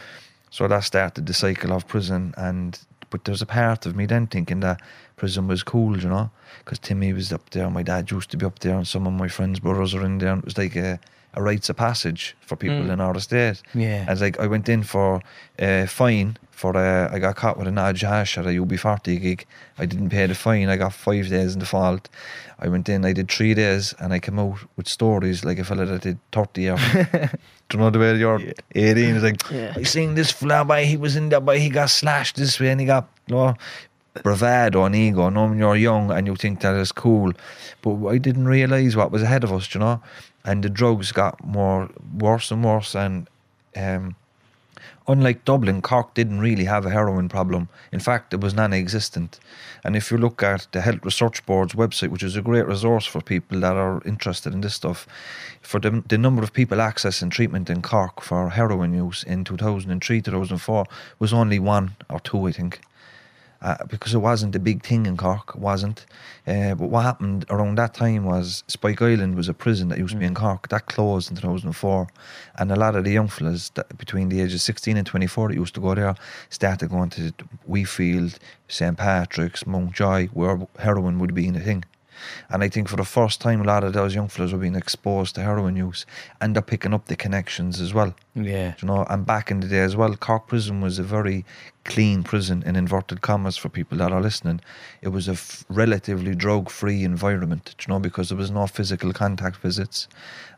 So 0.52 0.68
that 0.68 0.84
started 0.84 1.26
the 1.26 1.34
cycle 1.34 1.74
of 1.74 1.88
prison, 1.88 2.34
and 2.38 2.80
but 3.10 3.24
there's 3.24 3.42
a 3.42 3.48
part 3.48 3.86
of 3.88 3.96
me 3.96 4.06
then 4.06 4.28
thinking 4.28 4.60
that 4.60 4.82
prison 5.20 5.48
was 5.48 5.62
cool, 5.64 6.00
you 6.00 6.10
know, 6.10 6.32
because 6.60 6.80
Timmy 6.80 7.14
was 7.14 7.32
up 7.32 7.50
there, 7.52 7.70
my 7.70 7.84
dad 7.84 8.10
used 8.10 8.32
to 8.32 8.38
be 8.38 8.46
up 8.46 8.60
there, 8.60 8.76
and 8.76 8.88
some 8.88 9.06
of 9.06 9.14
my 9.14 9.28
friends' 9.28 9.60
brothers 9.60 9.94
are 9.94 10.04
in 10.04 10.18
there. 10.18 10.32
And 10.32 10.40
it 10.40 10.46
was 10.46 10.58
like 10.58 10.76
a, 10.76 11.00
a 11.36 11.42
rites 11.44 11.70
of 11.70 11.76
passage 11.78 12.36
for 12.42 12.56
people 12.56 12.90
in 12.90 13.00
our 13.00 13.20
state. 13.20 13.62
Yeah. 13.76 14.06
As 14.08 14.22
like 14.22 14.40
I 14.40 14.48
went 14.48 14.68
in 14.70 14.84
for 14.84 15.22
a 15.60 15.86
fine 15.86 16.38
for 16.52 16.76
uh, 16.76 17.10
I 17.14 17.20
got 17.20 17.38
caught 17.38 17.58
with 17.58 17.68
an 17.70 17.76
Aj 17.76 18.02
hash 18.02 18.38
at 18.38 18.46
a 18.46 18.50
UB40 18.50 19.22
gig. 19.22 19.46
I 19.78 19.86
didn't 19.86 20.10
pay 20.10 20.26
the 20.26 20.36
fine. 20.36 20.68
I 20.68 20.76
got 20.76 20.92
five 20.92 21.30
days 21.30 21.54
in 21.54 21.60
default. 21.60 22.10
I 22.60 22.68
went 22.68 22.90
in. 22.90 23.06
I 23.06 23.14
did 23.14 23.32
three 23.32 23.54
days, 23.54 23.94
and 24.00 24.12
I 24.12 24.20
came 24.20 24.40
out 24.40 24.58
with 24.76 24.90
stories 24.90 25.46
like 25.46 25.60
a 25.60 25.64
fella 25.64 25.86
that 25.86 26.02
did 26.02 26.18
thirty 26.34 26.64
years. 26.64 26.82
Do 27.70 27.78
you 27.78 27.84
know 27.84 27.92
the 27.92 28.00
way 28.00 28.18
you're 28.18 28.42
18? 28.74 29.16
It's 29.16 29.24
like, 29.24 29.52
Yeah. 29.52 29.74
I 29.76 29.84
seen 29.84 30.16
this 30.16 30.32
fella 30.32 30.66
boy, 30.66 30.86
he 30.86 30.98
was 30.98 31.16
in 31.16 31.30
there, 31.30 31.40
boy, 31.40 31.60
he 31.60 31.70
got 31.70 31.92
slashed 31.92 32.36
this 32.36 32.60
way 32.60 32.72
and 32.72 32.82
he 32.82 32.88
got, 32.88 33.08
you 33.28 33.36
know, 33.36 33.54
bravado 34.24 34.84
and 34.84 34.96
ego. 34.96 35.30
No, 35.30 35.48
when 35.48 35.60
you're 35.60 35.76
young 35.76 36.12
and 36.12 36.28
you 36.28 36.36
think 36.36 36.62
that 36.62 36.76
is 36.76 36.92
cool. 36.92 37.34
But 37.82 38.08
I 38.08 38.18
didn't 38.18 38.46
realise 38.46 38.96
what 38.96 39.12
was 39.12 39.24
ahead 39.24 39.44
of 39.44 39.52
us, 39.52 39.74
you 39.74 39.80
know. 39.80 40.02
And 40.46 40.64
the 40.64 40.70
drugs 40.70 41.12
got 41.12 41.44
more 41.46 41.90
worse 42.18 42.52
and 42.52 42.64
worse. 42.64 42.96
And 42.96 43.28
um, 43.76 44.16
unlike 45.08 45.46
Dublin, 45.46 45.82
Cork 45.82 46.14
didn't 46.14 46.40
really 46.40 46.66
have 46.66 46.86
a 46.86 46.90
heroin 46.90 47.30
problem. 47.30 47.70
In 47.92 48.00
fact, 48.00 48.34
it 48.34 48.42
was 48.42 48.54
non 48.54 48.74
existent. 48.74 49.40
And 49.84 49.96
if 49.96 50.12
you 50.12 50.18
look 50.18 50.44
at 50.44 50.68
the 50.72 50.82
Health 50.82 51.04
Research 51.04 51.46
Board's 51.46 51.74
website, 51.74 52.10
which 52.10 52.24
is 52.24 52.36
a 52.36 52.42
great 52.42 52.68
resource 52.68 53.06
for 53.06 53.22
people 53.22 53.60
that 53.62 53.76
are 53.76 54.02
interested 54.06 54.54
in 54.54 54.62
this 54.62 54.76
stuff, 54.76 55.08
for 55.62 55.80
the, 55.80 56.04
the 56.08 56.18
number 56.18 56.44
of 56.44 56.54
people 56.54 56.78
accessing 56.78 57.32
treatment 57.32 57.70
in 57.70 57.82
Cork 57.82 58.22
for 58.22 58.50
heroin 58.50 58.94
use 58.94 59.24
in 59.24 59.44
2003 59.44 60.22
2004 60.22 60.86
was 61.20 61.34
only 61.34 61.60
one 61.60 61.96
or 62.10 62.20
two, 62.20 62.48
I 62.48 62.52
think. 62.52 62.82
Uh, 63.62 63.76
because 63.90 64.14
it 64.14 64.20
wasn't 64.20 64.56
a 64.56 64.60
big 64.60 64.86
thing 64.86 65.06
in 65.06 65.18
Cork, 65.18 65.52
it 65.54 65.60
wasn't. 65.60 66.06
Uh, 66.48 66.76
but 66.76 66.90
what 66.90 67.04
happened 67.04 67.44
around 67.50 67.78
that 67.78 67.94
time 67.94 68.24
was 68.24 68.64
Spike 68.68 69.02
Island 69.02 69.36
was 69.36 69.50
a 69.50 69.54
prison 69.54 69.90
that 69.90 69.98
used 69.98 70.14
to 70.14 70.20
be 70.20 70.26
in 70.26 70.34
Cork. 70.34 70.70
That 70.70 70.86
closed 70.86 71.30
in 71.30 71.36
2004. 71.36 72.08
And 72.58 72.72
a 72.72 72.78
lot 72.78 72.96
of 72.96 73.04
the 73.04 73.12
young 73.12 73.28
fellas 73.28 73.70
that 73.72 73.98
between 73.98 74.30
the 74.30 74.40
ages 74.40 74.56
of 74.56 74.62
16 74.62 74.96
and 74.96 75.06
24 75.06 75.50
that 75.50 75.56
used 75.56 75.76
to 75.76 75.82
go 75.82 75.94
there 75.94 76.16
started 76.50 76.90
going 76.90 77.10
to 77.12 77.34
Wheatfield, 77.68 78.40
St. 78.70 78.98
Patrick's, 78.98 79.68
Mountjoy, 79.68 80.28
where 80.28 80.66
heroin 80.78 81.20
would 81.20 81.36
be 81.36 81.46
in 81.46 81.58
a 81.58 81.60
thing. 81.60 81.84
And 82.50 82.64
I 82.64 82.70
think 82.70 82.90
for 82.90 82.96
the 82.96 83.06
first 83.06 83.42
time, 83.42 83.62
a 83.62 83.66
lot 83.66 83.84
of 83.84 83.94
those 83.94 84.16
young 84.16 84.28
fellas 84.28 84.52
were 84.52 84.60
being 84.60 84.76
exposed 84.76 85.36
to 85.36 85.42
heroin 85.42 85.76
use 85.76 86.06
and 86.42 86.56
they're 86.56 86.62
picking 86.62 86.94
up 86.94 87.06
the 87.06 87.16
connections 87.16 87.80
as 87.80 87.94
well. 87.94 88.14
Yeah. 88.36 88.76
You 88.82 88.88
know, 88.88 89.06
and 89.10 89.26
back 89.26 89.52
in 89.52 89.60
the 89.60 89.68
day 89.68 89.82
as 89.82 89.96
well, 89.96 90.16
Cork 90.16 90.48
Prison 90.48 90.82
was 90.82 91.00
a 91.00 91.04
very 91.04 91.46
clean 91.86 92.24
prison 92.24 92.64
in 92.66 92.76
inverted 92.76 93.22
commas 93.22 93.58
for 93.58 93.68
people 93.68 93.98
that 93.98 94.12
are 94.12 94.22
listening. 94.22 94.62
It 95.02 95.10
was 95.10 95.28
a 95.28 95.34
f- 95.34 95.66
relatively 95.70 96.36
drug-free 96.36 97.04
environment, 97.04 97.76
you 97.80 97.92
know, 97.92 98.00
because 98.00 98.30
there 98.30 98.38
was 98.38 98.52
no 98.52 98.68
physical 98.68 99.12
contact 99.12 99.58
visits, 99.58 100.08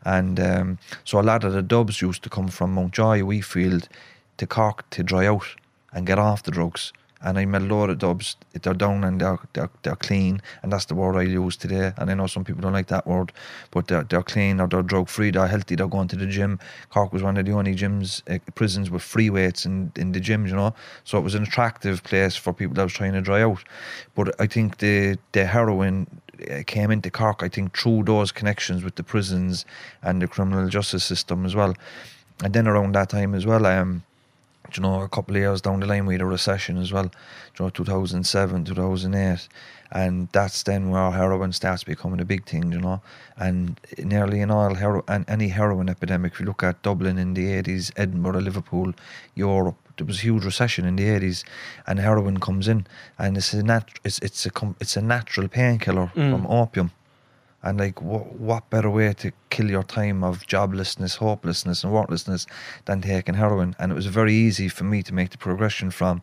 and 0.04 0.38
um, 0.38 0.78
so 1.04 1.18
a 1.18 1.22
lot 1.22 1.44
of 1.44 1.52
the 1.54 1.62
dubs 1.62 2.02
used 2.02 2.22
to 2.24 2.28
come 2.28 2.48
from 2.48 2.74
Mountjoy, 2.74 3.22
Wheatfield, 3.22 3.88
to 4.36 4.46
Cork 4.46 4.88
to 4.90 5.02
dry 5.02 5.26
out 5.26 5.46
and 5.92 6.06
get 6.06 6.18
off 6.18 6.42
the 6.42 6.50
drugs. 6.50 6.92
And 7.24 7.38
I 7.38 7.44
met 7.44 7.62
a 7.62 7.64
lot 7.64 7.90
of 7.90 7.98
dubs. 7.98 8.36
They're 8.52 8.74
down 8.74 9.04
and 9.04 9.20
they're, 9.20 9.38
they're 9.52 9.70
they're 9.82 9.96
clean, 9.96 10.42
and 10.62 10.72
that's 10.72 10.86
the 10.86 10.94
word 10.94 11.16
I 11.16 11.22
use 11.22 11.56
today. 11.56 11.92
And 11.96 12.10
I 12.10 12.14
know 12.14 12.26
some 12.26 12.44
people 12.44 12.62
don't 12.62 12.72
like 12.72 12.88
that 12.88 13.06
word, 13.06 13.32
but 13.70 13.88
they're 13.88 14.04
they're 14.04 14.22
clean 14.22 14.60
or 14.60 14.68
they're 14.68 14.82
drug 14.82 15.08
free. 15.08 15.30
They're 15.30 15.46
healthy. 15.46 15.76
They're 15.76 15.86
going 15.86 16.08
to 16.08 16.16
the 16.16 16.26
gym. 16.26 16.58
Cork 16.90 17.12
was 17.12 17.22
one 17.22 17.36
of 17.36 17.46
the 17.46 17.52
only 17.52 17.74
gyms, 17.74 18.22
uh, 18.28 18.38
prisons 18.54 18.90
with 18.90 19.02
free 19.02 19.30
weights 19.30 19.66
in 19.66 19.92
in 19.96 20.12
the 20.12 20.20
gyms. 20.20 20.48
You 20.48 20.56
know, 20.56 20.74
so 21.04 21.18
it 21.18 21.22
was 21.22 21.34
an 21.34 21.44
attractive 21.44 22.02
place 22.02 22.36
for 22.36 22.52
people 22.52 22.74
that 22.74 22.84
was 22.84 22.92
trying 22.92 23.12
to 23.12 23.20
dry 23.20 23.42
out. 23.42 23.62
But 24.14 24.40
I 24.40 24.46
think 24.46 24.78
the 24.78 25.18
the 25.32 25.46
heroin 25.46 26.06
uh, 26.50 26.62
came 26.66 26.90
into 26.90 27.10
Cork. 27.10 27.42
I 27.42 27.48
think 27.48 27.76
through 27.76 28.04
those 28.04 28.32
connections 28.32 28.82
with 28.84 28.96
the 28.96 29.02
prisons 29.02 29.64
and 30.02 30.20
the 30.20 30.28
criminal 30.28 30.68
justice 30.68 31.04
system 31.04 31.44
as 31.44 31.54
well. 31.54 31.74
And 32.42 32.52
then 32.52 32.66
around 32.66 32.94
that 32.94 33.10
time 33.10 33.34
as 33.34 33.46
well, 33.46 33.66
um, 33.66 34.02
you 34.74 34.82
know, 34.82 35.02
a 35.02 35.08
couple 35.08 35.36
of 35.36 35.42
years 35.42 35.60
down 35.60 35.80
the 35.80 35.86
line, 35.86 36.06
we 36.06 36.14
had 36.14 36.22
a 36.22 36.26
recession 36.26 36.78
as 36.78 36.92
well, 36.92 37.04
you 37.04 37.64
know, 37.64 37.70
2007, 37.70 38.64
2008. 38.64 39.48
And 39.94 40.28
that's 40.32 40.62
then 40.62 40.88
where 40.88 41.10
heroin 41.10 41.52
starts 41.52 41.84
becoming 41.84 42.20
a 42.20 42.24
big 42.24 42.46
thing, 42.46 42.72
you 42.72 42.80
know. 42.80 43.02
And 43.36 43.78
nearly 43.98 44.40
in 44.40 44.50
all 44.50 44.74
hero- 44.74 45.04
and 45.06 45.24
any 45.28 45.48
heroin 45.48 45.90
epidemic, 45.90 46.32
if 46.32 46.40
you 46.40 46.46
look 46.46 46.62
at 46.62 46.80
Dublin 46.82 47.18
in 47.18 47.34
the 47.34 47.46
80s, 47.46 47.92
Edinburgh, 47.96 48.40
Liverpool, 48.40 48.94
Europe, 49.34 49.76
there 49.98 50.06
was 50.06 50.18
a 50.18 50.22
huge 50.22 50.44
recession 50.44 50.86
in 50.86 50.96
the 50.96 51.04
80s, 51.04 51.44
and 51.86 51.98
heroin 51.98 52.40
comes 52.40 52.68
in, 52.68 52.86
and 53.18 53.36
it's 53.36 53.52
a 53.52 53.62
nat- 53.62 53.98
it's 54.04 54.18
it's 54.20 54.46
a 54.46 54.50
com- 54.50 54.76
it's 54.80 54.96
a 54.96 55.02
natural 55.02 55.48
painkiller 55.48 56.10
mm. 56.14 56.30
from 56.30 56.46
opium. 56.46 56.90
And 57.62 57.78
like, 57.78 58.02
what, 58.02 58.32
what 58.34 58.68
better 58.70 58.90
way 58.90 59.12
to 59.14 59.32
kill 59.50 59.70
your 59.70 59.84
time 59.84 60.24
of 60.24 60.46
joblessness, 60.46 61.16
hopelessness, 61.16 61.84
and 61.84 61.92
worklessness 61.92 62.46
than 62.86 63.00
taking 63.02 63.34
heroin? 63.34 63.76
And 63.78 63.92
it 63.92 63.94
was 63.94 64.06
very 64.06 64.34
easy 64.34 64.68
for 64.68 64.84
me 64.84 65.02
to 65.04 65.14
make 65.14 65.30
the 65.30 65.38
progression 65.38 65.90
from 65.90 66.22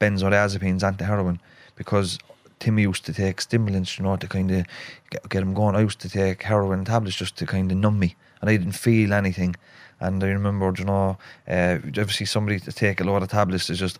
benzodiazepines 0.00 0.82
onto 0.82 1.04
heroin 1.04 1.40
because 1.76 2.18
Timmy 2.58 2.82
used 2.82 3.04
to 3.04 3.12
take 3.12 3.40
stimulants, 3.40 3.98
you 3.98 4.04
know, 4.04 4.16
to 4.16 4.26
kind 4.26 4.50
of 4.50 4.66
get, 5.10 5.28
get 5.28 5.42
him 5.42 5.54
going. 5.54 5.76
I 5.76 5.80
used 5.80 6.00
to 6.00 6.08
take 6.08 6.42
heroin 6.42 6.84
tablets 6.84 7.16
just 7.16 7.36
to 7.36 7.46
kind 7.46 7.70
of 7.70 7.76
numb 7.76 7.98
me, 7.98 8.16
and 8.40 8.48
I 8.48 8.56
didn't 8.56 8.72
feel 8.72 9.12
anything. 9.12 9.56
And 10.00 10.22
I 10.22 10.28
remember, 10.28 10.72
you 10.76 10.84
know, 10.84 11.18
uh, 11.48 11.78
you 11.84 12.00
ever 12.00 12.12
see 12.12 12.24
somebody 12.24 12.60
to 12.60 12.72
take 12.72 13.00
a 13.00 13.04
lot 13.04 13.22
of 13.22 13.28
tablets 13.28 13.68
is 13.68 13.78
just, 13.78 13.98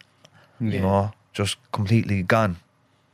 you 0.61 0.81
know, 0.81 1.13
just 1.33 1.57
completely 1.73 2.23
gone 2.23 2.57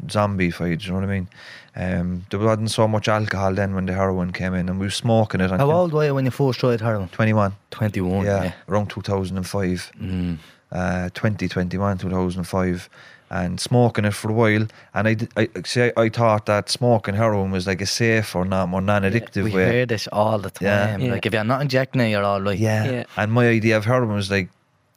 zombified, 0.08 0.84
you 0.84 0.90
know 0.92 0.98
what 1.00 1.04
I 1.04 1.06
mean? 1.06 1.28
Um, 1.76 2.26
there 2.30 2.38
wasn't 2.40 2.70
so 2.70 2.86
much 2.86 3.08
alcohol 3.08 3.52
then 3.54 3.74
when 3.74 3.86
the 3.86 3.92
heroin 3.94 4.32
came 4.32 4.54
in, 4.54 4.68
and 4.68 4.78
we 4.78 4.86
were 4.86 4.90
smoking 4.90 5.40
it. 5.40 5.50
How 5.50 5.70
old 5.70 5.92
were 5.92 6.04
you 6.04 6.14
when 6.14 6.24
you 6.24 6.30
first 6.30 6.60
tried 6.60 6.80
heroin? 6.80 7.08
21. 7.08 7.52
21. 7.70 8.24
yeah, 8.24 8.44
Yeah. 8.44 8.52
around 8.68 8.90
2005. 8.90 9.92
Mm. 10.00 10.38
Uh, 10.72 11.08
2021, 11.14 11.98
2005. 11.98 12.88
And 13.30 13.58
smoking 13.58 14.04
it 14.04 14.14
for 14.14 14.30
a 14.30 14.34
while, 14.34 14.66
and 14.92 15.08
I, 15.08 15.14
did, 15.14 15.32
I 15.36 15.48
see. 15.64 15.82
I, 15.84 15.92
I 15.96 16.08
thought 16.08 16.46
that 16.46 16.68
smoking 16.68 17.14
heroin 17.16 17.50
was 17.50 17.66
like 17.66 17.80
a 17.80 17.86
safe 17.86 18.36
or 18.36 18.44
not 18.44 18.68
more 18.68 18.82
non-addictive 18.82 19.44
We 19.44 19.50
way. 19.50 19.72
hear 19.72 19.86
this 19.86 20.06
all 20.12 20.38
the 20.38 20.52
Yeah. 20.60 20.86
time. 20.88 21.00
Yeah. 21.00 21.12
Like 21.12 21.26
if 21.26 21.32
you're 21.32 21.42
not 21.42 21.62
injecting 21.62 22.00
it, 22.02 22.10
you're 22.10 22.22
all 22.22 22.40
right. 22.40 22.56
Yeah. 22.58 22.84
Yeah. 22.84 23.04
And 23.16 23.32
my 23.32 23.48
idea 23.48 23.76
of 23.76 23.86
heroin 23.86 24.14
was 24.14 24.30
like 24.30 24.50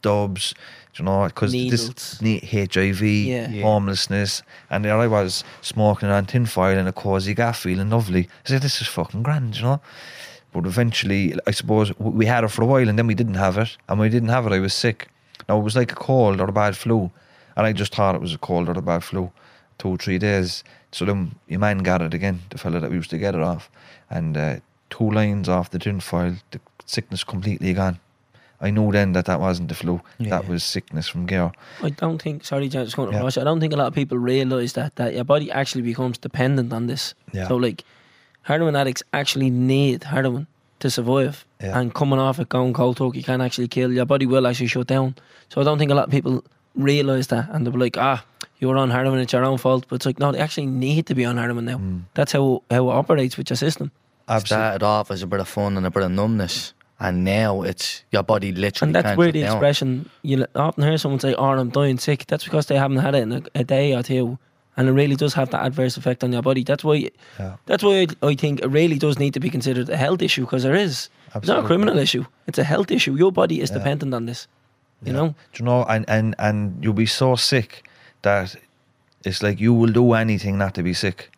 dubs, 0.03 0.53
you 0.97 1.05
know, 1.05 1.25
because 1.25 1.51
this 1.51 2.21
ne- 2.21 2.39
HIV, 2.39 3.01
Yeah. 3.01 3.49
Yeah. 3.49 3.63
homelessness, 3.63 4.43
and 4.69 4.83
there 4.83 4.97
I 4.97 5.07
was 5.07 5.43
smoking 5.61 6.09
it 6.09 6.11
on 6.11 6.25
tinfoil 6.25 6.77
in 6.77 6.87
a 6.87 6.91
cosy 6.93 7.33
gaff, 7.33 7.59
feeling 7.59 7.89
lovely. 7.89 8.27
I 8.45 8.49
said, 8.49 8.61
this 8.61 8.81
is 8.81 8.87
fucking 8.87 9.23
grand, 9.23 9.57
you 9.57 9.63
know. 9.63 9.81
But 10.53 10.65
eventually, 10.65 11.35
I 11.45 11.51
suppose 11.51 11.91
we 11.99 12.25
had 12.25 12.43
it 12.43 12.49
for 12.49 12.63
a 12.63 12.65
while, 12.65 12.87
and 12.89 12.97
then 12.97 13.07
we 13.07 13.15
didn't 13.15 13.35
have 13.35 13.57
it. 13.57 13.77
And 13.87 13.99
when 13.99 14.07
we 14.07 14.11
didn't 14.11 14.29
have 14.29 14.47
it, 14.47 14.53
I 14.53 14.59
was 14.59 14.73
sick. 14.73 15.09
Now 15.47 15.57
it 15.59 15.63
was 15.63 15.75
like 15.75 15.91
a 15.91 15.95
cold 15.95 16.41
or 16.41 16.45
a 16.45 16.51
bad 16.51 16.75
flu, 16.75 17.11
and 17.55 17.65
I 17.67 17.73
just 17.73 17.93
thought 17.93 18.15
it 18.15 18.21
was 18.21 18.33
a 18.33 18.37
cold 18.39 18.67
or 18.69 18.73
a 18.73 18.81
bad 18.81 19.03
flu. 19.03 19.31
Two 19.77 19.89
or 19.89 19.97
three 19.97 20.17
days. 20.17 20.63
So 20.91 21.05
then 21.05 21.35
your 21.47 21.59
man 21.59 21.79
got 21.79 22.01
it 22.01 22.13
again, 22.13 22.41
the 22.49 22.57
fella 22.57 22.79
that 22.79 22.89
we 22.89 22.95
used 22.95 23.11
to 23.11 23.17
get 23.19 23.35
it 23.35 23.41
off, 23.41 23.69
and 24.09 24.35
uh, 24.35 24.55
two 24.89 25.11
lines 25.11 25.47
off 25.47 25.69
the 25.69 25.77
tinfoil, 25.77 26.35
the 26.51 26.59
sickness 26.85 27.23
completely 27.23 27.73
gone. 27.73 27.99
I 28.59 28.71
knew 28.71 28.91
then 28.91 29.13
that 29.13 29.25
that 29.25 29.39
wasn't 29.39 29.69
the 29.69 29.75
flu. 29.75 30.01
That 30.19 30.47
was 30.47 30.63
sickness 30.63 31.07
from 31.07 31.25
gear. 31.27 31.51
I 31.83 31.89
don't 31.89 32.19
think. 32.21 32.43
Sorry, 32.43 32.67
John, 32.69 32.85
just 32.85 32.95
going 32.95 33.11
to 33.11 33.17
Yeah. 33.17 33.23
rush. 33.23 33.37
I 33.37 33.43
don't 33.43 33.59
think 33.59 33.73
a 33.73 33.77
lot 33.77 33.87
of 33.87 33.93
people 33.93 34.17
realise 34.17 34.73
that 34.73 34.95
that 34.95 35.13
your 35.13 35.23
body 35.23 35.51
actually 35.51 35.83
becomes 35.83 36.17
dependent 36.17 36.73
on 36.73 36.87
this. 36.87 37.13
Yeah. 37.33 37.47
So 37.47 37.55
like, 37.55 37.83
heroin 38.43 38.75
addicts 38.75 39.03
actually 39.13 39.49
need 39.51 40.03
heroin 40.05 40.47
to 40.79 40.89
survive. 40.89 41.45
Yeah. 41.61 41.77
And 41.79 41.93
coming 41.93 42.19
off 42.19 42.39
it, 42.39 42.49
going 42.49 42.73
cold 42.73 42.97
turkey 42.97 43.21
can 43.21 43.41
actually 43.41 43.67
kill. 43.67 43.91
Your 43.93 44.05
body 44.05 44.25
will 44.25 44.47
actually 44.47 44.67
shut 44.67 44.87
down. 44.87 45.15
So 45.49 45.61
I 45.61 45.63
don't 45.63 45.77
think 45.77 45.91
a 45.91 45.95
lot 45.95 46.05
of 46.05 46.11
people 46.11 46.43
realise 46.75 47.27
that, 47.27 47.49
and 47.51 47.65
they're 47.65 47.73
like, 47.73 47.97
ah. 47.97 48.23
You're 48.59 48.75
on 48.77 48.89
heroin, 48.89 49.19
it's 49.19 49.33
your 49.33 49.45
own 49.45 49.59
fault. 49.59 49.85
But 49.87 49.97
it's 49.97 50.05
like, 50.07 50.17
no, 50.17 50.31
they 50.31 50.39
actually 50.39 50.65
need 50.65 51.05
to 51.05 51.13
be 51.13 51.25
on 51.25 51.37
heroin 51.37 51.65
now. 51.65 51.77
Mm. 51.77 52.01
That's 52.15 52.31
how 52.31 52.63
how 52.71 52.89
it 52.89 52.93
operates 52.93 53.37
with 53.37 53.51
your 53.51 53.57
system. 53.57 53.91
Absolutely. 54.27 54.63
Started 54.63 54.83
off 54.83 55.11
as 55.11 55.21
a 55.21 55.27
bit 55.27 55.39
of 55.39 55.47
fun 55.47 55.77
and 55.77 55.85
a 55.85 55.91
bit 55.91 56.01
of 56.01 56.09
numbness, 56.09 56.73
and 56.99 57.23
now 57.23 57.61
it's 57.61 58.03
your 58.11 58.23
body 58.23 58.51
literally 58.51 58.87
And 58.89 58.95
that's 58.95 59.17
where 59.17 59.31
the 59.31 59.41
down. 59.41 59.51
expression 59.55 60.09
you 60.23 60.45
often 60.55 60.83
hear 60.83 60.97
someone 60.97 61.19
say, 61.19 61.33
"Oh, 61.35 61.45
I'm 61.45 61.69
dying 61.69 61.97
sick." 61.99 62.25
That's 62.27 62.43
because 62.43 62.65
they 62.67 62.77
haven't 62.77 62.97
had 62.97 63.15
it 63.15 63.21
in 63.23 63.31
a, 63.33 63.41
a 63.55 63.63
day 63.63 63.95
or 63.95 64.03
two, 64.03 64.37
and 64.75 64.87
it 64.89 64.91
really 64.93 65.15
does 65.15 65.33
have 65.35 65.49
that 65.51 65.63
adverse 65.65 65.97
effect 65.97 66.23
on 66.23 66.31
your 66.33 66.41
body. 66.41 66.63
That's 66.63 66.83
why. 66.83 67.09
Yeah. 67.39 67.55
That's 67.65 67.83
why 67.83 68.07
I, 68.21 68.27
I 68.27 68.35
think 68.35 68.61
it 68.61 68.67
really 68.67 68.97
does 68.97 69.19
need 69.19 69.33
to 69.33 69.39
be 69.39 69.49
considered 69.49 69.89
a 69.89 69.97
health 69.97 70.21
issue 70.21 70.41
because 70.45 70.63
there 70.63 70.75
is. 70.75 71.09
Absolutely. 71.27 71.39
It's 71.39 71.47
not 71.47 71.63
a 71.63 71.67
criminal 71.67 71.97
issue. 71.99 72.25
It's 72.47 72.57
a 72.59 72.63
health 72.63 72.89
issue. 72.91 73.15
Your 73.15 73.31
body 73.31 73.61
is 73.61 73.69
Yeah. 73.69 73.77
dependent 73.79 74.13
on 74.13 74.25
this. 74.25 74.47
You 75.03 75.11
Yeah. 75.13 75.17
know. 75.19 75.27
Do 75.53 75.59
you 75.59 75.65
know? 75.65 75.83
And 75.83 76.05
and 76.09 76.35
and 76.39 76.77
you'll 76.81 76.93
be 76.93 77.05
so 77.05 77.35
sick 77.35 77.83
that 78.23 78.55
it's 79.23 79.43
like 79.43 79.59
you 79.59 79.73
will 79.73 79.91
do 79.91 80.13
anything 80.13 80.57
not 80.57 80.73
to 80.75 80.83
be 80.83 80.93
sick. 80.93 81.31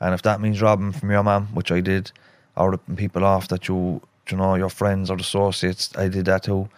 And 0.00 0.12
if 0.14 0.20
that 0.22 0.40
means 0.40 0.60
robbing 0.60 0.92
from 0.92 1.10
your 1.10 1.22
mum, 1.22 1.48
which 1.54 1.70
I 1.72 1.80
did, 1.80 2.12
or 2.56 2.72
ripping 2.72 2.96
people 2.96 3.24
off 3.24 3.48
that 3.48 3.66
you, 3.68 4.02
you 4.30 4.36
know, 4.36 4.54
your 4.54 4.70
friends 4.70 5.10
or 5.10 5.16
associates, 5.16 5.90
I 5.96 6.08
did 6.08 6.26
that 6.26 6.44
too. 6.44 6.68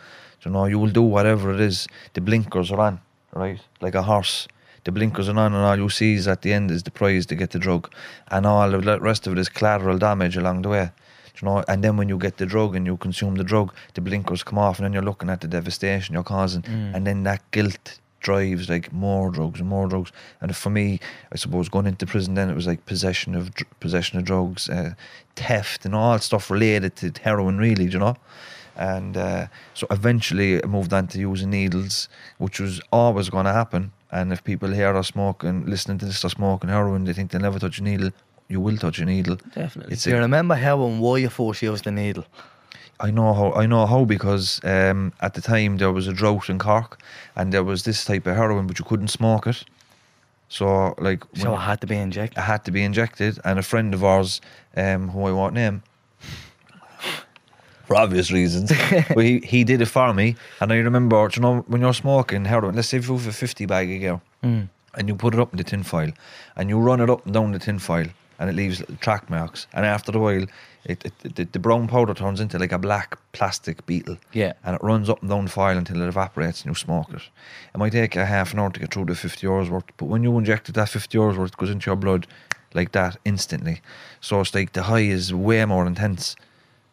You 0.44 0.50
know, 0.50 0.66
you 0.66 0.78
will 0.78 0.90
do 0.90 1.02
whatever 1.02 1.52
it 1.52 1.60
is. 1.60 1.86
The 2.14 2.20
blinkers 2.20 2.70
are 2.70 2.80
on, 2.80 3.00
right? 3.32 3.60
Like 3.80 3.94
a 3.94 4.02
horse. 4.02 4.48
The 4.84 4.92
blinkers 4.92 5.28
are 5.28 5.38
on, 5.38 5.52
and 5.52 5.64
all 5.64 5.76
you 5.76 5.90
see 5.90 6.14
is 6.14 6.28
at 6.28 6.42
the 6.42 6.52
end 6.52 6.70
is 6.70 6.82
the 6.82 6.90
prize 6.90 7.26
to 7.26 7.34
get 7.34 7.50
the 7.50 7.58
drug, 7.58 7.92
and 8.30 8.46
all 8.46 8.70
the 8.70 9.00
rest 9.00 9.26
of 9.26 9.32
it 9.32 9.38
is 9.38 9.48
collateral 9.48 9.98
damage 9.98 10.36
along 10.36 10.62
the 10.62 10.68
way. 10.68 10.90
You 11.40 11.46
know, 11.46 11.64
and 11.68 11.84
then 11.84 11.96
when 11.96 12.08
you 12.08 12.18
get 12.18 12.36
the 12.38 12.46
drug 12.46 12.74
and 12.74 12.86
you 12.86 12.96
consume 12.96 13.36
the 13.36 13.44
drug, 13.44 13.72
the 13.94 14.00
blinkers 14.00 14.42
come 14.42 14.58
off, 14.58 14.78
and 14.78 14.84
then 14.84 14.92
you're 14.92 15.02
looking 15.02 15.30
at 15.30 15.40
the 15.40 15.48
devastation 15.48 16.14
you're 16.14 16.24
causing, 16.24 16.62
mm. 16.62 16.94
and 16.94 17.06
then 17.06 17.22
that 17.24 17.48
guilt 17.50 18.00
drives 18.20 18.68
like 18.68 18.92
more 18.92 19.30
drugs 19.30 19.60
and 19.60 19.68
more 19.68 19.88
drugs. 19.88 20.12
And 20.40 20.54
for 20.54 20.70
me, 20.70 21.00
I 21.32 21.36
suppose 21.36 21.68
going 21.68 21.86
into 21.86 22.06
prison, 22.06 22.34
then 22.34 22.50
it 22.50 22.54
was 22.54 22.66
like 22.66 22.84
possession 22.86 23.34
of 23.34 23.54
dr- 23.54 23.80
possession 23.80 24.18
of 24.18 24.24
drugs, 24.24 24.68
uh, 24.68 24.94
theft, 25.36 25.84
and 25.84 25.94
all 25.94 26.18
stuff 26.18 26.50
related 26.50 26.96
to 26.96 27.12
heroin, 27.22 27.58
really. 27.58 27.84
You 27.84 27.98
know. 27.98 28.16
And 28.76 29.16
uh, 29.16 29.48
so 29.74 29.86
eventually 29.90 30.62
I 30.62 30.66
moved 30.66 30.92
on 30.92 31.08
to 31.08 31.18
using 31.18 31.50
needles, 31.50 32.08
which 32.38 32.60
was 32.60 32.80
always 32.92 33.28
going 33.28 33.46
to 33.46 33.52
happen. 33.52 33.92
And 34.10 34.32
if 34.32 34.42
people 34.44 34.70
hear 34.70 34.96
us 34.96 35.08
smoking, 35.08 35.66
listening 35.66 35.98
to 35.98 36.06
this, 36.06 36.24
are 36.24 36.30
smoking 36.30 36.70
heroin, 36.70 37.04
they 37.04 37.12
think 37.12 37.30
they'll 37.30 37.42
never 37.42 37.58
touch 37.58 37.80
a 37.80 37.82
needle. 37.82 38.10
You 38.48 38.60
will 38.60 38.78
touch 38.78 39.00
a 39.00 39.04
needle. 39.04 39.36
Definitely. 39.54 39.92
It's 39.92 40.06
you 40.06 40.16
a, 40.16 40.20
remember 40.20 40.54
how 40.54 40.82
and 40.86 41.00
why 41.00 41.18
you 41.18 41.28
first 41.28 41.60
used 41.60 41.84
the 41.84 41.90
needle? 41.90 42.24
I 43.00 43.10
know 43.10 43.32
how. 43.34 43.52
I 43.52 43.66
know 43.66 43.86
how 43.86 44.04
because 44.04 44.60
um, 44.64 45.12
at 45.20 45.34
the 45.34 45.40
time 45.40 45.76
there 45.76 45.92
was 45.92 46.06
a 46.08 46.12
drought 46.12 46.48
in 46.50 46.58
Cork, 46.58 47.00
and 47.36 47.52
there 47.52 47.62
was 47.64 47.82
this 47.84 48.04
type 48.04 48.26
of 48.26 48.36
heroin, 48.36 48.66
but 48.66 48.78
you 48.78 48.84
couldn't 48.84 49.08
smoke 49.08 49.46
it. 49.46 49.64
So 50.48 50.94
like, 50.98 51.24
So 51.34 51.54
it 51.54 51.58
had 51.58 51.80
to 51.82 51.86
be 51.86 51.96
injected. 51.96 52.38
it 52.38 52.42
had 52.42 52.64
to 52.64 52.70
be 52.72 52.82
injected, 52.82 53.38
and 53.44 53.58
a 53.58 53.62
friend 53.62 53.94
of 53.94 54.02
ours, 54.02 54.40
um, 54.76 55.08
who 55.10 55.26
I 55.26 55.32
won't 55.32 55.54
name, 55.54 55.82
for 57.86 57.96
obvious 57.96 58.30
reasons, 58.32 58.72
but 59.14 59.24
he, 59.24 59.38
he 59.40 59.64
did 59.64 59.80
it 59.80 59.86
for 59.86 60.12
me. 60.12 60.36
And 60.60 60.72
I 60.72 60.76
remember, 60.78 61.28
you 61.34 61.42
know, 61.42 61.60
when 61.68 61.80
you're 61.80 61.94
smoking 61.94 62.44
heroin, 62.46 62.74
let's 62.74 62.88
say 62.88 62.98
if 62.98 63.08
you 63.08 63.14
have 63.16 63.26
a 63.26 63.32
50 63.32 63.66
bag 63.66 63.90
a 63.90 63.94
year, 63.94 64.20
Mm. 64.44 64.68
and 64.94 65.08
you 65.08 65.16
put 65.16 65.34
it 65.34 65.40
up 65.40 65.52
in 65.52 65.56
the 65.58 65.64
tin 65.64 65.82
foil, 65.82 66.12
and 66.56 66.68
you 66.68 66.78
run 66.78 67.00
it 67.00 67.10
up 67.10 67.24
and 67.24 67.34
down 67.34 67.52
the 67.52 67.58
tin 67.58 67.78
foil, 67.78 68.06
and 68.38 68.48
it 68.48 68.56
leaves 68.56 68.80
little 68.80 68.96
track 68.96 69.28
marks. 69.28 69.66
And 69.72 69.84
after 69.84 70.16
a 70.16 70.20
while, 70.20 70.46
it, 70.84 71.04
it, 71.04 71.34
the, 71.34 71.44
the 71.44 71.58
brown 71.58 71.88
powder 71.88 72.14
turns 72.14 72.40
into 72.40 72.58
like 72.58 72.72
a 72.72 72.78
black 72.78 73.18
plastic 73.32 73.84
beetle. 73.86 74.16
Yeah. 74.32 74.52
And 74.64 74.76
it 74.76 74.82
runs 74.82 75.10
up 75.10 75.20
and 75.20 75.30
down 75.30 75.44
the 75.44 75.50
foil 75.50 75.76
until 75.76 76.00
it 76.02 76.08
evaporates 76.08 76.62
and 76.62 76.70
you 76.70 76.74
smoke 76.74 77.10
it. 77.10 77.22
It 77.74 77.78
might 77.78 77.92
take 77.92 78.16
a 78.16 78.24
half 78.24 78.52
an 78.52 78.60
hour 78.60 78.70
to 78.70 78.80
get 78.80 78.94
through 78.94 79.06
the 79.06 79.14
50 79.14 79.46
hours 79.46 79.70
worth, 79.70 79.84
but 79.96 80.06
when 80.06 80.22
you 80.22 80.36
inject 80.38 80.68
it, 80.68 80.76
that 80.76 80.88
50 80.88 81.18
hours 81.18 81.36
worth 81.36 81.56
goes 81.56 81.70
into 81.70 81.86
your 81.86 81.96
blood 81.96 82.26
like 82.74 82.92
that 82.92 83.16
instantly. 83.24 83.80
So 84.20 84.40
it's 84.40 84.54
like 84.54 84.72
the 84.72 84.84
high 84.84 85.00
is 85.00 85.34
way 85.34 85.64
more 85.64 85.86
intense. 85.86 86.36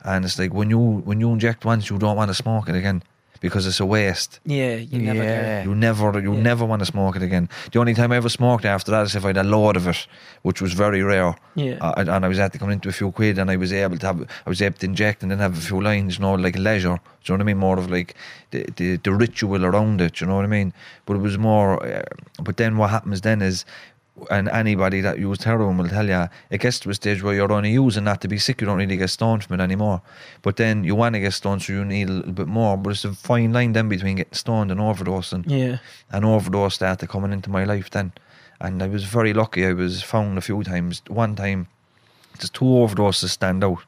And 0.04 0.26
it's 0.26 0.38
like 0.38 0.54
when 0.54 0.70
you 0.70 0.80
when 0.80 1.20
you 1.20 1.32
inject 1.32 1.66
once, 1.66 1.90
you 1.90 1.98
don't 1.98 2.16
want 2.16 2.30
to 2.30 2.36
smoke 2.36 2.70
it 2.70 2.76
again 2.76 3.02
because 3.46 3.68
it's 3.70 3.80
a 3.80 3.86
waste. 3.98 4.32
yeah, 4.60 4.76
you 4.92 5.00
never 5.10 5.24
Yeah. 5.24 5.42
care. 5.42 5.64
You 5.68 5.76
never, 5.88 6.08
you 6.28 6.34
Yeah. 6.34 6.50
never 6.52 6.66
want 6.72 6.80
to 6.84 6.86
smoke 6.96 7.16
it 7.20 7.24
again. 7.30 7.46
The 7.72 7.80
only 7.80 7.94
time 7.94 8.12
I 8.12 8.18
ever 8.22 8.30
smoked 8.30 8.66
after 8.76 8.90
that 8.92 9.04
is 9.08 9.16
if 9.16 9.24
I 9.24 9.30
had 9.34 9.38
a 9.38 9.44
load 9.56 9.76
of 9.78 9.86
it, 9.88 10.08
which 10.48 10.60
was 10.66 10.74
very 10.74 11.02
rare. 11.04 11.34
Yeah. 11.56 11.78
Uh, 11.86 11.94
and 12.16 12.26
I 12.26 12.28
was 12.28 12.40
at 12.40 12.52
to 12.54 12.60
come 12.60 12.72
into 12.74 12.90
a 12.90 12.92
few 12.92 13.12
quid, 13.12 13.38
and 13.40 13.52
I 13.52 13.58
was 13.58 13.72
able 13.72 13.98
to 14.00 14.06
have, 14.08 14.20
I 14.46 14.50
was 14.50 14.62
able 14.62 14.78
to 14.80 14.86
inject 14.86 15.22
and 15.22 15.30
then 15.32 15.40
have 15.40 15.56
a 15.58 15.66
few 15.70 15.80
lines, 15.90 16.12
you 16.18 16.22
know, 16.26 16.34
like 16.46 16.58
leisure. 16.70 16.98
Do 17.24 17.34
you 17.34 17.38
know 17.38 17.44
what 17.44 17.50
I 17.50 17.54
mean? 17.54 17.58
More 17.68 17.78
of 17.80 17.88
like 17.98 18.12
the 18.52 18.60
the, 18.78 18.88
the 19.06 19.12
ritual 19.26 19.62
around 19.70 20.02
it. 20.02 20.14
Do 20.16 20.26
You 20.26 20.30
know 20.30 20.38
what 20.40 20.46
I 20.52 20.54
mean? 20.60 20.74
But 21.06 21.14
it 21.18 21.22
was 21.30 21.38
more. 21.38 21.70
Uh, 21.86 22.02
but 22.48 22.56
then 22.58 22.72
what 22.80 22.90
happens 22.90 23.22
then 23.22 23.42
is. 23.42 23.66
And 24.32 24.48
anybody 24.48 25.02
that 25.02 25.20
used 25.20 25.44
heroin 25.44 25.78
will 25.78 25.90
tell 25.90 26.08
you 26.08 26.30
it 26.50 26.62
gets 26.62 26.80
to 26.80 26.90
a 26.90 26.94
stage 26.94 27.22
where 27.22 27.34
you're 27.36 27.52
only 27.52 27.72
using 27.72 28.06
that 28.06 28.22
to 28.22 28.30
be 28.30 28.38
sick. 28.38 28.62
You 28.62 28.68
don't 28.68 28.78
really 28.78 28.96
get 28.96 29.10
stoned 29.10 29.44
from 29.44 29.60
it 29.60 29.64
anymore. 29.64 30.02
But 30.42 30.56
then 30.56 30.86
you 30.86 30.96
want 30.96 31.16
to 31.16 31.20
get 31.20 31.34
stoned, 31.34 31.64
so 31.64 31.74
you 31.74 31.84
need 31.84 32.08
a 32.10 32.14
little 32.14 32.32
bit 32.32 32.48
more. 32.48 32.78
But 32.78 32.92
it's 32.92 33.04
a 33.04 33.14
fine 33.14 33.52
line 33.52 33.74
then 33.74 33.90
between 33.90 34.16
getting 34.16 34.34
stoned 34.34 34.72
and 34.72 34.80
overdosing 34.80 35.44
Yeah. 35.48 35.80
an 36.12 36.24
overdose 36.24 36.76
started 36.76 37.10
coming 37.10 37.34
into 37.34 37.50
my 37.50 37.66
life 37.66 37.90
then. 37.90 38.14
And 38.62 38.82
I 38.82 38.88
was 38.88 39.04
very 39.04 39.34
lucky. 39.34 39.66
I 39.66 39.74
was 39.74 40.02
found 40.02 40.38
a 40.38 40.42
few 40.42 40.64
times. 40.64 41.02
One 41.10 41.36
time, 41.36 41.68
there's 42.38 42.50
two 42.50 42.64
overdoses 42.66 43.30
stand 43.32 43.66
out. 43.66 43.80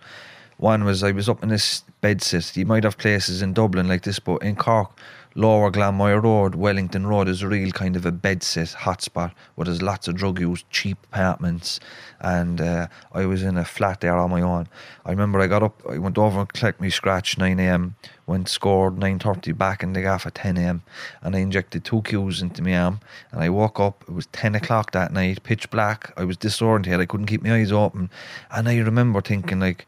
One 0.58 0.84
was 0.84 1.04
I 1.04 1.12
was 1.12 1.30
up 1.30 1.42
in 1.42 1.50
this 1.50 1.84
bed 2.02 2.22
sit. 2.22 2.58
You 2.58 2.66
might 2.66 2.84
have 2.84 2.98
places 2.98 3.42
in 3.42 3.54
Dublin 3.54 3.88
like 3.88 4.02
this, 4.04 4.20
but 4.20 4.42
in 4.44 4.56
Cork, 4.58 4.92
Lower 5.40 5.70
Glanmire 5.70 6.24
Road, 6.24 6.56
Wellington 6.56 7.06
Road 7.06 7.28
is 7.28 7.44
a 7.44 7.48
real 7.48 7.70
kind 7.70 7.96
of 7.96 8.08
a 8.08 8.12
bed 8.12 8.42
sit 8.42 8.70
hotspot 8.70 9.34
where 9.54 9.66
there's 9.66 9.84
lots 9.84 10.08
of 10.08 10.16
drug 10.16 10.40
use, 10.40 10.66
cheap 10.72 10.98
apartments. 11.14 11.80
And 12.20 12.60
uh, 12.60 12.88
I 13.12 13.28
was 13.28 13.44
in 13.44 13.56
a 13.56 13.64
flat 13.64 14.02
there 14.02 14.18
on 14.18 14.32
my 14.32 14.42
own. 14.42 14.68
I 15.06 15.12
remember 15.12 15.40
I 15.40 15.46
got 15.46 15.62
up, 15.62 15.84
I 15.88 16.00
went 16.00 16.18
over 16.18 16.40
and 16.40 16.52
collected 16.52 16.82
my 16.82 16.90
scratch 16.90 17.38
9 17.38 17.60
a.m. 17.60 17.98
Went 18.26 18.50
scored 18.50 18.96
9.30 18.96 19.56
back 19.56 19.84
in 19.84 19.94
the 19.94 20.02
gaff 20.02 20.26
at 20.26 20.34
10 20.34 20.58
a.m. 20.58 20.82
And 21.22 21.36
I 21.36 21.40
injected 21.40 21.86
two 21.86 22.02
cues 22.02 22.42
into 22.42 22.64
my 22.64 22.76
arm. 22.76 23.00
And 23.32 23.40
I 23.40 23.50
woke 23.50 23.80
up, 23.80 24.06
it 24.08 24.16
was 24.16 24.26
10 24.32 24.56
o'clock 24.56 24.90
that 24.94 25.14
night, 25.14 25.44
pitch 25.44 25.70
black. 25.70 26.14
I 26.18 26.24
was 26.24 26.38
disoriented, 26.38 27.00
I 27.00 27.06
couldn't 27.06 27.28
keep 27.28 27.44
my 27.44 27.54
eyes 27.54 27.72
open. 27.72 28.10
And 28.50 28.68
I 28.68 28.80
remember 28.80 29.22
thinking 29.22 29.60
like, 29.60 29.86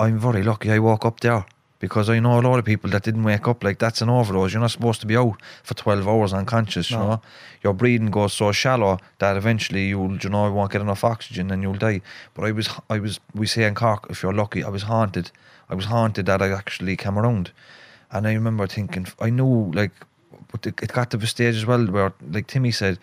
I'm 0.00 0.18
very 0.18 0.42
lucky 0.42 0.72
I 0.72 0.80
woke 0.80 1.06
up 1.06 1.20
there 1.20 1.46
because 1.78 2.08
I 2.08 2.18
know 2.20 2.38
a 2.38 2.42
lot 2.42 2.58
of 2.58 2.64
people 2.64 2.88
that 2.90 3.02
didn't 3.02 3.24
wake 3.24 3.46
up 3.48 3.62
like 3.62 3.78
that's 3.78 4.00
an 4.02 4.08
overdose. 4.08 4.52
You're 4.52 4.60
not 4.62 4.70
supposed 4.70 5.00
to 5.02 5.06
be 5.06 5.16
out 5.16 5.40
for 5.62 5.74
12 5.74 6.08
hours 6.08 6.32
unconscious, 6.32 6.90
you 6.90 6.96
No. 6.96 7.06
know. 7.08 7.22
Your 7.62 7.74
breathing 7.74 8.10
goes 8.10 8.32
so 8.32 8.52
shallow 8.52 8.98
that 9.18 9.36
eventually 9.36 9.88
you'll, 9.88 10.16
you 10.16 10.30
know, 10.30 10.50
won't 10.52 10.72
get 10.72 10.80
enough 10.80 11.04
oxygen 11.04 11.50
and 11.50 11.62
you'll 11.62 11.74
die. 11.74 12.00
But 12.34 12.44
I 12.44 12.52
was, 12.52 12.68
I 12.88 12.98
was, 12.98 13.20
we 13.34 13.46
say 13.46 13.64
in 13.64 13.74
Cork, 13.74 14.06
if 14.08 14.22
you're 14.22 14.32
lucky, 14.32 14.64
I 14.64 14.68
was 14.68 14.84
haunted. 14.84 15.30
I 15.68 15.74
was 15.74 15.86
haunted 15.86 16.26
that 16.26 16.40
I 16.40 16.50
actually 16.50 16.96
came 16.96 17.18
around. 17.18 17.50
And 18.10 18.26
I 18.26 18.32
remember 18.34 18.66
thinking, 18.66 19.06
I 19.20 19.30
knew 19.30 19.70
like, 19.74 19.90
but 20.52 20.66
it 20.66 20.80
it 20.82 20.92
got 20.92 21.10
to 21.10 21.16
the 21.16 21.26
stage 21.26 21.56
as 21.56 21.66
well 21.66 21.84
where, 21.86 22.12
like 22.30 22.46
Timmy 22.46 22.70
said, 22.70 22.98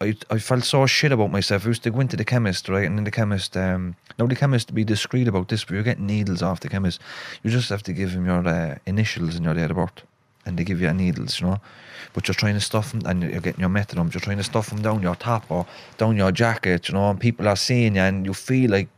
I, 0.00 0.16
I 0.30 0.38
felt 0.38 0.64
so 0.64 0.86
shit 0.86 1.10
about 1.10 1.32
myself. 1.32 1.64
I 1.64 1.68
used 1.68 1.82
to 1.82 1.90
go 1.90 2.00
into 2.00 2.16
the 2.16 2.24
chemist, 2.24 2.68
right? 2.68 2.86
And 2.86 2.98
in 2.98 3.04
the 3.04 3.10
chemist, 3.10 3.56
um, 3.56 3.96
now 4.18 4.26
the 4.26 4.36
chemist, 4.36 4.68
to 4.68 4.74
be 4.74 4.84
discreet 4.84 5.26
about 5.26 5.48
this, 5.48 5.64
but 5.64 5.74
you're 5.74 5.82
getting 5.82 6.06
needles 6.06 6.42
off 6.42 6.60
the 6.60 6.68
chemist. 6.68 7.00
You 7.42 7.50
just 7.50 7.68
have 7.70 7.82
to 7.84 7.92
give 7.92 8.10
him 8.10 8.26
your 8.26 8.46
uh, 8.46 8.78
initials 8.86 9.34
and 9.34 9.44
your 9.44 9.54
date 9.54 9.70
of 9.70 9.76
birth. 9.76 10.02
And 10.46 10.56
they 10.56 10.64
give 10.64 10.80
you 10.80 10.92
needles, 10.92 11.40
you 11.40 11.48
know. 11.48 11.60
But 12.14 12.28
you're 12.28 12.34
trying 12.34 12.54
to 12.54 12.60
stuff 12.60 12.92
them, 12.92 13.02
and 13.06 13.22
you're 13.22 13.40
getting 13.40 13.60
your 13.60 13.68
methadone, 13.68 14.12
you're 14.14 14.20
trying 14.20 14.38
to 14.38 14.44
stuff 14.44 14.70
them 14.70 14.80
down 14.80 15.02
your 15.02 15.16
top 15.16 15.50
or 15.50 15.66
down 15.98 16.16
your 16.16 16.32
jacket, 16.32 16.88
you 16.88 16.94
know, 16.94 17.10
and 17.10 17.20
people 17.20 17.48
are 17.48 17.56
seeing 17.56 17.96
you, 17.96 18.00
and 18.00 18.24
you 18.24 18.34
feel 18.34 18.70
like 18.70 18.88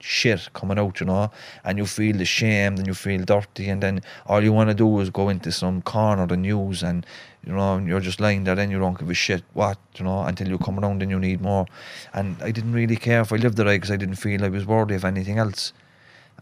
shit 0.00 0.48
coming 0.54 0.78
out, 0.78 1.00
you 1.00 1.06
know, 1.06 1.30
and 1.64 1.78
you 1.78 1.86
feel 1.86 2.20
ashamed 2.20 2.78
and 2.78 2.86
you 2.86 2.94
feel 2.94 3.24
dirty, 3.24 3.68
and 3.68 3.82
then 3.82 4.02
all 4.26 4.42
you 4.42 4.52
want 4.52 4.70
to 4.70 4.74
do 4.74 5.00
is 5.00 5.10
go 5.10 5.28
into 5.28 5.52
some 5.52 5.82
corner 5.82 6.22
of 6.22 6.30
the 6.30 6.36
news, 6.36 6.82
and 6.82 7.06
you 7.44 7.52
know, 7.52 7.76
and 7.76 7.86
you're 7.86 8.00
just 8.00 8.20
lying 8.20 8.44
there, 8.44 8.54
then 8.54 8.70
you 8.70 8.78
don't 8.78 8.98
give 8.98 9.08
a 9.08 9.14
shit 9.14 9.42
what, 9.54 9.78
you 9.96 10.04
know, 10.04 10.22
until 10.24 10.48
you 10.48 10.58
come 10.58 10.78
around 10.78 11.02
and 11.02 11.10
you 11.10 11.18
need 11.18 11.40
more. 11.40 11.66
And 12.12 12.36
I 12.42 12.50
didn't 12.50 12.72
really 12.72 12.96
care 12.96 13.22
if 13.22 13.32
I 13.32 13.36
lived 13.36 13.56
there 13.56 13.64
because 13.66 13.90
I 13.90 13.96
didn't 13.96 14.16
feel 14.16 14.44
I 14.44 14.50
was 14.50 14.66
worthy 14.66 14.94
of 14.94 15.04
anything 15.04 15.38
else. 15.38 15.72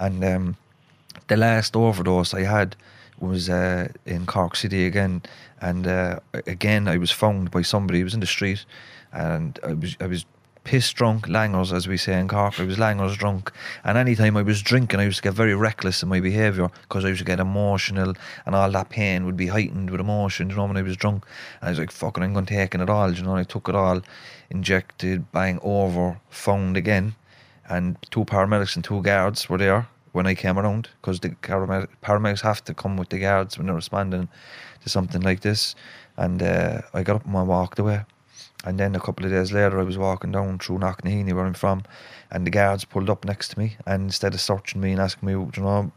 And 0.00 0.24
um, 0.24 0.56
the 1.28 1.36
last 1.36 1.76
overdose 1.76 2.34
I 2.34 2.42
had 2.42 2.74
was 3.20 3.48
uh, 3.48 3.88
in 4.06 4.26
Cork 4.26 4.56
City 4.56 4.86
again, 4.86 5.22
and 5.60 5.86
uh, 5.86 6.20
again 6.46 6.88
I 6.88 6.98
was 6.98 7.10
found 7.10 7.50
by 7.50 7.62
somebody. 7.62 8.00
who 8.00 8.04
was 8.04 8.14
in 8.14 8.20
the 8.20 8.26
street, 8.26 8.64
and 9.12 9.58
I 9.64 9.74
was 9.74 9.96
I 10.00 10.06
was 10.06 10.24
pissed 10.68 10.96
drunk, 10.96 11.26
langers 11.26 11.72
as 11.72 11.88
we 11.88 11.96
say 11.96 12.18
in 12.20 12.28
Cork. 12.28 12.60
I 12.60 12.64
was 12.64 12.76
langers 12.76 13.16
drunk, 13.16 13.50
and 13.84 13.96
anytime 13.96 14.36
I 14.36 14.42
was 14.42 14.60
drinking, 14.60 15.00
I 15.00 15.04
used 15.04 15.18
to 15.18 15.22
get 15.22 15.34
very 15.34 15.54
reckless 15.54 16.02
in 16.02 16.08
my 16.08 16.20
behaviour 16.20 16.68
because 16.82 17.04
I 17.04 17.08
used 17.08 17.20
to 17.20 17.24
get 17.24 17.40
emotional, 17.40 18.14
and 18.44 18.54
all 18.54 18.70
that 18.70 18.90
pain 18.90 19.24
would 19.24 19.36
be 19.36 19.46
heightened 19.46 19.90
with 19.90 20.00
emotion. 20.00 20.50
You 20.50 20.56
know, 20.56 20.66
when 20.66 20.76
I 20.76 20.82
was 20.82 20.96
drunk, 20.96 21.24
and 21.60 21.68
I 21.68 21.70
was 21.70 21.78
like, 21.78 21.90
"Fucking, 21.90 22.22
I'm 22.22 22.34
going 22.34 22.46
to 22.46 22.54
take 22.54 22.74
it 22.74 22.90
all." 22.90 23.10
You 23.10 23.22
know, 23.22 23.30
and 23.30 23.40
I 23.40 23.44
took 23.44 23.68
it 23.68 23.74
all, 23.74 24.02
injected, 24.50 25.32
bang 25.32 25.58
over, 25.62 26.20
found 26.28 26.76
again 26.76 27.14
and 27.68 27.96
two 28.10 28.24
paramedics 28.24 28.76
and 28.76 28.84
two 28.84 29.02
guards 29.02 29.48
were 29.48 29.58
there 29.58 29.86
when 30.12 30.26
I 30.26 30.34
came 30.34 30.58
around 30.58 30.88
because 31.00 31.20
the 31.20 31.30
paramedic, 31.30 31.88
paramedics 32.02 32.40
have 32.40 32.64
to 32.64 32.74
come 32.74 32.96
with 32.96 33.10
the 33.10 33.18
guards 33.18 33.56
when 33.56 33.66
they're 33.66 33.76
responding 33.76 34.28
to 34.82 34.88
something 34.88 35.20
like 35.20 35.40
this. 35.40 35.74
And 36.16 36.42
uh, 36.42 36.82
I 36.94 37.02
got 37.02 37.16
up 37.16 37.26
and 37.26 37.36
I 37.36 37.42
walked 37.42 37.78
away. 37.78 38.04
And 38.64 38.78
then 38.78 38.94
a 38.94 39.00
couple 39.00 39.24
of 39.24 39.30
days 39.30 39.52
later, 39.52 39.78
I 39.78 39.84
was 39.84 39.96
walking 39.96 40.32
down 40.32 40.58
through 40.58 40.78
Knocknaheeny, 40.78 41.32
where 41.32 41.46
I'm 41.46 41.54
from, 41.54 41.84
and 42.30 42.46
the 42.46 42.50
guards 42.50 42.84
pulled 42.84 43.08
up 43.08 43.24
next 43.24 43.50
to 43.50 43.58
me. 43.58 43.76
And 43.86 44.04
instead 44.04 44.34
of 44.34 44.40
searching 44.40 44.80
me 44.80 44.92
and 44.92 45.00
asking 45.00 45.26
me, 45.26 45.32
you 45.32 45.62
know, 45.62 45.92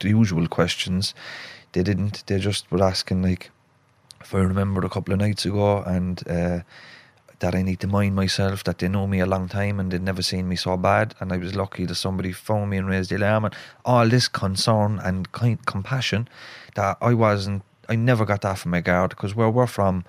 the 0.00 0.08
usual 0.08 0.46
questions, 0.48 1.14
they 1.72 1.82
didn't. 1.82 2.26
They 2.26 2.38
just 2.38 2.70
were 2.70 2.82
asking, 2.82 3.22
like, 3.22 3.50
if 4.20 4.34
I 4.34 4.38
remembered 4.38 4.84
a 4.84 4.88
couple 4.88 5.14
of 5.14 5.20
nights 5.20 5.46
ago, 5.46 5.82
and 5.82 6.22
uh, 6.28 6.60
that 7.44 7.54
I 7.54 7.62
need 7.62 7.80
to 7.80 7.86
mind 7.86 8.14
myself, 8.14 8.64
that 8.64 8.78
they 8.78 8.88
know 8.88 9.06
me 9.06 9.20
a 9.20 9.26
long 9.26 9.48
time 9.48 9.80
and 9.80 9.90
they'd 9.90 10.02
never 10.02 10.22
seen 10.22 10.48
me 10.48 10.56
so 10.56 10.76
bad. 10.76 11.14
And 11.20 11.32
I 11.32 11.36
was 11.36 11.54
lucky 11.54 11.84
that 11.86 11.94
somebody 11.96 12.32
phoned 12.32 12.70
me 12.70 12.78
and 12.78 12.88
raised 12.88 13.10
the 13.10 13.16
alarm 13.16 13.44
and 13.46 13.54
all 13.84 14.08
this 14.08 14.28
concern 14.28 14.98
and 15.02 15.30
kind 15.32 15.64
compassion 15.66 16.28
that 16.74 16.96
I 17.00 17.12
wasn't, 17.12 17.62
I 17.88 17.96
never 17.96 18.24
got 18.24 18.42
that 18.42 18.58
from 18.58 18.70
my 18.70 18.80
guard 18.80 19.10
because 19.10 19.34
where 19.34 19.50
we're 19.50 19.66
from, 19.66 20.04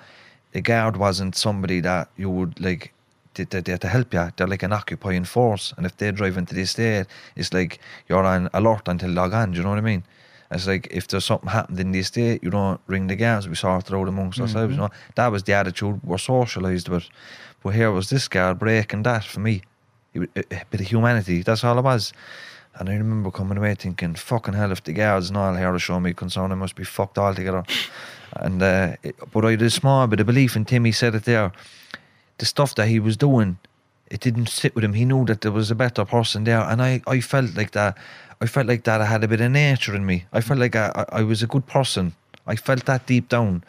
the 0.55 0.61
guard 0.61 0.95
wasn't 0.95 1.35
somebody 1.35 1.81
that 1.81 2.07
you 2.15 2.29
would 2.29 2.61
like, 2.61 2.93
they, 3.33 3.43
they, 3.43 3.59
they 3.59 3.73
had 3.73 3.81
to 3.81 3.89
help 3.89 4.13
you. 4.13 4.29
They're 4.37 4.47
like 4.47 4.63
an 4.63 4.71
occupying 4.71 5.25
force. 5.25 5.73
And 5.75 5.85
if 5.85 5.97
they 5.97 6.09
drive 6.13 6.37
into 6.37 6.55
the 6.55 6.61
estate, 6.61 7.07
it's 7.35 7.51
like 7.51 7.81
you're 8.07 8.23
on 8.23 8.49
alert 8.53 8.87
until 8.87 9.09
log 9.09 9.33
on. 9.33 9.51
Do 9.51 9.57
you 9.57 9.63
know 9.63 9.71
what 9.71 9.79
I 9.79 9.81
mean? 9.81 10.05
It's 10.49 10.65
like 10.65 10.87
if 10.91 11.09
there's 11.09 11.25
something 11.25 11.49
happened 11.49 11.81
in 11.81 11.91
the 11.91 11.99
estate, 11.99 12.41
you 12.41 12.51
don't 12.51 12.79
ring 12.87 13.07
the 13.07 13.17
guards. 13.17 13.49
We 13.49 13.55
sort 13.55 13.89
it 13.89 13.93
out 13.93 14.07
amongst 14.07 14.39
ourselves. 14.39 14.77
You 14.77 14.81
mm-hmm. 14.81 14.93
know, 14.93 14.99
that 15.15 15.27
was 15.27 15.43
the 15.43 15.51
attitude 15.51 15.99
we're 16.05 16.15
socialised 16.15 16.87
with. 16.87 17.09
But 17.61 17.71
here 17.71 17.91
was 17.91 18.09
this 18.09 18.29
guard 18.29 18.57
breaking 18.57 19.03
that 19.03 19.25
for 19.25 19.41
me. 19.41 19.61
It 20.13 20.19
was 20.19 20.29
a, 20.37 20.39
a 20.55 20.63
bit 20.71 20.79
of 20.79 20.87
humanity. 20.87 21.41
That's 21.41 21.65
all 21.65 21.77
it 21.77 21.83
was. 21.83 22.13
And 22.75 22.89
I 22.89 22.93
remember 22.93 23.29
coming 23.29 23.57
away 23.57 23.75
thinking, 23.75 24.15
fucking 24.15 24.53
hell, 24.53 24.71
if 24.71 24.83
the 24.83 24.93
guards 24.93 25.27
and 25.27 25.37
all 25.37 25.55
here 25.55 25.73
to 25.73 25.79
show 25.79 25.99
me 25.99 26.13
concern, 26.13 26.53
I 26.53 26.55
must 26.55 26.75
be 26.75 26.85
fucked 26.85 27.17
altogether. 27.17 27.65
And 28.35 28.61
uh, 28.61 28.95
it, 29.03 29.15
but 29.31 29.45
I 29.45 29.51
a 29.51 29.69
small 29.69 30.07
bit 30.07 30.19
of 30.19 30.25
belief 30.27 30.55
in 30.55 30.65
Timmy 30.65 30.91
said 30.91 31.15
it 31.15 31.25
there. 31.25 31.51
The 32.37 32.45
stuff 32.45 32.75
that 32.75 32.87
he 32.87 32.99
was 32.99 33.15
doing, 33.15 33.57
it 34.11 34.19
didn't 34.19 34.49
sit 34.49 34.75
with 34.75 34.83
him. 34.83 34.93
He 34.93 35.05
knew 35.05 35.25
that 35.25 35.41
there 35.41 35.51
was 35.51 35.71
a 35.71 35.75
better 35.75 36.03
person 36.05 36.43
there, 36.43 36.61
and 36.61 36.81
I, 36.81 37.01
I 37.07 37.21
felt 37.21 37.55
like 37.55 37.71
that. 37.71 37.97
I 38.41 38.47
felt 38.47 38.67
like 38.67 38.83
that 38.83 38.99
I 38.99 39.05
had 39.05 39.23
a 39.23 39.27
bit 39.29 39.39
of 39.39 39.51
nature 39.51 39.95
in 39.95 40.05
me. 40.05 40.25
I 40.33 40.41
felt 40.41 40.59
like 40.59 40.75
I, 40.75 40.91
I 40.95 41.19
I 41.19 41.23
was 41.23 41.41
a 41.41 41.47
good 41.47 41.65
person. 41.65 42.13
I 42.45 42.55
felt 42.57 42.85
that 42.85 43.07
deep 43.07 43.29
down, 43.29 43.63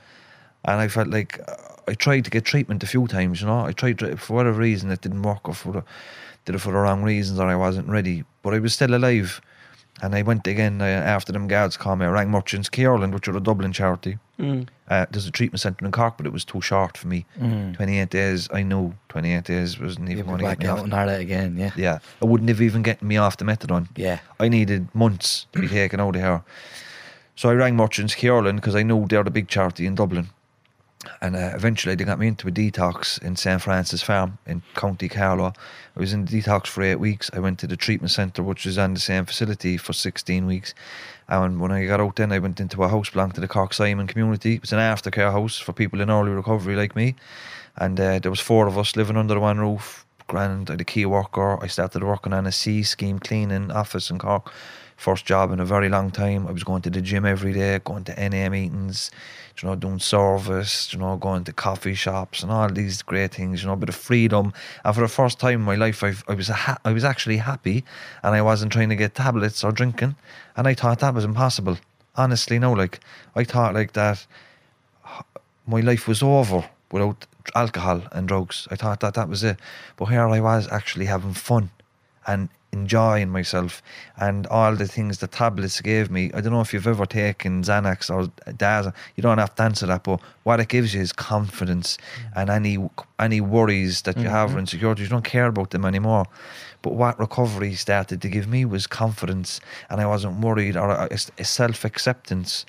and 0.64 0.80
I 0.80 0.88
felt 0.88 1.08
like 1.08 1.38
uh, 1.48 1.54
I 1.88 1.94
tried 1.94 2.24
to 2.24 2.30
get 2.30 2.44
treatment 2.44 2.82
a 2.82 2.86
few 2.86 3.06
times. 3.06 3.40
You 3.40 3.46
know, 3.46 3.60
I 3.60 3.72
tried 3.72 4.00
to, 4.00 4.16
for 4.16 4.34
whatever 4.34 4.58
reason 4.58 4.90
it 4.90 5.00
didn't 5.00 5.22
work, 5.22 5.48
or 5.48 5.54
for 5.54 5.72
the, 5.72 5.84
did 6.44 6.56
it 6.56 6.58
for 6.58 6.72
the 6.72 6.78
wrong 6.78 7.02
reasons, 7.04 7.38
or 7.38 7.46
I 7.46 7.54
wasn't 7.54 7.88
ready. 7.88 8.24
But 8.42 8.54
I 8.54 8.58
was 8.58 8.74
still 8.74 8.94
alive, 8.94 9.40
and 10.02 10.14
I 10.14 10.22
went 10.22 10.46
again 10.46 10.80
uh, 10.80 10.84
after 10.84 11.32
them 11.32 11.48
guards 11.48 11.76
called 11.76 11.98
me. 11.98 12.06
I 12.06 12.10
rang 12.10 12.30
Merchants 12.30 12.68
Ireland, 12.76 13.14
which 13.14 13.28
are 13.28 13.36
a 13.36 13.40
Dublin 13.40 13.72
charity. 13.72 14.18
Mm. 14.38 14.68
Uh, 14.88 15.06
there's 15.10 15.26
a 15.26 15.30
treatment 15.30 15.60
centre 15.60 15.84
in 15.84 15.92
Cork, 15.92 16.16
but 16.18 16.26
it 16.26 16.32
was 16.32 16.44
too 16.44 16.60
short 16.60 16.96
for 16.96 17.08
me. 17.08 17.24
Mm. 17.40 17.74
28 17.76 18.10
days, 18.10 18.48
I 18.52 18.62
know 18.62 18.94
28 19.08 19.44
days 19.44 19.80
wasn't 19.80 20.10
even 20.10 20.18
You'll 20.18 20.26
going 20.26 20.38
to 20.40 20.44
back 20.44 20.58
get 20.58 20.66
me 20.66 20.70
out 20.70 20.78
off. 20.78 20.84
and 20.84 20.94
at 20.94 21.20
again, 21.20 21.56
yeah. 21.56 21.70
Yeah, 21.76 21.98
it 22.20 22.26
wouldn't 22.26 22.48
have 22.50 22.60
even 22.60 22.82
gotten 22.82 23.08
me 23.08 23.16
off 23.16 23.38
the 23.38 23.44
methadone. 23.44 23.88
Yeah. 23.96 24.20
I 24.38 24.48
needed 24.48 24.94
months 24.94 25.46
to 25.52 25.60
be 25.60 25.68
taken 25.80 26.00
out 26.00 26.14
of 26.14 26.20
here. 26.20 26.42
So 27.34 27.50
I 27.50 27.54
rang 27.54 27.76
Merchants 27.76 28.22
Ireland 28.22 28.60
because 28.60 28.74
I 28.74 28.82
know 28.82 29.06
they're 29.08 29.24
the 29.24 29.30
big 29.30 29.48
charity 29.48 29.86
in 29.86 29.94
Dublin. 29.94 30.28
And 31.20 31.36
uh, 31.36 31.52
eventually 31.54 31.94
they 31.94 32.04
got 32.04 32.18
me 32.18 32.28
into 32.28 32.48
a 32.48 32.50
detox 32.50 33.20
in 33.22 33.36
St. 33.36 33.60
Francis 33.60 34.02
Farm 34.02 34.38
in 34.46 34.62
County 34.74 35.08
Carlow. 35.08 35.52
I 35.96 36.00
was 36.00 36.12
in 36.12 36.24
the 36.24 36.42
detox 36.42 36.66
for 36.66 36.82
eight 36.82 36.96
weeks. 36.96 37.30
I 37.32 37.38
went 37.38 37.58
to 37.60 37.66
the 37.66 37.76
treatment 37.76 38.10
centre, 38.10 38.42
which 38.42 38.66
was 38.66 38.78
on 38.78 38.94
the 38.94 39.00
same 39.00 39.24
facility, 39.24 39.76
for 39.76 39.92
16 39.92 40.46
weeks. 40.46 40.74
And 41.28 41.60
when 41.60 41.72
I 41.72 41.86
got 41.86 42.00
out 42.00 42.16
then, 42.16 42.32
I 42.32 42.38
went 42.38 42.60
into 42.60 42.82
a 42.82 42.88
house 42.88 43.10
belonging 43.10 43.34
to 43.34 43.40
the 43.40 43.48
Cork 43.48 43.74
Simon 43.74 44.06
community. 44.06 44.54
It 44.54 44.60
was 44.60 44.72
an 44.72 44.78
aftercare 44.78 45.32
house 45.32 45.58
for 45.58 45.72
people 45.72 46.00
in 46.00 46.10
early 46.10 46.30
recovery 46.30 46.76
like 46.76 46.94
me. 46.94 47.16
And 47.76 47.98
uh, 47.98 48.18
there 48.20 48.30
was 48.30 48.40
four 48.40 48.66
of 48.66 48.78
us 48.78 48.96
living 48.96 49.16
under 49.16 49.38
one 49.38 49.58
roof. 49.58 50.04
Grand, 50.28 50.70
I 50.70 50.76
key 50.76 51.06
worker. 51.06 51.62
I 51.62 51.68
started 51.68 52.02
working 52.02 52.32
on 52.32 52.46
a 52.46 52.52
C 52.52 52.82
scheme 52.82 53.18
cleaning 53.18 53.70
office 53.70 54.10
in 54.10 54.18
Cork. 54.18 54.52
First 54.96 55.26
job 55.26 55.52
in 55.52 55.60
a 55.60 55.64
very 55.64 55.88
long 55.88 56.10
time. 56.10 56.46
I 56.46 56.52
was 56.52 56.64
going 56.64 56.82
to 56.82 56.90
the 56.90 57.02
gym 57.02 57.26
every 57.26 57.52
day, 57.52 57.78
going 57.84 58.04
to 58.04 58.28
NA 58.28 58.48
meetings, 58.48 59.10
you 59.60 59.68
know, 59.68 59.74
doing 59.74 59.98
service, 59.98 60.92
you 60.92 60.98
know, 60.98 61.16
going 61.16 61.44
to 61.44 61.52
coffee 61.52 61.94
shops 61.94 62.42
and 62.42 62.50
all 62.50 62.70
these 62.70 63.02
great 63.02 63.34
things, 63.34 63.62
you 63.62 63.68
know, 63.68 63.74
a 63.74 63.76
bit 63.76 63.90
of 63.90 63.94
freedom. 63.94 64.54
And 64.84 64.94
for 64.94 65.02
the 65.02 65.08
first 65.08 65.38
time 65.38 65.60
in 65.60 65.62
my 65.62 65.74
life, 65.74 66.02
I've, 66.02 66.24
I 66.28 66.34
was 66.34 66.48
ha- 66.48 66.78
I 66.84 66.92
was 66.92 67.04
actually 67.04 67.36
happy, 67.36 67.84
and 68.22 68.34
I 68.34 68.40
wasn't 68.42 68.72
trying 68.72 68.88
to 68.88 68.96
get 68.96 69.14
tablets 69.14 69.62
or 69.62 69.72
drinking, 69.72 70.16
and 70.56 70.66
I 70.66 70.74
thought 70.74 71.00
that 71.00 71.14
was 71.14 71.24
impossible. 71.24 71.76
Honestly, 72.16 72.58
no, 72.58 72.72
like 72.72 73.00
I 73.34 73.44
thought 73.44 73.74
like 73.74 73.92
that 73.92 74.26
my 75.66 75.80
life 75.80 76.08
was 76.08 76.22
over 76.22 76.68
without 76.90 77.26
alcohol 77.54 78.02
and 78.12 78.28
drugs. 78.28 78.66
I 78.70 78.76
thought 78.76 79.00
that 79.00 79.14
that 79.14 79.28
was 79.28 79.44
it. 79.44 79.58
But 79.96 80.06
here 80.06 80.26
I 80.26 80.40
was 80.40 80.68
actually 80.70 81.06
having 81.06 81.34
fun 81.34 81.70
and 82.26 82.48
enjoying 82.80 83.30
myself 83.30 83.82
and 84.16 84.46
all 84.48 84.74
the 84.74 84.86
things 84.86 85.18
the 85.18 85.26
tablets 85.26 85.80
gave 85.80 86.10
me. 86.10 86.30
I 86.34 86.40
don't 86.40 86.52
know 86.52 86.60
if 86.60 86.72
you've 86.72 86.86
ever 86.86 87.06
taken 87.06 87.62
Xanax 87.62 88.10
or 88.14 88.26
Daza. 88.52 88.92
You 89.16 89.22
don't 89.22 89.38
have 89.38 89.54
to 89.56 89.62
answer 89.62 89.86
that, 89.86 90.04
but 90.04 90.20
what 90.44 90.60
it 90.60 90.68
gives 90.68 90.94
you 90.94 91.00
is 91.00 91.12
confidence 91.12 91.96
mm. 91.96 92.32
and 92.36 92.50
any 92.50 92.76
any 93.18 93.40
worries 93.40 94.02
that 94.02 94.16
you 94.18 94.28
have 94.28 94.50
mm-hmm. 94.50 94.58
or 94.58 94.60
insecurities. 94.60 95.04
You 95.04 95.10
don't 95.10 95.24
care 95.24 95.46
about 95.46 95.70
them 95.70 95.84
anymore. 95.84 96.26
But 96.82 96.94
what 96.94 97.18
recovery 97.18 97.74
started 97.74 98.22
to 98.22 98.28
give 98.28 98.46
me 98.46 98.64
was 98.64 98.86
confidence, 98.86 99.60
and 99.90 100.00
I 100.00 100.06
wasn't 100.06 100.40
worried 100.40 100.76
or 100.76 100.90
uh, 100.90 101.08
a, 101.10 101.18
a 101.38 101.44
self 101.44 101.84
acceptance. 101.84 102.66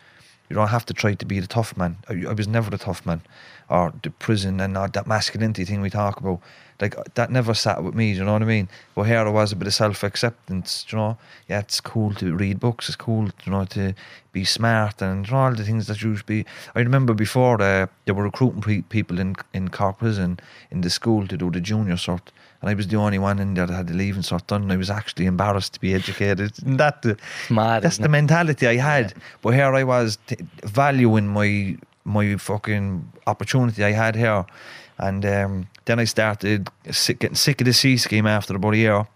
You 0.49 0.55
don't 0.55 0.69
have 0.69 0.85
to 0.85 0.93
try 0.93 1.13
to 1.13 1.25
be 1.25 1.39
the 1.39 1.47
tough 1.47 1.75
man. 1.75 1.97
I, 2.09 2.13
I 2.29 2.33
was 2.33 2.47
never 2.47 2.69
the 2.69 2.77
tough 2.77 3.05
man, 3.05 3.21
or 3.69 3.93
the 4.01 4.09
prison 4.09 4.59
and 4.61 4.75
that 4.75 5.05
masculinity 5.07 5.65
thing 5.65 5.81
we 5.81 5.89
talk 5.89 6.19
about. 6.19 6.39
Like 6.79 6.95
that 7.15 7.31
never 7.31 7.53
sat 7.55 7.83
with 7.83 7.95
me. 7.95 8.13
Do 8.13 8.19
you 8.19 8.25
know 8.25 8.33
what 8.33 8.43
I 8.43 8.45
mean? 8.45 8.69
But 8.93 9.03
here 9.03 9.19
I 9.19 9.29
was 9.29 9.51
a 9.51 9.55
bit 9.55 9.67
of 9.67 9.73
self 9.73 10.03
acceptance. 10.03 10.85
You 10.89 10.97
know, 10.97 11.17
yeah, 11.49 11.59
it's 11.59 11.81
cool 11.81 12.13
to 12.15 12.35
read 12.35 12.59
books. 12.59 12.87
It's 12.87 12.95
cool, 12.95 13.29
you 13.45 13.51
know, 13.51 13.65
to 13.65 13.95
be 14.31 14.45
smart 14.45 15.01
and 15.01 15.25
you 15.25 15.33
know, 15.33 15.39
all 15.39 15.55
the 15.55 15.63
things 15.63 15.87
that 15.87 16.01
you 16.03 16.15
should 16.15 16.25
be. 16.27 16.45
I 16.75 16.79
remember 16.81 17.13
before 17.15 17.59
uh, 17.61 17.87
they 18.05 18.11
were 18.11 18.23
recruiting 18.23 18.61
pre- 18.61 18.83
people 18.83 19.19
in 19.19 19.35
in 19.53 19.69
Cork 19.69 19.97
prison 19.97 20.39
in 20.69 20.81
the 20.81 20.89
school 20.89 21.27
to 21.27 21.35
do 21.37 21.49
the 21.49 21.59
junior 21.61 21.95
cert. 21.95 22.27
And 22.61 22.69
I 22.71 22.73
was 22.73 22.87
the 22.87 22.97
only 22.97 23.19
one 23.19 23.37
in 23.39 23.53
there 23.53 23.67
that 23.67 23.73
had 23.75 23.87
the 23.87 23.93
leaving 23.93 24.23
cert 24.23 24.47
done. 24.47 24.63
And 24.63 24.71
I 24.71 24.77
was 24.77 24.89
actually 24.89 25.25
embarrassed 25.27 25.73
to 25.73 25.79
be 25.79 25.93
educated. 25.93 26.51
And 26.63 26.79
that 26.83 27.01
the, 27.01 27.17
Mad, 27.49 27.83
that's 27.83 27.97
the 27.97 28.05
it? 28.05 28.09
mentality 28.11 28.67
I 28.67 28.77
had. 28.77 29.13
But 29.41 29.51
here 29.55 29.73
I 29.73 29.83
was 29.83 30.17
t- 30.27 30.37
valuing 30.63 31.27
my 31.27 31.77
my 32.03 32.37
fucking 32.37 33.11
opportunity 33.27 33.83
I 33.83 33.91
had 33.91 34.15
here, 34.15 34.45
and 34.97 35.25
um, 35.25 35.67
then 35.87 35.99
I 35.99 36.03
started 36.03 36.69
getting 36.83 37.35
sick 37.35 37.61
of 37.61 37.65
the 37.65 37.73
C 37.73 37.97
scheme 37.97 38.27
after 38.27 38.55
about 38.55 38.73
a 38.73 38.77
year, 38.77 39.07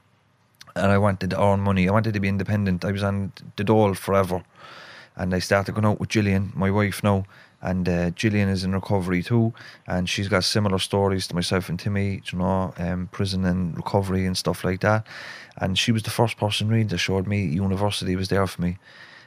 and 0.76 0.92
I 0.92 0.98
wanted 0.98 1.30
to 1.32 1.42
earn 1.42 1.60
money. 1.60 1.88
I 1.88 1.92
wanted 1.92 2.14
to 2.14 2.20
be 2.20 2.30
independent. 2.30 2.86
I 2.86 2.92
was 2.92 3.04
on 3.04 3.34
the 3.58 3.64
dole 3.64 3.94
forever, 3.94 4.42
and 5.18 5.36
I 5.36 5.40
started 5.40 5.74
going 5.74 5.86
out 5.86 6.00
with 6.00 6.10
Gillian, 6.10 6.52
my 6.56 6.72
wife 6.72 7.04
now. 7.04 7.26
And 7.64 7.88
uh, 7.88 8.10
Gillian 8.12 8.50
is 8.50 8.64
in 8.64 8.72
recovery 8.72 9.22
too, 9.22 9.54
and 9.86 10.10
she's 10.10 10.28
got 10.28 10.44
similar 10.46 10.80
stories 10.80 11.28
to 11.28 11.36
myself 11.36 11.70
and 11.70 11.80
Timmy, 11.80 12.24
you 12.32 12.40
know, 12.40 12.74
um, 12.78 13.08
prison 13.12 13.46
and 13.46 13.78
recovery 13.78 14.26
and 14.26 14.36
stuff 14.36 14.64
like 14.64 14.80
that. 14.80 15.06
And 15.58 15.78
she 15.78 15.92
was 15.92 16.02
the 16.04 16.10
first 16.10 16.38
person 16.38 16.70
really 16.70 16.86
that 16.86 16.98
showed 16.98 17.28
me 17.28 17.46
university 17.46 18.16
was 18.16 18.30
there 18.30 18.48
for 18.48 18.62
me. 18.64 18.78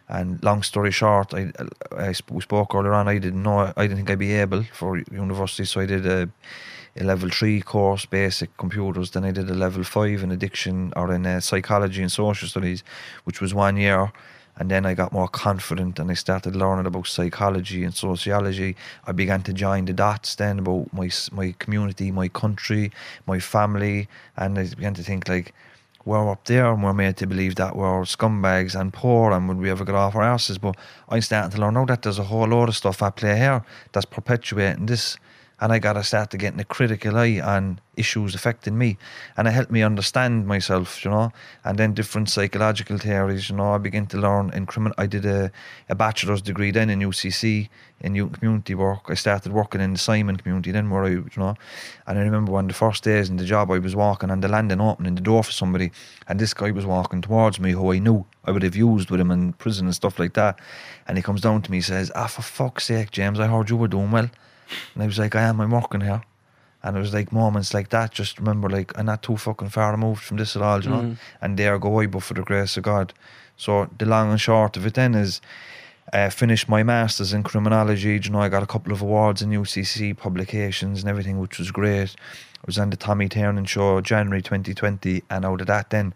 And 0.09 0.43
long 0.43 0.65
story 0.65 0.91
short, 0.91 1.33
I, 1.33 1.53
I 1.97 2.15
we 2.29 2.41
spoke 2.41 2.75
earlier 2.75 2.95
on. 2.95 3.07
I 3.07 3.19
didn't 3.19 3.43
know. 3.43 3.73
I 3.77 3.83
didn't 3.83 3.99
think 3.99 4.11
I'd 4.11 4.19
be 4.19 4.33
able 4.33 4.65
for 4.65 4.99
university, 5.13 5.65
so 5.65 5.81
I 5.81 5.87
did 5.87 6.05
a, 6.05 6.29
a 6.97 7.05
level 7.05 7.29
three 7.29 7.61
course, 7.61 8.07
basic 8.07 8.57
computers. 8.57 9.11
Then 9.11 9.25
I 9.25 9.33
did 9.33 9.51
a 9.51 9.55
level 9.55 9.85
five 9.85 10.23
in 10.23 10.31
addiction 10.31 10.93
or 10.97 11.13
in 11.13 11.27
uh, 11.27 11.41
psychology 11.41 12.03
and 12.03 12.13
social 12.13 12.49
studies, 12.49 12.85
which 13.25 13.41
was 13.41 13.53
one 13.53 13.77
year. 13.77 14.13
And 14.57 14.71
then 14.71 14.87
I 14.87 14.95
got 14.95 15.13
more 15.13 15.27
confident 15.27 15.99
and 15.99 16.11
I 16.11 16.15
started 16.15 16.55
learning 16.55 16.87
about 16.87 17.09
psychology 17.09 17.83
and 17.83 17.93
sociology. 17.93 18.77
I 19.05 19.11
began 19.11 19.43
to 19.43 19.53
join 19.53 19.87
the 19.87 19.93
dots 19.93 20.37
then 20.37 20.61
about 20.61 20.93
my 20.93 21.11
my 21.33 21.55
community, 21.59 22.13
my 22.13 22.29
country, 22.29 22.93
my 23.27 23.41
family, 23.41 24.09
and 24.37 24.57
I 24.57 24.67
began 24.69 24.95
to 24.95 25.03
think 25.03 25.29
like 25.29 25.53
we're 26.05 26.31
up 26.31 26.45
there 26.45 26.71
and 26.71 26.85
we're 26.85 26.93
made 26.93 27.17
to 27.17 27.27
believe 27.27 27.57
that 27.57 27.75
we're 27.75 28.03
scumbags 28.03 28.79
and 28.79 28.93
poor 28.93 29.33
and 29.33 29.49
would 29.49 29.59
we 29.59 29.71
ever 29.71 29.85
get 29.85 29.95
off 29.95 30.15
our 30.15 30.23
asses. 30.23 30.59
But 30.59 30.77
I'm 31.09 31.23
starting 31.23 31.51
to 31.53 31.61
learn 31.61 31.75
now 31.75 31.87
that 31.87 32.03
there's 32.03 32.19
a 32.21 32.25
whole 32.25 32.47
lot 32.47 32.69
of 32.69 32.77
stuff 32.77 33.03
at 33.03 33.17
play 33.17 33.37
here 33.37 33.65
that's 33.93 34.07
perpetuating 34.07 34.87
this. 34.87 35.17
And 35.61 35.73
I 35.73 35.79
got 35.79 35.95
to 35.95 36.03
start 36.03 36.31
to 36.31 36.37
getting 36.37 36.61
a 36.61 36.65
critical 36.65 37.17
eye 37.17 37.41
on 37.41 37.81
issues 37.97 38.35
affecting 38.35 38.77
me. 38.77 38.99
And 39.37 39.47
it 39.47 39.53
helped 39.53 39.71
me 39.71 39.83
understand 39.83 40.47
myself, 40.47 41.05
you 41.05 41.11
know. 41.11 41.33
And 41.65 41.79
then 41.79 41.95
different 41.95 42.29
psychological 42.29 42.99
theories, 42.99 43.49
you 43.49 43.57
know. 43.57 43.75
I 43.75 43.79
began 43.79 44.07
to 44.07 44.19
learn 44.19 44.51
in 44.53 44.67
criminal. 44.67 44.95
I 44.99 45.07
did 45.07 45.25
a, 45.25 45.51
a 45.89 45.95
bachelor's 45.95 46.43
degree 46.43 46.71
then 46.71 46.91
in 46.91 47.01
UCC 47.01 47.69
in 48.01 48.31
community 48.31 48.75
work. 48.75 49.05
I 49.09 49.15
started 49.15 49.53
working 49.53 49.81
in 49.81 49.95
the 49.95 49.99
Simon 49.99 50.37
community 50.37 50.71
then, 50.71 50.91
where 50.91 51.05
I, 51.05 51.11
you 51.11 51.31
know. 51.37 51.55
And 52.07 52.19
I 52.19 52.23
remember 52.23 52.53
one 52.53 52.67
of 52.67 52.69
the 52.69 52.75
first 52.75 53.03
days 53.03 53.31
in 53.31 53.39
the 53.39 53.45
job, 53.45 53.71
I 53.71 53.79
was 53.79 53.97
walking 53.97 54.31
on 54.31 54.41
the 54.41 54.49
landing, 54.49 54.81
opening 54.81 55.15
the 55.15 55.23
door 55.23 55.43
for 55.43 55.53
somebody, 55.53 55.91
and 56.29 56.39
this 56.39 56.53
guy 56.53 56.71
was 56.71 56.85
walking 56.85 57.23
towards 57.23 57.59
me, 57.59 57.73
who 57.73 57.93
I 57.93 57.99
knew 57.99 58.27
I 58.45 58.51
would 58.51 58.63
have 58.63 58.77
used 58.77 59.11
with 59.11 59.21
him 59.21 59.31
in 59.31 59.55
prison 59.55 59.87
and 59.87 59.95
stuff 59.95 60.19
like 60.19 60.35
that. 60.35 60.61
And 61.09 61.17
he 61.17 61.23
comes 61.23 61.41
down 61.41 61.63
to 61.63 61.71
me, 61.71 61.79
and 61.79 61.85
says, 61.85 62.13
"Ah, 62.15 62.27
for 62.27 62.43
fuck's 62.43 62.85
sake, 62.85 63.11
James, 63.11 63.41
I 63.41 63.47
heard 63.47 63.71
you 63.71 63.77
were 63.77 63.89
doing 63.89 64.11
well." 64.11 64.31
And 64.95 65.03
I 65.03 65.07
was 65.07 65.19
like, 65.19 65.35
"I 65.35 65.43
am. 65.43 65.61
I'm 65.61 65.71
working 65.71 66.01
here." 66.01 66.23
And 66.83 66.97
it 66.97 67.01
was 67.01 67.15
like 67.15 67.33
moments 67.33 67.73
like 67.73 67.89
that. 67.91 68.13
Just 68.13 68.39
remember, 68.39 68.69
like 68.69 68.97
I'm 68.99 69.07
not 69.07 69.23
too 69.23 69.37
fucking 69.37 69.71
far 69.71 69.93
removed 69.93 70.23
from 70.23 70.37
this 70.37 70.55
at 70.55 70.63
all, 70.63 70.83
you 70.85 70.91
know. 70.91 71.17
And 71.41 71.57
there 71.57 71.79
go 71.79 72.01
I, 72.01 72.07
but 72.07 72.23
for 72.23 72.35
the 72.35 72.43
grace 72.43 72.77
of 72.77 72.83
God. 72.83 73.15
So 73.57 73.89
the 73.99 74.05
long 74.05 74.31
and 74.31 74.41
short 74.41 74.77
of 74.77 74.85
it 74.87 74.95
then 74.95 75.15
is, 75.15 75.41
uh, 76.13 76.29
finished 76.29 76.69
my 76.69 76.83
masters 76.83 77.33
in 77.33 77.43
criminology. 77.43 78.21
You 78.23 78.31
know, 78.31 78.41
I 78.41 78.49
got 78.49 78.63
a 78.63 78.67
couple 78.67 78.93
of 78.93 79.01
awards 79.01 79.41
in 79.43 79.51
UCC 79.51 80.17
publications 80.17 81.01
and 81.01 81.09
everything, 81.09 81.39
which 81.39 81.59
was 81.59 81.71
great. 81.71 82.15
I 82.21 82.65
was 82.67 82.79
on 82.79 82.91
the 82.91 82.97
Tommy 82.97 83.29
Tiernan 83.29 83.65
show 83.65 84.01
January 84.01 84.43
2020, 84.43 85.23
and 85.31 85.45
out 85.45 85.61
of 85.61 85.67
that, 85.67 85.91
then 85.91 86.13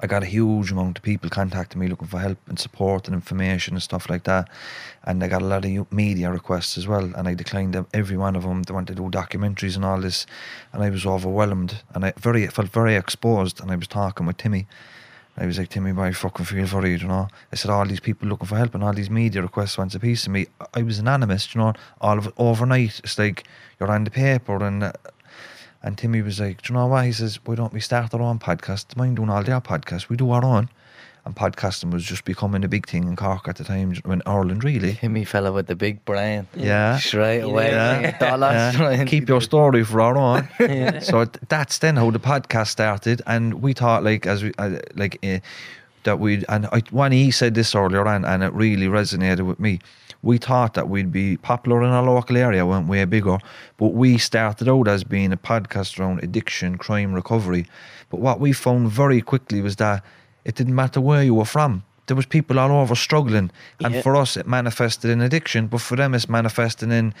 I 0.00 0.06
got 0.06 0.22
a 0.22 0.26
huge 0.26 0.72
amount 0.72 0.98
of 0.98 1.04
people 1.04 1.30
contacting 1.30 1.80
me 1.80 1.88
looking 1.88 2.08
for 2.08 2.18
help 2.18 2.38
and 2.48 2.58
support 2.58 3.06
and 3.06 3.14
information 3.14 3.74
and 3.74 3.82
stuff 3.82 4.08
like 4.08 4.24
that. 4.24 4.48
And 5.04 5.22
I 5.22 5.28
got 5.28 5.42
a 5.42 5.46
lot 5.46 5.64
of 5.64 5.92
media 5.92 6.30
requests 6.30 6.78
as 6.78 6.86
well. 6.86 7.12
And 7.14 7.28
I 7.28 7.34
declined 7.34 7.76
ev- 7.76 7.86
every 7.92 8.16
one 8.16 8.36
of 8.36 8.42
them. 8.42 8.62
They 8.62 8.74
wanted 8.74 8.96
to 8.96 9.02
do 9.02 9.10
documentaries 9.10 9.76
and 9.76 9.84
all 9.84 10.00
this. 10.00 10.26
And 10.72 10.82
I 10.82 10.90
was 10.90 11.06
overwhelmed 11.06 11.82
and 11.94 12.04
I 12.04 12.12
very 12.18 12.46
felt 12.48 12.68
very 12.68 12.94
exposed. 12.94 13.60
And 13.60 13.70
I 13.70 13.76
was 13.76 13.88
talking 13.88 14.26
with 14.26 14.36
Timmy. 14.36 14.66
I 15.36 15.46
was 15.46 15.58
like, 15.58 15.68
Timmy, 15.68 15.90
I 16.00 16.12
fucking 16.12 16.46
feel 16.46 16.66
for 16.66 16.86
you, 16.86 16.96
you 16.96 17.08
know. 17.08 17.28
I 17.52 17.56
said, 17.56 17.70
all 17.70 17.84
these 17.84 17.98
people 17.98 18.28
looking 18.28 18.46
for 18.46 18.56
help 18.56 18.74
and 18.74 18.84
all 18.84 18.92
these 18.92 19.10
media 19.10 19.42
requests 19.42 19.76
wants 19.76 19.96
a 19.96 19.98
piece 19.98 20.26
of 20.26 20.32
me. 20.32 20.46
I 20.74 20.82
was 20.82 21.00
anonymous, 21.00 21.52
you 21.54 21.60
know. 21.60 21.74
All 22.00 22.18
of 22.18 22.28
it 22.28 22.34
overnight. 22.36 23.00
It's 23.02 23.18
like 23.18 23.42
you're 23.80 23.90
on 23.90 24.04
the 24.04 24.12
paper 24.12 24.64
and 24.64 24.84
uh, 24.84 24.92
and 25.84 25.98
Timmy 25.98 26.22
was 26.22 26.40
like, 26.40 26.62
Do 26.62 26.72
you 26.72 26.78
know 26.78 26.86
what? 26.86 27.04
He 27.04 27.12
says, 27.12 27.38
Why 27.44 27.54
don't 27.54 27.72
we 27.72 27.78
start 27.78 28.12
our 28.14 28.22
own 28.22 28.38
podcast? 28.38 28.96
Mind 28.96 29.16
doing 29.16 29.28
all 29.30 29.42
their 29.44 29.60
podcasts? 29.60 30.08
We 30.08 30.16
do 30.16 30.30
our 30.30 30.44
own. 30.44 30.70
And 31.26 31.34
podcasting 31.34 31.90
was 31.90 32.04
just 32.04 32.24
becoming 32.26 32.64
a 32.64 32.68
big 32.68 32.86
thing 32.86 33.04
in 33.08 33.16
Cork 33.16 33.48
at 33.48 33.56
the 33.56 33.64
time, 33.64 33.94
in 34.04 34.22
Ireland, 34.26 34.62
really. 34.62 34.94
Timmy 34.94 35.24
fella 35.24 35.52
with 35.52 35.68
the 35.68 35.74
big 35.74 36.04
brain. 36.04 36.46
Yeah. 36.54 36.98
Straight 36.98 37.40
away. 37.40 37.70
Yeah. 37.70 38.18
Dollars. 38.30 38.78
Yeah. 38.78 39.04
Keep 39.04 39.30
your 39.30 39.40
story 39.40 39.84
for 39.84 40.00
our 40.00 40.16
own. 40.18 40.48
Yeah. 40.60 40.98
so 41.00 41.24
that's 41.48 41.78
then 41.78 41.96
how 41.96 42.10
the 42.10 42.18
podcast 42.18 42.68
started, 42.68 43.22
and 43.26 43.62
we 43.62 43.72
thought 43.72 44.04
like 44.04 44.26
as 44.26 44.42
we 44.42 44.52
uh, 44.58 44.78
like 44.94 45.18
uh, 45.24 45.38
that 46.04 46.18
we'd 46.20 46.44
and 46.48 46.66
I, 46.72 46.82
when 46.90 47.12
he 47.12 47.30
said 47.30 47.54
this 47.54 47.74
earlier 47.74 48.06
on, 48.06 48.24
and 48.24 48.42
it 48.42 48.52
really 48.52 48.86
resonated 48.86 49.46
with 49.46 49.58
me. 49.60 49.80
We 50.22 50.38
thought 50.38 50.72
that 50.72 50.88
we'd 50.88 51.12
be 51.12 51.36
popular 51.36 51.82
in 51.82 51.90
our 51.90 52.02
local 52.02 52.38
area, 52.38 52.64
went 52.64 52.88
way 52.88 53.04
bigger, 53.04 53.36
but 53.76 53.88
we 53.88 54.16
started 54.16 54.70
out 54.70 54.88
as 54.88 55.04
being 55.04 55.34
a 55.34 55.36
podcast 55.36 56.00
around 56.00 56.22
addiction, 56.24 56.78
crime 56.78 57.12
recovery. 57.12 57.66
But 58.08 58.20
what 58.20 58.40
we 58.40 58.54
found 58.54 58.88
very 58.88 59.20
quickly 59.20 59.60
was 59.60 59.76
that 59.76 60.02
it 60.46 60.54
didn't 60.54 60.74
matter 60.74 60.98
where 61.02 61.22
you 61.22 61.34
were 61.34 61.44
from. 61.44 61.82
There 62.06 62.16
was 62.16 62.24
people 62.24 62.58
all 62.58 62.70
over 62.70 62.94
struggling, 62.94 63.50
and 63.84 63.94
Yeah. 63.96 64.00
for 64.00 64.16
us 64.16 64.38
it 64.38 64.46
manifested 64.46 65.10
in 65.10 65.20
addiction, 65.20 65.66
but 65.66 65.82
for 65.82 65.94
them 65.96 66.14
it's 66.14 66.28
manifesting 66.28 66.90
in 66.90 67.12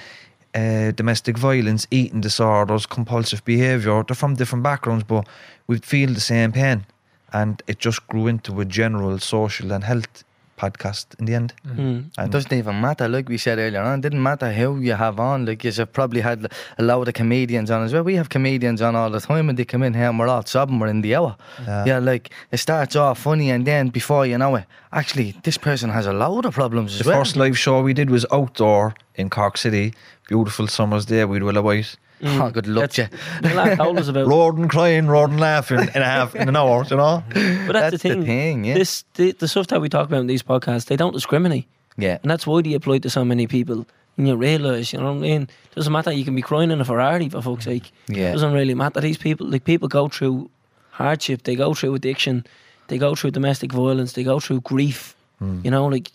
uh, 0.54 0.92
domestic 0.92 1.36
violence, 1.36 1.86
eating 1.90 2.22
disorders, 2.22 2.86
compulsive 2.86 3.44
behaviour. 3.44 4.02
They're 4.02 4.14
from 4.14 4.34
different 4.34 4.62
backgrounds, 4.62 5.04
but 5.04 5.28
we 5.66 5.78
feel 5.78 6.14
the 6.14 6.20
same 6.20 6.52
pain. 6.52 6.86
And 7.34 7.62
it 7.66 7.78
just 7.80 8.06
grew 8.06 8.26
into 8.26 8.60
a 8.60 8.64
general 8.64 9.18
social 9.18 9.72
and 9.72 9.84
health 9.84 10.24
podcast 10.56 11.06
in 11.18 11.24
the 11.24 11.34
end. 11.34 11.52
Mm. 11.66 12.10
It 12.16 12.30
doesn't 12.30 12.52
even 12.52 12.80
matter, 12.80 13.08
like 13.08 13.28
we 13.28 13.38
said 13.38 13.58
earlier 13.58 13.82
on. 13.82 13.98
It 13.98 14.02
didn't 14.02 14.22
matter 14.22 14.52
who 14.52 14.78
you 14.78 14.92
have 14.92 15.18
on. 15.18 15.46
Like, 15.46 15.64
you've 15.64 15.92
probably 15.92 16.20
had 16.20 16.46
a 16.78 16.82
lot 16.82 17.08
of 17.08 17.14
comedians 17.14 17.70
on 17.70 17.82
as 17.82 17.92
well. 17.92 18.04
We 18.04 18.14
have 18.14 18.28
comedians 18.28 18.80
on 18.80 18.94
all 18.94 19.10
the 19.10 19.20
time 19.20 19.48
and 19.48 19.58
they 19.58 19.64
come 19.64 19.82
in 19.82 19.94
here 19.94 20.08
and 20.08 20.18
we're 20.18 20.28
all 20.28 20.44
sobbing, 20.44 20.78
we're 20.78 20.88
in 20.88 21.00
the 21.00 21.14
hour. 21.16 21.36
Yeah. 21.66 21.84
Yeah, 21.84 21.98
like, 21.98 22.30
it 22.52 22.58
starts 22.58 22.96
off 22.96 23.18
funny 23.18 23.50
and 23.50 23.66
then 23.66 23.88
before 23.88 24.26
you 24.26 24.38
know 24.38 24.54
it, 24.56 24.64
actually, 24.92 25.34
this 25.42 25.58
person 25.58 25.90
has 25.90 26.06
a 26.06 26.12
load 26.12 26.46
of 26.46 26.54
problems 26.54 26.94
as 26.94 27.00
well. 27.00 27.04
the 27.04 27.10
well. 27.10 27.20
first 27.24 27.36
live 27.36 27.58
show 27.58 27.82
we 27.82 27.94
did 27.94 28.10
was 28.10 28.24
outdoor 28.32 28.94
in 29.16 29.30
Cork 29.30 29.56
City. 29.56 29.92
Beautiful 30.28 30.68
summer's 30.68 31.04
day. 31.06 31.24
We'd 31.24 31.42
Willow 31.42 31.82
Mm. 32.24 32.38
White. 32.40 32.46
Oh, 32.46 32.50
good 32.50 32.66
luck, 32.66 32.90
That's- 32.90 33.10
you. 33.12 33.18
The 33.48 33.54
lad 33.54 33.76
told 33.76 33.98
us 33.98 34.08
about. 34.08 34.26
Roaring, 34.26 34.68
crying, 34.68 35.06
roaring, 35.06 35.36
laughing 35.38 35.78
in 35.80 36.02
a 36.02 36.04
half 36.04 36.34
in 36.34 36.48
an 36.48 36.56
hour, 36.56 36.84
you 36.90 36.96
know? 36.96 37.22
but 37.28 37.34
that's, 37.34 37.72
That's 37.72 38.02
the 38.02 38.08
the 38.08 38.14
thing. 38.14 38.24
thing, 38.24 38.64
yeah. 38.64 38.74
This 38.74 39.04
the, 39.14 39.32
the 39.32 39.48
stuff 39.48 39.66
that 39.68 39.80
we 39.80 39.88
talk 39.88 40.06
about 40.08 40.20
in 40.20 40.26
these 40.26 40.42
podcasts, 40.42 40.86
they 40.86 40.96
don't 40.96 41.12
discriminate, 41.12 41.66
Yeah. 41.98 42.18
and 42.22 42.30
that's 42.30 42.46
why 42.46 42.62
they 42.62 42.74
apply 42.74 42.98
to 42.98 43.10
so 43.10 43.24
many 43.24 43.46
people. 43.46 43.86
And 44.16 44.28
you 44.28 44.36
realise, 44.36 44.92
you 44.92 45.00
know 45.00 45.06
what 45.12 45.18
I 45.18 45.20
mean? 45.20 45.42
It 45.42 45.74
doesn't 45.74 45.92
matter. 45.92 46.12
You 46.12 46.24
can 46.24 46.36
be 46.36 46.42
crying 46.42 46.70
in 46.70 46.80
a 46.80 46.84
Ferrari 46.84 47.28
for 47.28 47.42
fuck's 47.42 47.64
sake. 47.64 47.90
Yeah. 48.08 48.30
Doesn't 48.32 48.52
really 48.52 48.74
matter. 48.74 49.00
These 49.00 49.18
people, 49.18 49.46
like 49.48 49.64
people, 49.64 49.88
go 49.88 50.06
through 50.08 50.50
hardship. 50.92 51.42
They 51.42 51.56
go 51.56 51.74
through 51.74 51.94
addiction. 51.96 52.46
They 52.86 52.96
go 52.98 53.16
through 53.16 53.32
domestic 53.32 53.72
violence. 53.72 54.12
They 54.12 54.22
go 54.22 54.38
through 54.38 54.60
grief. 54.60 55.16
Mm. 55.42 55.64
You 55.64 55.70
know, 55.72 55.86
like 55.86 56.12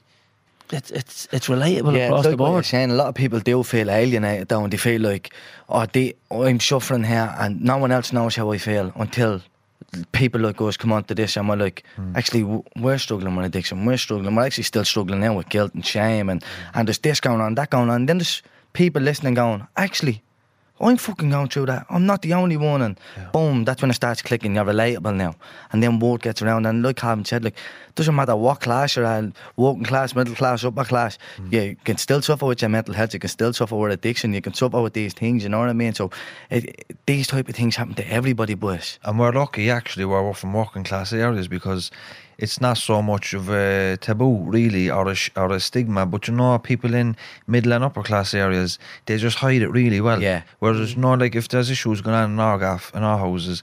it's 0.72 0.91
it's 0.91 1.28
it's 1.32 1.48
relatable 1.48 1.96
Yeah, 1.96 2.08
across 2.08 2.26
like 2.26 2.34
the 2.34 2.38
board. 2.38 2.66
saying, 2.66 2.91
a 2.91 2.96
lot 2.96 3.08
of 3.08 3.16
people 3.16 3.40
do 3.40 3.64
feel 3.64 3.90
alienated 3.90 4.48
though, 4.48 4.64
and 4.64 4.72
they 4.74 4.78
feel 4.78 5.02
like, 5.02 5.34
oh, 5.68 5.86
they, 5.86 6.14
oh, 6.32 6.44
I'm 6.44 6.60
suffering 6.60 7.04
here, 7.04 7.34
and 7.40 7.62
no 7.64 7.78
one 7.78 7.91
else 7.91 8.14
knows 8.14 8.36
how 8.36 8.52
I 8.52 8.58
feel 8.58 8.91
until 8.96 9.41
people 10.12 10.41
like 10.41 10.62
us 10.62 10.78
come 10.78 10.91
onto 10.91 11.14
this, 11.16 11.38
and 11.38 11.50
we're 11.50 11.56
like, 11.56 11.84
hmm. 11.96 12.16
actually, 12.16 12.44
we're 12.76 12.98
struggling 12.98 13.36
with 13.36 13.46
addiction, 13.46 13.86
we're 13.86 13.98
struggling, 13.98 14.36
we're 14.36 14.46
actually 14.46 14.64
still 14.64 14.86
struggling 14.86 15.22
now 15.22 15.36
with 15.36 15.50
guilt 15.50 15.74
and 15.74 15.86
shame, 15.86 16.30
and 16.30 16.44
and 16.74 16.88
there's 16.88 17.00
this 17.00 17.20
going 17.20 17.41
on, 17.41 17.56
that 17.56 17.70
going 17.70 17.90
on. 17.90 18.02
And 18.02 18.10
then 18.10 18.18
there's 18.20 18.44
people 18.74 19.02
listening, 19.02 19.34
going, 19.34 19.68
actually. 19.76 20.22
I'm 20.81 20.97
fucking 20.97 21.30
going 21.30 21.49
through 21.49 21.65
that. 21.68 21.85
I'm 21.89 22.06
not 22.06 22.22
the 22.22 22.34
only 22.34 22.56
one, 22.57 22.81
and 22.81 22.99
boom, 23.34 23.65
that's 23.65 23.81
when 23.81 23.91
it 23.91 23.95
starts 23.95 24.22
clicking. 24.22 24.56
You're 24.56 24.65
relatable 24.65 25.15
now, 25.15 25.35
and 25.72 25.84
then 25.84 25.99
word 25.99 26.22
gets 26.22 26.41
around. 26.41 26.65
And 26.65 26.81
like 26.84 26.95
Calvin 26.97 27.26
said, 27.26 27.43
like 27.43 27.56
doesn't 27.95 28.15
matter 28.15 28.35
what 28.35 28.61
class 28.61 28.95
you're 28.95 29.06
at, 29.06 29.26
working 29.57 29.84
class, 29.84 30.15
middle 30.15 30.35
class, 30.35 30.64
upper 30.64 30.85
class, 30.85 31.18
yeah, 31.49 31.61
you 31.64 31.76
can 31.84 31.97
still 31.97 32.22
suffer 32.22 32.45
with 32.45 32.61
your 32.61 32.69
mental 32.69 32.93
health. 32.93 33.14
You 33.14 33.19
can 33.19 33.30
still 33.30 33.51
suffer 33.51 33.76
with 33.76 33.91
addiction. 33.91 34.34
You 34.34 34.41
can 34.41 34.53
suffer 34.53 34.81
with 34.81 34.93
these 34.93 35.14
things. 35.14 35.43
You 35.43 35.49
know 35.49 35.60
what 35.60 35.68
I 35.69 35.73
mean? 35.73 35.93
So 35.93 36.10
it, 36.49 36.65
it- 36.65 36.97
these 37.06 37.27
type 37.27 37.49
of 37.49 37.56
things 37.56 37.76
happen 37.76 37.95
to 37.95 38.07
everybody, 38.10 38.53
boys. 38.53 38.99
And 39.03 39.19
we're 39.19 39.31
lucky 39.31 39.69
actually 39.69 40.06
where 40.06 40.22
we're 40.23 40.34
from 40.34 40.53
working 40.53 40.84
class 40.84 41.11
areas 41.11 41.47
because 41.47 41.91
it's 42.40 42.61
not 42.61 42.78
so 42.78 43.02
much 43.02 43.34
of 43.34 43.49
a 43.49 43.98
taboo 43.98 44.38
really 44.45 44.90
or 44.90 45.11
a, 45.11 45.16
or 45.36 45.52
a 45.52 45.60
stigma. 45.60 46.06
But 46.06 46.28
you 46.28 46.34
know, 46.34 46.57
people 46.57 46.94
in 46.94 47.16
middle 47.48 47.74
and 47.74 47.84
upper 47.84 48.02
class 48.02 48.34
areas, 48.34 48.80
they 49.06 49.18
just 49.18 49.38
hide 49.38 49.61
it 49.61 49.70
really 49.70 50.02
well. 50.02 50.22
Yeah. 50.22 50.44
Whereas, 50.60 50.94
you 50.94 51.02
know, 51.02 51.14
like 51.14 51.36
if 51.36 51.49
there's 51.49 51.70
issues 51.70 52.02
going 52.02 52.16
on 52.16 52.32
in 52.32 52.40
our 52.40 52.57
gaff, 52.57 52.91
in 52.95 53.03
our 53.03 53.20
houses, 53.20 53.61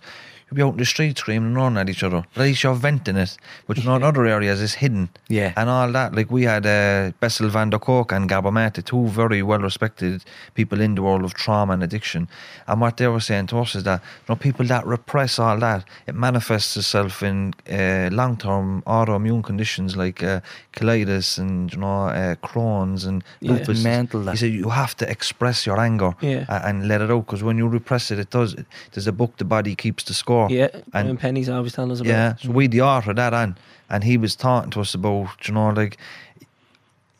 you'll 0.49 0.57
be 0.57 0.63
out 0.63 0.73
in 0.73 0.79
the 0.79 0.85
street 0.85 1.19
screaming 1.19 1.49
and 1.49 1.57
running 1.57 1.79
at 1.79 1.89
each 1.91 2.03
other. 2.05 2.25
But 2.35 2.43
at 2.43 2.45
least 2.47 2.63
you're 2.63 2.75
venting 2.75 3.17
it. 3.17 3.37
But 3.67 3.79
you 3.79 3.91
in 3.91 4.03
other 4.03 4.27
areas, 4.27 4.61
is 4.61 4.75
hidden. 4.75 5.09
Yeah. 5.29 5.53
And 5.57 5.69
all 5.69 5.91
that. 5.93 6.15
Like 6.15 6.31
we 6.31 6.45
had 6.45 6.65
uh, 6.67 7.11
Bessel 7.21 7.49
van 7.49 7.71
der 7.71 7.79
Kolk 7.79 8.13
and 8.13 8.31
Mate, 8.55 8.85
two 8.85 9.09
very 9.09 9.43
well 9.43 9.59
respected 9.59 10.25
people 10.55 10.81
in 10.81 10.95
the 10.95 11.03
world 11.03 11.25
of 11.25 11.35
trauma 11.35 11.73
and 11.73 11.83
addiction. 11.83 12.29
And 12.69 12.81
what 12.81 12.97
they 12.97 13.09
were 13.09 13.21
saying 13.21 13.49
to 13.49 13.59
us 13.59 13.75
is 13.75 13.83
that 13.85 14.01
you 14.03 14.35
know, 14.35 14.37
people 14.37 14.65
that 14.67 14.87
repress 14.87 15.39
all 15.41 15.59
that, 15.59 15.85
it 16.07 16.15
manifests 16.15 16.77
itself 16.77 17.23
in 17.23 17.53
uh, 17.71 18.09
long 18.13 18.37
term 18.37 18.83
autoimmune 18.87 19.43
conditions 19.43 19.97
like 19.97 20.23
uh, 20.23 20.41
colitis 20.75 21.39
and 21.39 21.73
you 21.73 21.79
know 21.81 22.07
uh, 22.07 22.35
Crohn's 22.37 23.05
and 23.05 23.25
Yeah. 23.41 23.53
lupus. 23.53 23.83
Mental, 23.83 24.31
He 24.31 24.37
said 24.37 24.53
you 24.53 24.69
have 24.71 24.97
to 24.99 25.11
express 25.11 25.67
your 25.67 25.81
anger 25.81 26.15
Yeah. 26.21 26.45
and 26.69 26.87
let 26.87 27.01
it 27.01 27.11
out 27.11 27.27
because 27.27 27.43
when 27.43 27.59
you 27.59 27.67
repress 27.67 28.11
it, 28.13 28.19
it 28.21 28.31
does. 28.31 28.55
There's 28.93 29.07
a 29.09 29.13
book, 29.13 29.37
The 29.39 29.45
Body 29.45 29.75
Keeps 29.75 30.05
the 30.05 30.15
Score. 30.15 30.36
Yeah, 30.51 30.69
And- 30.93 31.09
and 31.11 31.19
Penny's 31.19 31.49
always 31.49 31.73
telling 31.73 31.91
us 31.93 32.01
about. 32.01 32.11
Yeah, 32.11 32.31
it. 32.33 32.41
so 32.41 32.51
we 32.51 32.69
the 32.69 32.81
art 32.81 33.07
of 33.09 33.17
that 33.17 33.33
and 33.43 33.53
and 33.89 34.03
he 34.05 34.17
was 34.19 34.35
talking 34.37 34.71
to 34.73 34.81
us 34.81 34.95
about, 34.95 35.47
you 35.49 35.55
know, 35.55 35.71
like 35.83 35.97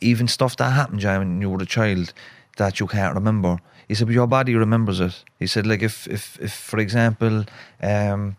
even 0.01 0.29
stuff 0.29 0.57
that 0.57 0.71
happened, 0.73 1.01
Jay, 1.01 1.17
when 1.19 1.41
you 1.41 1.51
were 1.51 1.63
a 1.63 1.67
child 1.67 2.13
that 2.57 2.81
you 2.81 2.87
can't 2.87 3.15
remember. 3.15 3.59
He 3.89 3.95
said, 3.95 4.09
but 4.09 4.15
your 4.15 4.27
body 4.27 4.55
remembers 4.57 4.99
it. 5.01 5.15
He 5.39 5.47
said, 5.47 5.65
like 5.67 5.83
if, 5.83 6.09
if, 6.09 6.39
if 6.41 6.53
for 6.53 6.79
example, 6.81 7.45
um, 7.83 8.37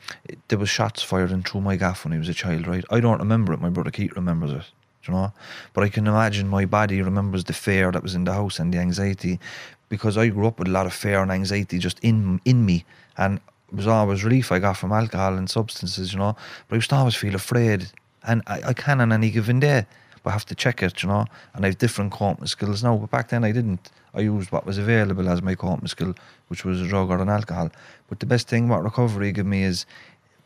there 0.49 0.59
was 0.59 0.69
shots 0.69 1.01
fired 1.01 1.31
in 1.31 1.43
through 1.43 1.61
my 1.61 1.77
gaff 1.77 2.03
when 2.03 2.11
he 2.11 2.19
was 2.19 2.27
a 2.29 2.33
child, 2.33 2.67
right? 2.67 2.83
I 2.91 2.99
don't 2.99 3.19
remember 3.19 3.53
it. 3.53 3.61
My 3.61 3.69
brother 3.69 3.91
Keith 3.91 4.11
remembers 4.15 4.51
it. 4.51 4.65
You 5.07 5.13
know, 5.13 5.31
but 5.73 5.85
I 5.85 5.89
can 5.89 6.05
imagine 6.05 6.49
my 6.49 6.65
body 6.65 7.01
remembers 7.01 7.45
the 7.45 7.53
fear 7.53 7.93
that 7.93 8.03
was 8.03 8.13
in 8.13 8.25
the 8.25 8.33
house 8.33 8.59
and 8.59 8.73
the 8.73 8.77
anxiety, 8.79 9.39
because 9.87 10.17
I 10.17 10.27
grew 10.27 10.47
up 10.47 10.59
with 10.59 10.67
a 10.67 10.71
lot 10.71 10.85
of 10.85 10.93
fear 10.93 11.21
and 11.21 11.31
anxiety 11.31 11.79
just 11.79 11.97
in 12.01 12.41
in 12.43 12.65
me, 12.65 12.83
and 13.15 13.39
was 13.71 13.87
always 13.87 14.23
relief 14.23 14.51
I 14.51 14.59
got 14.59 14.77
from 14.77 14.91
alcohol 14.91 15.35
and 15.35 15.49
substances, 15.49 16.13
you 16.13 16.19
know. 16.19 16.35
But 16.67 16.75
I 16.75 16.77
used 16.77 16.89
to 16.89 16.95
always 16.95 17.15
feel 17.15 17.35
afraid, 17.35 17.91
and 18.25 18.41
I, 18.47 18.61
I 18.67 18.73
can 18.73 19.01
on 19.01 19.11
any 19.11 19.29
given 19.29 19.59
day, 19.59 19.85
but 20.23 20.29
I 20.31 20.33
have 20.33 20.45
to 20.45 20.55
check 20.55 20.81
it, 20.83 21.03
you 21.03 21.09
know. 21.09 21.25
And 21.53 21.65
I 21.65 21.69
have 21.69 21.77
different 21.77 22.11
coping 22.11 22.47
skills 22.47 22.83
now, 22.83 22.95
but 22.97 23.11
back 23.11 23.29
then 23.29 23.43
I 23.43 23.51
didn't. 23.51 23.91
I 24.13 24.21
used 24.21 24.51
what 24.51 24.65
was 24.65 24.77
available 24.77 25.29
as 25.29 25.41
my 25.41 25.55
coping 25.55 25.87
skill, 25.87 26.15
which 26.47 26.65
was 26.65 26.81
a 26.81 26.87
drug 26.87 27.09
or 27.09 27.21
an 27.21 27.29
alcohol. 27.29 27.69
But 28.09 28.19
the 28.19 28.25
best 28.25 28.47
thing 28.47 28.67
what 28.67 28.83
recovery 28.83 29.31
gave 29.31 29.45
me 29.45 29.63
is 29.63 29.85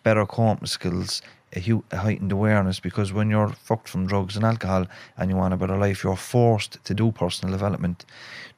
better 0.04 0.26
coping 0.26 0.68
skills, 0.68 1.22
a, 1.56 1.96
heightened 1.96 2.32
awareness 2.32 2.80
because 2.80 3.14
when 3.14 3.30
you're 3.30 3.50
fucked 3.50 3.88
from 3.88 4.08
drugs 4.08 4.36
and 4.36 4.46
alcohol 4.46 4.88
and 5.18 5.30
you 5.30 5.38
want 5.38 5.54
a 5.54 5.58
better 5.58 5.78
life, 5.78 6.04
you're 6.04 6.16
forced 6.16 6.84
to 6.86 6.94
do 6.94 7.12
personal 7.12 7.54
development 7.54 8.06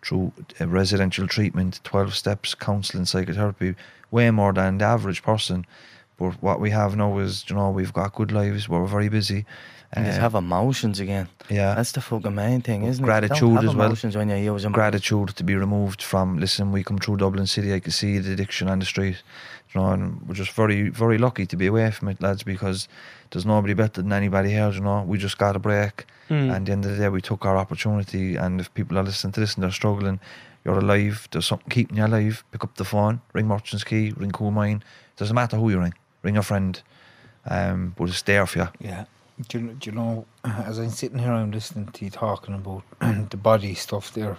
through 0.02 0.32
residential 0.60 1.28
treatment, 1.28 1.80
12 1.84 2.16
steps, 2.16 2.56
counselling, 2.56 3.06
psychotherapy, 3.06 3.76
way 4.18 4.32
more 4.32 4.54
than 4.54 4.78
the 4.78 4.86
average 4.96 5.22
person. 5.32 5.66
But 6.20 6.34
what 6.48 6.58
we 6.64 6.70
have 6.80 6.92
now 6.96 7.18
is, 7.26 7.32
you 7.50 7.56
know, 7.58 7.70
we've 7.80 7.94
got 8.00 8.14
good 8.20 8.32
lives. 8.32 8.70
We're 8.70 8.86
very 8.98 9.10
busy. 9.10 9.42
And 9.96 10.06
just 10.06 10.18
Uh, 10.20 10.22
have 10.28 10.36
emotions 10.46 11.00
again. 11.00 11.28
yeah. 11.50 11.76
That's 11.78 11.92
the 11.98 12.02
fucking 12.02 12.34
main 12.44 12.62
thing, 12.62 12.84
isn't 12.92 13.04
it? 13.04 13.12
Gratitude 13.12 13.58
as 13.68 13.76
well. 13.76 13.88
emotions 13.88 14.16
when 14.20 14.30
you 14.30 14.38
use 14.54 14.64
them. 14.64 14.72
gratitude 14.72 15.30
to 15.40 15.44
be 15.44 15.56
removed 15.66 16.02
from. 16.12 16.38
Listen, 16.40 16.72
we 16.72 16.84
come 16.84 16.98
through 17.04 17.18
Dublin 17.18 17.48
City. 17.48 17.70
I 17.78 17.80
can 17.80 17.92
see 17.92 18.18
the 18.20 18.32
addiction 18.34 18.66
on 18.70 18.80
the 18.80 18.86
street. 18.94 19.18
You 19.72 19.82
know, 19.82 19.88
and 19.94 20.04
we're 20.28 20.36
just 20.44 20.52
very, 20.62 20.90
very 21.04 21.18
lucky 21.18 21.46
to 21.46 21.58
be 21.58 21.68
away 21.68 21.92
from 21.92 22.08
it, 22.12 22.22
lads, 22.22 22.44
because 22.44 22.88
there's 23.32 23.46
nobody 23.46 23.74
better 23.74 24.02
than 24.04 24.14
anybody 24.14 24.52
else. 24.62 24.76
You 24.78 24.84
know, 24.84 25.00
we 25.12 25.18
just 25.28 25.38
got 25.38 25.56
a 25.56 25.60
break, 25.70 25.96
Mm. 26.30 26.36
and 26.42 26.52
at 26.56 26.66
the 26.66 26.72
end 26.76 26.86
of 26.86 26.92
the 26.92 26.98
day, 27.04 27.10
we 27.10 27.22
took 27.22 27.42
our 27.46 27.58
opportunity. 27.64 28.26
And 28.44 28.52
if 28.62 28.68
people 28.74 28.96
are 29.00 29.04
listening 29.10 29.34
to 29.34 29.40
this 29.42 29.54
and 29.56 29.62
they're 29.64 29.80
struggling, 29.82 30.20
you're 30.66 30.80
alive. 30.80 31.28
There's 31.32 31.46
something 31.46 31.70
keeping 31.70 31.98
you 31.98 32.06
alive. 32.06 32.44
Pick 32.52 32.64
up 32.64 32.76
the 32.76 32.86
phone, 32.86 33.22
ring 33.34 33.48
Merchant's 33.48 33.84
Quay, 33.84 34.12
ring 34.12 34.32
Coolmine. 34.32 34.82
Doesn't 35.18 35.36
matter 35.36 35.58
who 35.58 35.70
you 35.70 35.80
ring. 35.80 35.94
Ring 36.22 36.38
a 36.38 36.44
friend. 36.44 36.82
Um, 37.46 37.94
but 37.98 38.10
it's 38.10 38.22
there 38.22 38.46
for 38.46 38.60
you. 38.60 38.68
Yeah. 38.80 39.06
Do 39.50 39.60
you, 39.60 39.68
do 39.74 39.90
you 39.90 39.96
know, 39.96 40.26
as 40.46 40.80
I'm 40.80 40.90
sitting 40.90 41.20
here, 41.20 41.32
I'm 41.32 41.52
listening 41.52 41.88
to 41.88 42.06
you 42.06 42.12
talking 42.12 42.56
about 42.56 42.84
the 43.30 43.38
body 43.38 43.74
stuff 43.74 44.14
there. 44.14 44.38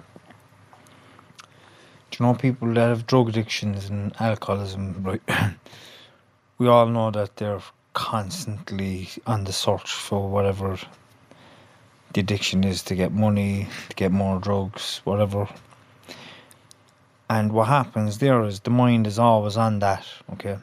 Do 2.10 2.18
you 2.18 2.26
know 2.26 2.34
people 2.34 2.72
that 2.74 2.88
have 2.88 3.06
drug 3.06 3.28
addictions 3.28 3.90
and 3.90 4.14
alcoholism, 4.20 5.02
right? 5.02 5.22
we 6.58 6.68
all 6.68 6.86
know 6.86 7.10
that 7.10 7.36
they're 7.36 7.60
constantly 7.92 9.08
on 9.26 9.44
the 9.44 9.52
search 9.52 9.92
for 9.92 10.28
whatever 10.28 10.78
the 12.12 12.20
addiction 12.20 12.62
is 12.62 12.82
to 12.84 12.94
get 12.94 13.12
money, 13.12 13.66
to 13.88 13.96
get 13.96 14.12
more 14.12 14.38
drugs, 14.38 15.00
whatever. 15.04 15.48
And 17.28 17.52
what 17.52 17.68
happens 17.68 18.18
there 18.18 18.44
is 18.44 18.60
the 18.60 18.70
mind 18.70 19.06
is 19.06 19.18
always 19.18 19.56
on 19.56 19.78
that, 19.78 20.04
okay? 20.32 20.58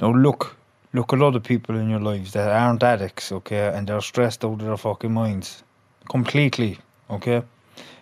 Now 0.00 0.12
look, 0.12 0.56
look 0.92 1.12
at 1.12 1.22
other 1.22 1.40
people 1.40 1.76
in 1.76 1.88
your 1.88 2.00
lives 2.00 2.32
that 2.32 2.50
aren't 2.50 2.82
addicts, 2.82 3.30
okay, 3.32 3.72
and 3.72 3.86
they're 3.86 4.00
stressed 4.00 4.44
out 4.44 4.54
of 4.54 4.58
their 4.66 4.76
fucking 4.76 5.12
minds. 5.12 5.62
Completely, 6.08 6.78
okay? 7.08 7.42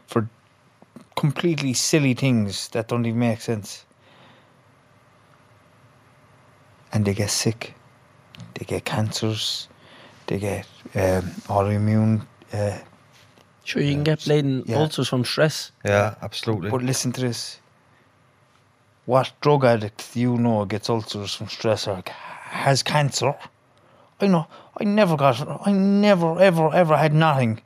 For 0.06 0.28
completely 1.14 1.74
silly 1.74 2.14
things 2.14 2.68
that 2.68 2.88
don't 2.88 3.06
even 3.06 3.18
make 3.18 3.40
sense. 3.40 3.84
And 6.92 7.04
they 7.04 7.14
get 7.14 7.30
sick. 7.30 7.74
They 8.54 8.64
get 8.64 8.84
cancers. 8.84 9.68
They 10.26 10.38
get 10.38 10.66
um, 10.94 11.22
autoimmune. 11.48 12.26
Uh, 12.52 12.78
Sure, 13.64 13.82
you 13.82 13.92
can 13.94 14.04
get 14.04 14.18
s- 14.18 14.26
bleeding 14.26 14.62
yeah. 14.66 14.76
ulcers 14.78 15.08
from 15.08 15.24
stress. 15.24 15.72
Yeah, 15.84 16.14
absolutely. 16.22 16.70
but 16.70 16.82
listen 16.82 17.12
to 17.12 17.20
this. 17.20 17.60
What 19.06 19.32
drug 19.40 19.64
addict 19.64 20.12
do 20.14 20.20
you 20.20 20.36
know 20.38 20.64
gets 20.64 20.88
ulcers 20.88 21.34
from 21.34 21.48
stress 21.48 21.88
or 21.88 22.02
has 22.06 22.82
cancer? 22.82 23.34
I 24.20 24.26
know. 24.26 24.46
I 24.78 24.84
never 24.84 25.16
got. 25.16 25.66
I 25.66 25.72
never, 25.72 26.40
ever, 26.40 26.72
ever 26.72 26.96
had 26.96 27.12
nothing. 27.12 27.60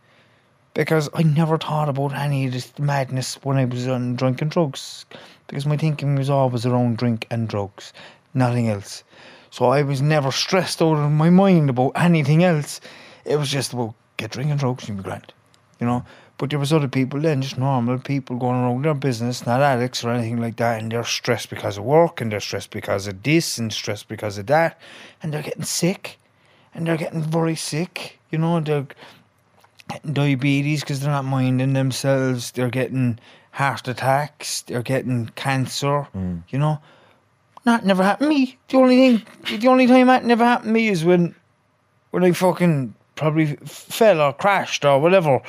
Because 0.75 1.09
I 1.15 1.23
never 1.23 1.59
thought 1.59 1.89
about 1.89 2.15
any 2.15 2.47
of 2.47 2.53
this 2.53 2.79
madness 2.79 3.37
when 3.43 3.57
I 3.57 3.65
was 3.65 3.89
on 3.89 4.17
drinking 4.17 4.51
drugs. 4.51 5.05
Because 5.47 5.67
my 5.67 5.77
thinking 5.77 6.15
was 6.15 6.31
always 6.31 6.67
around 6.67 6.99
drink 6.99 7.27
and 7.31 7.49
drugs, 7.49 7.93
nothing 8.35 8.69
else. 8.69 9.03
So 9.51 9.67
I 9.67 9.83
was 9.83 10.03
never 10.03 10.31
stressed 10.31 10.83
out 10.83 10.97
of 10.99 11.11
my 11.11 11.31
mind 11.31 11.71
about 11.71 11.93
anything 11.97 12.45
else. 12.45 12.81
It 13.25 13.37
was 13.37 13.51
just 13.51 13.73
about 13.73 13.95
get 14.19 14.31
drinking 14.33 14.57
drugs 14.59 14.89
and 14.89 14.99
you'll 14.99 15.05
be 15.05 15.09
grand. 15.09 15.33
You 15.81 15.87
know? 15.87 16.05
But 16.39 16.51
there 16.51 16.59
was 16.61 16.73
other 16.73 16.87
people 16.87 17.21
then, 17.21 17.43
just 17.43 17.59
normal 17.59 17.99
people 17.99 18.37
going 18.37 18.55
around 18.55 18.85
their 18.85 18.95
business, 18.95 19.45
not 19.45 19.61
addicts 19.61 20.05
or 20.05 20.13
anything 20.13 20.41
like 20.41 20.57
that, 20.57 20.81
and 20.81 20.93
they're 20.93 21.03
stressed 21.03 21.51
because 21.51 21.79
of 21.79 21.85
work 21.85 22.21
and 22.21 22.31
they're 22.31 22.39
stressed 22.39 22.71
because 22.71 23.09
of 23.09 23.25
this 23.25 23.59
and 23.59 23.73
stressed 23.73 24.07
because 24.07 24.39
of 24.39 24.47
that, 24.47 24.79
and 25.21 25.33
they're 25.33 25.43
getting 25.43 25.65
sick, 25.65 26.17
and 26.75 26.87
they're 26.87 26.97
getting 26.97 27.23
very 27.23 27.57
sick. 27.57 28.21
You 28.31 28.39
know, 28.39 28.61
they're 28.61 28.87
getting 29.89 30.13
diabetes 30.13 30.83
because 30.83 31.01
they're 31.01 31.11
not 31.11 31.25
minding 31.25 31.73
themselves. 31.73 32.53
They're 32.53 32.71
getting 32.71 33.19
heart 33.51 33.89
attacks. 33.89 34.63
They're 34.63 34.83
getting 34.83 35.31
cancer. 35.35 36.07
Mm. 36.17 36.45
You 36.51 36.61
know, 36.61 36.79
that 37.65 37.85
never 37.85 38.05
happened 38.05 38.31
to 38.31 38.37
me. 38.37 38.57
The 38.69 38.77
only 38.77 38.97
thing, 38.97 39.59
the 39.59 39.69
only 39.69 39.89
time 39.89 40.07
that 40.07 40.25
never 40.25 40.45
happened 40.45 40.69
to 40.69 40.73
me 40.73 40.87
is 40.87 41.05
when, 41.05 41.35
when 42.13 42.23
I 42.23 42.31
fucking 42.31 42.95
probably 43.17 43.57
fell 43.57 44.21
or 44.21 44.33
crashed 44.33 44.85
or 44.85 45.01
whatever. 45.01 45.41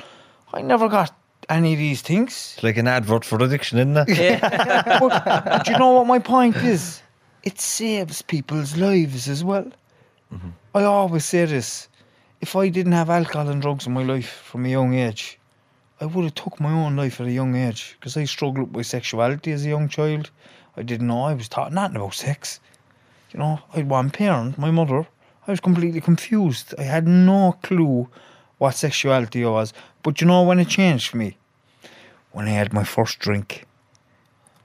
I 0.53 0.61
never 0.61 0.89
got 0.89 1.13
any 1.49 1.73
of 1.73 1.79
these 1.79 2.01
things. 2.01 2.53
It's 2.55 2.63
like 2.63 2.77
an 2.77 2.87
advert 2.87 3.25
for 3.25 3.41
addiction, 3.41 3.79
isn't 3.79 4.09
it? 4.09 4.41
but, 4.99 5.25
but 5.25 5.67
you 5.67 5.77
know 5.77 5.91
what 5.91 6.07
my 6.07 6.19
point 6.19 6.55
is? 6.57 7.01
It 7.43 7.59
saves 7.59 8.21
people's 8.21 8.75
lives 8.77 9.27
as 9.27 9.43
well. 9.43 9.71
Mm-hmm. 10.33 10.49
I 10.75 10.83
always 10.83 11.25
say 11.25 11.45
this. 11.45 11.87
If 12.41 12.55
I 12.55 12.69
didn't 12.69 12.93
have 12.93 13.09
alcohol 13.09 13.49
and 13.49 13.61
drugs 13.61 13.87
in 13.87 13.93
my 13.93 14.03
life 14.03 14.29
from 14.29 14.65
a 14.65 14.69
young 14.69 14.93
age, 14.93 15.39
I 16.01 16.05
would 16.05 16.23
have 16.23 16.35
took 16.35 16.59
my 16.59 16.71
own 16.71 16.95
life 16.95 17.19
at 17.19 17.27
a 17.27 17.31
young 17.31 17.55
age 17.55 17.97
because 17.99 18.15
I 18.15 18.25
struggled 18.25 18.73
with 18.75 18.87
sexuality 18.87 19.51
as 19.51 19.65
a 19.65 19.69
young 19.69 19.89
child. 19.89 20.31
I 20.77 20.83
didn't 20.83 21.07
know. 21.07 21.23
I 21.23 21.33
was 21.33 21.49
taught 21.49 21.73
nothing 21.73 21.97
about 21.97 22.13
sex. 22.13 22.59
You 23.31 23.39
know, 23.39 23.59
I 23.73 23.77
had 23.77 23.89
one 23.89 24.09
parent, 24.09 24.57
my 24.57 24.71
mother. 24.71 25.05
I 25.47 25.51
was 25.51 25.59
completely 25.59 25.99
confused. 26.01 26.73
I 26.77 26.83
had 26.83 27.07
no 27.07 27.57
clue 27.63 28.07
what 28.59 28.75
sexuality 28.75 29.43
was. 29.43 29.73
But 30.03 30.21
you 30.21 30.27
know 30.27 30.43
when 30.43 30.59
it 30.59 30.69
changed 30.69 31.09
for 31.09 31.17
me? 31.17 31.37
When 32.31 32.45
I 32.45 32.51
had 32.51 32.71
my 32.71 32.83
first 32.83 33.17
drink. 33.19 33.65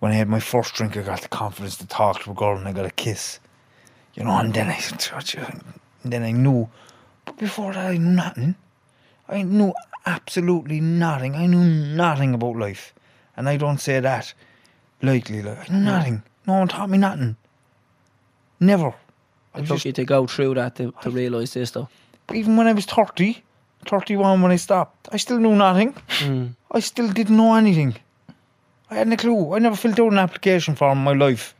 When 0.00 0.12
I 0.12 0.16
had 0.16 0.28
my 0.28 0.40
first 0.40 0.74
drink, 0.74 0.96
I 0.98 1.02
got 1.02 1.22
the 1.22 1.28
confidence 1.28 1.76
to 1.76 1.86
talk 1.86 2.22
to 2.22 2.32
a 2.32 2.34
girl 2.34 2.58
and 2.58 2.68
I 2.68 2.72
got 2.72 2.84
a 2.84 2.90
kiss. 2.90 3.40
You 4.14 4.24
know, 4.24 4.36
and 4.38 4.52
then 4.52 4.68
I, 4.68 4.78
and 6.02 6.12
then 6.12 6.22
I 6.22 6.30
knew. 6.32 6.68
But 7.24 7.38
before 7.38 7.72
that, 7.72 7.86
I 7.86 7.96
knew 7.96 8.10
nothing. 8.10 8.54
I 9.28 9.42
knew 9.42 9.72
absolutely 10.04 10.80
nothing. 10.80 11.34
I 11.34 11.46
knew 11.46 11.64
nothing 11.64 12.34
about 12.34 12.56
life. 12.56 12.92
And 13.36 13.48
I 13.48 13.56
don't 13.56 13.78
say 13.78 13.98
that 14.00 14.34
lightly. 15.02 15.42
Like, 15.42 15.70
I 15.70 15.72
knew 15.72 15.84
nothing. 15.84 16.22
No 16.46 16.58
one 16.58 16.68
taught 16.68 16.90
me 16.90 16.98
nothing. 16.98 17.36
Never. 18.60 18.94
I 19.54 19.60
It 19.60 19.66
took 19.66 19.76
just, 19.76 19.84
you 19.86 19.92
to 19.92 20.04
go 20.04 20.26
through 20.26 20.54
that 20.54 20.76
to, 20.76 20.92
to 21.02 21.10
realise 21.10 21.54
this, 21.54 21.70
though. 21.70 21.88
even 22.32 22.56
when 22.56 22.66
I 22.66 22.72
was 22.72 22.84
30, 22.86 23.42
31 23.88 24.42
when 24.42 24.52
I 24.52 24.56
stopped, 24.56 25.08
I 25.12 25.16
still 25.16 25.38
knew 25.38 25.54
nothing. 25.54 25.94
Mm. 26.20 26.54
I 26.70 26.80
still 26.80 27.08
didn't 27.08 27.36
know 27.36 27.54
anything. 27.54 27.94
I 28.90 28.96
hadn't 28.96 29.12
a 29.12 29.16
clue. 29.16 29.54
I 29.54 29.58
never 29.58 29.76
filled 29.76 30.00
out 30.00 30.12
an 30.12 30.18
application 30.18 30.74
form 30.74 30.98
in 30.98 31.04
my 31.04 31.12
life. 31.12 31.54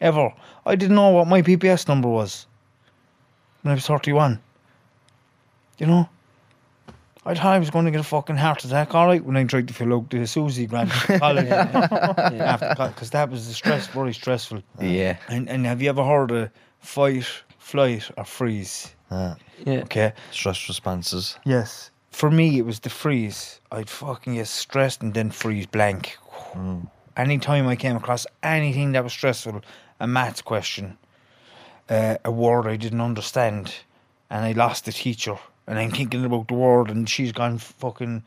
Ever. 0.00 0.32
I 0.66 0.74
didn't 0.74 0.96
know 0.96 1.10
what 1.10 1.28
my 1.28 1.42
PPS 1.42 1.88
number 1.88 2.08
was 2.08 2.46
when 3.62 3.72
I 3.72 3.74
was 3.74 3.86
31. 3.86 4.40
You 5.78 5.86
know? 5.86 6.08
I 7.24 7.34
thought 7.34 7.54
I 7.54 7.58
was 7.60 7.70
going 7.70 7.84
to 7.84 7.92
get 7.92 8.00
a 8.00 8.04
fucking 8.04 8.36
heart 8.36 8.64
attack, 8.64 8.94
alright, 8.94 9.24
when 9.24 9.36
I 9.36 9.44
tried 9.44 9.68
to 9.68 9.74
fill 9.74 9.94
out 9.94 10.10
the 10.10 10.18
SUSI 10.18 10.68
grant 10.68 10.90
college. 11.20 11.46
Because 11.46 13.10
that 13.12 13.30
was 13.30 13.46
the 13.46 13.54
stress, 13.54 13.86
very 13.86 14.12
stressful. 14.12 14.62
Yeah. 14.80 15.18
And, 15.28 15.48
and 15.48 15.64
have 15.66 15.80
you 15.80 15.88
ever 15.88 16.04
heard 16.04 16.32
of 16.32 16.50
fight, 16.80 17.26
flight, 17.58 18.10
or 18.16 18.24
freeze? 18.24 18.92
Uh, 19.12 19.34
Yeah. 19.66 19.82
Okay. 19.82 20.12
stress 20.30 20.68
responses. 20.68 21.38
Yes. 21.44 21.90
For 22.10 22.30
me, 22.30 22.58
it 22.58 22.64
was 22.66 22.80
the 22.80 22.90
freeze. 22.90 23.60
I'd 23.70 23.88
fucking 23.90 24.34
get 24.34 24.48
stressed 24.48 25.02
and 25.02 25.14
then 25.14 25.30
freeze 25.30 25.66
blank. 25.66 26.18
Anytime 27.16 27.68
I 27.68 27.76
came 27.76 27.96
across 27.96 28.26
anything 28.42 28.92
that 28.92 29.04
was 29.04 29.12
stressful, 29.12 29.62
a 30.00 30.06
maths 30.06 30.42
question, 30.42 30.96
uh, 31.88 32.16
a 32.24 32.30
word 32.30 32.66
I 32.66 32.76
didn't 32.76 33.00
understand, 33.00 33.74
and 34.30 34.44
I 34.44 34.52
lost 34.52 34.84
the 34.84 34.92
teacher, 34.92 35.36
and 35.66 35.78
I'm 35.78 35.90
thinking 35.90 36.24
about 36.24 36.48
the 36.48 36.54
word, 36.54 36.90
and 36.90 37.08
she's 37.08 37.32
gone 37.32 37.58
fucking 37.58 38.22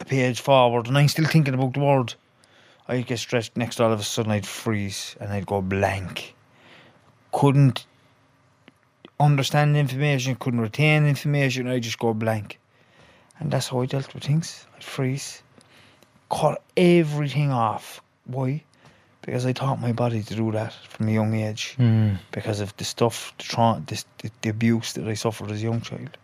a 0.00 0.04
page 0.04 0.40
forward, 0.40 0.86
and 0.88 0.96
I'm 0.98 1.08
still 1.08 1.26
thinking 1.26 1.54
about 1.54 1.74
the 1.74 1.80
word. 1.80 2.14
I'd 2.88 3.06
get 3.06 3.18
stressed. 3.18 3.56
Next, 3.56 3.80
all 3.80 3.92
of 3.92 4.00
a 4.00 4.04
sudden, 4.04 4.32
I'd 4.32 4.46
freeze 4.46 5.14
and 5.20 5.32
I'd 5.32 5.46
go 5.46 5.62
blank. 5.62 6.34
Couldn't 7.32 7.86
understand 9.20 9.76
information, 9.76 10.36
couldn't 10.36 10.60
retain 10.60 11.06
information, 11.06 11.68
I'd 11.68 11.82
just 11.82 11.98
go 11.98 12.14
blank. 12.14 12.58
And 13.38 13.50
that's 13.50 13.68
how 13.68 13.80
I 13.80 13.86
dealt 13.86 14.12
with 14.14 14.24
things. 14.24 14.66
I'd 14.76 14.84
freeze, 14.84 15.42
cut 16.30 16.62
everything 16.76 17.50
off. 17.50 18.00
Why? 18.26 18.62
Because 19.22 19.46
I 19.46 19.52
taught 19.52 19.80
my 19.80 19.92
body 19.92 20.22
to 20.22 20.34
do 20.34 20.50
that 20.52 20.72
from 20.88 21.08
a 21.08 21.12
young 21.12 21.34
age. 21.34 21.76
Mm. 21.78 22.18
Because 22.32 22.60
of 22.60 22.76
the 22.76 22.84
stuff, 22.84 23.32
the, 23.38 23.44
tra- 23.44 23.82
this, 23.86 24.04
the, 24.18 24.30
the 24.42 24.48
abuse 24.48 24.94
that 24.94 25.06
I 25.06 25.14
suffered 25.14 25.50
as 25.50 25.60
a 25.60 25.64
young 25.64 25.80
child. 25.80 26.16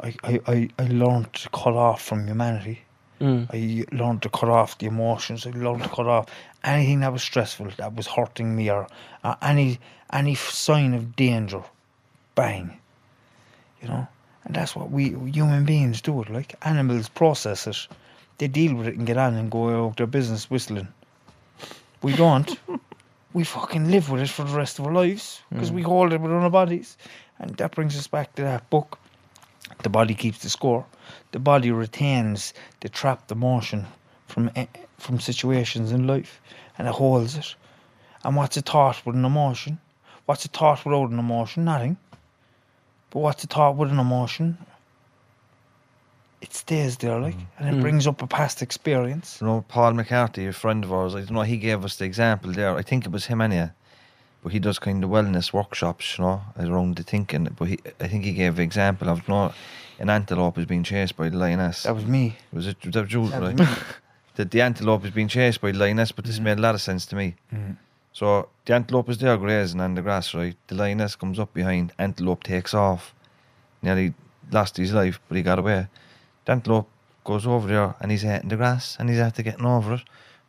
I, 0.00 0.14
I, 0.24 0.40
I, 0.46 0.68
I 0.78 0.88
learned 0.88 1.32
to 1.34 1.48
cut 1.50 1.74
off 1.74 2.02
from 2.02 2.26
humanity. 2.26 2.80
Mm. 3.20 3.48
I 3.50 3.96
learned 3.96 4.22
to 4.22 4.28
cut 4.28 4.50
off 4.50 4.76
the 4.78 4.86
emotions. 4.86 5.46
I 5.46 5.50
learned 5.50 5.84
to 5.84 5.88
cut 5.88 6.06
off 6.06 6.26
anything 6.64 7.00
that 7.00 7.12
was 7.12 7.22
stressful, 7.22 7.68
that 7.78 7.94
was 7.94 8.06
hurting 8.06 8.54
me, 8.54 8.70
or 8.70 8.86
uh, 9.24 9.36
any 9.40 9.78
any 10.12 10.34
sign 10.34 10.94
of 10.94 11.16
danger. 11.16 11.62
Bang, 12.36 12.78
you 13.82 13.88
know. 13.88 14.06
And 14.44 14.54
that's 14.54 14.76
what 14.76 14.92
we 14.92 15.08
human 15.32 15.64
beings 15.64 16.00
do. 16.00 16.22
It 16.22 16.30
like 16.30 16.54
animals 16.62 17.08
process 17.08 17.66
it. 17.66 17.88
They 18.38 18.46
deal 18.46 18.76
with 18.76 18.86
it 18.86 18.96
and 18.96 19.06
get 19.06 19.16
on 19.16 19.34
and 19.34 19.50
go 19.50 19.86
out 19.86 19.96
their 19.96 20.06
business 20.06 20.48
whistling. 20.48 20.86
We 22.02 22.14
don't. 22.14 22.56
we 23.32 23.42
fucking 23.42 23.90
live 23.90 24.08
with 24.08 24.22
it 24.22 24.28
for 24.28 24.44
the 24.44 24.56
rest 24.56 24.78
of 24.78 24.86
our 24.86 24.92
lives 24.92 25.42
because 25.50 25.72
we 25.72 25.82
hold 25.82 26.12
it 26.12 26.20
within 26.20 26.36
our 26.36 26.50
bodies. 26.50 26.96
And 27.40 27.56
that 27.56 27.74
brings 27.74 27.96
us 27.98 28.06
back 28.06 28.36
to 28.36 28.42
that 28.42 28.70
book. 28.70 28.98
The 29.82 29.88
body 29.88 30.14
keeps 30.14 30.38
the 30.38 30.48
score. 30.48 30.86
The 31.32 31.40
body 31.40 31.72
retains 31.72 32.54
the 32.80 32.88
trapped 32.88 33.32
emotion 33.32 33.86
from 34.26 34.50
eh, 34.54 34.66
from 34.98 35.18
situations 35.18 35.92
in 35.92 36.06
life, 36.06 36.40
and 36.78 36.86
it 36.86 36.94
holds 36.94 37.36
it. 37.36 37.54
And 38.22 38.36
what's 38.36 38.56
a 38.56 38.62
thought 38.62 39.04
with 39.04 39.16
an 39.16 39.24
emotion? 39.24 39.80
What's 40.26 40.44
a 40.44 40.48
thought 40.48 40.84
without 40.84 41.10
an 41.10 41.18
emotion? 41.18 41.64
Nothing. 41.64 41.96
But 43.10 43.20
what's 43.20 43.44
a 43.44 43.46
thought 43.46 43.76
with 43.76 43.90
an 43.90 43.98
emotion? 43.98 44.58
It 46.40 46.52
stays 46.52 46.96
there, 46.98 47.18
like, 47.18 47.36
mm. 47.36 47.46
and 47.58 47.68
it 47.68 47.78
mm. 47.78 47.80
brings 47.80 48.06
up 48.06 48.20
a 48.22 48.26
past 48.26 48.62
experience. 48.62 49.38
You 49.40 49.46
know, 49.46 49.64
Paul 49.68 49.94
McCarthy, 49.94 50.46
a 50.46 50.52
friend 50.52 50.84
of 50.84 50.92
ours, 50.92 51.14
I 51.14 51.20
don't 51.20 51.32
know, 51.32 51.42
he 51.42 51.56
gave 51.56 51.84
us 51.84 51.96
the 51.96 52.04
example 52.04 52.52
there. 52.52 52.76
I 52.76 52.82
think 52.82 53.06
it 53.06 53.12
was 53.12 53.26
him 53.26 53.40
anyway. 53.40 53.70
But 54.42 54.52
he 54.52 54.58
does 54.60 54.78
kind 54.78 55.02
of 55.02 55.10
wellness 55.10 55.52
workshops, 55.52 56.18
you 56.18 56.24
know, 56.24 56.42
around 56.60 56.96
the 56.96 57.02
thinking. 57.02 57.48
But 57.58 57.68
he, 57.68 57.78
I 57.98 58.06
think 58.06 58.24
he 58.24 58.32
gave 58.32 58.56
the 58.56 58.62
example 58.62 59.08
of, 59.08 59.26
you 59.26 59.34
know, 59.34 59.52
an 59.98 60.10
antelope 60.10 60.58
is 60.58 60.66
being 60.66 60.84
chased 60.84 61.16
by 61.16 61.30
the 61.30 61.36
lioness. 61.36 61.84
That 61.84 61.94
was 61.94 62.04
me. 62.04 62.36
Was 62.52 62.66
it 62.66 62.80
that 62.82 63.02
was 63.02 63.12
you, 63.12 63.28
That 63.28 63.40
was 63.40 63.54
right? 63.54 63.58
me. 63.58 63.66
that 64.36 64.50
the 64.50 64.60
antelope 64.60 65.04
is 65.04 65.10
being 65.10 65.28
chased 65.28 65.60
by 65.60 65.72
the 65.72 65.78
lioness, 65.78 66.12
but 66.12 66.24
this 66.26 66.38
mm. 66.38 66.44
made 66.44 66.58
a 66.58 66.60
lot 66.60 66.74
of 66.74 66.82
sense 66.82 67.06
to 67.06 67.16
me. 67.16 67.34
So 68.16 68.48
the 68.64 68.72
antelope 68.72 69.10
is 69.10 69.18
there 69.18 69.36
grazing 69.36 69.78
on 69.78 69.94
the 69.94 70.00
grass, 70.00 70.32
right? 70.32 70.56
The 70.68 70.74
lioness 70.74 71.16
comes 71.16 71.38
up 71.38 71.52
behind, 71.52 71.92
antelope 71.98 72.44
takes 72.44 72.72
off. 72.72 73.14
Nearly 73.82 74.14
lost 74.50 74.78
his 74.78 74.94
life, 74.94 75.20
but 75.28 75.36
he 75.36 75.42
got 75.42 75.58
away. 75.58 75.88
The 76.46 76.52
antelope 76.52 76.88
goes 77.24 77.46
over 77.46 77.68
there 77.68 77.94
and 78.00 78.10
he's 78.10 78.24
eating 78.24 78.48
the 78.48 78.56
grass 78.56 78.96
and 78.98 79.10
he's 79.10 79.18
after 79.18 79.42
getting 79.42 79.66
over 79.66 79.96
it. 79.96 80.00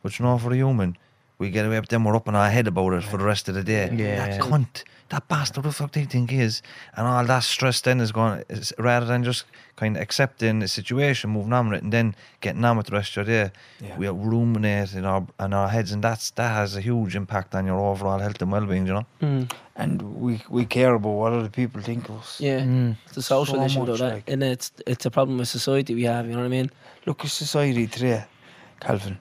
But 0.02 0.18
you 0.18 0.24
know, 0.24 0.38
for 0.38 0.50
a 0.50 0.56
human, 0.56 0.96
we 1.38 1.50
get 1.50 1.64
away 1.66 1.78
with 1.80 1.88
them, 1.88 2.04
we're 2.04 2.16
up 2.16 2.28
in 2.28 2.34
our 2.34 2.50
head 2.50 2.66
about 2.66 2.92
it 2.94 3.04
for 3.04 3.16
the 3.16 3.24
rest 3.24 3.48
of 3.48 3.54
the 3.54 3.62
day. 3.62 3.88
Yeah. 3.94 4.28
That 4.28 4.40
cunt, 4.40 4.82
that 5.10 5.28
bastard, 5.28 5.64
what 5.64 5.70
the 5.70 5.74
fuck 5.76 5.92
do 5.92 6.00
you 6.00 6.06
think 6.06 6.30
he 6.30 6.40
is? 6.40 6.62
And 6.96 7.06
all 7.06 7.24
that 7.24 7.44
stress 7.44 7.80
then 7.80 8.00
is 8.00 8.10
going, 8.12 8.42
is, 8.48 8.72
rather 8.78 9.06
than 9.06 9.22
just 9.24 9.44
kind 9.76 9.96
of 9.96 10.02
accepting 10.02 10.58
the 10.58 10.66
situation, 10.68 11.30
moving 11.30 11.52
on 11.52 11.68
with 11.70 11.78
it, 11.78 11.84
and 11.84 11.92
then 11.92 12.16
getting 12.40 12.64
on 12.64 12.76
with 12.76 12.86
the 12.86 12.92
rest 12.92 13.16
of 13.16 13.28
your 13.28 13.44
day, 13.46 13.52
Yeah. 13.80 13.96
we 13.96 14.08
ruminate 14.08 14.94
in 14.94 15.04
our 15.04 15.24
in 15.38 15.52
our 15.54 15.68
heads, 15.68 15.92
and 15.92 16.02
that's 16.02 16.30
that 16.32 16.50
has 16.52 16.74
a 16.76 16.80
huge 16.80 17.14
impact 17.14 17.54
on 17.54 17.64
your 17.66 17.78
overall 17.80 18.18
health 18.18 18.42
and 18.42 18.50
well-being. 18.52 18.86
You 18.86 18.94
know, 18.94 19.06
Mm. 19.22 19.52
And 19.76 20.02
we 20.20 20.42
we 20.50 20.64
care 20.66 20.92
about 20.94 21.10
what 21.20 21.32
other 21.32 21.48
people 21.48 21.80
think 21.80 22.08
of 22.08 22.16
us. 22.18 22.40
Yeah, 22.40 22.58
Mm. 22.60 22.96
it's 23.06 23.16
a 23.16 23.22
social 23.22 23.54
So 23.58 23.64
issue 23.64 23.84
though, 23.86 23.92
much, 23.92 24.00
that, 24.00 24.12
like- 24.14 24.28
and 24.30 24.42
it's 24.42 24.72
it's 24.88 25.06
a 25.06 25.10
problem 25.10 25.38
with 25.38 25.48
society 25.48 25.94
we 25.94 26.02
have. 26.04 26.26
You 26.26 26.32
know 26.32 26.40
what 26.40 26.46
I 26.46 26.58
mean? 26.58 26.70
Look 27.06 27.24
at 27.24 27.30
society 27.30 27.86
today, 27.86 28.24
Calvin. 28.80 29.18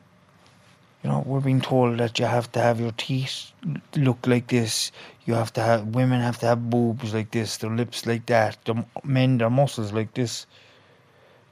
You 1.08 1.14
know, 1.14 1.24
we're 1.26 1.40
being 1.40 1.62
told 1.62 2.00
that 2.00 2.20
you 2.20 2.26
have 2.26 2.52
to 2.52 2.60
have 2.60 2.82
your 2.82 2.92
teeth 2.92 3.54
look 3.96 4.28
like 4.28 4.48
this. 4.48 4.92
You 5.26 5.36
have 5.36 5.54
to 5.54 5.62
have 5.62 5.96
women 5.96 6.20
have 6.20 6.38
to 6.40 6.48
have 6.48 6.70
boobs 6.70 7.14
like 7.14 7.32
this, 7.32 7.56
their 7.56 7.70
lips 7.70 8.06
like 8.06 8.26
that, 8.26 8.58
the 8.66 8.84
men 9.06 9.38
their 9.38 9.50
muscles 9.50 9.94
like 9.94 10.14
this. 10.16 10.46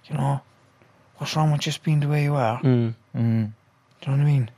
You 0.09 0.17
know, 0.17 0.41
what's 1.15 1.37
wrong 1.37 1.53
with 1.53 1.61
just 1.61 1.83
being 1.83 2.01
the 2.01 2.09
way 2.09 2.23
you 2.23 2.35
are? 2.35 2.61
Mm. 2.63 2.95
Mm. 3.15 3.53
Do 4.01 4.11
you 4.11 4.17
know 4.17 4.17
what 4.17 4.19
I 4.19 4.25
mean? 4.25 4.51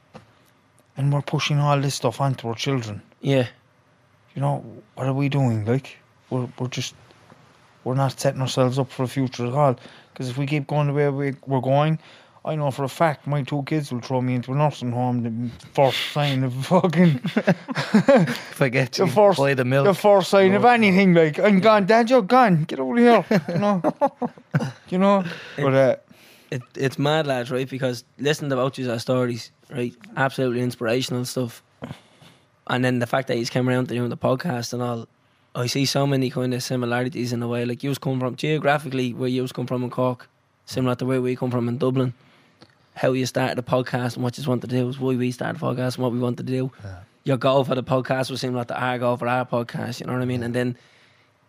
And 0.98 1.14
we're 1.14 1.22
pushing 1.22 1.60
all 1.60 1.80
this 1.80 1.94
stuff 1.94 2.20
onto 2.20 2.48
our 2.48 2.56
children. 2.56 3.04
Yeah, 3.22 3.50
You 4.34 4.42
know, 4.42 4.66
what 4.96 5.06
are 5.06 5.14
we 5.14 5.30
doing? 5.30 5.64
Like, 5.64 5.96
we're 6.32 6.50
we're 6.58 6.70
just 6.70 6.96
we're 7.84 7.94
not 7.94 8.20
setting 8.20 8.42
ourselves 8.42 8.80
up 8.80 8.90
for 8.90 9.04
a 9.04 9.08
future 9.08 9.46
at 9.46 9.54
all. 9.54 9.76
Because 10.12 10.28
if 10.30 10.40
we 10.40 10.48
keep 10.48 10.66
going 10.66 10.88
the 10.88 10.94
way 10.94 11.08
we, 11.10 11.36
we're 11.46 11.62
going, 11.62 12.00
I 12.48 12.56
know 12.56 12.72
for 12.72 12.86
a 12.86 12.90
fact 12.90 13.28
my 13.28 13.44
two 13.44 13.64
kids 13.64 13.92
will 13.92 14.00
throw 14.00 14.22
me 14.22 14.36
into 14.36 14.54
a 14.54 14.56
nursing 14.56 14.94
home. 14.94 15.24
The 15.24 15.68
first 15.74 16.12
sign 16.14 16.46
of 16.46 16.54
fucking 16.66 17.18
Forget 18.56 18.94
the 18.94 19.06
you 19.06 19.12
first 19.12 19.38
buy 19.38 19.54
the 19.54 19.66
milk. 19.66 19.86
the 19.86 19.94
first 19.94 20.30
sign 20.30 20.54
of 20.54 20.64
anything. 20.64 21.14
Like 21.14 21.40
I'm 21.40 21.60
gone, 21.60 21.86
Dad, 21.86 22.10
you're 22.10 22.22
gone. 22.22 22.64
Get 22.64 22.80
over 22.80 22.96
here. 22.98 23.26
You 23.50 23.58
know, 23.58 23.82
you 24.90 24.98
know. 24.98 25.26
But 25.58 25.74
uh, 25.74 25.96
it, 26.50 26.62
it's 26.76 26.98
mad, 26.98 27.28
lads, 27.28 27.52
right? 27.52 27.70
Because 27.70 28.06
listening 28.18 28.54
about 28.54 28.78
you 28.78 28.98
stories, 28.98 29.52
right? 29.70 29.94
Absolutely 30.16 30.62
inspirational 30.62 31.26
stuff. 31.26 31.62
And 32.68 32.84
then 32.84 33.00
the 33.00 33.08
fact 33.08 33.28
that 33.28 33.36
he's 33.38 33.50
come 33.50 33.68
around 33.68 33.88
to 33.90 33.96
doing 33.96 34.10
the 34.10 34.18
podcast 34.18 34.72
and 34.74 34.82
all, 34.82 35.08
I 35.54 35.68
see 35.68 35.86
so 35.86 36.08
many 36.08 36.30
kind 36.30 36.54
of 36.54 36.64
similarities 36.64 37.34
in 37.34 37.44
a 37.44 37.48
way. 37.48 37.66
Like 37.66 37.84
you 37.84 37.90
was 37.90 37.98
come 37.98 38.20
from 38.22 38.38
geographically, 38.38 39.14
where 39.14 39.30
you 39.30 39.42
was 39.42 39.52
come 39.52 39.68
from 39.68 39.84
in 39.84 39.90
Cork, 39.90 40.30
similar 40.66 40.96
to 40.96 41.06
where 41.06 41.22
we 41.22 41.36
come 41.36 41.52
from 41.52 41.68
in 41.68 41.78
Dublin. 41.78 42.14
How 42.98 43.12
you 43.14 43.26
started 43.26 43.58
the 43.58 43.64
podcast 43.64 44.16
and 44.16 44.24
what 44.24 44.38
you 44.38 44.44
want 44.50 44.62
to 44.62 44.68
do 44.68 44.90
is 44.90 45.00
why 45.00 45.16
we 45.16 45.32
started 45.32 45.60
the 45.60 45.66
podcast 45.66 45.96
and 45.96 46.04
what 46.04 46.12
we 46.12 46.20
want 46.20 46.38
to 46.38 46.44
do. 46.44 46.72
Your 47.24 47.38
goal 47.38 47.64
for 47.64 47.76
the 47.76 47.84
podcast 47.84 48.32
was 48.32 48.42
similar 48.42 48.64
to 48.66 48.76
our 48.82 48.98
goal 49.00 49.18
for 49.18 49.28
our 49.28 49.46
podcast. 49.46 50.00
You 50.00 50.08
know 50.08 50.14
what 50.14 50.22
I 50.22 50.26
mean? 50.26 50.44
And 50.44 50.54
then 50.54 50.78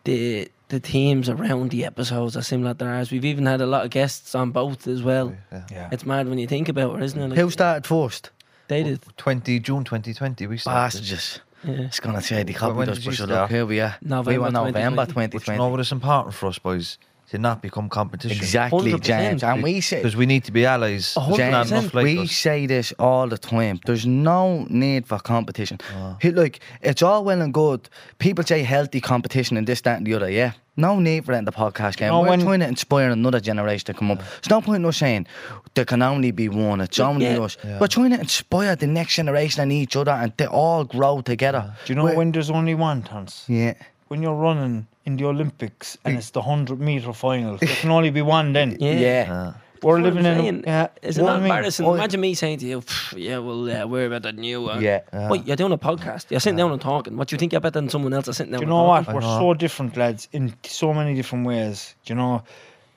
the 0.05 0.51
the 0.69 0.81
themes 0.81 1.29
around 1.29 1.70
the 1.70 1.85
episodes 1.87 2.37
are 2.37 2.43
similar 2.43 2.75
to 2.75 2.85
ours. 2.87 3.11
We've 3.11 3.25
even 3.25 3.47
had 3.47 3.61
a 3.62 3.66
lot 3.66 3.85
of 3.85 3.91
guests 3.91 4.35
on 4.35 4.51
both 4.51 4.87
as 4.87 5.03
well. 5.03 5.35
yeah. 5.51 5.65
yeah, 5.70 5.89
It's 5.91 6.05
mad 6.05 6.29
when 6.29 6.39
you 6.39 6.47
think 6.47 6.69
about 6.69 6.97
it, 6.97 7.03
isn't 7.05 7.20
it? 7.20 7.29
Like, 7.29 7.39
Who 7.39 7.51
started 7.51 7.87
first? 7.87 8.31
They 8.69 8.83
did. 8.83 9.01
Oh, 9.07 9.12
twenty 9.16 9.61
June 9.61 9.85
twenty 9.85 10.12
twenty. 10.12 10.47
We 10.47 10.59
started. 10.59 10.99
Bastards. 10.99 11.41
Yeah. 11.65 11.73
It's 11.87 12.01
gonna 12.01 12.20
say 12.20 12.43
the 12.43 12.53
copy 12.53 12.75
when 12.75 12.87
does 12.89 12.99
did 12.99 13.05
you 13.07 13.11
push 13.12 13.20
it 13.20 13.31
up. 13.31 13.51
Here 13.51 13.65
we 13.65 13.81
are. 13.81 13.97
November 14.03 14.31
we 14.31 14.39
were 14.39 14.51
November 14.51 15.07
2020. 15.07 15.39
But 15.39 15.47
you 15.53 15.59
know 15.59 15.69
what 15.69 15.81
is 15.81 15.91
important 15.91 16.35
for 16.35 16.47
us, 16.47 16.59
boys, 16.59 16.99
to 17.30 17.38
not 17.38 17.60
become 17.62 17.88
competition. 17.88 18.36
Exactly, 18.36 18.92
100%. 18.92 19.00
James. 19.02 19.42
And 19.42 19.62
we 19.62 19.80
say, 19.80 19.96
Because 19.98 20.16
we 20.16 20.24
need 20.26 20.44
to 20.44 20.52
be 20.52 20.64
allies. 20.64 21.14
A 21.16 21.20
hundred 21.20 21.38
There's 21.52 21.70
James, 21.70 21.94
like 21.94 22.05
we 22.05 22.18
us. 22.20 22.32
say 22.32 22.66
this 22.66 22.92
all 22.98 23.28
the 23.28 23.36
time. 23.38 23.80
There's 23.84 24.06
no 24.06 24.66
need 24.70 25.06
for 25.06 25.18
competition. 25.18 25.78
Ah. 25.94 26.16
He- 26.22 26.30
Like, 26.30 26.60
it's 26.80 27.02
all 27.02 27.24
well 27.24 27.40
and 27.42 27.52
good. 27.52 27.88
People 28.18 28.44
say 28.44 28.62
healthy 28.62 29.00
competition 29.00 29.56
and 29.56 29.66
this, 29.66 29.80
that, 29.82 29.98
and 29.98 30.06
the 30.06 30.14
other. 30.14 30.30
Yeah. 30.30 30.52
No 30.76 31.00
need 31.00 31.24
for 31.24 31.32
that 31.32 31.38
in 31.38 31.44
the 31.44 31.52
podcast 31.52 31.96
game. 31.96 32.09
No, 32.10 32.20
We're 32.20 32.28
when- 32.30 32.40
trying 32.40 32.60
to 32.60 32.68
inspire 32.68 33.10
another 33.10 33.40
generation 33.40 33.84
to 33.86 33.94
come 33.94 34.10
up. 34.12 34.18
There's 34.18 34.48
no 34.50 34.60
point 34.62 34.76
in 34.76 34.84
us 34.86 34.96
saying 34.96 35.26
there 35.74 35.84
can 35.84 36.00
only 36.02 36.30
be 36.30 36.48
one. 36.48 36.80
It's 36.80 36.98
only 37.00 37.26
yeah. 37.26 37.40
us. 37.40 37.56
We're 37.80 37.88
trying 37.88 38.10
to 38.12 38.20
inspire 38.20 38.74
the 38.76 38.86
next 38.86 39.16
generation 39.16 39.60
and 39.62 39.72
each 39.72 39.96
other 39.96 40.12
and 40.12 40.32
they 40.36 40.46
all 40.46 40.84
grow 40.84 41.20
together. 41.20 41.74
Do 41.84 41.92
you 41.92 41.96
know 41.96 42.05
We're- 42.05 42.16
when 42.16 42.32
there's 42.32 42.48
only 42.50 42.74
one, 42.74 43.02
Tons? 43.02 43.44
Yeah. 43.48 43.74
When 44.06 44.22
you're 44.22 44.34
running 44.36 44.86
in 45.09 45.16
the 45.16 45.24
Olympics 45.24 45.97
and 46.05 46.18
it's 46.18 46.30
the 46.30 46.43
hundred 46.43 46.80
meter 46.80 47.12
final. 47.12 47.56
there 47.60 47.76
can 47.82 47.90
only 47.90 48.10
be 48.10 48.22
one. 48.22 48.52
Then 48.52 48.76
Yeah. 48.78 48.93
Yeah. 48.93 49.52
we're 49.82 50.01
living 50.01 50.24
in. 50.26 50.39
saying. 50.39 50.64
Yeah, 50.66 50.89
is 51.02 51.16
it 51.18 51.22
what 51.22 51.32
I 51.32 51.36
mean? 51.36 51.44
embarrassing? 51.44 51.86
Oh, 51.86 51.94
Imagine 51.94 52.20
me 52.20 52.35
saying 52.35 52.59
to 52.62 52.66
you, 52.66 52.82
yeah, 53.16 53.39
well, 53.39 53.60
uh, 53.70 53.86
we're 53.86 54.09
better 54.10 54.32
than 54.32 54.44
you. 54.44 54.59
Uh. 54.70 54.78
Yeah. 54.78 55.28
Wait, 55.30 55.47
you're 55.47 55.56
doing 55.62 55.72
a 55.72 55.78
podcast. 55.78 56.30
You're 56.30 56.40
sitting 56.40 56.60
down 56.62 56.72
and 56.72 56.80
talking. 56.80 57.16
What, 57.16 57.28
do 57.28 57.35
you 57.35 57.39
think 57.39 57.52
you're 57.52 57.60
better 57.66 57.80
than 57.80 57.89
someone 57.89 58.12
else 58.12 58.26
that's 58.26 58.39
sitting 58.39 58.52
down 58.52 58.60
Do 58.60 58.66
you 58.66 58.70
know 58.70 58.85
what? 58.93 59.06
We're 59.09 59.20
know. 59.20 59.39
so 59.40 59.55
different, 59.55 59.97
lads, 59.97 60.28
in 60.32 60.55
so 60.64 60.93
many 60.93 61.14
different 61.14 61.47
ways. 61.47 61.94
Do 62.05 62.12
you 62.12 62.18
know, 62.22 62.43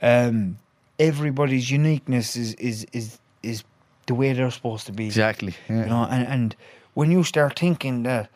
um, 0.02 0.58
everybody's 1.00 1.70
uniqueness 1.72 2.36
is 2.36 2.54
is 2.56 2.86
is 3.00 3.20
is 3.52 3.64
the 4.08 4.16
way 4.16 4.34
they're 4.34 4.52
supposed 4.60 4.86
to 4.88 4.94
be. 5.00 5.06
Exactly. 5.06 5.54
You 5.70 5.86
know, 5.94 6.04
and, 6.16 6.28
and 6.28 6.56
when 6.94 7.10
you 7.16 7.24
start 7.24 7.58
thinking 7.58 8.04
that, 8.04 8.30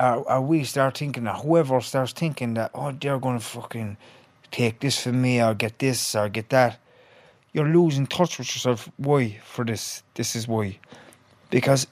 or, 0.00 0.30
or 0.30 0.40
we 0.40 0.64
start 0.64 0.96
thinking 0.96 1.24
that, 1.24 1.36
whoever 1.40 1.80
starts 1.80 2.12
thinking 2.12 2.54
that, 2.54 2.70
oh, 2.74 2.92
they're 2.92 3.18
going 3.18 3.38
to 3.38 3.44
fucking 3.44 3.96
take 4.50 4.80
this 4.80 5.02
from 5.02 5.20
me 5.20 5.42
or 5.42 5.54
get 5.54 5.78
this 5.78 6.14
or 6.14 6.28
get 6.28 6.48
that, 6.48 6.78
you're 7.52 7.68
losing 7.68 8.06
touch 8.06 8.38
with 8.38 8.48
yourself. 8.48 8.90
Why? 8.96 9.38
For 9.44 9.64
this. 9.64 10.02
This 10.14 10.34
is 10.34 10.48
why. 10.48 10.78
Because 11.50 11.86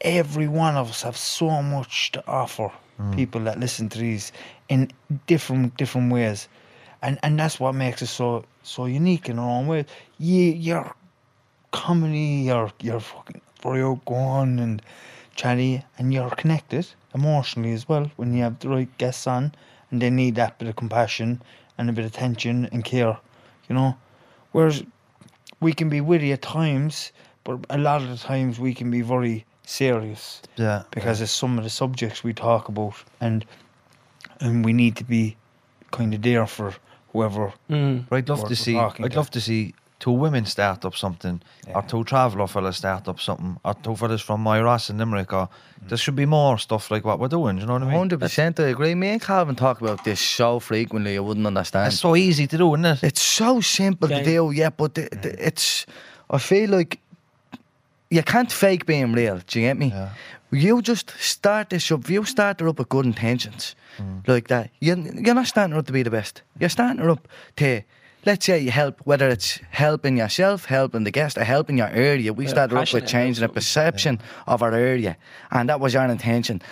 every 0.00 0.48
one 0.48 0.76
of 0.76 0.90
us 0.90 1.02
have 1.02 1.16
so 1.16 1.62
much 1.62 2.12
to 2.12 2.26
offer 2.28 2.70
mm. 3.00 3.14
people 3.14 3.40
that 3.42 3.58
listen 3.58 3.88
to 3.88 3.98
these 3.98 4.32
in 4.68 4.90
different 5.26 5.76
different 5.76 6.12
ways. 6.12 6.48
And 7.00 7.18
and 7.22 7.38
that's 7.38 7.58
what 7.58 7.74
makes 7.74 8.02
us 8.02 8.10
so 8.10 8.44
so 8.62 8.84
unique 8.84 9.28
in 9.28 9.38
our 9.38 9.48
own 9.48 9.66
way. 9.66 9.86
You 10.18 10.42
you're 10.52 10.94
comedy, 11.72 12.44
you're 12.46 12.70
you're 12.80 13.00
fucking 13.00 13.40
very 13.62 13.82
outgoing 13.82 14.60
and 14.60 14.82
chatty 15.34 15.84
and 15.98 16.12
you're 16.12 16.30
connected 16.30 16.86
emotionally 17.14 17.72
as 17.72 17.88
well 17.88 18.10
when 18.16 18.32
you 18.34 18.42
have 18.42 18.58
the 18.60 18.68
right 18.68 18.98
guests 18.98 19.26
on 19.26 19.54
and 19.90 20.00
they 20.00 20.10
need 20.10 20.34
that 20.36 20.58
bit 20.58 20.68
of 20.68 20.76
compassion 20.76 21.42
and 21.78 21.88
a 21.90 21.92
bit 21.92 22.04
of 22.04 22.10
attention 22.14 22.66
and 22.72 22.84
care, 22.84 23.16
you 23.68 23.74
know. 23.74 23.96
Whereas 24.52 24.82
we 25.60 25.72
can 25.72 25.88
be 25.88 26.00
witty 26.00 26.32
at 26.32 26.42
times, 26.42 27.12
but 27.44 27.58
a 27.70 27.78
lot 27.78 28.02
of 28.02 28.08
the 28.08 28.16
times 28.16 28.58
we 28.58 28.74
can 28.74 28.90
be 28.90 29.00
very 29.02 29.44
serious 29.64 30.42
Yeah. 30.56 30.82
because 30.90 31.20
of 31.20 31.30
some 31.30 31.58
of 31.58 31.64
the 31.64 31.70
subjects 31.70 32.22
we 32.24 32.32
talk 32.32 32.68
about 32.68 32.94
and 33.20 33.44
and 34.40 34.64
we 34.64 34.72
need 34.72 34.96
to 34.96 35.04
be 35.04 35.36
kind 35.92 36.12
of 36.14 36.22
there 36.22 36.46
for 36.46 36.74
whoever 37.12 37.52
Mm. 37.70 38.06
I'd 38.10 38.28
love 38.28 38.48
to 38.48 38.56
see. 38.56 38.76
I'd 38.78 38.94
to- 38.96 39.16
love 39.16 39.30
to 39.30 39.40
see 39.40 39.74
two 40.02 40.10
women 40.24 40.44
start 40.44 40.84
up 40.84 40.94
something, 40.96 41.40
or 41.76 41.82
two 41.82 42.02
traveller 42.04 42.48
fellas 42.48 42.76
start 42.76 43.06
up 43.08 43.20
something, 43.20 43.56
or 43.64 43.74
two 43.84 43.94
fellas 43.94 44.20
from 44.28 44.42
Moyross 44.44 44.90
in 44.90 44.98
Limerick. 44.98 45.32
Or 45.32 45.48
there 45.88 45.96
should 45.98 46.16
be 46.16 46.26
more 46.26 46.58
stuff 46.58 46.90
like 46.90 47.04
what 47.08 47.18
we're 47.20 47.28
doing. 47.38 47.54
do 47.56 47.60
You 47.62 47.66
know 47.68 47.74
what 47.74 47.82
I 47.82 47.86
mean? 47.86 47.98
Hundred 47.98 48.20
percent, 48.20 48.58
I 48.58 48.64
agree. 48.74 48.94
Me 48.96 49.08
and 49.14 49.22
Calvin 49.22 49.54
talk 49.54 49.80
about 49.80 50.02
this 50.04 50.20
so 50.20 50.58
frequently, 50.60 51.16
I 51.16 51.20
wouldn't 51.20 51.46
understand. 51.46 51.86
It's 51.92 52.00
so 52.00 52.14
easy 52.16 52.46
to 52.48 52.56
do, 52.58 52.74
isn't 52.74 52.84
it? 52.84 53.02
It's 53.04 53.22
so 53.22 53.60
simple 53.60 54.06
Okay. 54.12 54.18
to 54.18 54.24
do, 54.24 54.50
yeah, 54.50 54.70
but 54.70 54.94
the, 54.94 55.08
the, 55.22 55.46
it's. 55.48 55.86
I 56.30 56.38
feel 56.38 56.68
like 56.70 56.98
you 58.10 58.22
can't 58.22 58.50
fake 58.52 58.84
being 58.86 59.12
real. 59.12 59.40
Do 59.46 59.60
you 59.60 59.66
get 59.68 59.76
me? 59.78 59.88
Yeah. 59.88 60.10
You 60.50 60.82
just 60.82 61.10
start 61.18 61.70
this 61.70 61.90
up. 61.92 62.10
You 62.10 62.24
start 62.24 62.60
it 62.60 62.66
up 62.68 62.78
with 62.78 62.88
good 62.88 63.06
intentions, 63.06 63.74
Mm. 63.98 64.26
like 64.26 64.48
that. 64.48 64.70
You, 64.80 64.96
you're 65.24 65.34
not 65.34 65.46
starting 65.46 65.72
her 65.74 65.78
up 65.78 65.86
to 65.86 65.92
be 65.92 66.02
the 66.02 66.10
best. 66.10 66.42
You're 66.58 66.70
starting 66.70 66.98
her 67.02 67.10
up 67.10 67.28
to, 67.56 67.82
let's 68.24 68.46
say, 68.46 68.58
you 68.60 68.70
help. 68.70 69.00
Whether 69.04 69.28
it's 69.28 69.60
helping 69.70 70.16
yourself, 70.16 70.64
helping 70.66 71.04
the 71.04 71.10
guest, 71.10 71.36
or 71.38 71.44
helping 71.44 71.78
your 71.78 71.88
area. 71.88 72.32
We 72.32 72.44
Yeah, 72.44 72.50
started 72.50 72.76
up 72.76 72.92
with 72.92 73.06
changing 73.06 73.42
the 73.42 73.48
perception 73.48 74.20
of 74.46 74.62
our 74.62 74.72
area, 74.72 75.16
and 75.50 75.68
that 75.68 75.80
was 75.80 75.94
our 75.96 76.08
intention. 76.08 76.62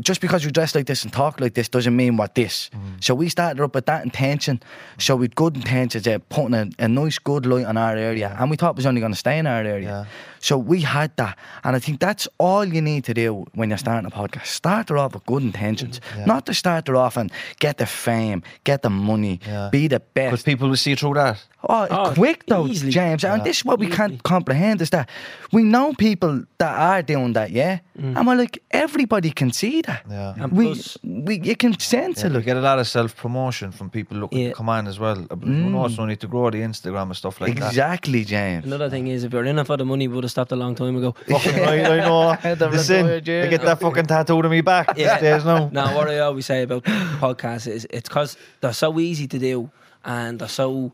Just 0.00 0.20
because 0.20 0.44
you 0.44 0.50
dress 0.50 0.74
like 0.74 0.86
this 0.86 1.04
and 1.04 1.12
talk 1.12 1.40
like 1.40 1.54
this 1.54 1.68
doesn't 1.68 1.94
mean 1.94 2.16
what 2.16 2.34
this. 2.34 2.70
Mm. 2.72 3.02
So 3.02 3.14
we 3.14 3.28
started 3.28 3.62
up 3.62 3.74
with 3.74 3.86
that 3.86 4.04
intention. 4.04 4.60
So 4.98 5.16
with 5.16 5.34
good 5.34 5.56
intentions, 5.56 6.06
of 6.06 6.28
putting 6.28 6.54
a, 6.54 6.68
a 6.78 6.88
nice, 6.88 7.18
good 7.18 7.46
light 7.46 7.66
on 7.66 7.76
our 7.76 7.96
area, 7.96 8.36
and 8.38 8.50
we 8.50 8.56
thought 8.56 8.70
it 8.70 8.76
was 8.76 8.86
only 8.86 9.00
going 9.00 9.12
to 9.12 9.18
stay 9.18 9.38
in 9.38 9.46
our 9.46 9.62
area. 9.62 10.06
So 10.42 10.56
we 10.56 10.80
had 10.80 11.14
that, 11.16 11.36
and 11.64 11.76
I 11.76 11.78
think 11.78 12.00
that's 12.00 12.26
all 12.38 12.64
you 12.64 12.80
need 12.80 13.04
to 13.04 13.14
do 13.14 13.44
when 13.54 13.68
you're 13.68 13.78
starting 13.78 14.06
a 14.06 14.10
podcast. 14.10 14.46
Start 14.46 14.88
her 14.88 14.96
off 14.98 15.12
with 15.14 15.26
good 15.26 15.42
intentions, 15.42 16.00
Yeah. 16.16 16.24
not 16.24 16.46
to 16.46 16.54
start 16.54 16.88
her 16.88 16.96
off 16.96 17.16
and 17.18 17.30
get 17.58 17.76
the 17.76 17.86
fame, 17.86 18.42
get 18.64 18.80
the 18.82 18.90
money, 18.90 19.38
Yeah. 19.46 19.68
be 19.70 19.86
the 19.86 20.00
best. 20.00 20.30
Because 20.30 20.42
people 20.42 20.68
will 20.68 20.76
see 20.76 20.94
through 20.94 21.14
that. 21.14 21.44
Oh, 21.68 21.86
Oh, 21.90 22.12
quick 22.14 22.44
though, 22.46 22.66
easily. 22.66 22.90
James. 22.90 23.22
And 23.24 23.44
this 23.44 23.58
is 23.58 23.64
what 23.66 23.78
we 23.78 23.86
Easily. 23.86 23.96
can't 23.96 24.22
comprehend 24.22 24.80
is 24.80 24.90
that 24.90 25.08
we 25.52 25.62
know 25.62 25.92
people 25.92 26.44
that 26.58 26.74
are 26.78 27.02
doing 27.02 27.34
that, 27.34 27.50
yeah, 27.50 27.80
Mm. 27.98 28.16
and 28.16 28.26
we're 28.26 28.34
like 28.36 28.62
everybody 28.70 29.30
can 29.30 29.52
see 29.52 29.82
that. 29.82 30.04
Yeah. 30.08 30.34
And 30.38 30.52
We, 30.52 30.64
plus- 30.66 30.96
we, 31.04 31.38
you 31.40 31.54
can 31.56 31.78
sense 31.78 32.20
Yeah, 32.20 32.26
it. 32.28 32.30
we 32.30 32.36
Like, 32.36 32.44
get 32.46 32.56
a 32.56 32.60
lot 32.62 32.78
of 32.78 32.86
self 32.88 33.14
promotion 33.14 33.72
from 33.72 33.90
people 33.90 34.16
looking 34.16 34.38
Yeah. 34.38 34.48
to 34.50 34.54
come 34.54 34.70
on 34.70 34.86
as 34.86 34.98
well. 34.98 35.18
Uh, 35.30 35.36
but 35.36 35.46
Who 35.48 35.68
knows? 35.70 35.98
We 35.98 36.06
need 36.06 36.20
to 36.20 36.26
grow 36.28 36.48
the 36.50 36.62
Instagram 36.62 37.02
and 37.12 37.16
stuff 37.16 37.40
like 37.42 37.58
that. 37.58 37.66
exactly, 37.68 38.24
James. 38.24 38.64
Another 38.64 38.88
thing 38.88 39.08
is, 39.08 39.24
if 39.24 39.32
you're 39.32 39.44
in 39.44 39.58
it 39.58 39.66
for 39.66 39.76
the 39.76 39.84
money, 39.84 40.08
we 40.08 40.14
would 40.14 40.24
have 40.24 40.30
stopped 40.30 40.52
a 40.52 40.56
long 40.56 40.74
time 40.74 40.96
ago. 40.96 41.14
Fucking 41.28 41.60
right, 41.60 41.84
I 41.84 41.96
know. 41.98 42.36
The 42.54 42.68
Listen. 42.70 43.06
I 43.06 43.20
get 43.20 43.60
that 43.62 43.80
fucking 43.80 44.06
tattooed 44.06 44.44
on 44.46 44.50
me 44.50 44.62
back 44.62 44.86
Yeah. 44.96 45.14
these 45.18 45.20
days 45.22 45.44
now. 45.44 45.68
Now, 45.72 45.94
what 45.94 46.08
I 46.08 46.20
always 46.20 46.46
say 46.46 46.62
about 46.62 46.84
podcasts 46.84 47.66
is 47.66 47.86
it's 47.90 48.08
because 48.08 48.38
they're 48.62 48.72
so 48.72 48.98
easy 48.98 49.26
to 49.28 49.38
do, 49.38 49.70
and 50.04 50.38
they're 50.38 50.48
so 50.48 50.92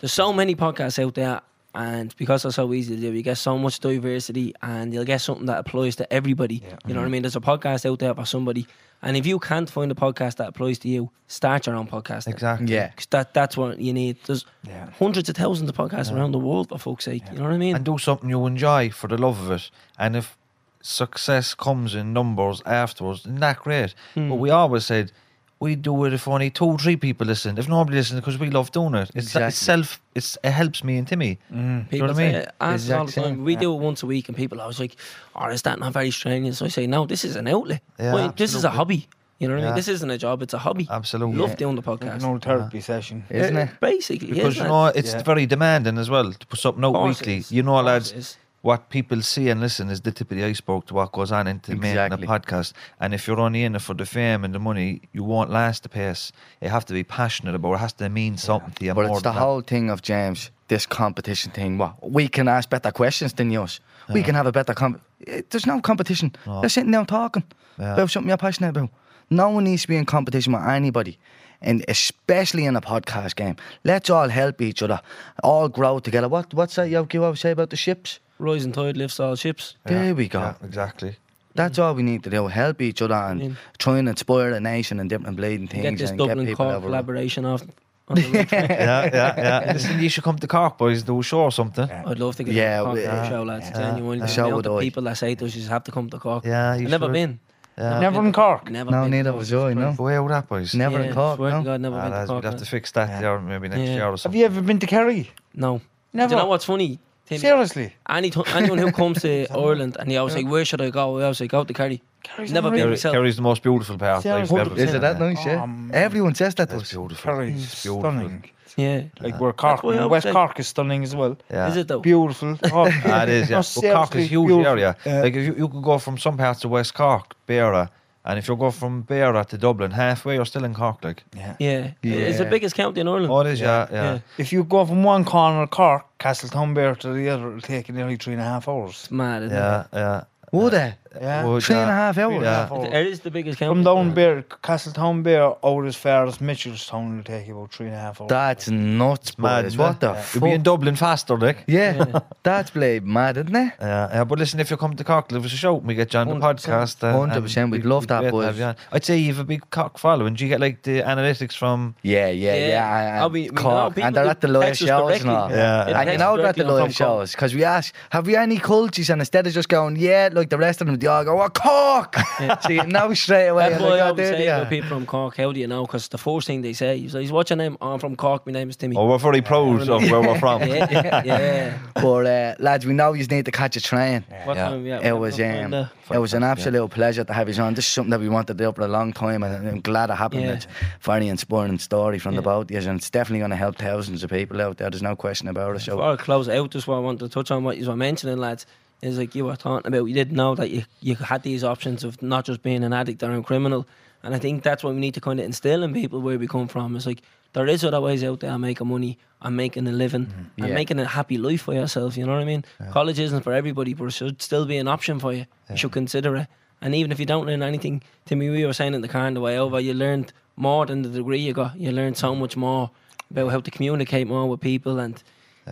there's 0.00 0.12
so 0.12 0.32
many 0.32 0.54
podcasts 0.54 1.02
out 1.02 1.14
there, 1.14 1.40
and 1.74 2.14
because 2.16 2.42
they're 2.42 2.52
so 2.52 2.72
easy 2.72 2.94
to 2.96 3.00
do, 3.00 3.12
you 3.12 3.22
get 3.22 3.36
so 3.38 3.58
much 3.58 3.80
diversity, 3.80 4.54
and 4.62 4.92
you'll 4.94 5.04
get 5.04 5.20
something 5.20 5.46
that 5.46 5.58
applies 5.58 5.96
to 5.96 6.10
everybody. 6.12 6.62
You 6.86 6.94
know 6.94 7.00
what 7.00 7.06
I 7.06 7.10
mean? 7.10 7.22
There's 7.22 7.36
a 7.36 7.40
podcast 7.40 7.84
out 7.90 7.98
there 7.98 8.14
for 8.14 8.24
somebody, 8.24 8.66
and 9.02 9.16
if 9.16 9.26
you 9.26 9.38
can't 9.38 9.68
find 9.68 9.92
a 9.92 9.94
podcast 9.94 10.36
that 10.36 10.48
applies 10.48 10.78
to 10.80 10.88
you, 10.88 11.10
start 11.28 11.66
your 11.66 11.76
own 11.76 11.86
podcast. 11.86 12.24
then. 12.24 12.34
Exactly. 12.34 12.72
Yeah. 12.72 12.88
'Cause 12.96 13.06
that 13.10 13.34
that's 13.34 13.56
what 13.56 13.78
you 13.80 13.92
need. 13.92 14.16
There's 14.26 14.46
Yeah. 14.66 14.88
hundreds 14.98 15.28
of 15.28 15.36
thousands 15.36 15.68
of 15.68 15.76
podcasts 15.76 16.10
around 16.12 16.32
the 16.32 16.38
world, 16.38 16.68
for 16.70 16.78
fuck's 16.78 17.04
sake. 17.04 17.22
You 17.32 17.38
know 17.38 17.44
what 17.44 17.52
I 17.52 17.58
mean? 17.58 17.76
And 17.76 17.84
do 17.84 17.98
something 17.98 18.30
you 18.30 18.46
enjoy 18.46 18.90
for 18.90 19.08
the 19.08 19.18
love 19.18 19.38
of 19.42 19.50
it. 19.50 19.70
And 19.98 20.16
if 20.16 20.36
success 20.80 21.52
comes 21.54 21.94
in 21.94 22.12
numbers 22.12 22.62
afterwards, 22.64 23.24
then 23.24 23.36
that's 23.36 23.60
great. 23.60 23.94
Hmm. 24.14 24.28
But 24.30 24.36
we 24.36 24.50
always 24.50 24.86
said, 24.86 25.12
we 25.58 25.74
do 25.74 26.04
it 26.04 26.12
if 26.12 26.28
only 26.28 26.50
two, 26.50 26.76
three 26.76 26.96
people 26.96 27.26
listen. 27.26 27.56
If 27.58 27.68
nobody 27.68 27.96
listens, 27.96 28.20
because 28.20 28.38
we 28.38 28.50
love 28.50 28.70
doing 28.72 28.94
it. 28.94 29.10
It's, 29.14 29.26
Exactly. 29.28 29.48
it's 29.48 29.56
self. 29.58 30.00
It's 30.14 30.36
it 30.44 30.50
helps 30.50 30.84
me 30.84 30.98
and 30.98 31.08
Timmy. 31.08 31.38
Mm. 31.52 31.88
People 31.88 32.08
what 32.08 32.16
I 32.16 32.18
mean? 32.18 32.32
say, 32.42 32.46
ask 32.60 32.84
us 32.86 32.90
all 32.90 33.06
the 33.06 33.12
time. 33.12 33.42
We 33.44 33.54
yeah. 33.54 33.60
do 33.60 33.74
it 33.74 33.78
once 33.80 34.02
a 34.02 34.06
week, 34.06 34.28
and 34.28 34.36
people 34.36 34.58
are 34.58 34.62
always 34.62 34.78
like, 34.80 34.96
"Oh, 35.34 35.46
is 35.48 35.62
that 35.62 35.78
not 35.78 35.92
very 35.92 36.10
strenuous?" 36.10 36.58
So 36.58 36.66
I 36.66 36.68
say, 36.68 36.86
"No, 36.86 37.06
this 37.06 37.24
is 37.24 37.36
an 37.36 37.48
outlet. 37.48 37.82
Yeah, 37.98 38.12
Well, 38.14 38.34
this 38.36 38.54
is 38.54 38.64
a 38.64 38.70
hobby. 38.70 39.08
You 39.38 39.48
know 39.48 39.54
what 39.54 39.64
I 39.64 39.66
mean? 39.66 39.74
This 39.76 39.88
isn't 39.88 40.10
a 40.10 40.18
job; 40.18 40.42
it's 40.42 40.54
a 40.54 40.58
hobby. 40.58 40.86
Absolutely. 40.90 41.36
Love 41.36 41.50
Yeah. 41.50 41.56
doing 41.56 41.76
the 41.76 41.90
Like 41.90 42.00
podcast. 42.00 42.16
an 42.16 42.24
old 42.24 42.42
therapy 42.42 42.80
session. 42.80 43.24
Isn't 43.30 43.56
it? 43.56 43.70
Basically, 43.80 44.32
Because 44.32 44.56
yeah, 44.56 44.62
you 44.64 44.68
know 44.68 44.86
it's 44.86 45.12
Yeah. 45.12 45.22
very 45.22 45.46
demanding 45.46 45.96
as 45.98 46.08
well 46.10 46.32
to 46.32 46.46
put 46.46 46.58
something 46.58 46.84
out 46.84 47.02
weekly. 47.02 47.44
You 47.50 47.62
know, 47.62 47.76
Of 47.78 47.84
lads, 47.86 48.12
it 48.12 48.18
is. 48.18 48.36
What 48.66 48.80
people 48.96 49.20
see 49.22 49.48
and 49.50 49.60
listen 49.60 49.88
is 49.90 50.00
the 50.00 50.12
tip 50.12 50.30
of 50.32 50.36
the 50.38 50.44
iceberg 50.44 50.84
to 50.86 50.94
what 50.94 51.12
goes 51.12 51.30
on 51.38 51.46
into 51.46 51.70
making 51.76 51.90
Exactly. 51.90 52.26
a 52.26 52.30
podcast. 52.34 52.72
And 53.00 53.14
if 53.14 53.26
you're 53.26 53.38
only 53.46 53.62
in 53.66 53.76
it 53.76 53.82
for 53.82 53.94
the 53.94 54.06
fame 54.06 54.44
and 54.44 54.52
the 54.54 54.58
money, 54.70 54.88
you 55.12 55.22
won't 55.32 55.50
last 55.50 55.82
the 55.84 55.88
pace. 55.88 56.32
You 56.62 56.68
have 56.68 56.84
to 56.86 56.92
be 56.92 57.04
passionate 57.04 57.54
about 57.54 57.72
it. 57.72 57.76
It 57.76 57.78
has 57.86 57.92
to 57.94 58.08
mean 58.08 58.36
something 58.36 58.72
to 58.78 58.84
you. 58.84 58.94
But 58.94 59.06
it's 59.06 59.22
the 59.22 59.30
that. 59.32 59.38
whole 59.44 59.60
thing 59.72 59.90
of 59.90 59.98
James, 60.02 60.50
this 60.68 60.84
competition 60.86 61.52
thing. 61.52 61.78
What 61.78 61.92
we 62.18 62.28
can 62.28 62.48
ask 62.48 62.68
better 62.68 62.90
questions 62.92 63.32
than 63.34 63.50
yours. 63.52 63.80
We 64.12 64.22
can 64.22 64.34
have 64.34 64.46
a 64.46 64.52
better 64.52 64.74
comp. 64.74 65.00
eh, 65.26 65.42
There's 65.50 65.66
no 65.66 65.80
competition. 65.80 66.28
No. 66.46 66.60
You're 66.62 66.68
sitting 66.76 66.92
down 66.92 67.06
talking 67.06 67.44
Yeah. 67.78 67.94
about 67.94 68.10
something 68.10 68.28
you're 68.28 68.36
passionate 68.48 68.70
about. 68.76 68.90
No 69.30 69.48
one 69.50 69.64
needs 69.64 69.82
to 69.82 69.88
be 69.88 69.96
in 69.96 70.04
competition 70.06 70.52
with 70.52 70.62
anybody, 70.78 71.18
and 71.60 71.84
especially 71.88 72.64
in 72.66 72.76
a 72.76 72.80
podcast 72.80 73.34
game. 73.36 73.56
Let's 73.84 74.10
all 74.10 74.28
help 74.28 74.60
each 74.60 74.82
other, 74.82 75.00
all 75.42 75.68
grow 75.68 75.98
together. 76.00 76.28
What 76.28 76.54
what's 76.54 76.74
that 76.76 76.88
you 76.90 77.24
always 77.24 77.40
say 77.40 77.50
about 77.52 77.70
the 77.70 77.76
ships? 77.76 78.20
Rising 78.38 78.72
tide 78.72 78.96
lifts 78.96 79.18
all 79.20 79.34
ships. 79.36 79.76
Yeah, 79.86 79.92
There 80.02 80.14
we 80.14 80.28
go. 80.28 80.40
yeah, 80.40 80.54
exactly. 80.64 81.16
That's 81.54 81.78
all 81.78 81.94
we 81.94 82.02
need 82.02 82.22
to 82.24 82.30
do. 82.30 82.48
Help 82.48 82.82
each 82.82 83.00
other 83.00 83.14
and 83.14 83.40
Yeah. 83.42 83.50
try 83.78 83.98
and 83.98 84.08
inspire 84.08 84.50
the 84.52 84.60
nation 84.60 85.00
and 85.00 85.08
different 85.08 85.36
bleeding 85.38 85.68
things. 85.68 85.82
Get 85.84 85.98
this 85.98 86.10
and 86.10 86.18
Dublin 86.18 86.44
get 86.46 86.56
Cork 86.56 86.82
collaboration 86.82 87.46
off. 87.46 87.62
on 88.08 88.16
the 88.16 88.22
yeah, 88.22 88.46
yeah, 88.52 89.34
yeah. 89.64 89.72
Listen, 89.72 89.98
you 89.98 90.08
should 90.10 90.22
come 90.22 90.38
to 90.38 90.46
Cork, 90.46 90.76
boys. 90.78 91.02
Do 91.02 91.18
a 91.18 91.22
show 91.22 91.40
or 91.40 91.50
something. 91.50 91.90
I'd 91.90 92.18
love 92.18 92.36
to 92.36 92.44
get 92.44 92.54
Yeah, 92.54 92.80
a 92.80 92.84
Cork 92.84 92.94
we- 92.94 93.02
for 93.04 93.08
a 93.10 93.14
yeah, 93.14 93.28
show, 93.30 93.42
lads. 93.42 93.70
yeah. 93.70 93.78
Genuinely, 93.78 94.24
A 94.24 94.28
show 94.28 94.42
amount 94.46 94.56
would 94.56 94.66
of 94.66 94.80
people 94.80 95.02
that 95.04 95.16
say 95.16 95.34
to 95.34 95.44
us, 95.46 95.54
you 95.54 95.60
just 95.62 95.70
have 95.72 95.84
to 95.84 95.92
come 95.92 96.10
to 96.10 96.18
Cork. 96.18 96.44
Yeah, 96.44 96.74
you 96.76 96.84
I've 96.84 96.90
never 96.90 97.08
been. 97.08 97.40
Yeah. 97.78 98.00
Never 98.00 98.20
in 98.24 98.32
Cork. 98.32 98.70
Never. 98.70 98.90
No, 98.90 99.02
been 99.02 99.10
to 99.10 99.16
neither 99.16 99.30
Cork. 99.32 99.38
was 99.40 99.52
I. 99.54 99.74
No, 99.74 99.92
Go 99.94 100.08
out 100.08 100.28
that, 100.28 100.48
boys. 100.48 100.74
never 100.74 100.98
Yeah, 101.00 101.06
in 101.08 101.14
Cork. 101.14 101.36
swear 101.36 101.50
No. 101.52 101.62
God, 101.62 101.80
never 101.80 101.96
Ah, 101.98 102.02
been 102.02 102.12
to 102.12 102.26
Cork. 102.26 102.42
we'd 102.44 102.50
have 102.50 102.58
to 102.60 102.66
fix 102.66 102.92
that 102.92 103.20
Yeah. 103.22 103.38
maybe 103.38 103.68
next 103.68 103.80
Yeah. 103.80 103.94
year 103.96 104.06
or 104.06 104.16
something. 104.18 104.38
Have 104.40 104.52
you 104.52 104.58
ever 104.58 104.62
been 104.66 104.78
to 104.78 104.86
Kerry? 104.86 105.30
No. 105.54 105.80
Never. 106.12 106.28
Do 106.28 106.34
you 106.36 106.40
know 106.42 106.46
what's 106.46 106.64
funny? 106.66 106.98
Timmy? 107.26 107.38
Seriously. 107.40 107.92
Any 108.08 108.30
t- 108.30 108.42
anyone 108.54 108.78
who 108.78 108.92
comes 108.92 109.20
to 109.22 109.46
Ireland 109.50 109.96
and 109.98 110.10
they 110.10 110.16
always 110.16 110.34
say, 110.34 110.44
"Where 110.44 110.64
should 110.64 110.80
I 110.80 110.90
go?" 110.90 111.18
I 111.18 111.22
always 111.24 111.38
say, 111.38 111.46
"Go 111.48 111.64
to 111.64 111.72
Kerry." 111.72 112.00
Kerry's 112.22 112.52
Never 112.52 112.70
been. 112.70 112.78
Kerry, 112.80 112.90
myself. 112.90 113.14
Kerry's 113.14 113.36
the 113.36 113.42
most 113.42 113.62
beautiful 113.62 113.96
part 113.98 114.24
Yeah, 114.24 114.36
I've 114.36 114.52
ever 114.52 114.70
100%. 114.70 114.78
Is 114.78 114.94
it 114.94 115.00
that 115.00 115.18
nice? 115.20 115.44
Yeah. 115.46 115.62
Um, 115.62 115.90
Everyone 115.94 116.34
says 116.34 116.54
that 116.56 116.68
to 116.68 116.76
That's 116.76 116.82
us. 116.84 116.92
beautiful. 116.92 117.24
Kerry's 117.32 117.64
It's 117.72 117.82
beautiful. 117.82 118.10
stunning. 118.10 118.44
Yeah. 118.76 119.02
Like 119.20 119.40
where 119.40 119.52
Cork, 119.52 119.82
why 119.84 119.94
I 119.94 119.98
always 119.98 120.10
West 120.10 120.24
say- 120.24 120.32
Cork 120.32 120.58
is 120.60 120.66
stunning 120.68 121.02
as 121.04 121.14
well. 121.16 121.36
Yeah. 121.50 121.68
Is 121.70 121.76
it 121.76 121.88
though? 121.88 122.00
Beautiful. 122.00 122.58
Oh, 122.72 122.90
Ah, 123.06 123.22
it 123.22 123.28
is, 123.30 123.50
yeah. 123.50 123.56
No, 123.60 123.62
But 123.82 123.94
Cork 123.96 124.14
is 124.16 124.24
a 124.24 124.28
huge 124.28 124.46
beautiful. 124.48 124.66
area. 124.72 124.96
Yeah. 125.06 125.22
Like 125.22 125.34
if 125.34 125.46
you, 125.46 125.54
you 125.56 125.68
could 125.68 125.82
go 125.82 125.98
from 125.98 126.18
some 126.18 126.36
parts 126.36 126.64
of 126.64 126.70
West 126.70 126.94
Cork, 126.94 127.34
Beara, 127.48 127.88
and 128.26 128.38
if 128.38 128.48
you 128.48 128.56
go 128.56 128.70
from 128.70 129.04
Beara 129.04 129.46
to 129.46 129.56
Dublin, 129.56 129.92
halfway 129.92 130.34
you're 130.34 130.44
still 130.44 130.64
in 130.64 130.74
Cork. 130.74 131.04
Like, 131.04 131.22
yeah. 131.34 131.56
Yeah. 131.60 131.92
It's 132.02 132.38
the 132.38 132.44
biggest 132.44 132.74
county 132.74 133.00
in 133.00 133.08
Ireland. 133.08 133.30
oh, 133.30 133.40
it 133.40 133.46
is, 133.46 133.60
yeah, 133.60 133.86
yeah. 133.90 134.02
Yeah. 134.02 134.18
If 134.36 134.52
you 134.52 134.64
go 134.64 134.84
from 134.84 135.04
one 135.04 135.24
corner 135.24 135.62
of 135.62 135.70
Cork, 135.70 136.04
Castletownbere 136.18 136.98
to 136.98 137.12
the 137.12 137.28
other, 137.28 137.48
it'll 137.48 137.60
take 137.60 137.88
you 137.88 137.94
nearly 137.94 138.16
three 138.16 138.32
and 138.32 138.42
a 138.42 138.44
half 138.44 138.68
hours. 138.68 138.90
It's 138.90 139.10
mad, 139.10 139.44
isn't 139.44 139.56
Yeah, 139.56 139.84
yeah. 139.92 140.24
Would 140.52 140.72
they? 140.72 140.94
Yeah. 141.20 141.44
Would, 141.44 141.62
Three 141.64 141.76
and 141.76 141.84
a 141.84 141.92
yeah. 141.92 141.96
half 141.96 142.18
hours. 142.18 142.28
Three 142.28 142.36
and 142.36 142.44
a 142.46 142.48
half 142.54 142.70
Yeah. 142.70 142.76
hours. 142.76 142.88
it? 142.88 142.94
It 142.94 143.06
is 143.06 143.20
the 143.20 143.30
biggest 143.30 143.58
county. 143.58 143.74
From 143.74 143.84
down 143.84 144.14
Bear, 144.14 144.42
Castletownbere 144.42 145.58
out 145.64 145.86
as 145.86 145.96
far 145.96 146.26
as 146.26 146.38
Mitchellstown, 146.38 147.18
it'll 147.20 147.24
take 147.24 147.46
you 147.48 147.56
about 147.56 147.72
three 147.72 147.86
and 147.86 147.94
a 147.94 147.98
half 147.98 148.20
hours. 148.20 148.28
That's 148.28 148.68
nuts, 148.70 149.38
Mad, 149.38 149.64
isn't 149.66 149.78
What 149.80 149.92
it? 149.96 150.00
the 150.00 150.06
Yeah. 150.12 150.20
fuck? 150.22 150.34
You'll 150.34 150.44
be 150.44 150.50
in 150.52 150.62
Dublin 150.62 150.96
faster, 150.96 151.36
like. 151.36 151.64
yeah, 151.66 152.04
that's 152.42 152.70
blade 152.70 153.04
mad, 153.04 153.36
isn't 153.36 153.54
it? 153.56 153.72
Yeah, 153.80 154.08
yeah, 154.12 154.24
but 154.24 154.38
listen, 154.38 154.60
if 154.60 154.70
you 154.70 154.76
come 154.76 154.94
to 154.96 155.04
Cork, 155.04 155.28
give 155.28 155.44
us 155.44 155.52
a 155.52 155.56
shout. 155.56 155.82
We 155.82 155.94
get 155.94 156.12
you 156.12 156.20
on 156.20 156.28
the 156.28 156.34
100%. 156.34 156.40
podcast. 156.40 157.02
uh, 157.04 157.14
100%, 157.16 157.70
we'd 157.70 157.82
we- 157.84 157.88
love 157.88 158.06
that, 158.08 158.30
boys. 158.30 158.46
have 158.46 158.58
you 158.58 158.64
on. 158.64 158.76
I'd 158.92 159.04
say 159.04 159.16
you 159.18 159.28
have 159.32 159.38
a 159.40 159.44
big 159.44 159.68
Cork 159.70 159.98
following. 159.98 160.34
Do 160.34 160.44
you 160.44 160.48
get 160.48 160.60
like 160.60 160.82
the 160.82 161.02
analytics 161.02 161.54
from? 161.54 161.94
Yeah, 162.02 162.28
yeah, 162.28 162.54
Yeah. 162.54 162.66
yeah. 162.68 163.18
Oh, 163.22 163.24
And 163.26 163.32
we- 163.32 163.42
we 163.42 163.56
Cork, 163.56 163.96
and 163.98 164.14
they're 164.14 164.26
at 164.26 164.40
the 164.40 164.48
live 164.48 164.76
shows 164.76 164.88
directly. 164.88 165.28
and 165.28 165.30
all. 165.30 165.50
Yeah, 165.50 165.56
Yeah, 165.56 165.80
And 165.82 165.88
you 165.88 165.94
text 166.04 166.18
know 166.20 166.36
they're 166.36 166.46
at 166.46 166.56
the 166.56 166.66
on 166.66 166.74
live 166.80 166.94
shows 166.94 167.32
because 167.32 167.54
we 167.54 167.64
ask, 167.64 167.94
have 168.10 168.28
you 168.28 168.36
any 168.36 168.58
cultures? 168.58 169.10
And 169.10 169.20
instead 169.20 169.46
of 169.46 169.52
just 169.52 169.68
going, 169.68 169.96
yeah, 169.96 170.28
like 170.32 170.50
the 170.50 170.58
rest 170.58 170.80
of 170.80 170.86
them, 170.86 170.96
they 171.06 171.12
all 171.12 171.24
go, 171.24 171.40
oh, 171.40 171.48
Cork. 171.48 172.16
so 172.62 172.68
you 172.70 172.82
know 172.84 173.14
straight 173.14 173.48
away. 173.48 173.70
That's 173.70 173.80
you're 173.80 173.90
why 173.90 173.96
I 173.98 174.00
oh, 174.00 174.06
always 174.08 174.28
say 174.28 174.38
they 174.38 174.48
about 174.48 174.66
are. 174.66 174.70
people 174.70 174.88
from 174.88 175.06
Cork, 175.06 175.36
how 175.36 175.52
do 175.52 175.60
you 175.60 175.66
know? 175.66 175.86
Because 175.86 176.08
the 176.08 176.18
first 176.18 176.46
thing 176.46 176.62
they 176.62 176.72
say 176.72 176.98
is, 176.98 177.14
like, 177.14 177.28
what's 177.30 177.50
your 177.50 177.56
name? 177.56 177.76
Oh, 177.80 177.92
I'm 177.92 177.98
from 177.98 178.16
Cork, 178.16 178.44
my 178.46 178.52
name 178.52 178.68
is 178.70 178.76
Timmy. 178.76 178.96
Oh, 178.96 179.06
we're 179.08 179.18
very 179.18 179.40
proud 179.42 179.88
of 179.88 180.10
where 180.10 180.20
we're 180.20 180.38
from. 180.38 180.62
yeah, 180.66 181.22
yeah. 181.24 181.78
But 181.94 182.26
uh, 182.26 182.54
lads, 182.58 182.84
we 182.86 182.92
know 182.92 183.12
you 183.12 183.24
need 183.26 183.44
to 183.44 183.50
catch 183.52 183.76
a 183.76 183.80
train. 183.80 184.24
What 184.44 184.56
Yeah. 184.56 184.68
time? 184.68 184.86
Yeah, 184.86 185.08
It 185.08 185.12
was 185.18 185.40
um, 185.40 185.72
it 186.12 186.18
was 186.18 186.34
an 186.34 186.42
absolute 186.42 186.90
pleasure 186.90 187.24
to 187.24 187.32
have 187.32 187.48
you 187.48 187.62
on. 187.62 187.74
This 187.74 187.86
is 187.86 187.92
something 187.92 188.10
that 188.10 188.20
we 188.20 188.28
wanted 188.28 188.58
to 188.58 188.64
do 188.64 188.72
for 188.72 188.82
a 188.82 188.88
long 188.88 189.12
time, 189.12 189.42
and 189.42 189.68
I'm 189.68 189.80
glad 189.80 190.10
it 190.10 190.14
happened. 190.16 190.42
Yeah. 190.42 190.52
It's 190.54 190.66
a 190.66 190.68
very 191.02 191.28
inspiring 191.28 191.78
story 191.78 192.18
from 192.18 192.34
the 192.34 192.42
Yeah. 192.42 192.52
both 192.52 192.64
of 192.66 192.70
you, 192.72 192.78
and 192.90 192.98
it's 192.98 193.10
definitely 193.10 193.38
going 193.40 193.50
to 193.50 193.56
help 193.56 193.76
thousands 193.76 194.22
of 194.24 194.30
people 194.30 194.60
out 194.60 194.76
there. 194.78 194.90
There's 194.90 195.02
no 195.02 195.16
question 195.16 195.48
about 195.48 195.76
it. 195.76 195.80
So 195.80 195.92
Before 195.96 196.12
I 196.12 196.16
close 196.16 196.48
out, 196.48 196.70
just 196.70 196.86
what 196.88 196.96
I 196.96 197.00
want 197.00 197.18
to 197.20 197.28
touch 197.28 197.50
on 197.50 197.64
what 197.64 197.76
you 197.78 197.88
were 197.88 197.96
mentioning, 197.96 198.38
lads, 198.38 198.66
is 199.02 199.18
like 199.18 199.34
you 199.34 199.44
were 199.44 199.56
talking 199.56 199.86
about. 199.86 200.04
You 200.06 200.14
didn't 200.14 200.36
know 200.36 200.54
that 200.54 200.70
you, 200.70 200.84
you 201.00 201.14
had 201.16 201.42
these 201.42 201.62
options 201.64 202.04
of 202.04 202.20
not 202.22 202.44
just 202.44 202.62
being 202.62 202.82
an 202.84 202.92
addict 202.92 203.22
or 203.22 203.34
a 203.34 203.42
criminal. 203.42 203.86
And 204.22 204.34
I 204.34 204.38
think 204.38 204.62
that's 204.62 204.82
what 204.82 204.94
we 204.94 205.00
need 205.00 205.14
to 205.14 205.20
kind 205.20 205.38
of 205.38 205.46
instill 205.46 205.82
in 205.82 205.92
people 205.92 206.20
where 206.20 206.38
we 206.38 206.48
come 206.48 206.66
from. 206.68 206.96
It's 206.96 207.06
like 207.06 207.22
there 207.52 207.66
is 207.66 207.84
other 207.84 208.00
ways 208.00 208.24
out 208.24 208.40
there 208.40 208.52
of 208.52 208.60
making 208.60 208.88
money 208.88 209.18
and 209.42 209.56
making 209.56 209.86
a 209.86 209.92
living 209.92 210.26
mm-hmm. 210.26 210.60
and 210.62 210.68
Yeah. 210.68 210.74
making 210.74 210.98
a 210.98 211.04
happy 211.04 211.38
life 211.38 211.62
for 211.62 211.74
yourself. 211.74 212.16
You 212.16 212.26
know 212.26 212.32
what 212.32 212.42
I 212.42 212.44
mean? 212.44 212.64
College 212.90 213.18
isn't 213.20 213.42
for 213.42 213.52
everybody, 213.52 213.94
but 213.94 214.06
it 214.06 214.10
should 214.12 214.42
still 214.42 214.66
be 214.66 214.78
an 214.78 214.88
option 214.88 215.18
for 215.20 215.32
you. 215.32 215.46
You 215.70 215.76
should 215.76 215.92
consider 215.92 216.36
it. 216.36 216.48
And 216.80 216.94
even 216.94 217.12
if 217.12 217.20
you 217.20 217.26
don't 217.26 217.46
learn 217.46 217.62
anything, 217.62 218.02
to 218.26 218.36
me, 218.36 218.50
we 218.50 218.64
were 218.66 218.72
saying 218.72 218.94
in 218.94 219.00
the 219.00 219.08
car 219.08 219.26
on 219.26 219.34
the 219.34 219.40
way 219.40 219.58
over, 219.58 219.80
you 219.80 219.94
learned 219.94 220.32
more 220.56 220.86
than 220.86 221.02
the 221.02 221.08
degree 221.08 221.38
you 221.38 221.52
got. 221.52 221.78
You 221.78 221.92
learned 221.92 222.16
so 222.16 222.34
much 222.34 222.56
more 222.56 222.90
about 223.30 223.50
how 223.50 223.60
to 223.60 223.70
communicate 223.70 224.26
more 224.26 224.48
with 224.48 224.60
people 224.60 224.98
and 224.98 225.22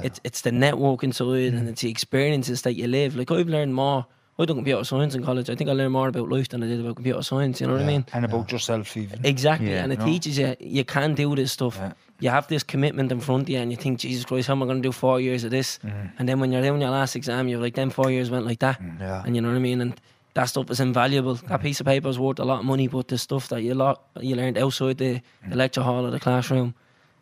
It's 0.02 0.20
it's 0.24 0.40
the 0.40 0.50
networking 0.50 1.14
side 1.14 1.54
and 1.54 1.68
mm. 1.68 1.70
it's 1.70 1.82
the 1.82 1.90
experiences 1.90 2.62
that 2.62 2.74
you 2.74 2.88
live. 2.88 3.16
Like 3.16 3.30
I've 3.30 3.48
learned 3.48 3.74
more. 3.74 4.06
I 4.36 4.44
done 4.46 4.56
computer 4.56 4.82
science 4.82 5.14
in 5.14 5.22
college. 5.22 5.48
I 5.48 5.54
think 5.54 5.70
I 5.70 5.74
learned 5.74 5.92
more 5.92 6.08
about 6.08 6.28
life 6.28 6.48
than 6.48 6.64
I 6.64 6.66
did 6.66 6.80
about 6.80 6.96
computer 6.96 7.22
science. 7.22 7.60
You 7.60 7.68
know 7.68 7.74
what 7.74 7.82
I 7.82 7.86
mean? 7.86 8.04
And 8.12 8.24
about 8.24 8.50
yourself, 8.50 8.96
even. 8.96 9.24
Exactly, 9.24 9.70
Yeah. 9.70 9.84
and 9.84 9.92
it 9.92 10.00
No. 10.00 10.06
teaches 10.06 10.36
you 10.38 10.56
you 10.58 10.84
can 10.84 11.14
do 11.14 11.36
this 11.36 11.52
stuff. 11.52 11.76
Yeah. 11.76 11.92
You 12.18 12.30
have 12.30 12.48
this 12.48 12.64
commitment 12.64 13.12
in 13.12 13.20
front 13.20 13.42
of 13.44 13.48
you, 13.48 13.58
and 13.58 13.70
you 13.70 13.76
think, 13.76 14.00
Jesus 14.00 14.24
Christ, 14.24 14.48
how 14.48 14.54
am 14.54 14.62
I 14.64 14.66
going 14.66 14.82
to 14.82 14.88
do 14.88 14.92
four 14.92 15.20
years 15.20 15.44
of 15.44 15.50
this? 15.50 15.78
Mm. 15.84 16.10
And 16.18 16.28
then 16.28 16.40
when 16.40 16.50
you're 16.50 16.62
doing 16.62 16.80
your 16.80 16.90
last 16.90 17.14
exam, 17.14 17.46
you're 17.46 17.60
like, 17.60 17.74
them 17.74 17.90
four 17.90 18.10
years 18.10 18.28
went 18.28 18.44
like 18.44 18.58
that, 18.58 18.80
mm, 18.82 18.98
Yeah. 18.98 19.22
and 19.24 19.36
you 19.36 19.42
know 19.42 19.50
what 19.50 19.56
I 19.56 19.60
mean. 19.60 19.80
And 19.80 20.00
that 20.34 20.46
stuff 20.46 20.68
is 20.70 20.80
invaluable. 20.80 21.36
That 21.36 21.62
piece 21.62 21.78
of 21.78 21.86
paper 21.86 22.08
is 22.08 22.18
worth 22.18 22.40
a 22.40 22.44
lot 22.44 22.58
of 22.60 22.64
money, 22.64 22.88
but 22.88 23.06
the 23.06 23.18
stuff 23.18 23.48
that 23.48 23.62
you 23.62 23.74
lot 23.74 24.02
you 24.20 24.34
learned 24.34 24.58
outside 24.58 24.98
the, 24.98 25.20
the 25.48 25.56
lecture 25.56 25.82
hall 25.82 26.06
or 26.06 26.10
the 26.10 26.18
classroom 26.20 26.74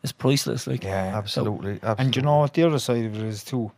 is 0.02 0.12
priceless. 0.12 0.66
Like, 0.66 0.84
Yeah. 0.84 1.16
Absolutely, 1.16 1.72
absolutely. 1.82 2.04
And 2.04 2.16
you 2.16 2.22
know 2.22 2.38
what 2.38 2.54
the 2.54 2.62
other 2.64 2.78
side 2.78 3.04
of 3.04 3.14
it 3.14 3.22
is 3.22 3.44
too? 3.44 3.70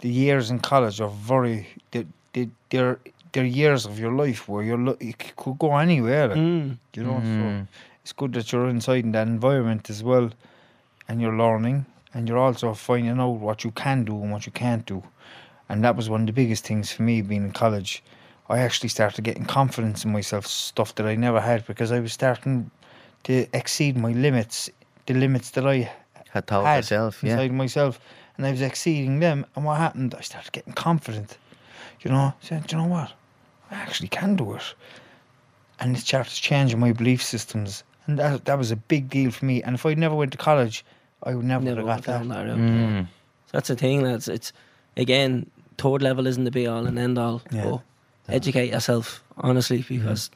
The 0.00 0.08
years 0.08 0.50
in 0.50 0.58
college 0.58 1.00
are 1.00 1.08
very 1.10 1.66
they 1.90 2.06
they 2.32 2.48
they're 2.70 2.98
they're 3.32 3.44
years 3.44 3.86
of 3.86 3.98
your 3.98 4.12
life 4.12 4.48
where 4.48 4.62
you're 4.62 4.78
lo- 4.78 4.96
you 5.00 5.14
could 5.36 5.58
go 5.58 5.76
anywhere. 5.76 6.28
like, 6.28 6.38
mm, 6.38 6.76
You 6.94 7.02
know, 7.04 7.20
so 7.24 7.66
it's 8.02 8.12
good 8.12 8.32
that 8.34 8.52
you're 8.52 8.68
inside 8.68 9.04
in 9.04 9.12
that 9.12 9.26
environment 9.26 9.90
as 9.90 10.02
well, 10.02 10.30
and 11.08 11.20
you're 11.20 11.36
learning, 11.36 11.86
and 12.12 12.28
you're 12.28 12.38
also 12.38 12.74
finding 12.74 13.18
out 13.18 13.40
what 13.40 13.64
you 13.64 13.72
can 13.72 14.04
do 14.04 14.12
and 14.22 14.30
what 14.30 14.46
you 14.46 14.52
can't 14.52 14.86
do, 14.86 15.02
and 15.68 15.82
that 15.84 15.96
was 15.96 16.08
one 16.08 16.20
of 16.20 16.26
the 16.26 16.32
biggest 16.32 16.64
things 16.66 16.92
for 16.92 17.02
me 17.02 17.22
being 17.22 17.44
in 17.44 17.52
college. 17.52 18.02
I 18.48 18.58
actually 18.58 18.90
started 18.90 19.24
getting 19.24 19.46
confidence 19.46 20.04
in 20.04 20.12
myself, 20.12 20.46
stuff 20.46 20.94
that 20.96 21.06
I 21.06 21.16
never 21.16 21.40
had 21.40 21.66
because 21.66 21.90
I 21.90 22.00
was 22.00 22.12
starting 22.12 22.70
to 23.24 23.46
exceed 23.52 23.96
my 23.96 24.12
limits, 24.12 24.70
the 25.06 25.14
limits 25.14 25.50
that 25.50 25.66
I 25.66 25.90
Had 26.30 26.46
told 26.46 26.66
had 26.66 26.76
myself, 26.78 27.22
yeah. 27.22 27.32
inside 27.32 27.52
myself, 27.52 28.00
and 28.36 28.46
I 28.46 28.50
was 28.50 28.60
exceeding 28.60 29.20
them. 29.20 29.46
And 29.54 29.64
what 29.64 29.78
happened? 29.78 30.14
I 30.16 30.20
started 30.22 30.52
getting 30.52 30.72
confident. 30.72 31.38
You 32.00 32.10
know, 32.10 32.34
saying, 32.40 32.64
"Do 32.66 32.76
you 32.76 32.82
know 32.82 32.88
what? 32.88 33.12
I 33.70 33.76
actually 33.76 34.08
can 34.08 34.36
do 34.36 34.54
it." 34.54 34.74
And 35.80 35.96
it 35.96 36.00
started 36.00 36.32
changing 36.32 36.78
my 36.78 36.92
belief 36.92 37.22
systems, 37.22 37.84
and 38.06 38.18
that 38.18 38.44
that 38.44 38.58
was 38.58 38.70
a 38.70 38.76
big 38.76 39.08
deal 39.08 39.30
for 39.30 39.44
me. 39.44 39.62
And 39.62 39.74
if 39.74 39.86
I 39.86 39.94
never 39.94 40.14
went 40.14 40.32
to 40.32 40.38
college, 40.38 40.84
I 41.22 41.34
would 41.34 41.44
never, 41.44 41.64
never 41.64 41.80
have 41.80 41.86
got 41.86 42.04
got 42.04 42.18
down 42.18 42.28
that. 42.28 42.46
that 42.46 42.50
route. 42.50 42.58
Mm. 42.58 43.08
That's 43.52 43.68
the 43.68 43.76
thing, 43.76 44.02
That's 44.02 44.28
It's 44.28 44.52
again, 44.96 45.50
third 45.78 46.02
level 46.02 46.26
isn't 46.26 46.44
the 46.44 46.50
be 46.50 46.66
all 46.66 46.86
and 46.86 46.98
end 46.98 47.18
all. 47.18 47.42
Yeah. 47.50 47.64
But 47.64 47.80
educate 48.28 48.70
yourself 48.70 49.22
honestly 49.36 49.84
because 49.88 50.30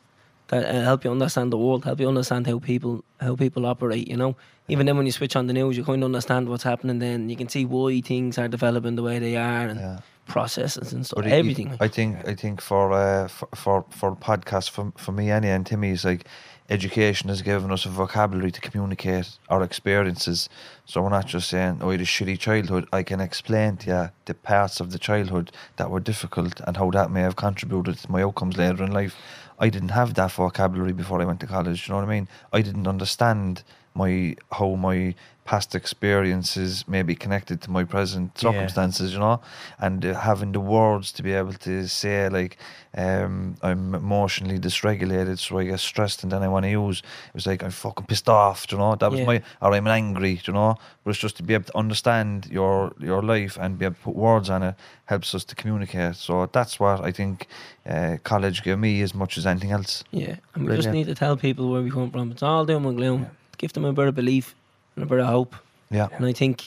that 0.49 0.65
uh, 0.65 0.83
help 0.83 1.05
you 1.05 1.11
understand 1.11 1.53
the 1.53 1.59
world, 1.59 1.85
help 1.85 2.01
you 2.01 2.09
understand 2.09 2.47
how 2.47 2.59
people 2.59 3.05
how 3.21 3.37
people 3.37 3.65
operate. 3.67 4.09
You 4.09 4.17
know, 4.17 4.37
even 4.69 4.87
then 4.87 4.97
when 4.97 5.07
you 5.07 5.13
switch 5.13 5.37
on 5.37 5.47
the 5.47 5.53
news, 5.53 5.77
you 5.77 5.85
kind 5.85 6.03
of 6.03 6.07
understand 6.07 6.49
what's 6.49 6.65
happening. 6.65 6.99
Then 6.99 7.29
you 7.29 7.37
can 7.37 7.49
see 7.49 7.65
why 7.65 8.01
things 8.01 8.39
are 8.39 8.49
developing 8.49 8.97
the 8.97 9.03
way 9.03 9.19
they 9.19 9.37
are 9.37 9.67
and 9.69 9.81
Yeah. 9.81 9.99
processes 10.27 10.93
and 10.93 11.05
stuff. 11.07 11.17
But 11.17 11.27
it- 11.27 11.33
Everything. 11.33 11.77
I 11.81 11.89
think 11.89 12.27
I 12.29 12.35
think 12.35 12.61
for 12.61 12.93
uh, 12.93 13.29
for 13.29 13.49
for, 13.55 13.85
for 13.91 14.17
podcast 14.17 14.71
for 14.71 14.93
for 14.97 15.13
me 15.13 15.31
any 15.31 15.49
and 15.49 15.65
Timmy 15.67 15.91
is 15.91 16.05
like 16.05 16.27
education 16.71 17.29
has 17.31 17.41
given 17.43 17.71
us 17.73 17.87
a 17.87 17.89
vocabulary 17.89 18.51
to 18.51 18.61
communicate 18.61 19.39
our 19.49 19.63
experiences. 19.63 20.49
So 20.85 21.03
we're 21.03 21.09
not 21.11 21.27
just 21.27 21.49
saying, 21.49 21.79
"Oh, 21.81 21.87
you 21.87 21.93
had 21.99 22.01
a 22.03 22.05
shitty 22.05 22.39
childhood." 22.39 22.87
I 22.93 23.03
can 23.03 23.21
explain 23.21 23.77
to 23.79 23.87
you 23.91 24.09
the 24.27 24.35
parts 24.35 24.81
of 24.81 24.91
the 24.93 24.99
childhood 24.99 25.51
that 25.77 25.91
were 25.91 26.01
difficult 26.01 26.61
and 26.67 26.77
how 26.77 26.91
that 26.91 27.11
may 27.11 27.23
have 27.23 27.37
contributed 27.37 27.97
to 27.99 28.13
my 28.13 28.23
outcomes 28.23 28.57
later 28.57 28.85
in 28.85 28.93
life. 28.93 29.17
I 29.59 29.69
didn't 29.69 29.91
have 29.91 30.15
that 30.15 30.33
vocabulary 30.33 30.93
before 30.93 31.21
I 31.21 31.25
went 31.25 31.41
to 31.41 31.47
college. 31.47 31.89
You 31.89 31.93
know 31.93 32.01
what 32.01 32.09
I 32.09 32.15
mean? 32.15 32.29
I 32.53 32.63
didn't 32.63 32.87
understand 32.87 33.65
my 33.95 34.37
how 34.53 34.75
my 34.77 35.15
past 35.49 35.75
experiences 35.75 36.85
may 36.87 37.03
be 37.03 37.15
connected 37.25 37.57
to 37.63 37.71
my 37.71 37.85
present 37.85 38.31
Yeah. 38.35 38.51
circumstances, 38.51 39.13
you 39.15 39.19
know, 39.19 39.41
and 39.79 40.05
uh, 40.05 40.13
having 40.31 40.53
the 40.53 40.61
words 40.61 41.13
to 41.13 41.23
be 41.23 41.33
able 41.41 41.55
to 41.69 41.89
say 41.89 42.29
like 42.29 42.59
um, 42.97 43.55
I'm 43.63 43.95
emotionally 43.95 44.59
dysregulated, 44.59 45.39
so 45.39 45.59
I 45.59 45.65
get 45.65 45.81
stressed, 45.81 46.23
and 46.23 46.33
then 46.33 46.43
I 46.43 46.49
want 46.49 46.65
to 46.65 46.71
use. 46.71 46.99
It 47.29 47.35
was 47.35 47.47
like 47.47 47.63
I'm 47.65 47.71
fucking 47.71 48.07
pissed 48.07 48.29
off, 48.29 48.67
you 48.71 48.79
know. 48.79 48.97
That 48.97 49.11
was 49.11 49.21
Yeah. 49.21 49.27
my 49.31 49.43
or 49.63 49.73
I'm 49.77 49.87
angry, 49.87 50.35
you 50.47 50.53
know. 50.53 50.75
But 51.03 51.11
it's 51.11 51.23
just 51.27 51.37
to 51.37 51.43
be 51.43 51.55
able 51.55 51.65
to 51.73 51.79
understand 51.79 52.47
your 52.51 52.93
your 53.11 53.23
life 53.35 53.55
and 53.63 53.79
be 53.79 53.85
able 53.87 53.97
to 53.97 54.03
put 54.09 54.17
words 54.17 54.51
on 54.51 54.63
it 54.63 54.75
helps 55.05 55.35
us 55.35 55.45
to 55.45 55.55
communicate. 55.55 56.17
So 56.17 56.47
that's 56.57 56.75
what 56.81 57.01
I 57.09 57.13
think 57.13 57.47
uh, 57.87 58.17
college 58.23 58.63
gave 58.63 58.79
me 58.79 59.03
as 59.03 59.15
much 59.15 59.39
as 59.39 59.45
anything 59.47 59.73
else. 59.73 60.05
Yeah, 60.13 60.37
and 60.55 60.69
we 60.69 60.77
just 60.77 60.91
need 60.91 61.07
to 61.07 61.15
tell 61.15 61.37
people 61.37 61.65
where 61.73 61.83
we 61.83 61.91
come 61.91 62.11
from. 62.11 62.31
It's 62.33 62.43
all 62.43 62.65
doom 62.67 62.87
and 62.87 62.97
gloom. 62.97 63.27
Give 63.59 63.73
them 63.73 63.85
a 63.85 63.93
bit 63.93 64.09
of 64.09 64.15
belief 64.15 64.55
and 64.99 65.05
a 65.05 65.07
bit 65.07 65.21
of 65.21 65.27
hope. 65.27 65.55
Yeah. 65.91 66.09
And 66.13 66.27
I 66.27 66.33
think 66.33 66.65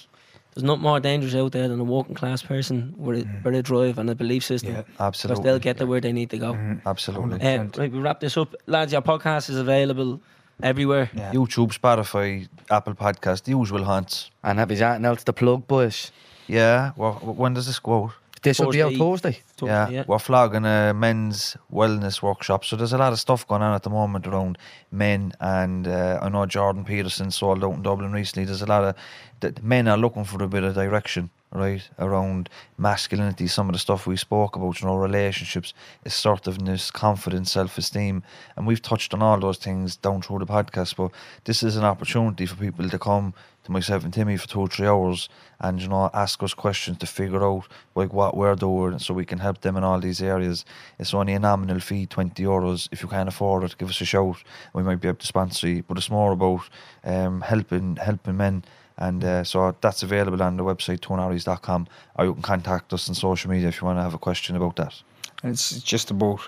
there's 0.53 0.64
not 0.64 0.80
more 0.80 0.99
dangerous 0.99 1.36
out 1.36 1.52
there 1.52 1.68
than 1.68 1.80
a 1.80 1.84
working 1.84 2.16
class 2.16 2.41
person 2.41 2.94
with 2.98 3.22
a 3.22 3.26
bit 3.44 3.53
of 3.56 3.64
drive 3.64 3.98
and 3.99 4.10
a 4.10 4.16
belief 4.16 4.44
system. 4.44 4.74
Yeah. 4.74 4.84
absolutely. 4.99 5.41
Because 5.41 5.45
they'll 5.45 5.60
get 5.60 5.78
to 5.78 5.86
where 5.86 6.02
they 6.02 6.12
need 6.14 6.30
to 6.32 6.38
go. 6.38 6.53
Mhm. 6.53 6.82
Absolutely. 6.86 7.41
Uh, 7.41 7.66
right, 7.78 7.91
we 7.91 7.99
wrap 7.99 8.20
this 8.20 8.38
up. 8.38 8.56
Lads, 8.68 8.91
your 8.94 9.02
podcast 9.02 9.49
is 9.49 9.58
available 9.58 10.20
everywhere. 10.64 11.10
Yeah. 11.14 11.32
YouTube, 11.34 11.72
Spotify, 11.78 12.48
Apple 12.70 12.94
Podcast, 12.95 13.44
the 13.44 13.52
usual 13.52 13.84
haunts. 13.84 14.32
And 14.44 14.60
have 14.60 14.72
you 14.72 14.78
anything 14.84 15.06
else 15.06 15.24
to 15.26 15.34
plug, 15.34 15.68
boys? 15.68 16.12
Yeah. 16.48 16.91
Well, 16.95 17.14
when 17.41 17.53
does 17.53 17.66
this 17.68 17.80
go 17.80 18.06
out? 18.06 18.12
This 18.43 18.59
will 18.59 18.72
be 18.72 18.81
out 18.81 18.93
Thursday. 18.93 19.34
Thursday. 19.34 19.43
So, 19.59 19.65
yeah, 19.68 20.03
we're 20.07 20.18
flogging 20.18 20.65
a 20.65 20.93
men's 20.93 21.55
wellness 21.72 22.22
workshop. 22.23 22.65
So 22.65 22.76
there's 22.76 22.93
a 22.93 22.97
lot 22.97 23.13
of 23.13 23.19
stuff 23.19 23.47
going 23.47 23.61
on 23.61 23.76
at 23.76 23.84
the 23.84 23.89
moment 23.89 24.26
around 24.26 24.57
men, 24.91 25.34
and 25.39 25.88
uh, 25.88 26.19
I 26.22 26.30
know 26.30 26.45
Jordan 26.47 26.84
Peterson 26.84 27.30
sold 27.30 27.63
out 27.63 27.73
in 27.76 27.84
Dublin 27.84 28.11
recently. 28.11 28.45
There's 28.45 28.63
a 28.63 28.68
lot 28.68 28.84
of 28.84 28.95
that 29.41 29.63
men 29.63 29.88
are 29.88 29.97
looking 29.97 30.23
for 30.23 30.41
a 30.43 30.47
bit 30.47 30.63
of 30.63 30.73
direction, 30.73 31.30
right, 31.52 31.88
around 31.99 32.49
masculinity. 32.78 33.48
Some 33.48 33.68
of 33.68 33.73
the 33.73 33.80
stuff 33.80 34.07
we 34.07 34.18
spoke 34.18 34.56
about, 34.56 34.82
you 34.82 34.88
know, 34.88 34.95
relationships, 34.95 35.73
assertiveness, 36.06 36.91
confidence, 36.91 37.52
self-esteem, 37.52 38.23
and 38.56 38.68
we've 38.68 38.82
touched 38.82 39.14
on 39.14 39.22
all 39.22 39.40
those 39.40 39.57
things 39.57 39.95
down 39.95 40.22
through 40.22 40.40
the 40.40 40.45
podcast. 40.45 40.95
But 40.95 41.11
this 41.44 41.64
is 41.64 41.76
an 41.76 41.84
opportunity 41.84 42.45
for 42.45 42.56
people 42.56 42.90
to 42.90 42.99
come 42.99 43.34
to 43.64 43.72
myself 43.72 44.03
and 44.03 44.14
Timmy 44.14 44.38
for 44.38 44.48
two 44.48 44.61
or 44.61 44.68
three 44.68 44.88
hours 44.88 45.30
and 45.60 45.80
you 45.80 45.88
know 45.88 46.10
ask 46.14 46.41
us 46.41 46.53
questions 46.53 46.98
to 46.98 47.06
figure 47.06 47.44
out 47.44 47.68
like 47.95 48.11
what 48.11 48.36
we're 48.36 48.56
doing 48.56 48.98
so 48.98 49.14
we 49.14 49.26
can 49.26 49.38
help 49.38 49.61
them 49.61 49.78
in 49.78 49.84
all 49.84 49.99
these 49.99 50.22
areas. 50.22 50.65
It's 50.98 51.14
only 51.14 51.34
a 51.34 51.40
nominal 51.40 51.80
fee, 51.80 52.06
twenty 52.06 52.44
euros. 52.44 52.88
If 52.91 53.02
you 53.03 53.07
can't 53.07 53.30
afford 53.30 53.64
it, 53.64 53.78
give 53.78 53.90
us 53.90 54.02
a 54.02 54.06
shout. 54.06 54.38
We 54.73 54.84
might 54.84 54.99
be 55.02 55.07
able 55.07 55.19
to 55.19 55.28
sponsor 55.28 55.68
you. 55.68 55.84
But 55.84 55.98
it's 55.98 56.10
more 56.10 56.32
about 56.32 56.61
um, 57.03 57.41
helping 57.41 57.98
helping 57.98 58.38
men. 58.38 58.64
And 59.02 59.23
uh, 59.23 59.44
so 59.44 59.76
that's 59.82 60.03
available 60.03 60.44
on 60.44 60.57
the 60.57 60.64
website 60.64 60.99
twonorries.com 60.99 61.88
or 62.19 62.26
you 62.26 62.34
can 62.34 62.44
contact 62.44 62.94
us 62.94 63.10
on 63.10 63.15
social 63.15 63.49
media 63.49 63.69
if 63.69 63.82
you 63.82 63.88
want 63.88 63.98
to 63.98 64.03
have 64.03 64.14
a 64.14 64.19
question 64.19 64.56
about 64.56 64.76
that. 64.76 64.94
And 65.41 65.52
it's 65.52 65.82
just 65.82 66.11
about 66.11 66.41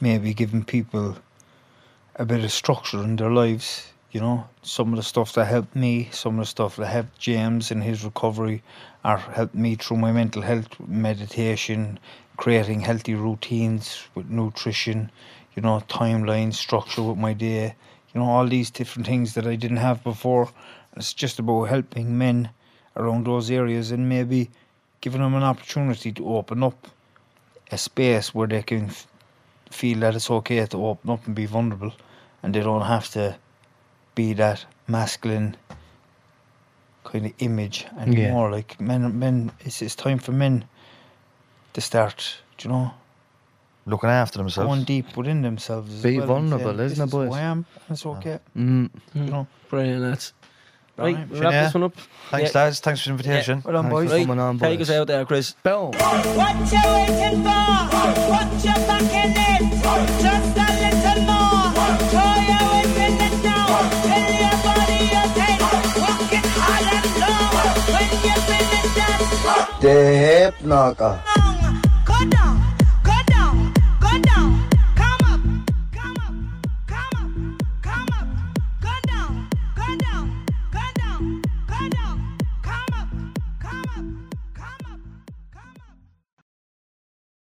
maybe 0.00 0.32
giving 0.32 0.62
people 0.62 1.16
a 2.14 2.24
bit 2.24 2.44
of 2.44 2.52
structure 2.52 3.02
in 3.02 3.16
their 3.16 3.32
lives. 3.32 3.88
You 4.12 4.20
know, 4.20 4.46
some 4.62 4.92
of 4.92 4.98
the 4.98 5.02
stuff 5.02 5.32
that 5.32 5.46
helped 5.46 5.74
me, 5.74 6.08
some 6.12 6.38
of 6.38 6.44
the 6.44 6.48
stuff 6.48 6.76
that 6.76 6.86
helped 6.86 7.18
James 7.18 7.72
in 7.72 7.80
his 7.80 8.04
recovery, 8.04 8.62
or 9.04 9.16
helped 9.18 9.56
me 9.56 9.74
through 9.74 9.96
my 9.96 10.12
mental 10.12 10.42
health, 10.42 10.68
meditation, 10.86 11.98
creating 12.36 12.82
healthy 12.82 13.16
routines 13.16 14.06
with 14.14 14.30
nutrition, 14.30 15.10
you 15.56 15.62
know, 15.62 15.82
timeline, 15.88 16.54
structure 16.54 17.02
with 17.02 17.18
my 17.18 17.32
day, 17.32 17.74
you 18.14 18.20
know, 18.20 18.26
all 18.26 18.46
these 18.46 18.70
different 18.70 19.08
things 19.08 19.34
that 19.34 19.44
I 19.44 19.56
didn't 19.56 19.78
have 19.78 20.04
before. 20.04 20.48
It's 20.96 21.12
just 21.12 21.38
about 21.38 21.64
helping 21.64 22.16
men 22.16 22.50
around 22.96 23.26
those 23.26 23.50
areas 23.50 23.90
and 23.90 24.08
maybe 24.08 24.50
giving 25.00 25.20
them 25.20 25.34
an 25.34 25.42
opportunity 25.42 26.12
to 26.12 26.36
open 26.36 26.62
up 26.62 26.88
a 27.70 27.76
space 27.78 28.34
where 28.34 28.46
they 28.48 28.62
can 28.62 28.86
f- 28.86 29.06
feel 29.70 29.98
that 30.00 30.14
it's 30.14 30.30
okay 30.30 30.64
to 30.66 30.86
open 30.86 31.10
up 31.10 31.26
and 31.26 31.34
be 31.34 31.46
vulnerable 31.46 31.92
and 32.42 32.54
they 32.54 32.60
don't 32.60 32.82
have 32.86 33.08
to 33.10 33.36
be 34.14 34.32
that 34.32 34.64
masculine 34.88 35.56
kind 37.04 37.26
of 37.26 37.32
image 37.40 37.86
anymore. 37.98 38.50
Like 38.50 38.80
men, 38.80 39.18
men, 39.18 39.52
it's, 39.60 39.82
it's 39.82 39.94
time 39.94 40.18
for 40.18 40.32
men 40.32 40.64
to 41.74 41.80
start, 41.80 42.38
do 42.56 42.68
you 42.68 42.74
know, 42.74 42.90
Looking 43.88 44.10
after 44.10 44.38
themselves. 44.38 44.66
going 44.68 44.82
deep 44.84 45.16
within 45.16 45.42
themselves. 45.42 45.94
As 45.94 46.02
Be 46.02 46.18
well 46.18 46.26
vulnerable, 46.26 46.74
saying, 46.76 46.80
isn't 46.80 46.98
it, 46.98 47.04
it, 47.04 47.06
is 47.06 47.12
who 47.12 47.18
boys? 47.28 47.34
I 47.36 47.40
am. 47.42 47.66
and 47.88 47.90
It's 47.96 48.04
okay. 48.06 48.38
Mm. 48.56 48.90
You 49.14 49.20
know, 49.22 49.46
Brilliant, 49.68 50.02
lads. 50.02 50.32
Right, 50.98 51.14
Right. 51.14 51.28
we 51.30 51.40
wrap 51.40 51.52
Yeah. 51.52 51.64
this 51.64 51.74
one 51.74 51.82
up. 51.84 51.92
Thanks, 52.30 52.54
Yeah. 52.54 52.60
lads. 52.60 52.80
Thanks 52.80 53.00
for 53.02 53.08
the 53.08 53.10
invitation. 53.12 53.62
well 53.64 53.74
done, 53.74 53.84
Thanks 53.90 53.94
boys. 53.94 54.10
for 54.22 54.26
coming 54.26 54.40
on, 54.40 54.58
Take 54.58 54.78
boys. 54.78 54.90
us 54.90 54.96
out 54.96 55.06
there, 55.08 55.24
Chris. 55.26 55.54
Boom. 55.62 55.90
What 55.92 55.92
you 56.72 56.80
waiting 56.94 57.42
for? 57.44 57.66
Put 58.32 58.64
your 58.64 58.80
back 58.88 59.02
in 59.02 59.32
it. 59.36 59.62
Just 60.22 60.56
a 60.56 60.68
little 60.82 61.22
more. 61.28 61.68
Throw 62.10 62.34
your 62.50 62.64
weight 62.72 62.96
in 63.04 63.14
it 63.26 63.44
now. 63.44 63.66
Tell 64.06 64.32
your 64.42 64.56
body 64.64 65.00
you're 65.12 65.30
tight. 65.36 65.60
Walking 66.00 66.48
hard 66.56 66.88
and 66.96 67.10
low. 67.20 67.44
When 67.92 68.10
you 68.24 68.36
finish 68.48 68.90
that, 68.96 69.80
The 69.80 69.94
Hip 70.18 70.54
Knocker. 70.62 71.20